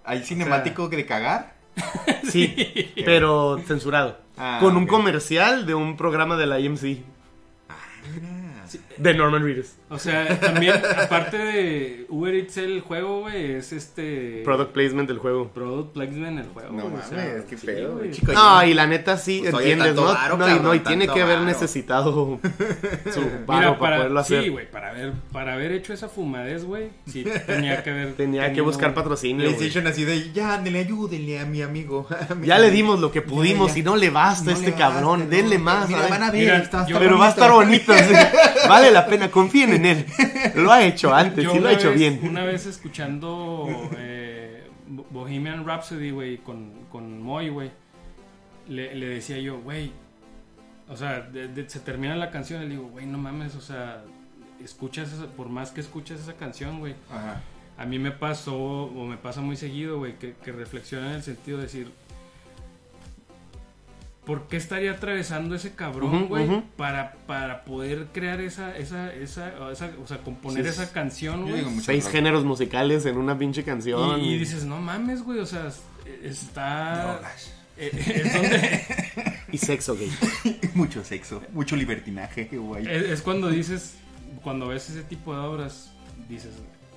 ¿Hay 0.09 0.25
cinemático 0.25 0.89
de 0.89 1.05
cagar? 1.05 1.55
Sí, 2.29 2.93
pero 3.05 3.59
censurado. 3.67 4.19
Ah, 4.37 4.59
Con 4.61 4.77
un 4.77 4.87
comercial 4.87 5.67
de 5.67 5.75
un 5.75 5.97
programa 5.97 6.37
de 6.37 6.47
la 6.47 6.61
IMC. 6.61 6.83
Mira. 6.83 8.65
De 8.97 9.15
Norman 9.15 9.43
Reedus. 9.43 9.75
O 9.91 9.99
sea, 9.99 10.39
también, 10.39 10.75
aparte 10.99 11.39
de 11.39 12.07
Uber 12.11 12.35
Eats 12.35 12.59
el 12.59 12.81
juego, 12.83 13.21
güey, 13.21 13.53
es 13.53 13.73
este... 13.73 14.43
Product 14.45 14.73
placement 14.73 15.09
del 15.09 15.19
juego. 15.19 15.49
Product 15.49 15.93
placement 15.95 16.39
el 16.41 16.47
juego. 16.49 16.73
No 16.73 16.85
o 16.87 16.91
mames, 16.91 17.07
sea, 17.07 17.45
qué 17.49 17.57
sí, 17.57 17.67
pedo, 17.67 17.97
güey. 17.97 18.11
chico. 18.11 18.33
No, 18.33 18.65
y 18.65 18.75
la 18.75 18.87
neta 18.87 19.17
sí, 19.17 19.41
Pues, 19.43 19.55
entiendes, 19.55 19.95
¿no? 19.95 20.05
varo, 20.05 20.37
no, 20.37 20.47
y, 20.47 20.51
no, 20.51 20.57
y 20.57 20.61
cabrón, 20.81 20.83
tiene 20.85 21.09
que 21.09 21.23
haber 21.23 21.37
varo. 21.37 21.47
necesitado 21.47 22.13
su 22.13 22.39
Mira, 23.21 23.43
varo 23.47 23.47
para, 23.47 23.79
para, 23.79 23.97
poderlo 23.97 24.21
hacer. 24.21 24.43
sí, 24.43 24.49
güey, 24.51 24.71
para 24.71 24.91
haber, 24.91 25.13
para 25.33 25.55
haber 25.55 25.73
hecho 25.73 25.93
esa 25.95 26.09
fumadez, 26.09 26.65
güey, 26.65 26.91
sí 27.07 27.25
tenía 27.47 27.83
que 27.83 27.91
haber... 27.91 28.13
Tenía 28.19 28.53
que 28.53 28.61
buscar 28.61 28.93
patrocinio. 28.93 29.45
PlayStation 29.47 29.87
así 29.87 30.05
de, 30.05 30.33
ya, 30.33 30.55
ándale, 30.55 30.81
ayúdenle 30.81 31.41
a 31.41 31.47
mi 31.47 31.63
amigo. 31.63 32.07
a 32.31 32.35
mi 32.35 32.47
Ya 32.47 32.59
le 32.59 32.67
amigo". 32.67 32.77
dimos 32.77 33.01
lo 33.01 33.11
que 33.11 33.23
pudimos 33.23 33.69
Ya, 33.69 33.75
ya. 33.77 33.81
y 33.81 33.83
no 33.85 33.97
le 33.97 34.11
basta 34.11 34.45
No 34.45 34.51
a 34.51 34.55
este 34.55 34.71
basta, 34.73 34.85
cabrón. 34.93 35.21
no, 35.21 35.27
Denle 35.29 35.57
no, 35.59 35.65
más. 35.65 35.89
Mira, 35.89 36.07
van 36.09 36.23
a 36.25 36.31
ver, 36.31 36.69
Pero 36.87 37.19
va 37.19 37.27
a 37.27 37.31
estar 37.31 37.51
bonito. 37.51 37.93
Vale 38.69 38.91
la 38.91 39.07
pena, 39.07 39.31
confíen 39.31 39.78
en 39.79 39.87
él. 39.87 40.07
Lo 40.57 40.71
ha 40.73 40.85
hecho 40.85 41.15
antes 41.15 41.45
Yo 41.45 41.55
y 41.57 41.61
lo 41.61 41.69
ha 41.69 41.73
hecho 41.73 41.91
vez- 41.91 41.99
bien. 41.99 42.21
Una 42.23 42.45
vez 42.45 42.67
escuchando 42.67 43.67
eh, 43.97 44.67
Bo- 44.87 45.07
Bohemian 45.11 45.65
Rhapsody, 45.67 46.11
güey, 46.11 46.39
con, 46.39 46.71
con 46.91 47.21
Moy, 47.23 47.49
güey, 47.49 47.71
le, 48.69 48.95
le 48.95 49.07
decía 49.09 49.39
yo, 49.39 49.61
güey, 49.61 49.93
o 50.89 50.97
sea, 50.97 51.21
de- 51.21 51.49
de- 51.49 51.69
se 51.69 51.81
termina 51.81 52.17
la 52.17 52.31
canción 52.31 52.63
y 52.63 52.67
le 52.67 52.71
digo, 52.73 52.89
güey, 52.89 53.07
no 53.07 53.19
mames, 53.19 53.55
o 53.55 53.61
sea, 53.61 54.03
escuchas, 54.63 55.13
esa- 55.13 55.27
por 55.27 55.49
más 55.49 55.71
que 55.71 55.81
escuches 55.81 56.21
esa 56.21 56.35
canción, 56.35 56.79
güey, 56.81 56.95
Ajá. 57.11 57.41
a 57.77 57.85
mí 57.87 57.99
me 57.99 58.11
pasó, 58.11 58.57
o 58.57 59.07
me 59.07 59.17
pasa 59.17 59.41
muy 59.41 59.57
seguido, 59.57 59.99
güey, 59.99 60.19
que, 60.19 60.35
que 60.43 60.53
reflexiona 60.53 61.09
en 61.11 61.17
el 61.17 61.23
sentido 61.23 61.59
de 61.59 61.65
decir, 61.65 61.91
¿por 64.29 64.47
qué 64.47 64.59
estaría 64.59 64.93
atravesando 64.93 65.55
ese 65.55 65.73
cabrón, 65.75 66.29
güey, 66.29 66.63
para, 66.77 67.15
para 67.27 67.65
poder 67.65 68.09
crear 68.13 68.43
esa, 68.43 68.77
esa, 68.77 69.11
esa, 69.15 69.55
o 69.59 69.71
esa- 69.71 69.91
o 70.05 70.07
sea, 70.07 70.19
componer 70.19 70.65
Sí, 70.65 70.69
esa 70.69 70.93
canción, 70.93 71.49
güey? 71.49 71.65
Seis 71.81 72.07
géneros 72.09 72.45
musicales 72.45 73.07
en 73.07 73.17
una 73.17 73.39
pinche 73.39 73.65
canción. 73.65 74.21
Y, 74.21 74.35
y 74.35 74.39
dices, 74.39 74.65
no 74.65 74.77
mames, 74.83 75.23
güey, 75.23 75.39
o 75.39 75.47
sea, 75.47 75.69
es- 75.69 75.81
está... 76.23 77.23
Eh, 77.81 77.91
es 78.25 78.33
donde... 78.35 78.83
Y 79.53 79.57
sexo 79.57 79.97
gay. 79.97 80.11
mucho 80.75 81.03
sexo, 81.05 81.41
mucho 81.53 81.75
libertinaje, 81.77 82.49
güey. 82.53 82.87
es, 82.87 83.03
es 83.05 83.23
cuando 83.23 83.49
dices, 83.49 83.95
cuando 84.43 84.67
ves 84.69 84.91
ese 84.91 85.05
tipo 85.05 85.33
de 85.33 85.41
obras, 85.41 85.91
dices, 86.29 86.51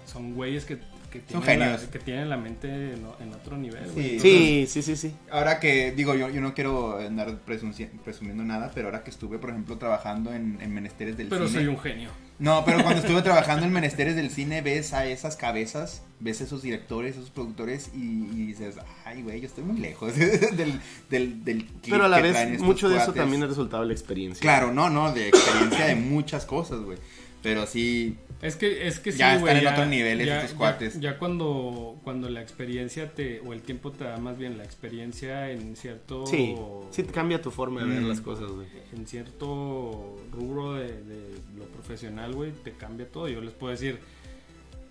son 0.06 0.34
güeyes 0.34 0.66
que, 0.66 0.80
que, 1.12 1.22
Son 1.32 1.42
tienen, 1.42 1.60
la, 1.60 1.66
genios. 1.78 1.82
que 1.92 2.00
tienen 2.00 2.30
la 2.30 2.38
mente 2.38 2.68
en, 2.94 3.06
en 3.20 3.34
otro 3.34 3.58
nivel, 3.58 3.92
güey. 3.92 4.20
Sí. 4.20 4.20
Sí, 4.20 4.66
sí, 4.68 4.82
sí, 4.82 4.96
sí. 4.96 5.16
Ahora 5.30 5.60
que, 5.60 5.92
digo, 5.92 6.16
yo, 6.16 6.30
yo 6.30 6.42
no 6.42 6.54
quiero 6.56 6.98
andar 6.98 7.46
presunci- 7.46 7.90
presumiendo 8.04 8.44
nada, 8.44 8.72
pero 8.74 8.88
ahora 8.88 9.04
que 9.04 9.10
estuve, 9.12 9.38
por 9.38 9.50
ejemplo, 9.52 9.78
trabajando 9.78 10.34
en, 10.34 10.58
en 10.62 10.74
Menesteres 10.74 11.18
del 11.18 11.28
Pero 11.28 11.48
Cine. 11.48 11.60
soy 11.60 11.68
un 11.68 11.78
genio. 11.80 12.10
No, 12.40 12.66
pero 12.66 12.82
cuando 12.82 13.02
estuve 13.06 13.22
trabajando 13.22 13.66
en 13.68 13.72
Menesteres 13.72 14.16
del 14.16 14.32
Cine, 14.32 14.62
ves 14.62 14.94
a 14.94 15.06
esas 15.06 15.36
cabezas, 15.36 16.02
ves 16.20 16.42
a 16.42 16.46
esos 16.46 16.62
directores, 16.64 17.16
esos 17.18 17.30
productores 17.30 17.92
y, 17.94 18.00
y 18.34 18.46
dices, 18.48 18.78
ay, 19.06 19.22
güey, 19.22 19.42
yo 19.42 19.48
estoy 19.48 19.64
muy 19.64 19.80
lejos 19.80 20.16
del, 20.56 20.80
del, 21.10 21.44
del 21.44 21.66
clip 21.66 21.92
Pero 21.92 22.06
a 22.06 22.08
la 22.08 22.22
que 22.22 22.32
vez, 22.32 22.60
mucho 22.62 22.90
de 22.90 22.98
eso 22.98 23.14
también 23.14 23.44
es 23.44 23.50
resultado 23.50 23.84
de 23.84 23.88
la 23.90 23.94
experiencia. 23.94 24.42
Claro, 24.42 24.74
no, 24.74 24.90
no, 24.90 25.14
de 25.14 25.28
experiencia 25.28 25.86
de 25.86 25.96
muchas 25.96 26.46
cosas, 26.46 26.80
güey. 26.80 26.98
Pero 27.44 27.66
sí, 27.68 28.18
Es 28.42 28.56
que, 28.56 28.88
es 28.88 29.00
que 29.00 29.12
sí, 29.12 29.20
Ya 29.20 29.38
güey, 29.38 29.54
están 29.56 29.68
en 29.68 29.74
otros 29.74 29.88
niveles 29.88 30.26
ya- 30.28 30.38
estos 30.38 30.52
ya- 30.54 30.58
cuates. 30.58 31.00
Ya, 31.00 31.18
cuando, 31.20 32.00
cuando 32.04 32.28
la 32.30 32.42
experiencia 32.42 33.12
te, 33.14 33.40
o 33.42 33.54
el 33.54 33.62
tiempo 33.62 33.92
te 33.92 34.04
da 34.04 34.18
más 34.18 34.38
bien 34.38 34.58
la 34.58 34.64
experiencia 34.64 35.52
en 35.52 35.76
cierto... 35.76 36.26
Sí, 36.26 36.56
sí 36.90 37.04
te 37.04 37.12
cambia 37.12 37.42
tu 37.42 37.52
forma 37.52 37.82
de 37.82 37.88
ver 37.88 38.02
Mm. 38.02 38.08
las 38.10 38.22
cosas, 38.22 38.50
güey. 38.52 38.68
en 38.94 39.06
cierto 39.08 40.18
rubro 40.32 40.74
de, 40.74 40.88
de 41.04 41.36
lo 41.58 41.66
profesional, 41.66 42.34
güey, 42.34 42.52
te 42.52 42.72
cambia 42.74 43.08
todo. 43.08 43.28
Yo 43.28 43.42
les 43.42 43.54
puedo 43.54 43.72
decir, 43.72 44.00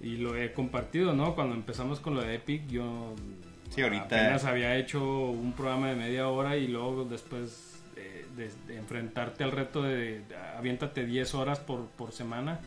y 0.00 0.16
lo 0.16 0.36
he 0.36 0.52
compartido, 0.52 1.12
¿no? 1.12 1.34
Cuando 1.34 1.54
empezamos 1.54 1.98
con 2.00 2.14
lo 2.14 2.22
de 2.22 2.36
Epic, 2.36 2.66
yo 2.68 3.14
Sí, 3.74 3.82
ahorita- 3.82 4.04
apenas 4.04 4.44
había 4.44 4.76
hecho 4.76 5.02
un 5.30 5.52
programa 5.52 5.88
de 5.88 5.96
media 5.96 6.28
hora 6.28 6.56
y 6.56 6.66
luego 6.68 7.04
después 7.04 7.82
eh, 7.96 8.24
de, 8.36 8.50
de 8.66 8.78
enfrentarte 8.78 9.44
al 9.44 9.52
reto 9.52 9.82
de, 9.82 10.20
de 10.20 10.36
aviéntate 10.56 11.04
10 11.04 11.34
horas 11.34 11.58
por, 11.58 11.86
por 11.86 12.12
semana. 12.12 12.60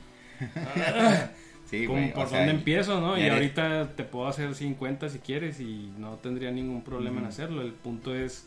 sí, 1.69 1.85
¿Cómo- 1.85 1.99
güey. 1.99 2.11
o 2.11 2.13
¿Por 2.15 2.29
dónde 2.29 2.51
empiezo, 2.51 2.99
no? 3.01 3.17
Y 3.17 3.21
eres- 3.21 3.33
ahorita 3.33 3.89
te 3.95 4.03
puedo 4.03 4.27
hacer 4.27 4.53
50 4.55 5.09
si 5.09 5.19
quieres 5.19 5.59
y 5.59 5.91
no 5.97 6.15
tendría 6.15 6.51
ningún 6.51 6.83
problema 6.83 7.19
en 7.21 7.27
hacerlo. 7.27 7.61
El 7.61 7.71
punto 7.73 8.15
es 8.15 8.45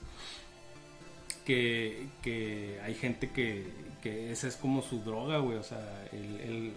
que, 1.44 2.06
que 2.22 2.78
hay 2.84 2.94
gente 2.94 3.30
que, 3.30 3.66
que 4.02 4.32
esa 4.32 4.48
es 4.48 4.56
como 4.56 4.82
su 4.82 5.02
droga, 5.02 5.38
güey. 5.38 5.56
O 5.58 5.62
sea, 5.62 5.78
el, 6.12 6.40
el- 6.40 6.72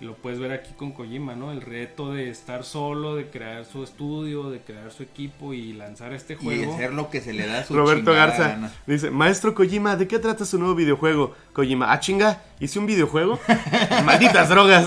lo 0.00 0.14
puedes 0.14 0.38
ver 0.38 0.52
aquí 0.52 0.72
con 0.76 0.92
Kojima, 0.92 1.34
¿no? 1.34 1.50
El 1.52 1.60
reto 1.60 2.12
de 2.12 2.30
estar 2.30 2.64
solo, 2.64 3.16
de 3.16 3.28
crear 3.30 3.64
su 3.64 3.82
estudio, 3.82 4.50
de 4.50 4.60
crear 4.60 4.90
su 4.92 5.02
equipo 5.02 5.52
y 5.54 5.72
lanzar 5.72 6.12
este 6.12 6.34
Y 6.34 6.36
juego. 6.36 6.74
hacer 6.74 6.92
lo 6.92 7.10
que 7.10 7.20
se 7.20 7.32
le 7.32 7.46
da 7.46 7.60
a 7.60 7.64
su 7.64 7.74
Roberto 7.74 8.10
chingada 8.12 8.26
Garza 8.26 8.48
gana. 8.48 8.72
dice, 8.86 9.10
maestro 9.10 9.54
Kojima, 9.54 9.96
¿de 9.96 10.06
qué 10.06 10.18
trata 10.18 10.44
su 10.44 10.58
nuevo 10.58 10.74
videojuego? 10.74 11.34
Kojima, 11.52 11.92
ah 11.92 12.00
chinga, 12.00 12.42
hice 12.60 12.78
un 12.78 12.86
videojuego. 12.86 13.38
Malditas 14.04 14.48
drogas. 14.48 14.86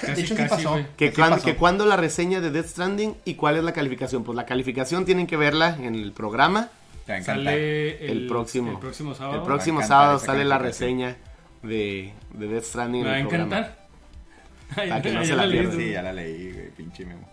casi, 0.00 0.22
hecho 0.22 0.34
sí 0.34 0.42
casi, 0.42 0.48
pasó. 0.48 0.78
Que, 0.96 1.10
pasó. 1.12 1.56
cuando 1.56 1.86
la 1.86 1.96
reseña 1.96 2.40
de 2.40 2.50
Death 2.50 2.66
Stranding 2.66 3.16
y 3.24 3.34
cuál 3.34 3.56
es 3.56 3.64
la 3.64 3.72
calificación. 3.72 4.24
Pues 4.24 4.36
la 4.36 4.46
calificación 4.46 5.04
tienen 5.04 5.26
que 5.26 5.36
verla 5.36 5.76
en 5.80 5.94
el 5.94 6.12
programa. 6.12 6.68
Sale 7.24 8.04
el, 8.06 8.20
El 8.20 8.26
próximo. 8.28 8.70
el 8.72 8.78
próximo 8.78 9.14
sábado. 9.14 9.38
El 9.40 9.42
próximo 9.46 9.82
sábado 9.82 10.18
sale 10.20 10.44
la 10.44 10.58
reseña 10.58 11.16
de, 11.62 12.12
de 12.34 12.46
Death 12.48 12.64
Stranding 12.64 13.02
Me 13.02 13.08
en 13.08 13.12
va 13.12 13.16
a 13.16 13.20
encantar. 13.20 13.88
Ay, 14.76 14.88
Para 14.88 15.02
que 15.02 15.12
no 15.12 15.20
ya 15.22 15.26
se 15.26 15.36
la 15.36 15.46
leí, 15.46 15.58
pierdan. 15.58 15.74
güey. 15.74 15.86
Sí, 15.88 15.92
ya 15.92 16.02
la 16.02 16.12
leí, 16.12 16.52
güey, 16.52 16.70
pinche 16.70 17.04
memo. 17.04 17.28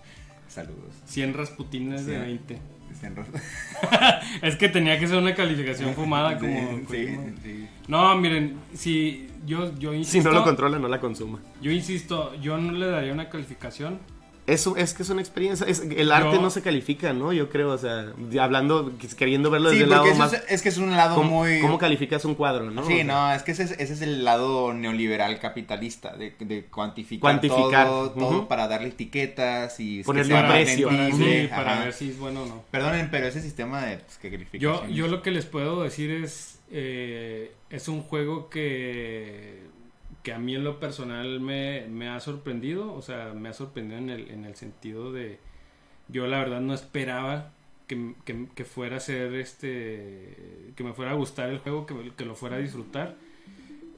Saludos. 0.47 0.93
100 1.05 1.33
rasputines 1.33 2.05
de 2.05 2.15
Sí. 2.15 2.19
20. 2.21 2.57
Dicen 2.89 3.15
Ros- 3.15 3.27
es 4.41 4.55
que 4.55 4.69
tenía 4.69 4.97
que 4.97 5.07
ser 5.07 5.17
una 5.17 5.35
calificación 5.35 5.93
fumada 5.93 6.37
como... 6.39 6.79
Sí, 6.89 7.07
como- 7.15 7.29
sí. 7.43 7.67
No, 7.87 8.15
miren, 8.17 8.57
si 8.73 9.29
yo, 9.45 9.77
yo 9.77 9.91
Si 9.91 9.97
insisto... 9.97 10.29
no 10.31 10.39
lo 10.39 10.43
controla, 10.43 10.79
no 10.79 10.87
la 10.87 10.99
consuma. 10.99 11.39
Yo 11.61 11.69
insisto, 11.71 12.33
yo 12.41 12.57
no 12.57 12.71
le 12.71 12.87
daría 12.87 13.13
una 13.13 13.29
calificación. 13.29 13.99
Es, 14.47 14.65
un- 14.65 14.77
es 14.79 14.93
que 14.93 15.03
es 15.03 15.09
una 15.09 15.19
experiencia. 15.21 15.67
es- 15.67 15.81
el 15.81 16.09
arte 16.11 16.37
Yo- 16.37 16.41
no 16.41 16.49
se 16.49 16.61
califica, 16.61 17.11
¿no? 17.11 17.33
Yo 17.33 17.49
creo, 17.49 17.69
o 17.71 17.77
sea, 17.77 18.13
hablando, 18.39 18.93
queriendo 19.17 19.51
verlo 19.51 19.69
Sí, 19.69 19.75
desde 19.75 19.83
el 19.83 19.89
lado 19.89 20.03
porque 20.03 20.13
eso 20.13 20.19
más. 20.19 20.33
es, 20.33 20.43
es 20.47 20.61
que 20.61 20.69
es 20.69 20.77
un 20.77 20.91
lado 20.95 21.15
¿cómo, 21.15 21.39
muy... 21.39 21.59
cómo 21.59 21.77
calificas 21.77 22.23
un 22.23 22.33
cuadro, 22.33 22.71
no? 22.71 22.81
O 22.81 22.85
Sí, 22.87 22.95
sea, 22.95 23.03
no, 23.03 23.33
es 23.33 23.43
que 23.43 23.51
ese 23.51 23.63
es, 23.63 23.71
ese 23.71 23.91
es 23.93 24.01
el 24.01 24.23
lado 24.23 24.73
neoliberal 24.73 25.37
capitalista, 25.39 26.15
de, 26.15 26.33
de 26.39 26.63
cuantificar, 26.65 27.19
Cuantificar, 27.21 27.87
todo, 27.87 28.11
todo 28.11 28.47
para 28.47 28.69
darle 28.69 28.87
etiquetas 28.87 29.79
y 29.81 30.01
Ponerle 30.03 30.33
un 30.35 30.39
Para, 30.41 30.53
precio. 30.53 30.87
para, 30.87 31.11
sí, 31.11 31.47
para 31.49 31.79
ver 31.81 31.91
si 31.93 32.09
es 32.11 32.17
bueno 32.17 32.43
o 32.43 32.45
no. 32.45 32.63
Perdonen, 32.71 33.09
pero 33.11 33.27
ese 33.27 33.41
sistema 33.41 33.81
de 33.85 33.97
pues, 33.97 34.17
que 34.17 34.31
calificación 34.31 34.87
Yo, 34.87 34.87
yo 34.87 35.07
lo 35.09 35.21
que 35.21 35.31
les 35.31 35.45
puedo 35.45 35.83
decir 35.83 36.09
es, 36.09 36.59
eh, 36.71 37.51
es 37.69 37.89
un 37.89 38.01
juego 38.01 38.49
que, 38.49 39.66
que 40.27 40.33
a 40.33 40.39
mí 40.39 40.55
en 40.55 40.65
lo 40.65 40.79
personal 40.79 41.39
me, 41.41 41.87
me 41.89 42.09
ha 42.09 42.19
sorprendido, 42.21 42.93
o 42.93 43.01
sea, 43.01 43.33
me 43.33 43.49
ha 43.49 43.53
sorprendido 43.53 43.99
en 43.99 44.11
el, 44.11 44.31
en 44.31 44.45
el 44.45 44.55
sentido 44.55 45.13
de, 45.13 45.39
yo 46.09 46.27
la 46.27 46.39
verdad 46.39 46.61
no 46.61 46.73
esperaba 46.75 47.51
que, 47.87 48.15
que- 48.25 48.47
que 48.55 48.65
fuera 48.65 48.97
a 48.97 49.01
ser 49.01 49.33
este, 49.35 50.73
que 50.75 50.83
me 50.85 50.93
fuera 50.93 51.11
a 51.11 51.15
gustar 51.15 51.49
el 51.49 51.59
juego, 51.59 51.85
que, 51.87 51.95
que 52.17 52.25
lo 52.25 52.35
fuera 52.35 52.57
a 52.57 52.59
disfrutar. 52.59 53.17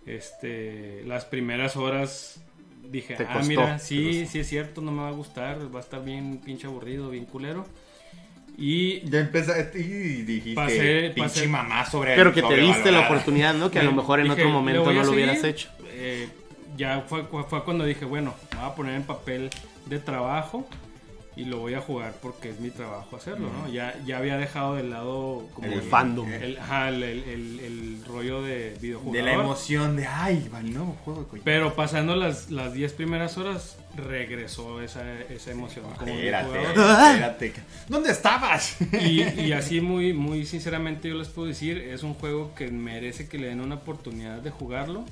Este, 0.05 1.03
las 1.05 1.25
primeras 1.25 1.75
horas 1.77 2.43
dije, 2.89 3.19
ah, 3.23 3.43
mira, 3.43 3.79
sí, 3.79 4.25
sí 4.27 4.39
es 4.39 4.47
cierto, 4.47 4.81
no 4.81 4.91
me 4.91 5.03
va 5.03 5.09
a 5.09 5.13
gustar, 5.13 5.73
va 5.73 5.79
a 5.79 5.83
estar 5.83 6.03
bien 6.03 6.39
pinche 6.43 6.67
aburrido, 6.67 7.09
bien 7.11 7.25
culero. 7.25 7.65
Y 8.61 9.09
Ya 9.09 9.19
empezaste 9.21 9.79
y 9.79 10.23
dijiste 10.23 10.55
Pasé- 10.55 11.11
pinche 11.15 11.41
pasé- 11.41 11.47
mamá 11.47 11.85
sobre 11.89 12.15
Pero 12.15 12.33
que 12.33 12.41
te 12.41 12.55
diste 12.55 12.65
la 12.65 12.73
sobrevalorada". 12.73 13.07
oportunidad, 13.09 13.53
¿no? 13.53 13.71
Que 13.71 13.79
a 13.79 13.83
lo 13.83 13.91
Me- 13.91 13.97
mejor 13.97 14.19
en 14.19 14.25
dije, 14.25 14.33
otro 14.33 14.45
"Le 14.47 14.51
momento 14.51 14.91
no 14.91 15.03
lo 15.03 15.11
hubieras 15.11 15.35
seguir". 15.39 15.55
hecho. 15.55 15.69
Eh, 15.93 16.27
ya 16.75 17.03
fue, 17.07 17.23
fue 17.49 17.63
cuando 17.63 17.85
dije, 17.85 18.03
bueno, 18.05 18.33
me 18.51 18.59
voy 18.59 18.69
a 18.69 18.75
poner 18.75 18.95
en 18.95 19.03
papel 19.03 19.49
de 19.85 19.99
trabajo 19.99 20.67
y 21.41 21.45
lo 21.45 21.59
voy 21.59 21.73
a 21.73 21.81
jugar 21.81 22.13
porque 22.21 22.49
es 22.49 22.59
mi 22.59 22.69
trabajo 22.69 23.15
hacerlo, 23.15 23.49
¿no? 23.51 23.71
Ya, 23.71 23.95
ya 24.05 24.17
había 24.17 24.37
dejado 24.37 24.75
de 24.75 24.83
lado 24.83 25.47
como 25.53 25.67
El 25.67 25.81
fandom. 25.81 26.27
el, 26.31 26.57
ajá, 26.57 26.89
el, 26.89 27.03
el- 27.03 27.59
el- 27.59 28.03
rollo 28.09 28.41
de 28.41 28.75
videojugador. 28.81 29.13
De 29.15 29.21
la 29.23 29.33
emoción 29.33 29.95
de, 29.95 30.07
ay, 30.07 30.49
va 30.53 30.59
el 30.61 30.73
nuevo 30.73 30.97
juego, 31.05 31.27
coño. 31.27 31.41
Pero 31.45 31.75
pasando 31.75 32.15
las, 32.15 32.49
las 32.49 32.73
10 32.73 32.93
primeras 32.93 33.37
horas, 33.37 33.77
regresó 33.95 34.81
esa, 34.81 35.03
esa 35.29 35.51
emoción. 35.51 35.85
como 35.97 36.11
Espérate, 36.11 36.49
videojugador. 36.49 37.11
espérate. 37.11 37.53
¿Dónde 37.87 38.11
estabas? 38.11 38.77
Y, 39.01 39.21
y 39.41 39.51
así 39.53 39.79
muy, 39.81 40.13
muy 40.13 40.45
sinceramente 40.45 41.07
yo 41.09 41.15
les 41.15 41.27
puedo 41.29 41.47
decir, 41.47 41.77
es 41.77 42.01
un 42.03 42.13
juego 42.15 42.53
que 42.55 42.69
merece 42.71 43.27
que 43.29 43.37
le 43.37 43.47
den 43.47 43.61
una 43.61 43.75
oportunidad 43.75 44.39
de 44.41 44.49
jugarlo. 44.49 45.05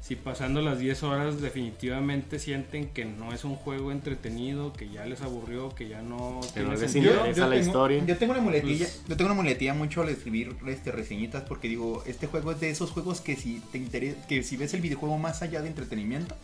Si 0.00 0.16
pasando 0.16 0.62
las 0.62 0.78
10 0.78 1.02
horas 1.02 1.40
definitivamente 1.40 2.38
sienten 2.38 2.88
que 2.88 3.04
no 3.04 3.32
es 3.34 3.44
un 3.44 3.56
juego 3.56 3.92
entretenido, 3.92 4.72
que 4.72 4.88
ya 4.88 5.04
les 5.04 5.20
aburrió, 5.20 5.74
que 5.74 5.86
ya 5.88 6.00
no 6.00 6.40
Que 6.54 6.60
no 6.60 6.70
les 6.70 6.90
sentido. 6.90 7.14
interesa. 7.14 7.46
la 7.46 7.56
historia. 7.56 8.04
Yo 8.06 8.16
tengo 8.16 8.32
una 8.32 8.40
muletilla, 8.40 8.86
Pues- 8.86 9.02
yo 9.06 9.16
tengo 9.16 9.30
una 9.32 9.34
muletilla 9.42 9.74
mucho 9.74 10.00
al 10.00 10.08
escribir 10.08 10.56
este 10.66 10.92
reseñitas 10.92 11.42
porque 11.42 11.68
digo, 11.68 12.02
este 12.06 12.26
juego 12.26 12.52
es 12.52 12.60
de 12.60 12.70
esos 12.70 12.90
juegos 12.90 13.20
que 13.20 13.36
si 13.36 13.60
te 13.70 13.76
interesa, 13.78 14.16
que 14.28 14.42
si 14.42 14.56
ves 14.56 14.72
el 14.72 14.80
videojuego 14.80 15.18
más 15.18 15.42
allá 15.42 15.60
de 15.60 15.68
entretenimiento, 15.68 16.34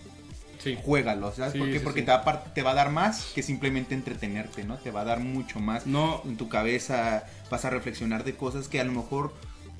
Sí. 0.59 0.77
juégalo, 0.83 1.33
¿sabes? 1.33 1.53
Sí, 1.53 1.59
por 1.59 1.69
qué? 1.69 1.79
sí, 1.79 1.85
porque 1.85 2.01
sí. 2.01 2.07
te 2.07 2.13
va, 2.13 2.19
a 2.27 2.45
te 2.55 2.63
va 2.63 2.71
a 2.73 2.75
dar 2.75 2.91
más 2.91 3.33
que 3.35 3.43
simplemente 3.43 3.95
entretenerte, 3.95 4.65
¿no? 4.65 4.77
Te 4.79 4.91
va 4.91 5.03
a 5.03 5.05
dar 5.05 5.21
mucho 5.21 5.61
más 5.61 5.87
No, 5.87 6.23
en 6.25 6.37
tu 6.37 6.49
cabeza, 6.49 7.25
vas 7.51 7.65
a 7.65 7.71
reflexionar 7.71 8.25
de 8.25 8.35
cosas 8.35 8.69
que 8.69 8.81
a 8.81 8.85
lo 8.85 8.93
mejor 8.93 9.33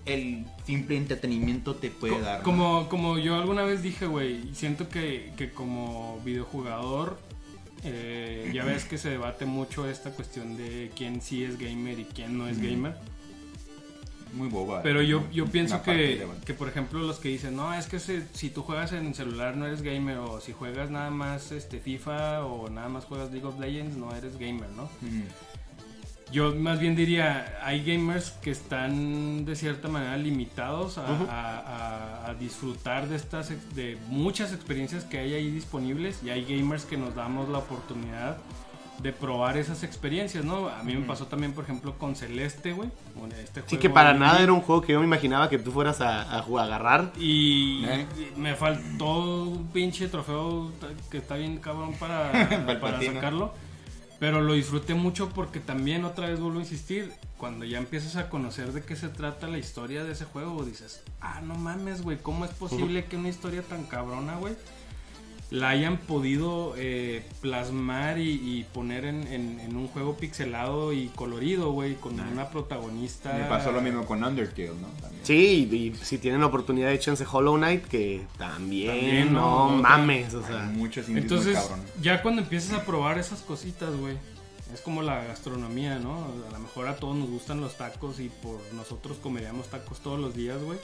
el 0.07 0.45
simple 0.67 0.97
entretenimiento 0.97 1.75
te 1.77 1.91
puede 1.91 2.15
Co- 2.15 2.21
dar. 2.21 2.39
¿no? 2.39 2.45
Como, 2.45 2.89
como 2.89 3.19
yo 3.19 3.37
alguna 3.37 3.63
vez 3.65 3.83
dije, 3.83 4.07
güey, 4.07 4.55
siento 4.55 4.89
que, 4.89 5.33
que 5.37 5.51
como 5.51 6.21
videojugador, 6.25 7.19
eh, 7.85 8.51
ya 8.55 8.65
ves 8.65 8.85
que 8.85 8.99
se 8.99 9.11
debate 9.11 9.45
mucho 9.47 9.89
esta 9.89 10.11
cuestión 10.11 10.57
de 10.57 10.91
quién 10.97 11.21
sí 11.21 11.45
es 11.45 11.59
gamer 11.59 11.99
y 11.99 12.05
quién 12.05 12.37
no 12.39 12.49
es 12.49 12.59
gamer. 12.61 12.97
muy 14.35 14.49
boba. 14.49 14.83
Pero 14.83 15.01
yo, 15.03 15.23
yo 15.33 15.47
pienso 15.47 15.83
que, 15.83 16.27
que, 16.45 16.55
por 16.55 16.69
ejemplo, 16.69 16.99
los 17.01 17.19
que 17.19 17.29
dicen, 17.29 17.55
no, 17.57 17.73
es 17.75 17.87
que 17.87 17.99
si, 18.01 18.23
si 18.33 18.51
tú 18.51 18.63
juegas 18.63 18.93
en 18.93 19.15
celular 19.15 19.57
no 19.57 19.67
eres 19.67 19.83
gamer, 19.83 20.19
o 20.19 20.41
si 20.41 20.53
juegas 20.53 20.91
nada 20.91 21.11
más 21.11 21.53
este 21.53 21.79
FIFA 21.79 22.45
o 22.45 22.69
nada 22.69 22.89
más 22.89 23.05
juegas 23.05 23.31
League 23.31 23.47
of 23.47 23.59
Legends, 23.61 23.97
no 23.97 24.15
eres 24.15 24.39
gamer, 24.39 24.69
¿no? 24.71 24.85
Ujú. 24.85 25.25
Yo 26.33 26.53
más 26.55 26.81
bien 26.81 26.97
diría, 26.97 27.59
hay 27.63 27.85
gamers 27.85 28.31
que 28.43 28.51
están 28.51 29.45
de 29.45 29.55
cierta 29.55 29.89
manera 29.89 30.17
limitados 30.17 30.99
a, 30.99 31.03
Ujú. 31.03 31.27
a- 31.31 31.59
a- 31.59 32.27
a 32.31 32.35
disfrutar 32.35 33.09
de 33.09 33.17
estas 33.17 33.51
de 33.77 33.99
muchas 34.09 34.53
experiencias 34.53 35.05
que 35.05 35.19
hay 35.19 35.35
ahí 35.35 35.51
disponibles 35.51 36.23
y 36.25 36.31
hay 36.31 36.45
gamers 36.45 36.85
que 36.87 36.97
nos 36.97 37.15
damos 37.15 37.49
la 37.51 37.59
oportunidad 37.59 38.39
de 38.99 39.13
probar 39.13 39.57
esas 39.57 39.83
experiencias, 39.83 40.45
¿no? 40.45 40.69
A 40.69 40.83
mí 40.85 40.95
me 40.95 41.05
pasó 41.05 41.27
también, 41.27 41.53
por 41.53 41.65
ejemplo, 41.65 41.99
con 41.99 42.15
Celeste, 42.17 42.73
güey. 42.73 42.89
este 43.43 43.63
Sí, 43.67 43.77
que 43.77 43.91
para 43.91 44.15
nada 44.15 44.41
era 44.41 44.53
un 44.53 44.61
juego 44.61 44.83
que 44.83 44.93
yo 44.93 45.01
me 45.01 45.07
imaginaba 45.07 45.49
que 45.51 45.59
tú 45.59 45.73
fueras 45.73 46.01
a, 46.01 46.39
a 46.39 46.43
jugar, 46.43 46.67
agarrar. 46.67 47.13
Y 47.19 47.85
¿Eh? 47.87 48.07
me 48.37 48.55
faltó 48.55 49.43
un 49.43 49.67
pinche 49.73 50.09
trofeo 50.09 50.71
que 51.11 51.19
está 51.19 51.35
bien 51.35 51.59
cabrón 51.59 51.95
para, 51.99 52.31
para 52.81 53.01
sacarlo. 53.03 53.53
Pero 54.25 54.41
lo 54.41 54.55
disfruté 54.55 54.95
mucho 54.95 55.29
porque 55.29 55.61
también 55.61 56.07
otra 56.07 56.31
vez 56.31 56.41
vuelvo 56.41 56.59
a 56.59 56.63
insistir, 56.63 57.13
cuando 57.37 57.67
ya 57.67 57.77
empiezas 57.77 58.17
a 58.17 58.31
conocer 58.31 58.73
de 58.73 58.83
qué 58.83 58.97
se 58.97 59.11
trata 59.11 59.49
la 59.49 59.59
historia 59.59 60.03
de 60.03 60.13
ese 60.13 60.25
juego, 60.25 60.65
dices, 60.65 61.03
ah, 61.21 61.43
no 61.43 61.57
mames, 61.57 62.01
güey, 62.01 62.17
¿cómo 62.17 62.47
es 62.47 62.51
posible 62.53 63.05
que 63.05 63.19
una 63.19 63.29
historia 63.29 63.61
tan 63.61 63.85
cabrona, 63.85 64.37
güey, 64.37 64.55
la 65.55 65.69
hayan 65.69 65.99
podido 65.99 66.75
eh, 66.77 67.23
plasmar 67.41 68.19
y, 68.19 68.31
y 68.33 68.67
poner 68.75 69.05
en, 69.05 69.25
en- 69.29 69.61
en 69.61 69.77
un 69.77 69.87
juego 69.87 70.17
pixelado 70.17 70.93
y 70.93 71.07
colorido, 71.15 71.71
güey, 71.71 71.95
con 71.95 72.17
Nah. 72.17 72.29
una 72.29 72.49
protagonista... 72.51 73.33
Me 73.35 73.45
pasó 73.45 73.71
lo 73.71 73.81
mismo 73.81 74.05
con 74.05 74.25
Undertale, 74.25 74.73
¿no? 74.81 74.89
También. 75.01 75.25
Sí, 75.25 75.69
y, 75.71 75.77
y 75.77 75.95
si 75.95 76.19
tienen 76.19 76.41
la 76.41 76.47
oportunidad, 76.49 76.91
échense 76.93 77.25
Hollow 77.31 77.57
Knight, 77.57 77.85
que 77.85 78.27
también, 78.37 78.89
También, 78.99 79.33
no 79.33 79.71
¿no? 79.71 79.77
mames, 79.83 80.35
o 80.35 80.45
sea. 80.45 80.63
muchos 80.75 81.09
Entonces, 81.09 81.57
ya 82.03 82.21
cuando 82.21 82.43
empiezas 82.43 82.73
a 82.73 82.85
probar 82.85 83.19
esas 83.19 83.41
cositas, 83.43 83.95
güey, 83.97 84.17
es 84.73 84.81
como 84.81 85.03
la 85.03 85.23
gastronomía, 85.23 86.01
¿no? 86.01 86.25
A 86.49 86.53
lo 86.53 86.59
mejor 86.59 86.89
a 86.89 86.97
todos 86.97 87.15
nos 87.17 87.31
gustan 87.31 87.61
los 87.61 87.77
tacos 87.77 88.19
y 88.19 88.29
por 88.29 88.59
nosotros 88.75 89.19
comeríamos 89.23 89.69
tacos 89.69 90.01
todos 90.01 90.19
los 90.19 90.35
días, 90.35 90.61
güey. 90.61 90.79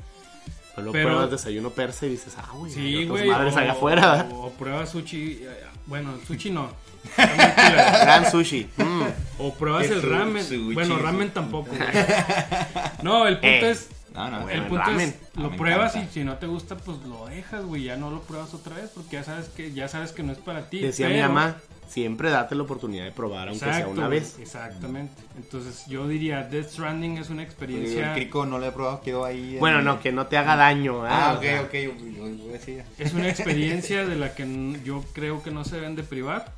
Pero 0.74 0.82
luego 0.84 0.92
pero- 0.92 1.09
pruebas 1.09 1.30
desayuno 1.30 1.70
persa 1.70 2.06
y 2.06 2.10
dices, 2.10 2.34
ah, 2.38 2.48
güey, 2.55 2.72
hay 2.72 2.78
Sí, 2.78 2.94
otras 3.05 3.09
güey. 3.09 3.28
madres 3.30 3.55
o- 3.55 3.59
allá 3.59 3.72
afuera. 3.72 4.28
O, 4.32 4.34
o 4.47 4.51
pruebas 4.52 4.88
sushi. 4.90 5.42
Bueno, 5.86 6.14
sushi 6.26 6.51
no. 6.51 6.70
Está 7.02 7.26
muy 7.26 7.36
culero. 7.55 7.82
Gran 8.02 8.30
sushi. 8.30 8.68
mm. 8.76 9.02
O 9.38 9.55
pruebas 9.55 9.86
¿Qué 9.86 9.94
el 9.94 10.01
su- 10.02 10.09
ramen. 10.10 10.44
sushi? 10.44 10.74
Bueno, 10.74 10.98
ramen 10.98 11.30
tampoco. 11.30 11.68
güey. 11.74 11.80
No, 13.02 13.26
el 13.26 13.34
punto 13.38 13.47
Eh. 13.66 13.70
es. 13.70 13.88
No, 14.14 14.28
no, 14.28 14.40
Bueno, 14.40 14.51
El 14.51 14.59
el 14.62 14.66
punto 14.68 14.84
ramen. 14.84 15.09
es, 15.09 15.14
Ah, 15.36 15.40
lo 15.40 15.51
me 15.51 15.56
pruebas 15.56 15.94
y 15.94 15.98
encanta. 15.98 16.14
si 16.14 16.24
no 16.24 16.36
te 16.36 16.47
gusta, 16.47 16.76
pues 16.76 16.98
lo 17.09 17.26
dejas, 17.26 17.64
güey. 17.64 17.84
Ya 17.84 17.97
no 17.97 18.10
lo 18.10 18.20
pruebas 18.22 18.52
otra 18.55 18.76
vez 18.76 18.90
porque 18.94 19.16
ya 19.16 19.24
sabes 19.24 19.48
que 19.48 19.72
ya 19.72 19.88
sabes 19.88 20.12
que 20.12 20.22
no 20.22 20.32
es 20.32 20.38
para 20.38 20.68
ti. 20.68 20.80
Decía 20.80 21.06
mi 21.09 21.14
pero- 21.14 21.28
mamá, 21.28 21.56
siempre 21.90 22.30
date 22.30 22.54
la 22.54 22.62
oportunidad 22.62 23.04
de 23.04 23.10
probar, 23.12 23.48
aunque 23.48 23.64
sea 23.64 23.86
una 23.88 24.08
vez. 24.08 24.38
Exactamente. 24.38 25.22
Entonces 25.36 25.84
yo 25.88 26.06
diría 26.08 26.44
Death 26.44 26.70
Stranding 26.70 27.18
es 27.18 27.28
una 27.30 27.42
El 27.42 27.48
experiencia 27.48 28.14
crico 28.14 28.46
no 28.46 28.58
lo 28.58 28.66
he 28.66 28.72
probado, 28.72 29.00
quedó 29.00 29.24
ahí. 29.24 29.54
en- 29.54 29.60
Bueno, 29.60 29.82
no, 29.82 30.00
que 30.00 30.12
no 30.12 30.26
te 30.26 30.36
haga 30.36 30.56
daño. 30.56 31.04
Ah, 31.04 31.30
Ah, 31.30 31.34
ok, 31.34 31.42
sea, 31.42 31.60
ok, 31.62 31.72
yo, 31.74 32.52
decía. 32.52 32.84
es 32.98 33.12
una 33.12 33.28
experiencia 33.28 34.06
de 34.06 34.16
la 34.16 34.34
que 34.34 34.44
n- 34.44 34.80
yo 34.84 35.04
creo 35.12 35.42
que 35.42 35.50
no 35.50 35.64
se 35.64 35.76
deben 35.76 35.96
de 35.96 36.02
privar. 36.04 36.52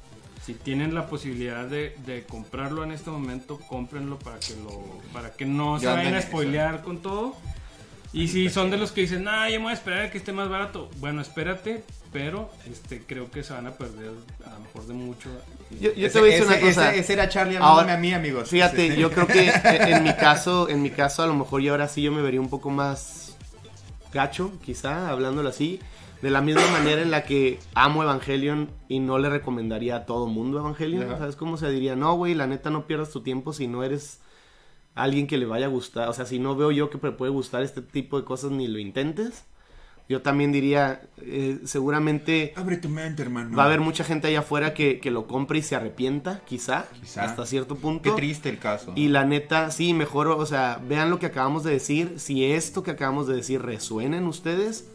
Si 0.44 0.54
tienen 0.54 0.92
la 0.94 1.06
posibilidad 1.06 1.66
de, 1.66 1.96
de 2.04 2.24
comprarlo 2.24 2.82
en 2.82 2.90
este 2.92 3.10
momento, 3.10 3.58
cómprenlo 3.68 4.18
para 4.18 4.40
que 4.40 4.54
lo 4.56 4.82
para 5.12 5.30
que 5.30 5.46
no 5.46 5.78
se 5.78 5.86
vayan 5.86 6.14
a 6.14 6.18
eso. 6.18 6.28
spoilear 6.28 6.82
con 6.82 6.98
todo. 6.98 7.36
Y 8.14 8.28
si 8.28 8.50
son 8.50 8.70
de 8.70 8.76
los 8.76 8.92
que 8.92 9.02
dicen, 9.02 9.24
nah, 9.24 9.48
yo 9.48 9.58
me 9.58 9.64
voy 9.64 9.70
a 9.70 9.74
esperar 9.74 10.02
a 10.02 10.10
que 10.10 10.18
esté 10.18 10.32
más 10.32 10.48
barato. 10.50 10.90
Bueno, 10.98 11.22
espérate, 11.22 11.82
pero 12.12 12.50
este 12.70 13.02
creo 13.06 13.30
que 13.30 13.42
se 13.42 13.54
van 13.54 13.66
a 13.66 13.70
perder 13.72 14.10
a 14.46 14.50
lo 14.50 14.60
mejor 14.60 14.86
de 14.86 14.92
mucho. 14.94 15.30
Yo, 15.80 15.94
yo 15.94 16.06
Ese- 16.06 16.10
te 16.10 16.20
voy 16.20 16.28
a 16.30 16.32
decir 16.34 16.46
una 16.46 16.60
cosa. 16.60 16.90
Ese, 16.90 17.00
ese 17.00 17.12
era 17.14 17.28
Charlie 17.30 17.56
Ahora- 17.56 17.94
a 17.94 17.96
mí, 17.96 18.12
amigos. 18.12 18.50
Fíjate, 18.50 18.96
yo 18.98 19.10
creo 19.10 19.26
que 19.26 19.48
en 19.64 20.02
mi 20.04 20.12
caso, 20.14 20.68
en 20.68 20.82
mi 20.82 20.90
caso 20.90 21.22
a 21.22 21.26
lo 21.26 21.34
mejor 21.34 21.62
y 21.62 21.68
ahora 21.68 21.88
sí 21.88 22.02
yo 22.02 22.12
me 22.12 22.20
vería 22.20 22.40
un 22.40 22.50
poco 22.50 22.68
más 22.68 23.34
gacho, 24.12 24.52
quizá, 24.62 25.08
hablándolo 25.08 25.48
así, 25.48 25.80
De 26.20 26.30
la 26.30 26.40
misma 26.42 26.66
manera 26.70 27.00
en 27.02 27.10
la 27.10 27.24
que 27.24 27.58
amo 27.74 28.02
Evangelion 28.04 28.70
y 28.88 29.00
no 29.00 29.18
le 29.18 29.28
recomendaría 29.30 29.96
a 29.96 30.04
todo 30.06 30.26
mundo 30.26 30.58
Evangelion. 30.58 31.04
Ajá. 31.08 31.18
¿Sabes 31.18 31.34
cómo 31.36 31.56
se 31.56 31.68
diría? 31.70 31.96
No, 31.96 32.14
güey, 32.14 32.34
la 32.34 32.46
neta 32.46 32.68
no 32.70 32.86
pierdas 32.86 33.10
tu 33.10 33.22
tiempo 33.22 33.52
si 33.54 33.66
no 33.66 33.82
eres 33.82 34.20
alguien 34.94 35.26
que 35.26 35.38
le 35.38 35.46
vaya 35.46 35.66
a 35.66 35.68
gustar. 35.70 36.08
O 36.08 36.12
sea, 36.12 36.26
si 36.26 36.38
no 36.38 36.54
veo 36.56 36.70
yo 36.70 36.90
que 36.90 36.98
puede 36.98 37.30
gustar 37.32 37.62
este 37.62 37.80
tipo 37.82 38.18
de 38.18 38.24
cosas, 38.24 38.50
ni 38.50 38.68
lo 38.68 38.78
intentes. 38.78 39.44
Yo 40.08 40.20
también 40.20 40.52
diría, 40.52 41.00
eh, 41.22 41.60
seguramente 41.64 42.52
Abre 42.56 42.76
tu 42.76 42.88
mente, 42.88 43.22
hermano. 43.22 43.56
va 43.56 43.62
a 43.62 43.66
haber 43.66 43.80
mucha 43.80 44.04
gente 44.04 44.26
allá 44.28 44.40
afuera 44.40 44.74
que, 44.74 44.98
que 45.00 45.10
lo 45.10 45.26
compre 45.26 45.60
y 45.60 45.62
se 45.62 45.76
arrepienta, 45.76 46.42
quizá, 46.44 46.86
Quizá. 47.00 47.24
hasta 47.24 47.46
cierto 47.46 47.76
Qué 47.76 47.80
punto. 47.80 48.14
triste 48.16 48.48
el 48.50 48.58
caso. 48.58 48.92
Y 48.96 49.08
la 49.08 49.24
neta, 49.24 49.70
sí, 49.70 49.94
mejor, 49.94 50.26
o 50.26 50.44
sea, 50.44 50.82
vean 50.86 51.08
lo 51.08 51.18
que 51.18 51.26
acabamos 51.26 51.62
de 51.62 51.70
decir. 51.70 52.14
Si 52.18 52.44
esto 52.44 52.82
que 52.82 52.90
acabamos 52.90 53.26
de 53.28 53.36
decir 53.36 53.62
resuena 53.62 54.18
en 54.18 54.26
ustedes, 54.26 54.90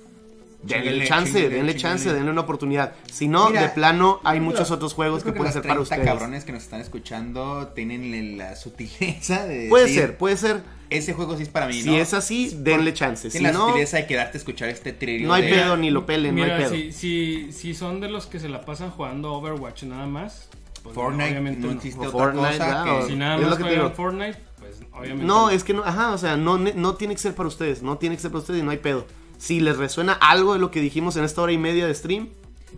denle 0.64 1.06
chance, 1.08 1.50
denle 1.50 1.76
chance, 1.76 2.12
denle 2.14 2.32
una 2.32 2.42
oportunidad. 2.42 2.94
Si 3.12 3.28
no, 3.28 3.50
Mira, 3.50 3.62
de 3.64 3.70
plano, 3.70 4.20
hay 4.24 4.40
muchos 4.40 4.72
otros 4.72 4.94
juegos 4.94 5.24
que 5.24 5.32
pueden 5.32 5.54
ser 5.54 5.62
para 5.62 5.76
30 5.76 5.82
ustedes. 5.84 6.06
cabrones 6.06 6.44
que 6.46 6.52
nos 6.52 6.64
están 6.64 6.82
escuchando 6.82 7.68
tienen 7.76 8.38
la 8.38 8.56
sutileza 8.56 9.46
de 9.46 9.68
Puede 9.70 9.86
decir, 9.86 10.00
ser, 10.02 10.18
puede 10.18 10.38
ser. 10.38 10.62
Ese 10.90 11.14
juego 11.14 11.36
sí 11.36 11.44
es 11.44 11.50
para 11.50 11.68
mí, 11.68 11.74
Si 11.82 11.90
¿no? 11.90 11.98
es 11.98 12.14
así, 12.14 12.50
denle 12.60 12.94
chance. 12.94 13.30
Si 13.30 13.40
la 13.40 13.52
no, 13.52 13.68
sutileza 13.68 13.98
de 13.98 14.08
quedarte 14.08 14.38
a 14.38 14.40
escuchar 14.40 14.70
este 14.70 14.94
trillo 14.94 15.28
no 15.28 15.34
hay 15.34 15.44
de- 15.44 15.50
pedo, 15.50 15.76
ni 15.76 15.90
lo 15.92 16.06
pelen, 16.06 16.34
no 16.36 16.44
Mira, 16.44 16.56
hay 16.56 16.64
pedo. 16.64 16.74
si, 16.74 16.92
si, 16.94 17.52
si 17.52 17.74
son 17.74 18.00
de 18.00 18.08
los 18.10 18.26
que 18.26 18.40
se 18.40 18.48
la 18.48 18.62
pasan 18.62 18.90
jugando 18.92 19.34
Overwatch 19.34 19.84
nada 19.84 20.06
más, 20.06 20.48
pues 20.84 20.96
Fortnite 20.96 21.30
obviamente 21.32 21.60
no 21.62 21.68
no. 21.68 21.74
existe 21.74 22.00
O 22.00 22.04
otra 22.08 22.20
Fortnite, 22.20 22.58
cosa 22.58 22.68
ya, 22.70 22.84
que... 22.86 22.90
o- 22.92 23.08
Si 23.08 23.16
nada 23.16 23.36
Es 23.36 23.42
lo 23.42 23.50
que 23.50 23.56
te 23.58 23.62
juegan 23.64 23.84
digo. 23.84 23.96
Fortnite, 23.96 24.38
pues 24.60 24.80
obviamente 24.94 25.26
No, 25.26 25.50
es 25.50 25.64
que 25.66 25.74
no, 25.74 25.84
ajá, 25.84 26.12
o 26.14 26.18
sea, 26.18 26.38
no, 26.38 26.58
no 26.58 26.96
tiene 26.96 27.14
que 27.16 27.20
ser 27.22 27.36
para 27.36 27.48
ustedes, 27.50 27.84
no 27.84 27.98
tiene 27.98 28.16
que 28.16 28.22
ser 28.22 28.32
para 28.32 28.40
ustedes 28.40 28.62
y 28.62 28.64
no 28.64 28.72
hay 28.72 28.78
pedo. 28.78 29.06
Si 29.38 29.59
les 29.59 29.77
resuena 29.77 30.14
algo 30.14 30.53
de 30.53 30.59
lo 30.59 30.72
que 30.72 30.81
dijimos 30.81 31.15
en 31.18 31.23
esta 31.23 31.41
hora 31.41 31.51
y 31.51 31.57
media 31.57 31.85
de 31.88 31.93
stream, 31.93 32.30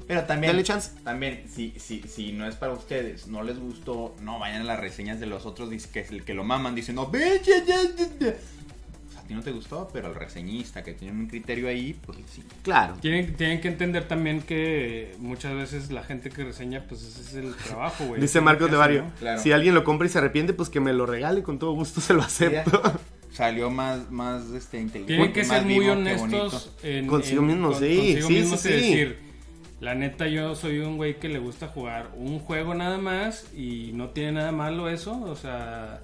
Pero 0.07 0.23
también, 0.26 0.52
Denle 0.52 0.64
chance. 0.64 0.91
también 1.03 1.44
si, 1.53 1.73
si, 1.77 2.02
si 2.03 2.31
no 2.31 2.48
es 2.48 2.56
para 2.56 2.73
ustedes, 2.73 3.27
no 3.27 3.44
les 3.44 3.60
gustó, 3.60 4.15
no 4.22 4.40
vayan 4.40 4.61
a 4.61 4.65
las 4.65 4.80
reseñas 4.80 5.19
de 5.19 5.26
los 5.26 5.45
otros 5.45 5.69
que, 5.88 6.03
que 6.03 6.34
lo 6.34 6.44
maman 6.44 6.76
diciendo, 6.76 7.10
"Ve, 7.11 7.41
ya, 7.44 7.64
ya, 7.65 7.81
ya, 7.98 8.07
ya". 8.19 8.27
O 9.07 9.11
sea, 9.11 9.22
a 9.22 9.23
ti 9.23 9.34
no 9.34 9.41
te 9.41 9.52
gustó, 9.52 9.90
pero 9.91 10.07
al 10.07 10.15
reseñista 10.15 10.84
que 10.84 10.94
tiene 10.94 11.14
un 11.19 11.27
criterio 11.27 11.68
ahí, 11.68 11.99
pues 12.06 12.18
sí. 12.31 12.44
claro. 12.64 12.95
Tienen, 13.02 13.36
tienen 13.36 13.61
que 13.61 13.68
entender 13.68 14.07
también 14.07 14.41
que 14.41 15.15
muchas 15.19 15.53
veces 15.56 15.91
la 15.91 16.03
gente 16.03 16.30
que 16.30 16.44
reseña, 16.44 16.86
pues 16.88 17.02
ese 17.03 17.22
es 17.22 17.34
el 17.34 17.56
trabajo, 17.56 18.06
güey. 18.06 18.22
Dice 18.22 18.40
Es 18.40 18.44
Marcos 18.44 18.69
de 18.72 18.77
Barrio, 18.77 19.03
¿no? 19.03 19.11
Claro. 19.19 19.41
si 19.41 19.52
alguien 19.52 19.73
lo 19.76 19.84
compra 19.84 20.07
y 20.07 20.10
se 20.10 20.18
arrepiente, 20.19 20.53
pues 20.53 20.69
que 20.69 20.80
me 20.80 20.94
lo 20.94 21.06
regale, 21.06 21.41
con 21.44 21.57
todo 21.60 21.72
gusto 21.73 21.99
se 22.02 22.14
lo 22.14 22.22
acepto. 22.22 22.81
Salió 23.32 23.70
más, 23.70 24.10
más 24.12 24.50
este, 24.52 24.80
inteligente. 24.80 25.14
Tienen 25.14 25.34
que 25.34 25.40
más 25.42 25.48
ser 25.50 25.66
muy 25.66 25.80
vivo 25.80 25.92
honestos 25.94 26.72
en, 26.84 27.08
Consigo 27.08 27.42
en- 27.42 27.48
mismos, 27.48 27.74
con- 27.78 27.88
sí, 27.88 27.96
consigo 27.98 28.28
sí, 28.28 28.34
mismos 28.34 28.60
sí, 28.60 28.70
y 28.70 28.72
sí. 28.72 28.78
decir, 28.78 29.20
la 29.80 29.96
neta 29.96 30.28
yo 30.28 30.56
soy 30.56 30.80
un 30.80 30.98
güey 30.98 31.20
que 31.20 31.30
le 31.30 31.40
gusta 31.40 31.68
jugar 31.68 32.10
un 32.18 32.40
juego 32.40 32.74
nada 32.74 32.98
más 32.98 33.46
y 33.56 33.92
no 33.94 34.10
tiene 34.10 34.34
nada 34.34 34.52
malo 34.52 34.90
eso, 34.90 35.22
o 35.22 35.36
sea, 35.36 36.02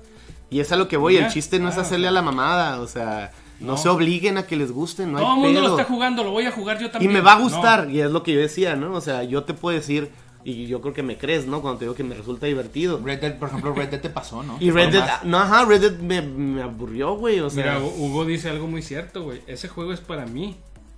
Y 0.51 0.59
es 0.59 0.71
a 0.71 0.75
lo 0.77 0.87
que 0.87 0.97
voy, 0.97 1.17
el 1.17 1.27
chiste 1.29 1.59
no 1.59 1.67
es 1.69 1.77
Ah, 1.77 1.81
hacerle 1.81 2.07
a 2.07 2.11
la 2.11 2.21
mamada, 2.21 2.79
o 2.79 2.87
sea, 2.87 3.31
no, 3.59 3.71
No. 3.73 3.77
se 3.77 3.89
obliguen 3.89 4.37
a 4.37 4.45
que 4.45 4.55
les 4.55 4.71
guste, 4.71 5.05
no 5.07 5.17
todo 5.17 5.33
el 5.35 5.39
mundo 5.41 5.61
lo 5.61 5.69
está 5.77 5.83
jugando, 5.83 6.23
lo 6.23 6.31
voy 6.31 6.45
a 6.45 6.51
jugar 6.51 6.79
yo 6.79 6.87
Y 6.87 6.89
también. 6.91 7.11
me 7.11 7.21
va 7.21 7.33
a 7.33 7.37
No. 7.39 7.43
gustar, 7.45 7.89
y 7.89 7.99
es 8.01 8.11
lo 8.11 8.21
que 8.21 8.33
yo 8.33 8.39
decía, 8.39 8.75
¿no? 8.75 8.93
O 8.93 9.01
sea, 9.01 9.23
yo 9.23 9.43
te 9.43 9.53
puedo 9.55 9.75
decir, 9.75 10.09
y 10.45 10.67
yo 10.67 10.79
creo 10.79 10.93
que 10.93 11.01
me 11.03 11.17
crees, 11.17 11.47
¿no? 11.47 11.61
Cuando 11.61 11.79
te 11.79 11.85
digo 11.85 11.95
que 11.95 12.03
me 12.03 12.13
resulta 12.15 12.45
divertido. 12.45 13.01
Red 13.03 13.19
Dead, 13.19 13.37
por 13.39 13.49
ejemplo, 13.49 13.73
Red 13.73 13.89
Dead 13.89 13.99
te 14.01 14.09
pasó, 14.09 14.43
¿no? 14.43 14.57
Y 14.59 14.69
Red 14.71 14.91
Dead, 14.91 15.23
no, 15.23 15.39
ajá, 15.39 15.65
Red 15.65 15.81
Dead 15.81 15.99
me, 15.99 16.21
me 16.21 16.61
aburrió, 16.61 17.15
güey, 17.15 17.39
o 17.39 17.49
sea, 17.49 17.79
Mira, 17.79 17.79
Hugo 17.79 18.23
dice 18.25 18.49
algo 18.49 18.67
muy 18.67 18.81
cierto, 18.83 19.23
güey. 19.23 19.41
Ese 19.47 19.67
juego 19.67 19.91
es 19.91 19.99
para 20.01 20.25
mí. 20.25 20.55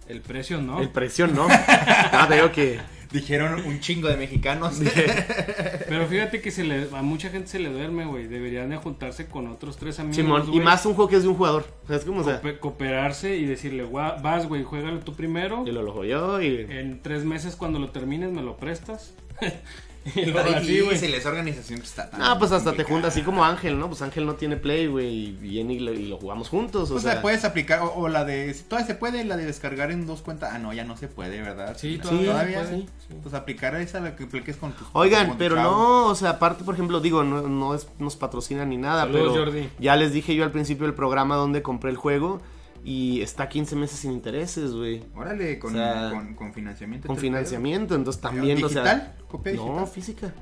El 0.07 0.21
precio 0.21 0.61
no. 0.61 0.79
el 0.79 0.89
precio 0.89 1.27
no. 1.27 1.47
no, 1.47 2.27
te 2.27 2.35
digo 2.35 2.51
que... 2.51 2.79
Dijeron 3.11 3.65
un 3.65 3.79
chingo 3.79 4.09
de 4.09 4.17
mexicanos. 4.17 4.81
Pero 5.87 6.07
fíjate 6.07 6.41
que 6.41 6.51
se 6.51 6.65
le, 6.65 6.89
a 6.93 7.01
mucha 7.01 7.29
gente 7.29 7.47
se 7.47 7.59
le 7.59 7.69
duerme, 7.69 8.05
güey. 8.05 8.27
Deberían 8.27 8.69
de 8.69 8.75
juntarse 8.75 9.27
con 9.27 9.47
otros 9.47 9.77
tres 9.77 9.99
amigos. 9.99 10.17
Simón, 10.17 10.53
y 10.53 10.59
más 10.59 10.85
un 10.85 10.93
juego 10.93 11.09
que 11.09 11.15
es 11.15 11.23
de 11.23 11.29
un 11.29 11.35
jugador. 11.35 11.65
O 11.85 11.87
sea, 11.87 11.95
es 11.95 12.03
como, 12.03 12.19
o 12.19 12.23
sea, 12.25 12.41
coope- 12.41 12.59
cooperarse 12.59 13.37
y 13.37 13.45
decirle, 13.45 13.85
"Gua- 13.85 14.21
vas, 14.21 14.45
güey, 14.47 14.63
juégalo 14.63 14.99
tú 14.99 15.13
primero. 15.15 15.63
y 15.65 15.71
lo 15.71 15.83
lo 15.83 16.03
yo 16.03 16.41
y... 16.41 16.67
En 16.69 17.01
tres 17.01 17.23
meses 17.23 17.55
cuando 17.55 17.79
lo 17.79 17.91
termines 17.91 18.31
me 18.31 18.41
lo 18.41 18.57
prestas. 18.57 19.13
y 20.15 20.21
Está 20.21 20.41
luego 20.43 20.57
así, 20.57 20.79
güey. 20.79 21.13
esa 21.15 21.27
organización 21.29 21.81
está 21.81 22.09
tan 22.09 22.21
Ah, 22.21 22.37
pues 22.39 22.53
hasta 22.53 22.71
te 22.73 22.85
juntas 22.85 23.13
así 23.13 23.23
como 23.23 23.43
Ángel, 23.43 23.77
¿no? 23.77 23.89
Pues 23.89 24.01
Ángel 24.01 24.25
no 24.25 24.35
tiene 24.35 24.55
play, 24.55 24.87
güey, 24.87 25.07
y 25.27 25.31
viene 25.33 25.73
y 25.73 25.79
lo, 25.79 25.91
y 25.91 26.05
lo 26.07 26.15
jugamos 26.17 26.47
juntos, 26.47 26.89
o 26.89 26.93
Pues 26.93 27.03
sea... 27.03 27.15
la 27.15 27.21
puedes 27.21 27.43
aplicar, 27.43 27.81
o, 27.81 27.91
o 27.93 28.07
la 28.07 28.23
de, 28.23 28.53
todavía 28.69 28.87
se 28.87 28.95
puede, 28.95 29.25
la 29.25 29.35
de 29.35 29.43
descargar 29.45 29.91
en 29.91 30.05
dos 30.05 30.21
cuentas. 30.21 30.51
Ah, 30.53 30.59
no, 30.59 30.71
ya 30.71 30.85
no 30.85 30.95
se 30.95 31.09
puede, 31.09 31.41
¿verdad? 31.41 31.75
Sí, 31.77 31.97
todavía 32.01 32.61
puede, 32.63 32.67
sí. 32.83 32.89
sí. 33.09 33.15
Pues 33.21 33.35
aplicar 33.35 33.75
esa, 33.75 33.99
la 33.99 34.15
que 34.15 34.23
apliques 34.23 34.55
con 34.55 34.71
tus 34.71 34.87
Oigan, 34.93 35.27
con 35.27 35.35
tu 35.35 35.39
pero 35.39 35.55
chavo. 35.57 35.71
no, 35.71 36.05
o 36.05 36.15
sea, 36.15 36.29
aparte, 36.31 36.63
por 36.63 36.75
ejemplo, 36.75 37.01
digo, 37.01 37.23
no, 37.25 37.41
no 37.41 37.75
es, 37.75 37.87
nos 37.99 38.15
patrocina 38.15 38.63
ni 38.63 38.77
nada, 38.77 39.01
Saludos, 39.01 39.33
pero 39.33 39.45
Jordi. 39.45 39.69
ya 39.79 39.97
les 39.97 40.13
dije 40.13 40.33
yo 40.35 40.45
al 40.45 40.51
principio 40.51 40.85
del 40.85 40.95
programa 40.95 41.35
donde 41.35 41.61
compré 41.61 41.91
el 41.91 41.97
juego 41.97 42.41
y 42.89 43.21
está 43.21 43.49
15 43.49 43.75
meses 43.75 43.99
sin 43.99 44.13
intereses, 44.13 44.71
güey. 44.71 45.03
Órale, 45.13 45.59
con, 45.59 45.73
O 45.73 45.77
sea, 45.77 46.09
con, 46.13 46.33
con 46.35 46.53
financiamiento. 46.53 47.07
Con 47.07 47.17
financiamiento, 47.17 47.95
entonces 47.95 48.21
también, 48.21 48.63
o 48.63 48.69
sea... 48.69 48.83
¿Digital? 48.83 49.15
¿Copia 49.27 49.53
No, 49.53 49.63
digital? 49.65 49.87
física. 49.87 50.33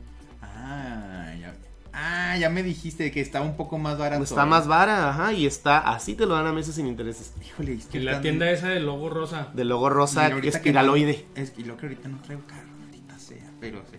Ah, 0.41 1.33
ya. 1.39 1.55
Ah, 1.93 2.37
ya 2.37 2.49
me 2.49 2.61
dijiste 2.61 3.09
que 3.11 3.21
estaba 3.21 3.45
un 3.45 3.55
poco 3.55 3.77
más 3.77 3.97
barato. 3.97 4.21
Está 4.23 4.43
¿eh? 4.43 4.47
más 4.47 4.67
vara, 4.67 5.09
ajá, 5.09 5.33
y 5.33 5.45
está, 5.47 5.79
así 5.79 6.13
te 6.13 6.25
lo 6.25 6.35
dan 6.35 6.45
a 6.45 6.51
meses 6.53 6.75
sin 6.75 6.87
intereses. 6.87 7.33
Híjole, 7.43 7.73
es 7.73 7.85
que 7.87 7.97
En 7.99 8.05
la 8.05 8.11
tan- 8.13 8.21
tienda 8.21 8.51
esa 8.51 8.67
del 8.69 8.85
logo 8.85 9.09
rosa. 9.09 9.49
De 9.53 9.63
logo 9.63 9.87
y 9.87 9.91
rosa 9.91 10.29
que 10.41 10.49
espiraloide. 10.49 11.25
no- 11.35 11.41
es, 11.41 11.53
y 11.57 11.63
lo 11.63 11.77
que 11.77 11.85
ahorita 11.87 12.09
no 12.09 12.21
traigo 12.21 12.43
carro, 12.47 12.67
maldita 12.79 13.17
sea, 13.17 13.49
pero 13.59 13.81
sí. 13.89 13.97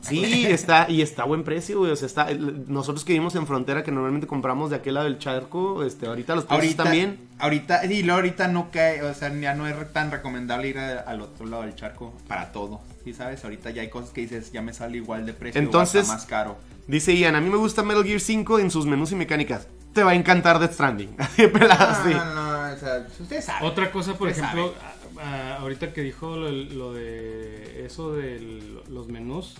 Sí, 0.00 0.46
está, 0.46 0.86
y 0.88 1.02
está 1.02 1.22
a 1.22 1.26
buen 1.26 1.44
precio, 1.44 1.78
güey. 1.80 1.92
O 1.92 1.96
sea, 1.96 2.06
está. 2.06 2.30
el- 2.30 2.64
Nosotros 2.72 3.04
que 3.04 3.12
vivimos 3.12 3.34
en 3.34 3.46
frontera, 3.46 3.82
que 3.84 3.92
normalmente 3.92 4.26
compramos 4.26 4.70
de 4.70 4.76
aquel 4.76 4.94
lado 4.94 5.04
del 5.06 5.18
charco, 5.18 5.84
este, 5.84 6.06
ahorita 6.06 6.34
los 6.34 6.44
precios 6.44 6.78
Ahorita, 6.78 6.90
bien. 6.90 7.18
ahorita, 7.38 7.84
y 7.86 8.02
luego 8.02 8.16
ahorita 8.20 8.48
no 8.48 8.70
cae, 8.70 9.02
o 9.02 9.12
sea, 9.14 9.32
ya 9.38 9.54
no 9.54 9.66
es 9.66 9.92
tan 9.92 10.10
recomendable 10.10 10.68
ir 10.68 10.78
a- 10.78 11.00
al 11.00 11.20
otro 11.20 11.46
lado 11.46 11.62
del 11.64 11.74
charco 11.74 12.14
para 12.28 12.50
todo. 12.52 12.80
Sí, 13.04 13.12
sabes, 13.14 13.44
ahorita 13.44 13.70
ya 13.70 13.82
hay 13.82 13.88
cosas 13.90 14.10
que 14.10 14.22
dices, 14.22 14.52
ya 14.52 14.62
me 14.62 14.72
sale 14.72 14.96
igual 14.96 15.26
de 15.26 15.32
precio, 15.34 15.60
Entonces- 15.60 16.08
o 16.08 16.12
más 16.12 16.24
caro. 16.26 16.56
Dice 16.86 17.14
Ian, 17.16 17.36
a 17.36 17.40
mí 17.40 17.48
me 17.50 17.56
gusta 17.56 17.82
Metal 17.82 18.02
Gear 18.04 18.20
5 18.20 18.58
en 18.58 18.70
sus 18.70 18.86
menús 18.86 19.12
y 19.12 19.16
mecánicas. 19.16 19.68
Te 19.92 20.02
va 20.02 20.12
a 20.12 20.14
encantar 20.14 20.58
Death 20.58 20.72
Stranding. 20.72 21.14
Así 21.18 21.46
pelado, 21.46 21.94
sí. 22.04 22.14
No, 22.14 22.34
no, 22.34 22.74
o 22.74 22.76
sea, 22.78 23.06
ustedes 23.20 23.44
saben. 23.44 23.68
Otra 23.68 23.90
cosa, 23.92 24.14
por 24.16 24.28
ejemplo, 24.28 24.74
a- 25.20 25.22
a- 25.22 25.56
ahorita 25.58 25.92
que 25.92 26.00
dijo 26.02 26.36
lo, 26.36 26.50
lo 26.50 26.92
de 26.94 27.84
eso 27.86 28.12
de 28.12 28.62
los 28.88 29.08
menús, 29.08 29.56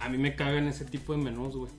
a 0.00 0.08
mí 0.08 0.18
me 0.18 0.34
cagan 0.34 0.66
ese 0.66 0.84
tipo 0.84 1.12
de 1.12 1.18
menús, 1.18 1.54
güey. 1.56 1.70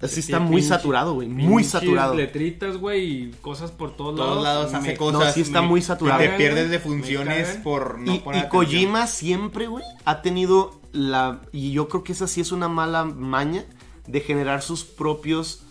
Así 0.00 0.14
Sí, 0.22 0.32
está 0.32 0.38
muy 0.40 0.62
pinche- 0.62 0.68
saturado, 0.68 1.12
güey. 1.12 1.28
Muy 1.28 1.62
saturado. 1.62 2.14
letritas, 2.14 2.78
güey, 2.78 3.04
y 3.24 3.30
cosas 3.42 3.70
por 3.70 3.94
todos, 3.96 4.16
todos 4.16 4.42
lados 4.42 4.72
hace 4.72 4.92
Me- 4.92 4.96
cosas. 4.96 5.20
No, 5.20 5.32
sí 5.32 5.42
está 5.42 5.60
me- 5.60 5.68
muy 5.68 5.82
saturado. 5.82 6.20
Te 6.20 6.30
pierdes 6.30 6.70
de 6.70 6.78
funciones 6.78 7.58
por 7.62 7.98
no 7.98 8.14
Y, 8.14 8.18
poner 8.20 8.46
y. 8.46 8.48
Kojima 8.48 9.06
siempre, 9.06 9.66
güey, 9.66 9.84
ha 10.06 10.22
tenido 10.22 10.80
la... 10.92 11.42
Y 11.52 11.72
yo 11.72 11.88
creo 11.90 12.02
que 12.02 12.12
esa 12.12 12.26
sí 12.28 12.40
es 12.40 12.50
una 12.50 12.68
mala 12.68 13.04
maña 13.04 13.66
de 14.06 14.20
generar 14.20 14.62
sus 14.62 14.84
propios 14.84 15.64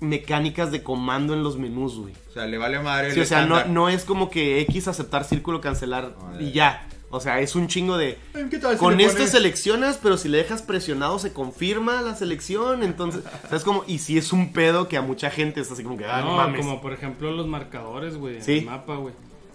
mecánicas 0.00 0.70
de 0.70 0.82
comando 0.84 1.34
en 1.34 1.42
los 1.42 1.58
menús, 1.58 1.98
güey. 1.98 2.14
O 2.30 2.32
sea, 2.32 2.46
le 2.46 2.58
vale 2.58 2.78
madre. 2.80 3.10
Sí, 3.10 3.16
el 3.18 3.22
o 3.24 3.26
sea, 3.26 3.44
no, 3.44 3.88
es 3.88 4.04
como 4.04 4.30
que 4.30 4.60
X 4.60 4.86
aceptar, 4.86 5.24
círculo 5.24 5.60
cancelar 5.60 6.14
y 6.38 6.52
ya. 6.52 6.86
O 7.10 7.20
sea, 7.20 7.40
es 7.40 7.54
un 7.56 7.68
chingo 7.68 7.96
de... 7.96 8.18
¿Qué 8.50 8.58
tal 8.58 8.74
si 8.74 8.78
Con 8.78 8.96
le 8.98 9.04
esto 9.04 9.18
pones- 9.18 9.30
seleccionas, 9.30 9.98
pero 10.02 10.18
si 10.18 10.28
le 10.28 10.36
dejas 10.38 10.60
presionado 10.62 11.18
se 11.18 11.32
confirma 11.32 12.02
la 12.02 12.14
selección. 12.14 12.82
Entonces, 12.82 13.22
¿sabes 13.48 13.64
como 13.64 13.82
Y 13.86 13.98
si 14.00 14.18
es 14.18 14.32
un 14.32 14.52
pedo 14.52 14.88
que 14.88 14.98
a 14.98 15.02
mucha 15.02 15.30
gente 15.30 15.60
es 15.62 15.70
así 15.72 15.82
como 15.82 15.96
que, 15.96 16.04
ah, 16.04 16.20
no, 16.20 16.36
mames. 16.36 16.60
como 16.60 16.82
por 16.82 16.92
ejemplo 16.92 17.32
los 17.32 17.46
marcadores, 17.46 18.16
güey, 18.16 18.36
en 18.36 18.42
Sí. 18.42 18.58
el 18.58 18.66
mapa, 18.66 18.96
güey. 18.96 19.14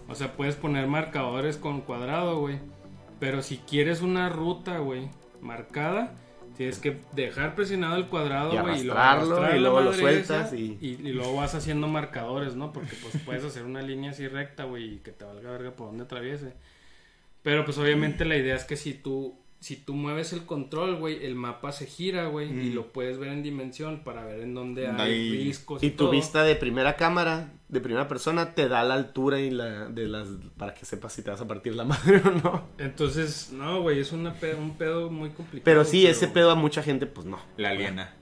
O 0.09 0.15
sea, 0.15 0.34
puedes 0.34 0.55
poner 0.55 0.88
marcadores 0.88 1.57
con 1.57 1.81
cuadrado, 1.81 2.39
güey. 2.39 2.57
Pero 3.19 3.43
si 3.43 3.57
quieres 3.57 4.01
una 4.01 4.30
ruta, 4.30 4.80
güey, 4.80 5.07
marcada, 5.39 6.13
tienes 6.57 6.80
que 6.80 6.97
dejar 7.13 7.55
presionado 7.55 7.95
el 7.97 8.07
cuadrado, 8.07 8.53
Y 8.53 8.57
güey, 8.57 8.80
y 8.81 8.84
luego 8.84 8.99
arrastrarlo, 8.99 9.35
arrastrar 9.35 9.57
y 9.57 9.61
luego 9.61 9.81
lo 9.81 9.93
sueltas 9.93 10.47
esa, 10.47 10.55
y- 10.55 10.77
y... 10.81 10.97
luego 11.13 11.35
vas 11.35 11.53
haciendo 11.55 11.88
marcadores, 11.88 12.55
¿no? 12.55 12.73
Porque 12.73 12.95
pues 13.01 13.23
puedes 13.23 13.43
hacer 13.43 13.63
una 13.63 13.81
línea 13.81 14.11
así 14.11 14.27
recta, 14.27 14.63
güey, 14.65 14.95
y 14.95 14.97
que 14.99 15.11
te 15.11 15.23
valga 15.25 15.51
verga 15.51 15.71
por 15.71 15.88
donde 15.88 16.03
atraviese. 16.03 16.53
Pero 17.44 17.65
pues 17.65 17.78
obviamente 17.78 18.26
la 18.26 18.36
idea 18.38 18.56
es 18.56 18.64
que 18.64 18.76
si 18.78 18.94
tú 18.94 19.40
si 19.60 19.78
tú 19.78 19.94
mueves 19.94 20.34
el 20.34 20.45
control, 20.45 20.98
güey, 20.98 21.26
el 21.26 21.36
mapa 21.36 21.72
se 21.72 21.86
gira, 21.86 22.26
güey, 22.28 22.49
y 22.49 22.72
Mm. 22.72 22.76
lo 22.76 22.91
puedes 22.91 23.18
ver 23.18 23.30
en 23.30 23.44
dimensión 23.44 24.03
para 24.03 24.26
ver 24.26 24.41
en 24.41 24.53
dónde 24.53 24.88
hay 24.90 24.99
Ahí. 24.99 25.44
riscos 25.45 25.82
Y 25.82 25.91
tu 25.91 25.95
todo. 26.03 26.10
vista 26.11 26.44
de 26.44 26.57
primera 26.57 26.98
cámara, 26.98 27.53
de 27.70 27.80
primera 27.80 28.10
persona, 28.10 28.56
te 28.56 28.68
da 28.68 28.84
la 28.84 28.95
altura 28.95 29.40
y 29.40 29.52
la 29.52 29.86
de 29.88 30.10
las 30.10 30.28
para 30.57 30.74
que 30.74 30.84
sepas 30.86 31.14
si 31.14 31.22
te 31.22 31.32
vas 31.32 31.40
a 31.40 31.48
partir 31.48 31.76
la 31.76 31.86
madre 32.18 32.22
o 32.26 32.32
no. 32.32 32.68
Entonces, 32.78 33.52
no, 33.53 33.82
güey, 33.82 34.02
es 34.02 34.11
una 34.11 34.34
pe- 34.34 34.53
un 34.56 34.76
pedo 34.76 35.10
muy 35.10 35.30
complicado. 35.30 35.64
Pero 35.64 35.86
sí, 35.86 36.06
ese 36.07 36.28
pedo 36.28 36.52
a 36.52 36.56
mucha 36.56 36.84
gente, 36.84 37.06
pues 37.06 37.26
no. 37.26 37.40
La 37.56 37.70
aliena. 37.70 38.14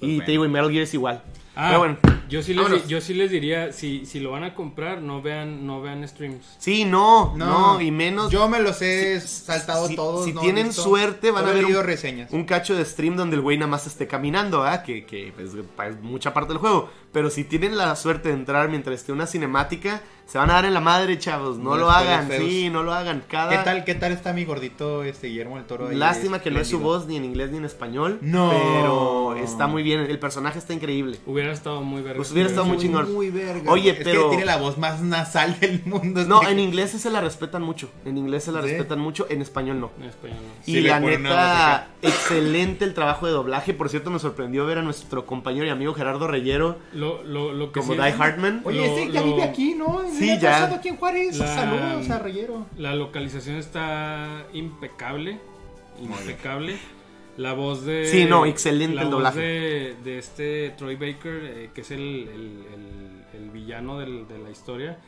Y 0.00 0.16
Pues 0.16 0.26
te 0.26 0.32
digo, 0.32 0.44
y 0.44 0.48
Metal 0.48 0.68
Gear 0.68 0.82
es 0.82 0.94
igual. 0.94 1.22
Ah, 1.54 1.66
Pero 1.68 1.78
bueno, 1.80 1.96
yo 2.30 2.42
sí 2.42 2.54
les, 2.54 2.64
vámonos. 2.64 2.88
yo 2.88 3.00
sí 3.02 3.12
les 3.12 3.30
diría, 3.30 3.72
si, 3.72 4.06
si 4.06 4.20
lo 4.20 4.30
van 4.30 4.42
a 4.42 4.54
comprar, 4.54 5.02
no 5.02 5.20
vean, 5.20 5.66
no 5.66 5.82
vean 5.82 6.06
streams. 6.08 6.56
Sí, 6.58 6.86
no, 6.86 7.34
no, 7.36 7.78
y 7.80 7.90
menos. 7.90 8.30
Yo 8.30 8.48
me 8.48 8.58
los 8.60 8.80
he 8.80 9.20
Si- 9.20 9.44
saltado 9.44 9.86
si- 9.86 9.94
todos. 9.96 10.24
si 10.24 10.32
no 10.32 10.40
he 10.40 10.44
tienen 10.44 10.68
visto- 10.68 10.82
suerte, 10.82 11.30
van 11.30 11.44
a 11.44 11.50
he 11.50 11.54
ver 11.54 11.64
leído 11.64 11.80
un- 11.80 11.86
reseñas. 11.86 12.32
un 12.32 12.44
cacho 12.44 12.74
de 12.74 12.84
stream 12.86 13.16
donde 13.16 13.36
el 13.36 13.42
güey 13.42 13.58
nada 13.58 13.70
más 13.70 13.86
esté 13.86 14.06
caminando, 14.06 14.62
¿ah? 14.62 14.82
Que, 14.82 15.04
que 15.04 15.30
pues, 15.36 15.50
pa- 15.76 15.88
es 15.88 16.00
mucha 16.00 16.32
parte 16.32 16.52
del 16.54 16.58
juego. 16.58 16.88
Pero 17.12 17.28
si 17.28 17.44
tienen 17.44 17.76
la 17.76 17.94
suerte 17.96 18.30
de 18.30 18.34
entrar 18.34 18.70
mientras 18.70 18.98
esté 18.98 19.12
una 19.12 19.26
cinemática, 19.26 20.00
se 20.24 20.38
van 20.38 20.48
a 20.48 20.54
dar 20.54 20.64
en 20.64 20.72
la 20.72 20.80
madre, 20.80 21.18
chavos. 21.18 21.58
No, 21.58 21.70
No 21.72 21.76
lo 21.76 21.86
les 21.88 21.96
hagan, 21.96 22.28
feos. 22.28 22.48
sí, 22.48 22.70
no 22.70 22.82
lo 22.82 22.94
hagan. 22.94 23.22
Cada... 23.28 23.50
¿Qué 23.50 23.58
tal, 23.58 23.84
¿Qué 23.84 23.94
tal 23.94 24.12
está 24.12 24.32
mi 24.32 24.46
gordito 24.46 25.02
este 25.02 25.26
Guillermo 25.26 25.56
del 25.56 25.66
Toro? 25.66 25.88
ahí? 25.88 25.96
Lástima 25.96 26.38
que 26.40 26.50
no 26.50 26.58
es 26.60 26.68
su 26.68 26.76
Espléndido. 26.76 26.98
voz 27.00 27.06
ni 27.08 27.16
en 27.18 27.26
inglés 27.26 27.50
ni 27.50 27.58
en 27.58 27.66
español. 27.66 28.16
No. 28.22 28.48
Pero 28.50 29.36
está 29.36 29.66
muy 29.66 29.82
bien. 29.82 30.00
El 30.00 30.18
personaje 30.18 30.58
está 30.58 30.72
increíble. 30.72 31.18
Hubiera 31.42 31.52
estado 31.54 31.82
muy 31.82 32.02
verga. 32.02 32.16
Pues 32.16 32.30
hubiera 32.32 32.48
estado 32.48 32.66
muy 32.66 32.76
Muy, 32.76 32.84
chingón. 32.84 33.12
Muy 33.12 33.30
verga. 33.30 33.70
Oye, 33.70 33.90
Es 33.90 33.96
pero- 34.04 34.22
que 34.24 34.28
tiene 34.36 34.44
la 34.44 34.56
voz 34.58 34.78
más 34.78 35.00
nasal 35.02 35.58
del 35.60 35.82
mundo. 35.84 36.24
No, 36.24 36.40
este- 36.40 36.52
en 36.52 36.58
inglés 36.60 36.90
se 36.92 37.10
la 37.10 37.20
respetan 37.20 37.62
mucho. 37.62 37.90
En 38.04 38.16
inglés 38.16 38.44
se 38.44 38.52
la 38.52 38.62
¿Sí? 38.62 38.68
respetan 38.68 39.00
mucho, 39.00 39.26
en 39.28 39.42
español 39.42 39.80
no. 39.80 39.90
En 39.98 40.04
español 40.08 40.38
no. 40.40 40.52
Y 40.66 40.74
Sí, 40.74 40.80
la 40.82 41.00
neta, 41.00 41.88
excelente 42.00 42.84
el 42.84 42.94
trabajo 42.94 43.26
de 43.26 43.32
doblaje. 43.32 43.74
Por 43.74 43.88
cierto, 43.88 44.10
me 44.10 44.18
sorprendió 44.18 44.64
ver 44.66 44.78
a 44.78 44.82
nuestro 44.82 45.26
compañero 45.26 45.66
y 45.66 45.70
amigo 45.70 45.94
Gerardo 45.94 46.26
Reyero 46.28 46.78
Lo, 46.92 47.22
lo, 47.24 47.52
lo 47.52 47.72
que 47.72 47.80
como 47.80 47.94
sí- 47.94 47.98
Die 48.00 48.12
Hartman. 48.18 48.62
Oye, 48.64 48.86
este 48.86 49.12
ya 49.12 49.20
lo- 49.20 49.26
vive 49.26 49.42
aquí, 49.42 49.74
¿no? 49.74 50.00
Sí, 50.16 50.38
ya. 50.40 50.64
aquí 50.72 50.88
en 50.90 50.96
Juárez. 50.96 51.38
La- 51.38 51.54
Saludos 51.54 52.10
a 52.10 52.18
Reyero. 52.18 52.66
La 52.78 52.94
localización 52.94 53.56
está 53.56 54.46
impecable. 54.52 55.38
Impecable. 56.00 56.76
La 57.36 57.54
voz 57.54 57.84
de. 57.84 58.06
Sí, 58.06 58.24
no, 58.26 58.44
excelente 58.46 58.94
la 58.96 59.02
el 59.02 59.06
voz 59.08 59.16
doblaje. 59.16 59.40
De, 59.40 59.96
de 60.04 60.18
este 60.18 60.70
Troy 60.76 60.96
Baker, 60.96 61.42
eh, 61.44 61.70
que 61.74 61.80
es 61.80 61.90
el, 61.90 62.00
el- 62.00 62.64
el- 62.74 63.42
el 63.44 63.50
villano 63.50 63.98
del- 63.98 64.28
de 64.28 64.38
la 64.38 64.50
historia. 64.50 64.98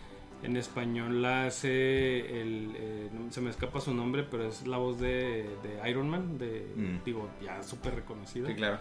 En 0.43 0.57
español 0.57 1.23
la 1.23 1.47
hace. 1.47 2.41
El, 2.41 2.73
eh, 2.77 3.09
se 3.31 3.41
me 3.41 3.51
escapa 3.51 3.81
su 3.81 3.95
nombre, 3.95 4.25
pero 4.31 4.47
es 4.49 4.67
la 4.67 4.77
voz 4.79 5.01
de, 5.01 5.49
de 5.63 5.91
Iron 5.91 6.09
Man. 6.11 6.39
De, 6.39 6.67
Mm. 6.77 7.05
Digo, 7.05 7.29
ya 7.43 7.63
súper 7.63 7.95
reconocida. 7.95 8.49
Sí, 8.49 8.55
claro. 8.55 8.79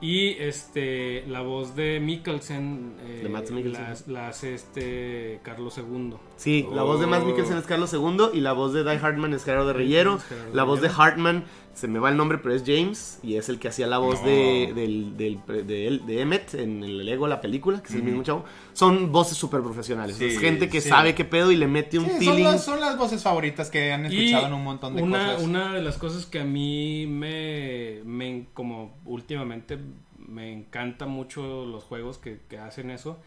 Y 0.00 0.30
este 0.40 1.24
la 1.28 1.40
voz 1.40 1.76
de 1.76 2.00
Mikkelsen, 2.00 2.96
eh, 3.06 3.20
De 3.22 3.28
Mads 3.30 3.52
Mikkelsen. 3.52 3.82
La, 4.08 4.12
la 4.12 4.28
hace 4.28 4.52
este 4.54 5.40
Carlos 5.42 5.78
II. 5.78 6.14
Sí, 6.36 6.66
la 6.74 6.82
voz 6.82 7.00
de 7.00 7.06
Oh. 7.06 7.08
Mikkelsen 7.24 7.56
es 7.56 7.64
Carlos 7.64 7.92
II 7.94 8.30
y 8.34 8.40
la 8.40 8.52
voz 8.52 8.72
de 8.74 8.82
Die 8.84 8.98
Hartman 8.98 9.32
es 9.32 9.44
Gerardo. 9.44 9.70
Es 9.70 9.76
Gerardo 10.24 10.54
La 10.54 10.64
voz 10.64 10.82
de. 10.82 10.90
Hartman, 10.94 11.44
se 11.74 11.88
me 11.88 11.98
va 11.98 12.08
el 12.10 12.16
nombre, 12.16 12.38
pero 12.38 12.54
es 12.54 12.62
James 12.64 13.18
y 13.22 13.36
es 13.36 13.48
el 13.48 13.58
que 13.58 13.68
hacía 13.68 13.86
la 13.86 13.98
voz 13.98 14.20
No. 14.22 14.26
de, 14.28 14.72
del, 14.74 15.16
del, 15.16 15.40
de, 15.46 16.00
de 16.06 16.20
Emmet 16.20 16.54
en 16.54 16.82
el 16.82 17.04
Lego, 17.04 17.26
la 17.26 17.40
película, 17.40 17.82
que 17.82 17.88
es 17.88 17.94
el 17.94 18.00
Ujú. 18.00 18.08
mismo 18.08 18.22
chavo. 18.22 18.44
Son 18.72 19.10
voces 19.12 19.36
súper 19.36 19.60
profesionales. 19.62 20.16
Sí, 20.16 20.26
es 20.26 20.38
gente 20.38 20.68
que 20.68 20.80
sí. 20.80 20.88
sabe 20.88 21.14
qué 21.14 21.24
pedo 21.24 21.50
y 21.52 21.56
le 21.56 21.66
mete 21.66 21.98
un 21.98 22.06
Sí, 22.06 22.10
son, 22.12 22.18
feeling. 22.34 22.44
las, 22.44 22.64
son 22.64 22.80
las 22.80 22.96
voces 22.96 23.22
favoritas 23.22 23.70
que 23.70 23.92
han 23.92 24.06
escuchado 24.06 24.46
en 24.46 24.52
un 24.54 24.64
montón 24.64 24.96
de 24.96 25.02
una, 25.02 25.26
cosas. 25.32 25.42
Una 25.42 25.72
de 25.74 25.82
las 25.82 25.98
cosas 25.98 26.26
que 26.26 26.40
a 26.40 26.44
mí 26.44 27.06
me, 27.06 28.00
me 28.04 28.46
como 28.54 28.96
últimamente 29.04 29.78
me 30.18 30.52
encanta 30.52 31.06
mucho 31.06 31.66
los 31.66 31.84
juegos 31.84 32.18
que, 32.18 32.40
que 32.48 32.58
hacen 32.58 32.90
eso. 32.90 33.18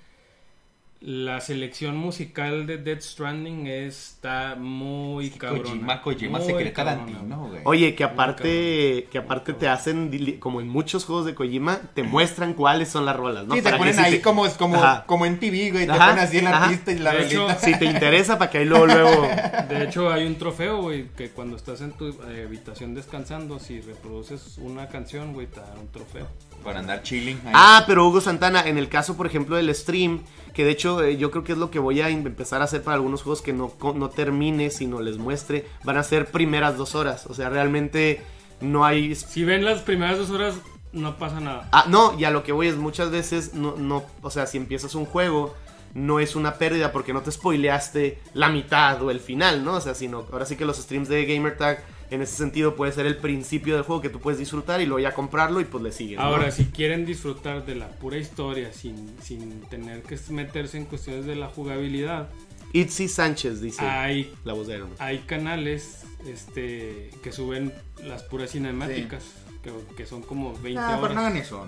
La 1.00 1.42
selección 1.42 1.96
musical 1.96 2.66
de 2.66 2.80
Dead 2.80 3.00
Stranding 3.00 3.68
está 3.68 4.56
muy 4.58 5.30
cabrona. 5.30 5.64
Kojima, 5.64 6.02
Kojima 6.02 6.40
muy 6.40 6.72
cabrona. 6.72 6.74
Tarantino, 7.06 7.48
güey. 7.50 7.62
Oye, 7.66 7.94
que 7.94 8.04
aparte, 8.04 9.08
que 9.12 9.20
aparte 9.20 9.54
te 9.54 9.68
hacen, 9.68 10.38
como 10.40 10.60
en 10.60 10.68
muchos 10.68 11.06
juegos 11.06 11.26
de 11.28 11.36
Kojima, 11.36 11.80
te 11.94 12.02
muestran 12.02 12.56
cuáles 12.56 12.90
son 12.90 13.06
las 13.06 13.16
rolas, 13.16 13.46
¿no? 13.46 13.54
sí, 13.54 13.60
te 13.62 13.64
Para 13.66 13.76
que 13.78 13.80
ponen 13.82 13.94
si 13.94 14.00
ahí 14.02 14.12
te- 14.14 14.22
como, 14.22 14.48
como, 14.58 14.78
Ajá. 14.84 15.04
como 15.06 15.28
en 15.28 15.40
TV, 15.40 15.70
güey. 15.72 15.86
Te 15.86 15.92
Ajá, 15.92 16.08
ponen 16.08 16.24
así 16.24 16.38
el 16.40 16.48
artista 16.48 16.92
y 16.92 16.98
la 16.98 17.14
De 17.14 17.26
hecho. 17.28 17.48
Si 17.60 17.78
te 17.78 17.86
interesa, 17.86 18.40
para 18.40 18.50
que 18.50 18.58
ahí 18.58 18.66
luego, 18.66 18.88
luego... 18.88 19.22
De 19.70 19.84
hecho, 19.84 20.12
hay 20.12 20.26
un 20.26 20.36
trofeo, 20.40 20.82
güey, 20.82 21.10
que 21.16 21.30
cuando 21.30 21.58
estás 21.58 21.82
en 21.82 21.92
tu 21.92 22.08
eh, 22.10 22.46
habitación 22.48 22.96
descansando, 22.96 23.60
si 23.60 23.82
reproduces 23.82 24.58
una 24.58 24.88
canción, 24.88 25.34
güey, 25.34 25.46
te 25.46 25.60
dan 25.60 25.78
un 25.78 25.90
trofeo. 25.90 26.28
Para 26.68 26.80
andar 26.82 27.02
chilling. 27.02 27.38
ahí. 27.46 27.52
Ah, 27.56 27.86
pero 27.88 28.06
Hugo 28.06 28.20
Santana, 28.20 28.68
en 28.68 28.78
el 28.78 28.90
caso, 28.90 29.16
por 29.16 29.26
ejemplo, 29.26 29.56
del 29.56 29.74
stream, 29.74 30.20
que 30.54 30.66
de 30.66 30.72
hecho 30.72 31.02
eh, 31.02 31.16
yo 31.16 31.32
creo 31.32 31.46
que 31.46 31.54
es 31.54 31.58
lo 31.58 31.72
que 31.72 31.80
voy 31.80 32.02
a 32.02 32.10
em- 32.10 32.28
empezar 32.28 32.60
a 32.62 32.66
hacer 32.66 32.84
para 32.84 32.96
algunos 32.96 33.24
juegos 33.24 33.42
que 33.42 33.54
no, 33.54 33.72
no 33.96 34.10
termine, 34.10 34.70
sino 34.70 35.00
les 35.00 35.18
muestre, 35.18 35.66
van 35.86 35.96
a 35.96 36.04
ser 36.04 36.30
primeras 36.30 36.76
dos 36.76 36.94
horas. 36.94 37.26
O 37.28 37.34
sea, 37.34 37.50
realmente 37.50 38.22
no 38.60 38.84
hay... 38.84 39.16
Si 39.16 39.46
ven 39.46 39.64
las 39.64 39.80
primeras 39.82 40.18
dos 40.18 40.30
horas, 40.30 40.56
no 40.92 41.16
pasa 41.18 41.40
nada. 41.40 41.70
Ah, 41.72 41.86
no, 41.88 42.20
y 42.20 42.26
a 42.26 42.32
lo 42.32 42.44
que 42.44 42.52
voy 42.52 42.68
es 42.68 42.76
muchas 42.76 43.12
veces, 43.12 43.54
no, 43.54 43.78
no, 43.78 44.04
o 44.22 44.30
sea, 44.30 44.46
si 44.46 44.58
empiezas 44.58 44.94
un 44.94 45.06
juego, 45.06 45.56
no 45.94 46.20
es 46.20 46.36
una 46.36 46.56
pérdida 46.56 46.92
porque 46.92 47.14
no 47.14 47.22
te 47.22 47.32
spoileaste 47.32 48.20
la 48.34 48.50
mitad 48.50 49.02
o 49.02 49.10
el 49.10 49.22
final, 49.22 49.64
¿no? 49.64 49.76
O 49.76 49.82
sea, 49.82 49.96
sino, 49.96 50.26
ahora 50.34 50.46
sí 50.46 50.58
que 50.58 50.66
los 50.66 50.76
streams 50.78 51.08
de 51.08 51.26
Gamertag, 51.26 51.82
en 52.10 52.22
ese 52.22 52.36
sentido, 52.36 52.76
puede 52.76 52.92
ser 52.92 53.06
el 53.06 53.18
principio 53.18 53.76
del 53.76 53.84
juego 53.84 54.02
que 54.02 54.10
tú 54.10 54.20
puedes 54.20 54.40
disfrutar 54.40 54.80
y 54.82 54.86
luego 54.86 55.00
ya 55.00 55.14
comprarlo 55.14 55.60
y 55.62 55.66
pues 55.66 55.84
le 55.84 55.92
sigues. 55.92 56.18
¿no? 56.18 56.24
Ahora, 56.24 56.52
si 56.52 56.66
quieren 56.66 57.06
disfrutar 57.06 57.66
de 57.66 57.76
la 57.76 57.90
pura 57.90 58.18
historia 58.18 58.72
sin, 58.74 59.14
sin 59.22 59.62
tener 59.64 60.02
que 60.04 60.18
meterse 60.30 60.78
en 60.78 60.86
cuestiones 60.86 61.26
de 61.26 61.36
la 61.36 61.48
jugabilidad, 61.48 62.30
Itzy 62.74 63.08
Sánchez 63.08 63.62
dice 63.62 63.82
hay, 63.86 64.34
la 64.44 64.54
voz 64.54 64.68
de 64.68 64.76
Iron 64.76 64.90
Man. 64.90 64.98
hay 65.00 65.20
canales 65.20 66.04
este, 66.28 67.10
que 67.24 67.32
suben 67.32 67.74
las 68.04 68.24
puras 68.24 68.52
cinemáticas, 68.52 69.24
que, 69.64 69.72
que 69.96 70.06
son 70.06 70.22
como 70.22 70.54
20 70.60 70.80
Ah, 70.80 70.98
pero 71.02 71.14
no 71.14 71.20
hagan 71.22 71.34
horas. 71.34 71.46
eso. 71.46 71.66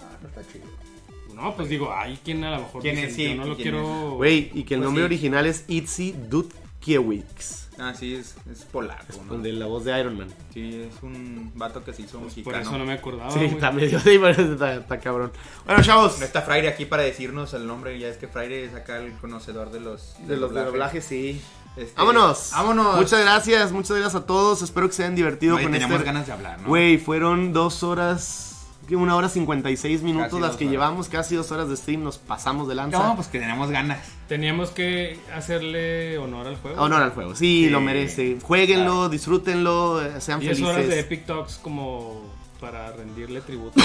Ah, 0.00 0.18
no 0.20 0.28
está 0.28 0.42
chido. 0.52 0.64
No, 1.34 1.56
pues 1.56 1.68
digo, 1.68 1.92
hay 1.94 2.18
quien 2.22 2.44
a 2.44 2.50
lo 2.50 2.58
mejor 2.64 2.82
¿Quién 2.82 2.96
dice, 2.96 3.06
es? 3.08 3.14
Sí, 3.14 3.24
yo 3.30 3.34
no 3.36 3.46
lo 3.46 3.56
¿quién 3.56 3.70
quiero... 3.70 4.10
Güey, 4.16 4.50
y 4.52 4.64
que 4.64 4.74
el 4.74 4.80
Pues 4.80 4.84
nombre 4.86 5.02
sí. 5.02 5.06
original 5.06 5.46
es 5.46 5.64
Itzy 5.66 6.14
Dudkiewicz, 6.28 7.68
Ah, 7.84 7.94
sí, 7.94 8.14
es, 8.14 8.36
es 8.50 8.64
polaco, 8.64 9.02
¿no? 9.28 9.38
de 9.38 9.52
la 9.52 9.66
voz 9.66 9.84
de 9.84 9.98
Iron 9.98 10.16
Man. 10.16 10.28
Sí, 10.54 10.88
es 10.88 11.02
un 11.02 11.50
vato 11.56 11.82
que 11.82 11.92
se 11.92 12.02
hizo 12.02 12.20
Pues 12.20 12.34
por 12.34 12.52
mexicano. 12.52 12.60
eso 12.60 12.78
no 12.78 12.84
me 12.84 12.92
acordaba, 12.92 13.30
sí, 13.30 13.38
güey. 13.40 13.50
está 13.50 13.72
medio, 13.72 13.98
sí, 13.98 14.18
pero 14.20 14.52
está, 14.52 14.74
está 14.76 15.00
cabrón. 15.00 15.32
Bueno, 15.66 15.82
chavos, 15.82 16.18
No 16.20 16.24
está 16.24 16.42
Fraire 16.42 16.68
aquí 16.68 16.84
para 16.84 17.02
decirnos 17.02 17.54
el 17.54 17.66
nombre. 17.66 17.98
Ya 17.98 18.08
es 18.08 18.18
que 18.18 18.28
Fraire 18.28 18.64
es 18.64 18.74
acá 18.74 18.98
el 18.98 19.12
conocedor 19.14 19.72
de 19.72 19.80
los 19.80 20.14
de 20.26 20.36
los 20.36 20.54
de 20.54 20.64
doblaje, 20.64 21.00
sí. 21.00 21.40
Este, 21.76 21.94
Vámonos. 21.98 22.50
Vámonos. 22.52 22.96
Muchas 22.96 23.20
gracias, 23.22 23.72
muchas 23.72 23.96
gracias 23.96 24.22
a 24.22 24.26
todos. 24.26 24.60
Espero 24.62 24.86
que 24.88 24.94
se 24.94 25.02
hayan 25.04 25.16
divertido 25.16 25.54
con 25.56 25.72
teníamos 25.72 25.94
este. 25.96 26.04
ganas 26.06 26.26
de 26.26 26.32
hablar, 26.34 26.60
¿no? 26.60 26.68
Güey, 26.68 26.98
fueron 26.98 27.52
dos 27.52 27.82
horas. 27.82 28.51
Una 28.90 29.16
hora 29.16 29.28
cincuenta 29.28 29.70
y 29.70 29.76
seis 29.76 30.02
minutos 30.02 30.30
Casi 30.30 30.40
las 30.42 30.56
que 30.56 30.64
horas. 30.64 30.72
llevamos, 30.72 31.08
casi 31.08 31.34
dos 31.36 31.50
horas 31.52 31.68
de 31.68 31.76
stream, 31.76 32.02
nos 32.04 32.18
pasamos 32.18 32.68
de 32.68 32.74
lanza. 32.74 32.98
No, 32.98 33.14
pues 33.16 33.28
que 33.28 33.38
teníamos 33.38 33.70
ganas. 33.70 34.00
Teníamos 34.28 34.70
que 34.70 35.18
hacerle 35.34 36.18
honor 36.18 36.46
al 36.48 36.56
juego. 36.56 36.82
Honor 36.82 37.02
al 37.02 37.10
juego, 37.12 37.34
sí, 37.34 37.64
Sí. 37.64 37.70
lo 37.70 37.80
merece. 37.80 38.38
Jueguenlo, 38.42 38.92
Claro. 38.92 39.08
disfrútenlo, 39.08 40.02
eh, 40.04 40.20
sean 40.20 40.40
10 40.40 40.58
felices. 40.58 40.74
horas 40.76 40.88
de 40.88 41.00
Epic 41.00 41.26
Talks 41.26 41.56
como 41.56 42.20
para 42.60 42.92
rendirle 42.92 43.40
tributo. 43.40 43.80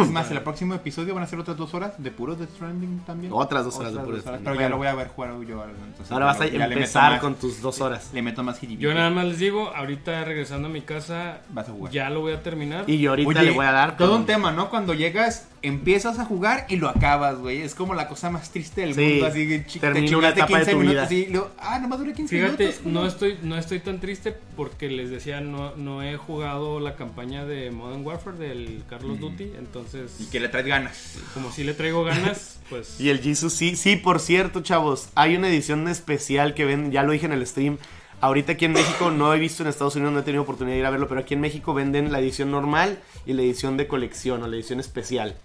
Es 0.00 0.10
más, 0.10 0.30
el 0.30 0.40
próximo 0.40 0.74
episodio 0.74 1.14
van 1.14 1.22
a 1.24 1.26
ser 1.26 1.38
otras 1.38 1.56
dos 1.56 1.74
horas 1.74 1.92
de 2.02 2.10
puro 2.10 2.34
Death 2.36 2.50
Stranding 2.54 3.00
también. 3.06 3.32
Otras 3.34 3.64
dos 3.64 3.76
horas 3.78 3.92
de 3.92 4.00
puro 4.00 4.12
Death 4.16 4.24
Pero 4.24 4.36
Stranding. 4.38 4.44
ya 4.54 4.54
Bueno. 4.60 4.68
lo 4.70 4.76
voy 4.78 4.86
a 4.88 4.94
ver 4.94 5.08
jugar 5.08 5.30
yo. 5.46 5.64
Entonces 5.64 6.12
Ahora 6.12 6.26
vas 6.26 6.40
a 6.40 6.46
ya 6.46 6.58
ya 6.58 6.64
empezar 6.66 7.12
más- 7.12 7.20
con 7.20 7.34
tus 7.34 7.60
dos 7.60 7.80
horas. 7.80 8.10
Le 8.12 8.22
meto 8.22 8.42
más 8.42 8.58
jiribilla. 8.58 8.88
Yo 8.88 8.94
nada 8.94 9.10
más 9.10 9.24
les 9.26 9.38
digo, 9.38 9.68
ahorita 9.74 10.24
regresando 10.24 10.68
a 10.68 10.70
mi 10.70 10.80
casa, 10.82 11.40
Vas 11.50 11.68
a 11.68 11.72
jugar. 11.72 11.92
ya 11.92 12.10
lo 12.10 12.20
voy 12.20 12.32
a 12.32 12.42
terminar. 12.42 12.84
Y 12.88 12.98
yo 12.98 13.10
ahorita 13.10 13.28
Oye, 13.30 13.42
le 13.42 13.50
voy 13.50 13.66
a 13.66 13.72
dar. 13.72 13.96
Todo 13.96 14.12
con- 14.12 14.20
un 14.20 14.26
tema, 14.26 14.52
¿no? 14.52 14.70
Cuando 14.70 14.94
llegas, 14.94 15.48
empiezas 15.62 16.18
a 16.18 16.24
jugar 16.24 16.66
y 16.68 16.76
lo 16.76 16.88
acabas, 16.88 17.38
güey. 17.38 17.62
Es 17.62 17.74
como 17.74 17.94
la 17.94 18.08
cosa 18.08 18.30
más 18.30 18.50
triste 18.50 18.80
del 18.80 18.94
Sí, 18.94 19.00
mundo. 19.00 19.26
Así 19.26 19.46
que 19.48 19.78
termina 19.78 20.06
te 20.08 20.16
una 20.16 20.28
etapa 20.30 20.58
de 20.58 20.64
15 20.64 20.72
tu 20.72 20.78
minutos 20.78 21.08
vida. 21.08 21.20
y 21.28 21.30
luego, 21.32 21.50
ah, 21.58 21.78
nomás 21.78 21.98
duré 22.00 22.12
15 22.12 22.36
Fíjate, 22.36 22.64
minutos. 22.64 22.86
no 22.86 23.06
estoy, 23.06 23.38
no 23.42 23.56
estoy 23.56 23.78
tan 23.80 24.00
triste 24.00 24.34
porque 24.56 24.88
les 24.88 25.10
decía, 25.10 25.40
no, 25.40 25.76
no 25.76 26.02
he 26.02 26.16
jugado 26.16 26.80
la 26.80 26.96
campaña 26.96 27.44
de 27.44 27.70
Modern 27.70 28.04
Warfare 28.04 28.36
del 28.38 28.82
Carlos 28.88 29.18
Mm. 29.18 29.20
Duty, 29.20 29.44
entonces 29.58 29.81
Y 30.20 30.26
que 30.26 30.40
le 30.40 30.48
traes 30.48 30.66
ganas. 30.66 31.16
como 31.34 31.52
si 31.52 31.64
le 31.64 31.74
traigo 31.74 32.04
ganas, 32.04 32.58
pues 32.70 33.00
Y 33.00 33.10
el 33.10 33.20
Jesus, 33.20 33.52
sí, 33.52 33.76
sí, 33.76 33.96
por 33.96 34.20
cierto, 34.20 34.62
chavos, 34.62 35.08
hay 35.14 35.36
una 35.36 35.48
edición 35.48 35.88
especial 35.88 36.54
que 36.54 36.64
ven, 36.64 36.92
ya 36.92 37.02
lo 37.02 37.12
dije 37.12 37.26
en 37.26 37.32
el 37.32 37.46
stream. 37.46 37.78
Ahorita 38.20 38.52
aquí 38.52 38.66
en 38.66 38.72
México 38.72 39.10
no 39.10 39.34
he 39.34 39.38
visto 39.38 39.64
en 39.64 39.68
Estados 39.68 39.96
Unidos, 39.96 40.14
no 40.14 40.20
he 40.20 40.22
tenido 40.22 40.44
oportunidad 40.44 40.74
de 40.74 40.80
ir 40.80 40.86
a 40.86 40.90
verlo, 40.90 41.08
pero 41.08 41.20
aquí 41.20 41.34
en 41.34 41.40
México 41.40 41.74
venden 41.74 42.12
la 42.12 42.20
edición 42.20 42.52
normal 42.52 43.00
y 43.26 43.32
la 43.32 43.42
edición 43.42 43.76
de 43.76 43.88
colección 43.88 44.42
o 44.44 44.46
la 44.46 44.54
edición 44.54 44.78
especial. 44.78 45.36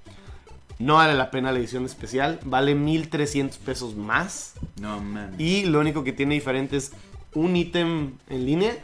No 0.78 0.96
vale 0.96 1.16
la 1.16 1.32
pena 1.32 1.52
la 1.52 1.58
edición 1.58 1.86
especial, 1.86 2.40
vale 2.44 2.76
1300 2.76 3.58
pesos 3.58 3.96
más. 3.96 4.54
No, 4.80 5.02
man. 5.02 5.34
Y 5.40 5.66
lo 5.66 5.80
único 5.80 6.04
que 6.04 6.14
tiene 6.14 6.36
diferente 6.36 6.78
es 6.78 6.92
un 7.34 7.56
ítem 7.56 8.14
en 8.30 8.46
línea 8.46 8.78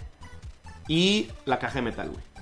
y 0.88 1.28
la 1.46 1.60
caja 1.60 1.76
de 1.76 1.82
metal, 1.84 2.10
güey. 2.10 2.33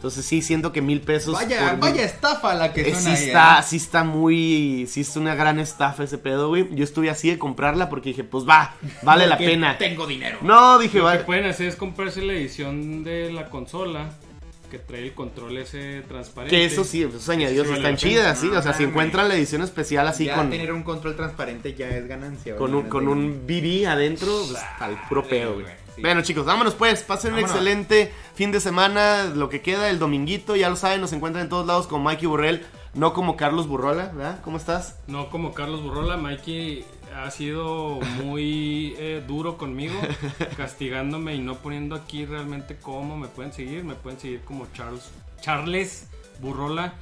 Entonces 0.00 0.24
sí 0.24 0.40
siento 0.40 0.72
que 0.72 0.80
mil 0.80 1.02
pesos. 1.02 1.34
Vaya, 1.34 1.72
por- 1.72 1.90
vaya 1.90 2.04
estafa 2.06 2.54
la 2.54 2.72
que 2.72 2.80
eh, 2.80 2.84
suena 2.94 3.00
sí 3.00 3.08
ahí, 3.10 3.26
está, 3.26 3.58
¿eh? 3.60 3.62
sí 3.66 3.76
está 3.76 4.02
muy, 4.02 4.86
sí 4.88 5.02
es 5.02 5.14
una 5.14 5.34
gran 5.34 5.60
estafa 5.60 6.04
ese 6.04 6.16
pedo, 6.16 6.48
güey. 6.48 6.74
Yo 6.74 6.84
estuve 6.84 7.10
así 7.10 7.28
de 7.28 7.38
comprarla 7.38 7.90
porque 7.90 8.08
dije, 8.08 8.24
pues 8.24 8.48
va, 8.48 8.76
vale 9.02 9.26
la 9.26 9.36
pena. 9.36 9.76
Tengo 9.76 10.06
dinero. 10.06 10.38
No, 10.40 10.78
dije, 10.78 10.96
lo 10.96 11.04
que 11.04 11.10
vale. 11.10 11.24
pueden 11.24 11.44
hacer 11.44 11.68
es 11.68 11.76
comprarse 11.76 12.22
la 12.22 12.32
edición 12.32 13.04
de 13.04 13.30
la 13.30 13.50
consola 13.50 14.10
que 14.70 14.78
trae 14.78 15.02
el 15.02 15.12
control 15.14 15.58
ese 15.58 16.02
transparente. 16.08 16.56
Que 16.56 16.64
eso 16.64 16.84
sí, 16.84 17.02
esos 17.02 17.28
añadidos 17.28 17.66
Sí, 17.66 17.74
están 17.74 17.96
chidas, 17.96 18.38
sí. 18.38 18.46
O 18.48 18.62
sea, 18.62 18.70
Ah, 18.70 18.74
si 18.74 18.84
encuentran 18.84 19.28
la 19.28 19.34
edición 19.34 19.62
especial 19.62 20.06
así 20.08 20.26
ya 20.26 20.36
con, 20.36 20.48
tener 20.48 20.72
un 20.72 20.84
control 20.84 21.16
transparente 21.16 21.74
ya 21.74 21.88
es 21.88 22.06
ganancia. 22.06 22.54
con, 22.56 22.74
un, 22.74 22.84
con 22.88 23.06
un 23.08 23.46
BB 23.46 23.86
adentro, 23.88 24.28
pues, 24.48 24.62
al 24.78 24.96
puro 25.08 25.26
pedo, 25.26 25.54
güey. 25.54 25.66
Sí. 26.00 26.02
Bueno, 26.02 26.22
chicos, 26.22 26.44
vámonos 26.44 26.74
pues. 26.74 27.02
Pasen 27.02 27.34
un 27.34 27.38
excelente 27.40 28.12
fin 28.34 28.52
de 28.52 28.60
semana. 28.60 29.24
Lo 29.24 29.48
que 29.48 29.60
queda, 29.60 29.90
el 29.90 29.98
dominguito, 29.98 30.56
ya 30.56 30.68
lo 30.68 30.76
saben, 30.76 31.00
nos 31.00 31.12
encuentran 31.12 31.44
en 31.44 31.48
todos 31.48 31.66
lados 31.66 31.86
con 31.86 32.02
Mikey 32.02 32.26
Burrell, 32.26 32.66
no 32.94 33.12
como 33.12 33.36
Carlos 33.36 33.66
Burrola, 33.66 34.10
¿verdad? 34.14 34.40
¿Cómo 34.42 34.56
estás? 34.56 34.98
No 35.06 35.30
como 35.30 35.52
Carlos 35.52 35.82
Burrola, 35.82 36.16
Mikey 36.16 36.84
ha 37.16 37.30
sido 37.30 38.00
muy 38.22 38.94
eh, 38.98 39.22
duro 39.26 39.58
conmigo, 39.58 39.94
castigándome 40.56 41.34
y 41.34 41.40
no 41.40 41.56
poniendo 41.56 41.94
aquí 41.94 42.24
realmente 42.24 42.76
cómo 42.76 43.16
me 43.16 43.28
pueden 43.28 43.52
seguir. 43.52 43.84
Me 43.84 43.94
pueden 43.94 44.18
seguir 44.18 44.40
como 44.42 44.66
Charles, 44.72 45.10
Charles 45.40 46.08
Burrola 46.40 46.94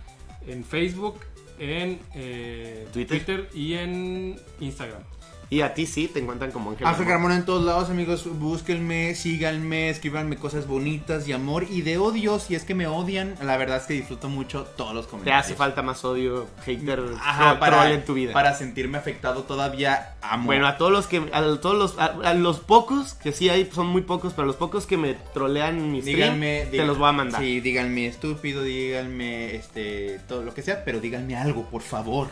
en 0.46 0.64
Facebook, 0.64 1.20
en 1.58 2.00
eh, 2.14 2.88
Twitter. 2.92 3.24
Twitter 3.24 3.50
y 3.54 3.74
en 3.74 4.40
Instagram. 4.60 5.02
Y 5.50 5.62
a 5.62 5.72
ti 5.72 5.86
sí, 5.86 6.08
te 6.08 6.18
encuentran 6.20 6.50
como 6.52 6.70
Ángel. 6.72 6.86
Ángel 6.86 7.06
Ramón. 7.06 7.32
En 7.32 7.46
todos 7.46 7.64
lados, 7.64 7.88
amigos. 7.88 8.26
Búsquenme, 8.38 9.14
síganme, 9.14 9.88
escríbanme 9.88 10.36
cosas 10.36 10.66
bonitas 10.66 11.26
y 11.26 11.32
amor 11.32 11.64
y 11.70 11.80
de 11.80 11.96
odio. 11.96 12.38
Si 12.38 12.54
es 12.54 12.64
que 12.64 12.74
me 12.74 12.86
odian, 12.86 13.34
la 13.42 13.56
verdad 13.56 13.78
es 13.78 13.84
que 13.84 13.94
disfruto 13.94 14.28
mucho 14.28 14.64
todos 14.76 14.94
los 14.94 15.06
Te 15.06 15.10
comentarios. 15.12 15.46
hace 15.46 15.54
falta 15.54 15.80
más 15.80 16.04
odio, 16.04 16.46
hater, 16.66 17.02
Ajá, 17.18 17.54
tro- 17.54 17.58
para, 17.60 17.80
troll 17.80 17.92
en 17.92 18.04
tu 18.04 18.12
vida. 18.12 18.34
para 18.34 18.54
sentirme 18.54 18.98
afectado 18.98 19.44
todavía 19.44 20.16
amo. 20.20 20.44
Bueno, 20.46 20.66
a 20.66 20.76
todos 20.76 20.92
los 20.92 21.06
que, 21.06 21.22
a 21.32 21.40
todos 21.60 21.78
los, 21.78 21.98
a, 21.98 22.04
a 22.28 22.34
los 22.34 22.60
pocos, 22.60 23.14
que 23.14 23.32
sí 23.32 23.48
hay, 23.48 23.70
son 23.72 23.86
muy 23.86 24.02
pocos, 24.02 24.34
pero 24.34 24.42
a 24.44 24.46
los 24.48 24.56
pocos 24.56 24.84
que 24.84 24.98
me 24.98 25.14
trolean 25.32 25.78
en 25.78 25.92
mi 25.92 26.02
stream, 26.02 26.16
díganme, 26.16 26.66
te 26.70 26.84
los 26.84 26.98
voy 26.98 27.08
a 27.08 27.12
mandar. 27.12 27.40
Sí, 27.40 27.60
díganme 27.60 28.06
estúpido, 28.06 28.62
díganme 28.62 29.54
este 29.56 30.20
todo 30.28 30.42
lo 30.42 30.52
que 30.52 30.60
sea, 30.60 30.84
pero 30.84 31.00
díganme 31.00 31.36
algo, 31.36 31.64
por 31.70 31.80
favor. 31.80 32.28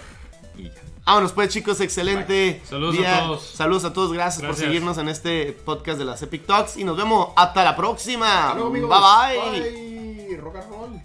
Y 0.58 0.64
ya. 0.64 0.72
Vámonos 1.06 1.32
pues 1.32 1.50
chicos, 1.50 1.80
excelente 1.80 2.60
Saludos 2.68 2.96
día. 2.96 3.16
a 3.18 3.20
todos. 3.26 3.42
Saludos 3.54 3.84
a 3.84 3.92
todos, 3.92 4.12
gracias, 4.12 4.44
por 4.44 4.56
seguirnos 4.56 4.98
en 4.98 5.08
este 5.08 5.52
podcast 5.52 6.00
de 6.00 6.04
las 6.04 6.20
Epic 6.22 6.46
Talks 6.46 6.76
y 6.76 6.82
nos 6.84 6.96
vemos 6.96 7.28
hasta 7.36 7.62
la 7.62 7.76
próxima. 7.76 8.48
Hasta 8.48 8.54
luego, 8.54 8.70
amigos. 8.70 8.90
bye 8.90 9.60
bye. 9.60 9.70
Bye. 9.70 10.36
Rock 10.38 10.56
and 10.56 10.68
roll. 10.68 11.00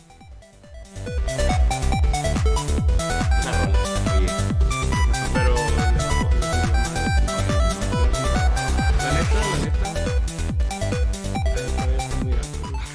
Pero 5.33 5.55
la 8.97 9.11
neta, 9.13 9.39
la 9.51 9.57
neta. 9.65 9.87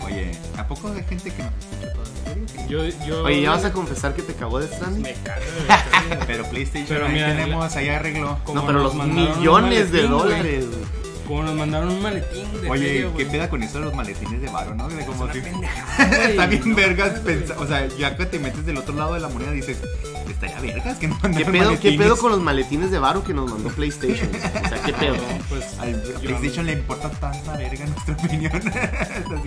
Oye, 0.04 0.38
¿a 0.58 0.66
poco 0.68 0.88
hay 0.88 1.02
gente 1.04 1.30
que 1.30 1.42
todavía? 1.42 1.65
Yo, 2.68 2.84
yo, 3.06 3.22
Oye, 3.22 3.42
¿ya 3.42 3.50
vas 3.50 3.64
a 3.64 3.72
confesar 3.72 4.14
que 4.14 4.22
te 4.22 4.34
cagó 4.34 4.58
de 4.58 4.66
Stranding? 4.66 5.02
Me 5.02 5.14
cago 5.14 5.40
de. 5.40 6.16
Pero 6.26 6.44
PlayStation 6.48 6.88
Pero 6.88 7.06
ahí 7.06 7.12
mira, 7.12 7.28
tenemos, 7.28 7.76
ahí 7.76 7.88
arregló. 7.88 8.38
No, 8.52 8.66
pero 8.66 8.80
los 8.80 8.94
millones 8.94 9.92
de 9.92 10.06
dólares. 10.08 10.64
Como 11.26 11.42
nos 11.42 11.54
mandaron 11.56 11.88
un 11.88 12.00
maletín 12.02 12.44
de 12.62 12.70
Oye, 12.70 13.08
¿qué 13.16 13.26
peda 13.26 13.50
con 13.50 13.60
eso 13.62 13.80
de 13.80 13.86
los 13.86 13.94
maletines 13.94 14.40
de 14.40 14.48
varo, 14.48 14.76
no? 14.76 14.88
De 14.88 15.04
como 15.04 15.24
una 15.24 15.32
si-. 15.32 15.40
Está 16.28 16.46
bien 16.46 16.62
No, 16.70 16.76
vergas 16.76 17.18
pensa- 17.18 17.56
O 17.58 17.66
sea, 17.66 17.88
ya 17.98 18.16
que 18.16 18.26
te 18.26 18.38
metes 18.38 18.64
del 18.64 18.76
otro 18.78 18.94
lado 18.94 19.14
de 19.14 19.20
la 19.20 19.28
moneda 19.28 19.50
dices, 19.50 19.76
estaría 20.32 20.60
vergas 20.60 20.98
que 20.98 21.08
no 21.08 21.18
¿Qué 21.20 21.44
pedo, 21.44 21.78
¿Qué 21.80 21.92
pedo 21.92 22.16
con 22.16 22.30
los 22.32 22.40
maletines 22.40 22.90
de 22.90 22.98
varo 22.98 23.22
que 23.24 23.32
nos 23.34 23.50
mandó 23.50 23.68
PlayStation? 23.70 24.28
O 24.34 24.68
sea, 24.68 24.82
¿qué 24.84 24.92
pedo? 24.92 25.16
Pues, 25.48 25.78
Al 25.78 26.02
yo- 26.04 26.18
PlayStation 26.20 26.66
le 26.66 26.72
importa 26.74 27.10
tanta 27.10 27.56
verga 27.56 27.84
en 27.84 27.90
nuestra 27.90 28.14
opinión. 28.24 28.52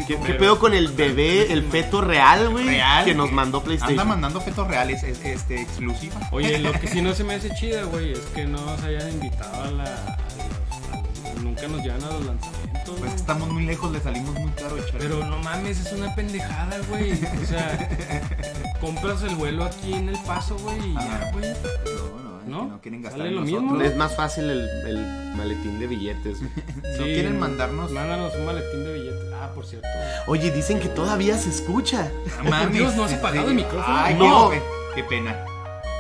¿Qué, 0.08 0.34
pedo 0.36 0.60
con 0.60 0.74
el 0.74 0.90
bebé, 0.90 1.52
el 1.54 1.64
feto 1.64 2.02
real, 2.02 2.50
güey? 2.50 2.66
Real. 2.66 3.06
Que 3.06 3.14
nos 3.16 3.32
mandó 3.32 3.58
Anda 3.60 3.66
PlayStation. 3.66 4.08
mandando 4.08 4.42
fetos 4.42 4.68
reales, 4.68 5.04
es, 5.04 5.24
este, 5.24 5.62
exclusiva. 5.62 6.16
Oye, 6.32 6.58
lo 6.60 6.72
que 6.74 6.88
sí 6.88 7.02
no 7.02 7.14
se 7.14 7.24
me 7.24 7.36
hace 7.36 7.50
chida, 7.56 7.84
güey, 7.84 8.14
es 8.14 8.20
que 8.36 8.46
no 8.46 8.64
nos 8.66 8.82
hayan 8.84 9.10
invitado 9.10 9.64
a 9.64 9.72
la. 9.72 9.84
a 9.84 9.88
los- 9.88 11.36
a- 11.36 11.42
nunca 11.42 11.68
nos 11.68 11.82
llevan 11.84 12.04
a 12.04 12.08
los 12.08 12.26
lanzamientos. 12.26 12.59
Pues 12.86 13.00
güey. 13.00 13.14
estamos 13.16 13.50
muy 13.50 13.66
lejos, 13.66 13.92
le 13.92 14.00
salimos 14.00 14.34
muy 14.36 14.52
caro. 14.52 14.76
Pero 14.98 15.24
no 15.26 15.38
mames, 15.40 15.80
es 15.86 15.92
una 15.94 16.14
pendejada, 16.16 16.78
güey. 16.90 17.14
O 17.14 17.46
sea, 17.48 17.90
compras 18.82 19.22
el 19.24 19.36
vuelo 19.36 19.66
aquí 19.66 19.94
en 19.94 20.10
el 20.10 20.18
paso, 20.24 20.58
güey, 20.58 20.78
y 20.92 20.94
ya, 20.96 21.30
güey. 21.34 21.46
no, 21.46 22.24
no, 22.24 22.42
es 22.42 22.48
¿No? 22.48 22.60
que 22.64 22.70
no 22.70 22.82
quieren 22.82 23.02
gastar 23.04 23.20
Sale 23.20 23.30
en 23.30 23.36
lo 23.36 23.42
nosotros. 23.42 23.64
mismo. 23.72 23.82
Es 23.84 23.96
más 23.96 24.16
fácil 24.16 24.50
el, 24.50 24.68
el 24.88 25.34
maletín 25.36 25.80
de 25.80 25.88
billetes. 25.88 26.40
güey. 26.40 26.52
No 27.00 27.04
quieren 27.06 27.40
mandarnos. 27.40 27.92
Mándanos 27.92 28.34
un 28.36 28.46
maletín 28.46 28.84
de 28.84 28.94
billetes. 28.94 29.34
Ah, 29.42 29.52
por 29.56 29.66
cierto. 29.66 29.88
Oye, 30.28 30.52
dicen 30.52 30.80
que 30.80 30.90
todavía 30.90 31.38
se 31.38 31.50
escucha. 31.50 32.10
Por 32.44 32.72
Dios, 32.72 32.96
¿no 32.96 33.06
has 33.06 33.14
apagado 33.14 33.50
el 33.50 33.56
micrófono? 33.56 33.86
Ay, 33.98 34.16
No. 34.16 34.50
qué, 34.50 34.62
qué 34.96 35.04
pena. 35.04 35.46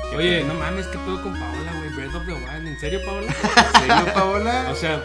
Qué 0.09 0.17
Oye, 0.17 0.37
pena. 0.41 0.53
no 0.53 0.59
mames, 0.59 0.87
¿qué 0.87 0.97
pedo 0.97 1.21
con 1.23 1.33
Paola, 1.33 1.71
güey? 2.25 2.25
Breath 2.25 2.41
of 2.41 2.45
the 2.49 2.55
Wild. 2.55 2.67
¿En 2.67 2.79
serio, 2.79 2.99
Paola? 3.05 3.27
¿En 3.73 3.81
serio, 3.87 4.13
Paola? 4.13 4.67
O 4.71 4.75
sea, 4.75 4.95
Eh, 4.95 5.01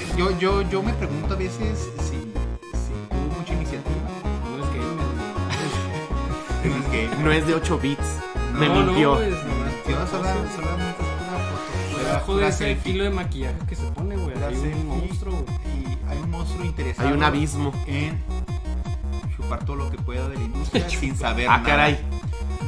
eh, 0.00 0.06
yo, 0.16 0.38
yo, 0.38 0.62
yo 0.62 0.82
me 0.82 0.92
pregunto 0.94 1.34
a 1.34 1.36
veces 1.36 1.78
si, 1.98 2.08
si 2.08 2.16
tuvo 3.08 3.38
mucha 3.38 3.52
iniciativa. 3.52 3.96
no 4.56 4.64
es. 4.64 6.62
Que 6.62 6.68
no 6.68 6.76
es 6.76 6.90
gay. 6.92 7.10
No 7.22 7.32
es 7.32 7.46
de 7.46 7.54
8 7.54 7.78
bits. 7.78 8.08
Me 8.54 8.68
no, 8.68 8.74
mintió. 8.84 9.14
No, 9.16 9.22
es 9.22 9.30
no, 9.32 9.38
sola- 10.06 10.34
foto. 10.34 10.50
solamente 10.56 11.02
es 11.02 11.18
una 11.28 11.38
foto. 11.38 11.98
Debajo 12.04 12.36
de 12.36 12.48
ese 12.48 12.58
selfie. 12.58 12.92
kilo 12.92 13.04
de 13.04 13.10
maquillaje 13.10 13.56
que 13.68 13.74
se 13.74 13.82
pone, 13.92 14.16
güey. 14.16 14.36
Hay 14.42 14.54
un 14.54 14.86
monstruo, 14.86 15.32
güey. 15.34 15.44
Y 15.84 15.98
hay 16.08 16.18
un 16.18 16.30
monstruo 16.30 16.64
interesado. 16.64 17.08
Hay 17.08 17.14
un 17.14 17.22
abismo. 17.24 17.72
En 17.86 18.22
chupar 19.36 19.64
todo 19.64 19.76
lo 19.76 19.90
que 19.90 19.98
pueda 19.98 20.28
de 20.28 20.36
la 20.36 20.44
industria 20.44 20.88
sin 21.00 21.16
saber 21.16 21.48
Ah, 21.48 21.58
nada. 21.58 21.64
caray. 21.68 21.98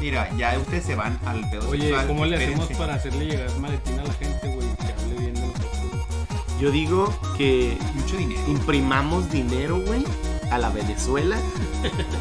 Mira, 0.00 0.30
ya 0.36 0.56
ustedes 0.58 0.84
se 0.84 0.94
van 0.94 1.18
al 1.26 1.48
pedo 1.50 1.68
Oye, 1.68 1.82
sexual. 1.82 2.06
¿cómo 2.06 2.24
le 2.26 2.36
hacemos 2.36 2.60
espérense. 2.60 2.74
para 2.80 2.94
hacerle 2.94 3.26
llegar 3.26 3.58
maletín 3.58 3.98
a 3.98 4.04
la 4.04 4.12
gente, 4.14 4.46
güey? 4.48 4.68
Que 4.76 4.92
hable 4.92 5.14
bien 5.18 5.34
de 5.34 5.40
nosotros. 5.40 6.06
Yo 6.60 6.70
digo 6.70 7.18
que 7.36 7.76
Mucho 7.94 8.16
dinero. 8.16 8.40
imprimamos 8.48 9.30
dinero, 9.30 9.80
güey, 9.80 10.04
a 10.50 10.58
la 10.58 10.70
Venezuela 10.70 11.36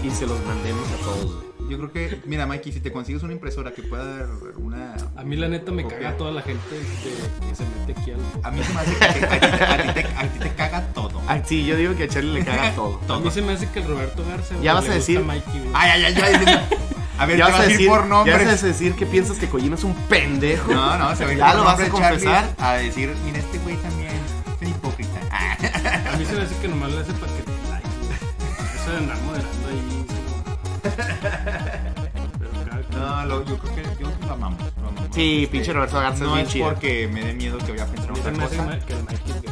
y 0.04 0.10
se 0.12 0.26
los 0.28 0.44
mandemos 0.45 0.88
a 0.91 0.98
todos, 1.04 1.26
güey. 1.36 1.48
Yo 1.70 1.78
creo 1.78 1.91
que, 1.91 2.22
mira, 2.26 2.45
Mikey, 2.48 2.72
si 2.72 2.80
te 2.80 2.94
consigues 2.94 3.24
una 3.24 3.34
impresora 3.34 3.74
que 3.74 3.84
pueda 3.84 4.06
dar 4.06 4.28
una. 4.58 4.95
A 5.18 5.24
mí, 5.24 5.36
la 5.36 5.49
neta, 5.49 5.72
me 5.74 5.84
copia. 5.84 5.99
caga 5.99 6.18
toda 6.18 6.32
la 6.32 6.41
gente 6.41 6.62
de- 6.76 7.48
que 7.49 7.56
se 7.56 7.64
mete 7.66 7.99
aquí 7.99 8.12
al. 8.12 8.20
A 8.41 8.52
mí 8.52 8.64
se 8.64 8.74
me 8.74 8.80
hace 8.80 8.94
que 8.94 8.99
te- 8.99 9.26
a, 9.26 9.40
ti, 9.40 9.45
a 9.45 9.94
ti 9.94 10.02
te, 10.02 10.08
a 10.18 10.28
ti 10.32 10.40
te 10.40 10.49
caga 10.56 10.82
todo. 10.94 11.22
Ah, 11.28 11.41
sí, 11.45 11.66
yo 11.66 11.76
digo 11.76 11.94
que 11.98 12.04
a 12.04 12.08
Charlie 12.08 12.32
le 12.40 12.45
caga 12.45 12.72
todo. 12.76 12.99
A 13.14 13.20
mí 13.20 13.30
se 13.32 13.41
me 13.41 13.52
hace 13.52 13.70
que 13.70 13.80
el 13.80 13.88
Roberto 13.88 14.24
Garza. 14.26 14.54
güey, 14.54 14.64
Ya 14.66 14.76
vas 14.76 14.86
le 14.86 14.91
a 14.91 14.95
gusta 14.95 15.12
decir- 15.12 15.26
Mikey, 15.26 15.60
güey. 15.60 15.72
Ay, 15.74 16.04
ay, 16.06 16.16
ay, 16.16 16.34
ay. 16.45 16.78
A 17.19 17.26
ver, 17.26 17.38
Ya 17.38 17.45
te 17.48 17.52
vas 17.52 17.61
a 17.61 17.64
decir, 17.64 17.88
por 17.89 18.07
ya 18.26 18.38
vas 18.38 18.64
a 18.64 18.68
decir 18.68 18.94
que 18.95 19.06
piensas 19.06 19.38
que 19.38 19.48
Collino 19.48 19.76
es 19.76 19.84
un 19.84 19.94
pendejo. 20.07 20.72
No, 20.72 20.98
no, 20.98 21.15
se 21.15 21.23
va 21.23 21.30
a 21.30 21.34
ir 21.34 21.39
Ya 21.39 21.53
lo 21.56 21.64
vas 21.64 21.80
a 21.80 21.89
confesar. 21.89 22.49
A 22.60 22.73
decir, 22.73 23.15
mira, 23.26 23.39
este 23.39 23.57
güey 23.60 23.76
también 23.77 24.11
es 24.61 24.69
hipócrita. 24.69 25.19
Ah. 25.31 25.57
A 26.14 26.18
mí 26.18 26.26
se 26.26 26.34
me 26.34 26.41
hace 26.44 26.56
que 26.57 26.68
nomás 26.68 26.91
le 26.91 26.99
hace 27.02 27.14
para 27.14 27.31
que 27.34 27.41
te 27.44 27.52
like. 27.69 27.88
Eso 28.81 28.91
de 28.91 28.98
andar 28.98 29.18
moderando 29.22 29.68
ahí. 29.68 30.06
Pero 32.39 32.99
No, 32.99 33.26
lo- 33.26 33.45
yo 33.45 33.57
creo 33.57 33.76
que 33.76 33.84
yo 33.84 33.91
creo 33.95 34.19
que 34.19 34.26
lo 34.26 34.34
amamos. 34.34 34.60
lo 34.81 34.88
amamos. 34.89 35.10
Sí, 35.15 35.44
Este, 35.44 35.52
pinche 35.52 35.73
Roberto 35.73 35.99
Garza 35.99 36.15
es 36.15 36.22
No 36.22 36.34
bien 36.35 36.45
es 36.48 36.53
chido. 36.53 36.69
porque 36.69 37.07
me 37.11 37.22
dé 37.23 37.34
miedo 37.34 37.57
que 37.60 37.72
vaya 37.72 37.84
a 37.84 37.88
pensar 37.88 38.11
otra 38.11 38.31
cosa. 38.34 38.80
que 38.85 38.94
el 38.94 39.03
Mikey 39.03 39.31
es 39.31 39.41
gay. 39.41 39.52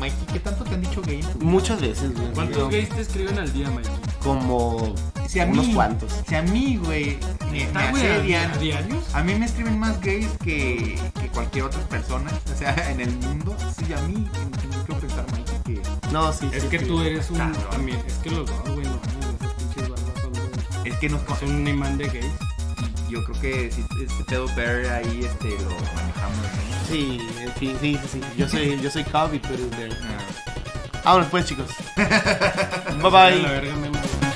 Mikey, 0.00 0.26
¿qué 0.32 0.40
tanto 0.40 0.64
te 0.64 0.74
han 0.74 0.80
dicho 0.82 1.02
gay? 1.02 1.24
Muchas 1.40 1.80
veces, 1.80 2.12
güey. 2.14 2.32
¿Cuántos 2.32 2.70
gays 2.70 2.88
te 2.90 3.00
escriben 3.00 3.38
al 3.38 3.52
día, 3.52 3.70
Mikey? 3.70 3.90
Como 4.26 4.92
Si 5.28 5.38
a 5.40 5.46
mí, 5.46 5.52
unos 5.58 5.74
cuantos. 5.74 6.12
Si 6.28 6.34
a 6.34 6.42
mí, 6.42 6.76
güey, 6.82 7.18
me, 7.46 7.50
me 7.52 7.62
¿Está, 7.62 7.90
güey, 7.92 8.06
a- 8.06 8.14
asedian. 8.16 8.50
a 8.50 8.56
diarios? 8.56 9.14
A 9.14 9.22
mí 9.22 9.34
me 9.36 9.46
escriben 9.46 9.78
más 9.78 10.00
gays 10.00 10.26
que, 10.42 10.98
que 11.20 11.28
cualquier 11.28 11.64
otra 11.66 11.80
persona, 11.82 12.30
o 12.52 12.58
sea, 12.58 12.74
en 12.90 13.00
el 13.00 13.16
mundo. 13.18 13.56
Sí, 13.78 13.92
a 13.92 14.00
mí, 14.02 14.26
yo 14.34 14.84
quiero 14.84 15.00
pensar, 15.00 15.24
Mikey, 15.32 15.74
que 15.76 15.82
No, 16.12 16.32
sí, 16.32 16.48
Es 16.52 16.64
sí, 16.64 16.68
que 16.70 16.78
sí. 16.80 16.84
tú 16.86 17.00
eres 17.02 17.30
un. 17.30 17.38
Cabrón. 17.38 17.70
También, 17.70 18.02
es 18.06 18.14
que 18.14 18.30
los 18.30 18.46
dos, 18.46 18.60
güey, 18.74 18.84
no 18.86 19.00
pinches 19.00 19.88
son, 19.88 20.86
es 20.86 20.94
que 20.96 21.08
nos 21.08 21.20
son 21.38 21.54
un 21.54 21.68
imán 21.68 21.96
de 21.96 22.06
gays. 22.08 22.26
Yo 23.08 23.22
creo 23.24 23.40
que 23.40 23.70
si 23.70 23.82
este 24.02 24.24
pedo 24.24 24.46
Bear 24.56 24.92
ahí 24.92 25.20
este, 25.24 25.50
lo 25.50 25.70
manejamos. 25.94 26.36
¿no? 26.38 26.86
Sí, 26.88 27.20
en 27.40 27.52
fin, 27.52 27.76
sí, 27.80 27.96
sí, 28.02 28.08
sí. 28.14 28.20
Yo 28.36 28.48
soy, 28.48 28.80
yo 28.80 28.90
soy 28.90 29.04
Cobb 29.04 29.34
y 29.34 29.38
tú 29.38 29.54
eres 29.54 29.70
Bear. 29.70 29.90
Ah. 30.02 31.02
Vámonos 31.04 31.28
pues, 31.28 31.46
chicos. 31.46 31.66
bye 31.96 33.10
bye. 33.10 33.95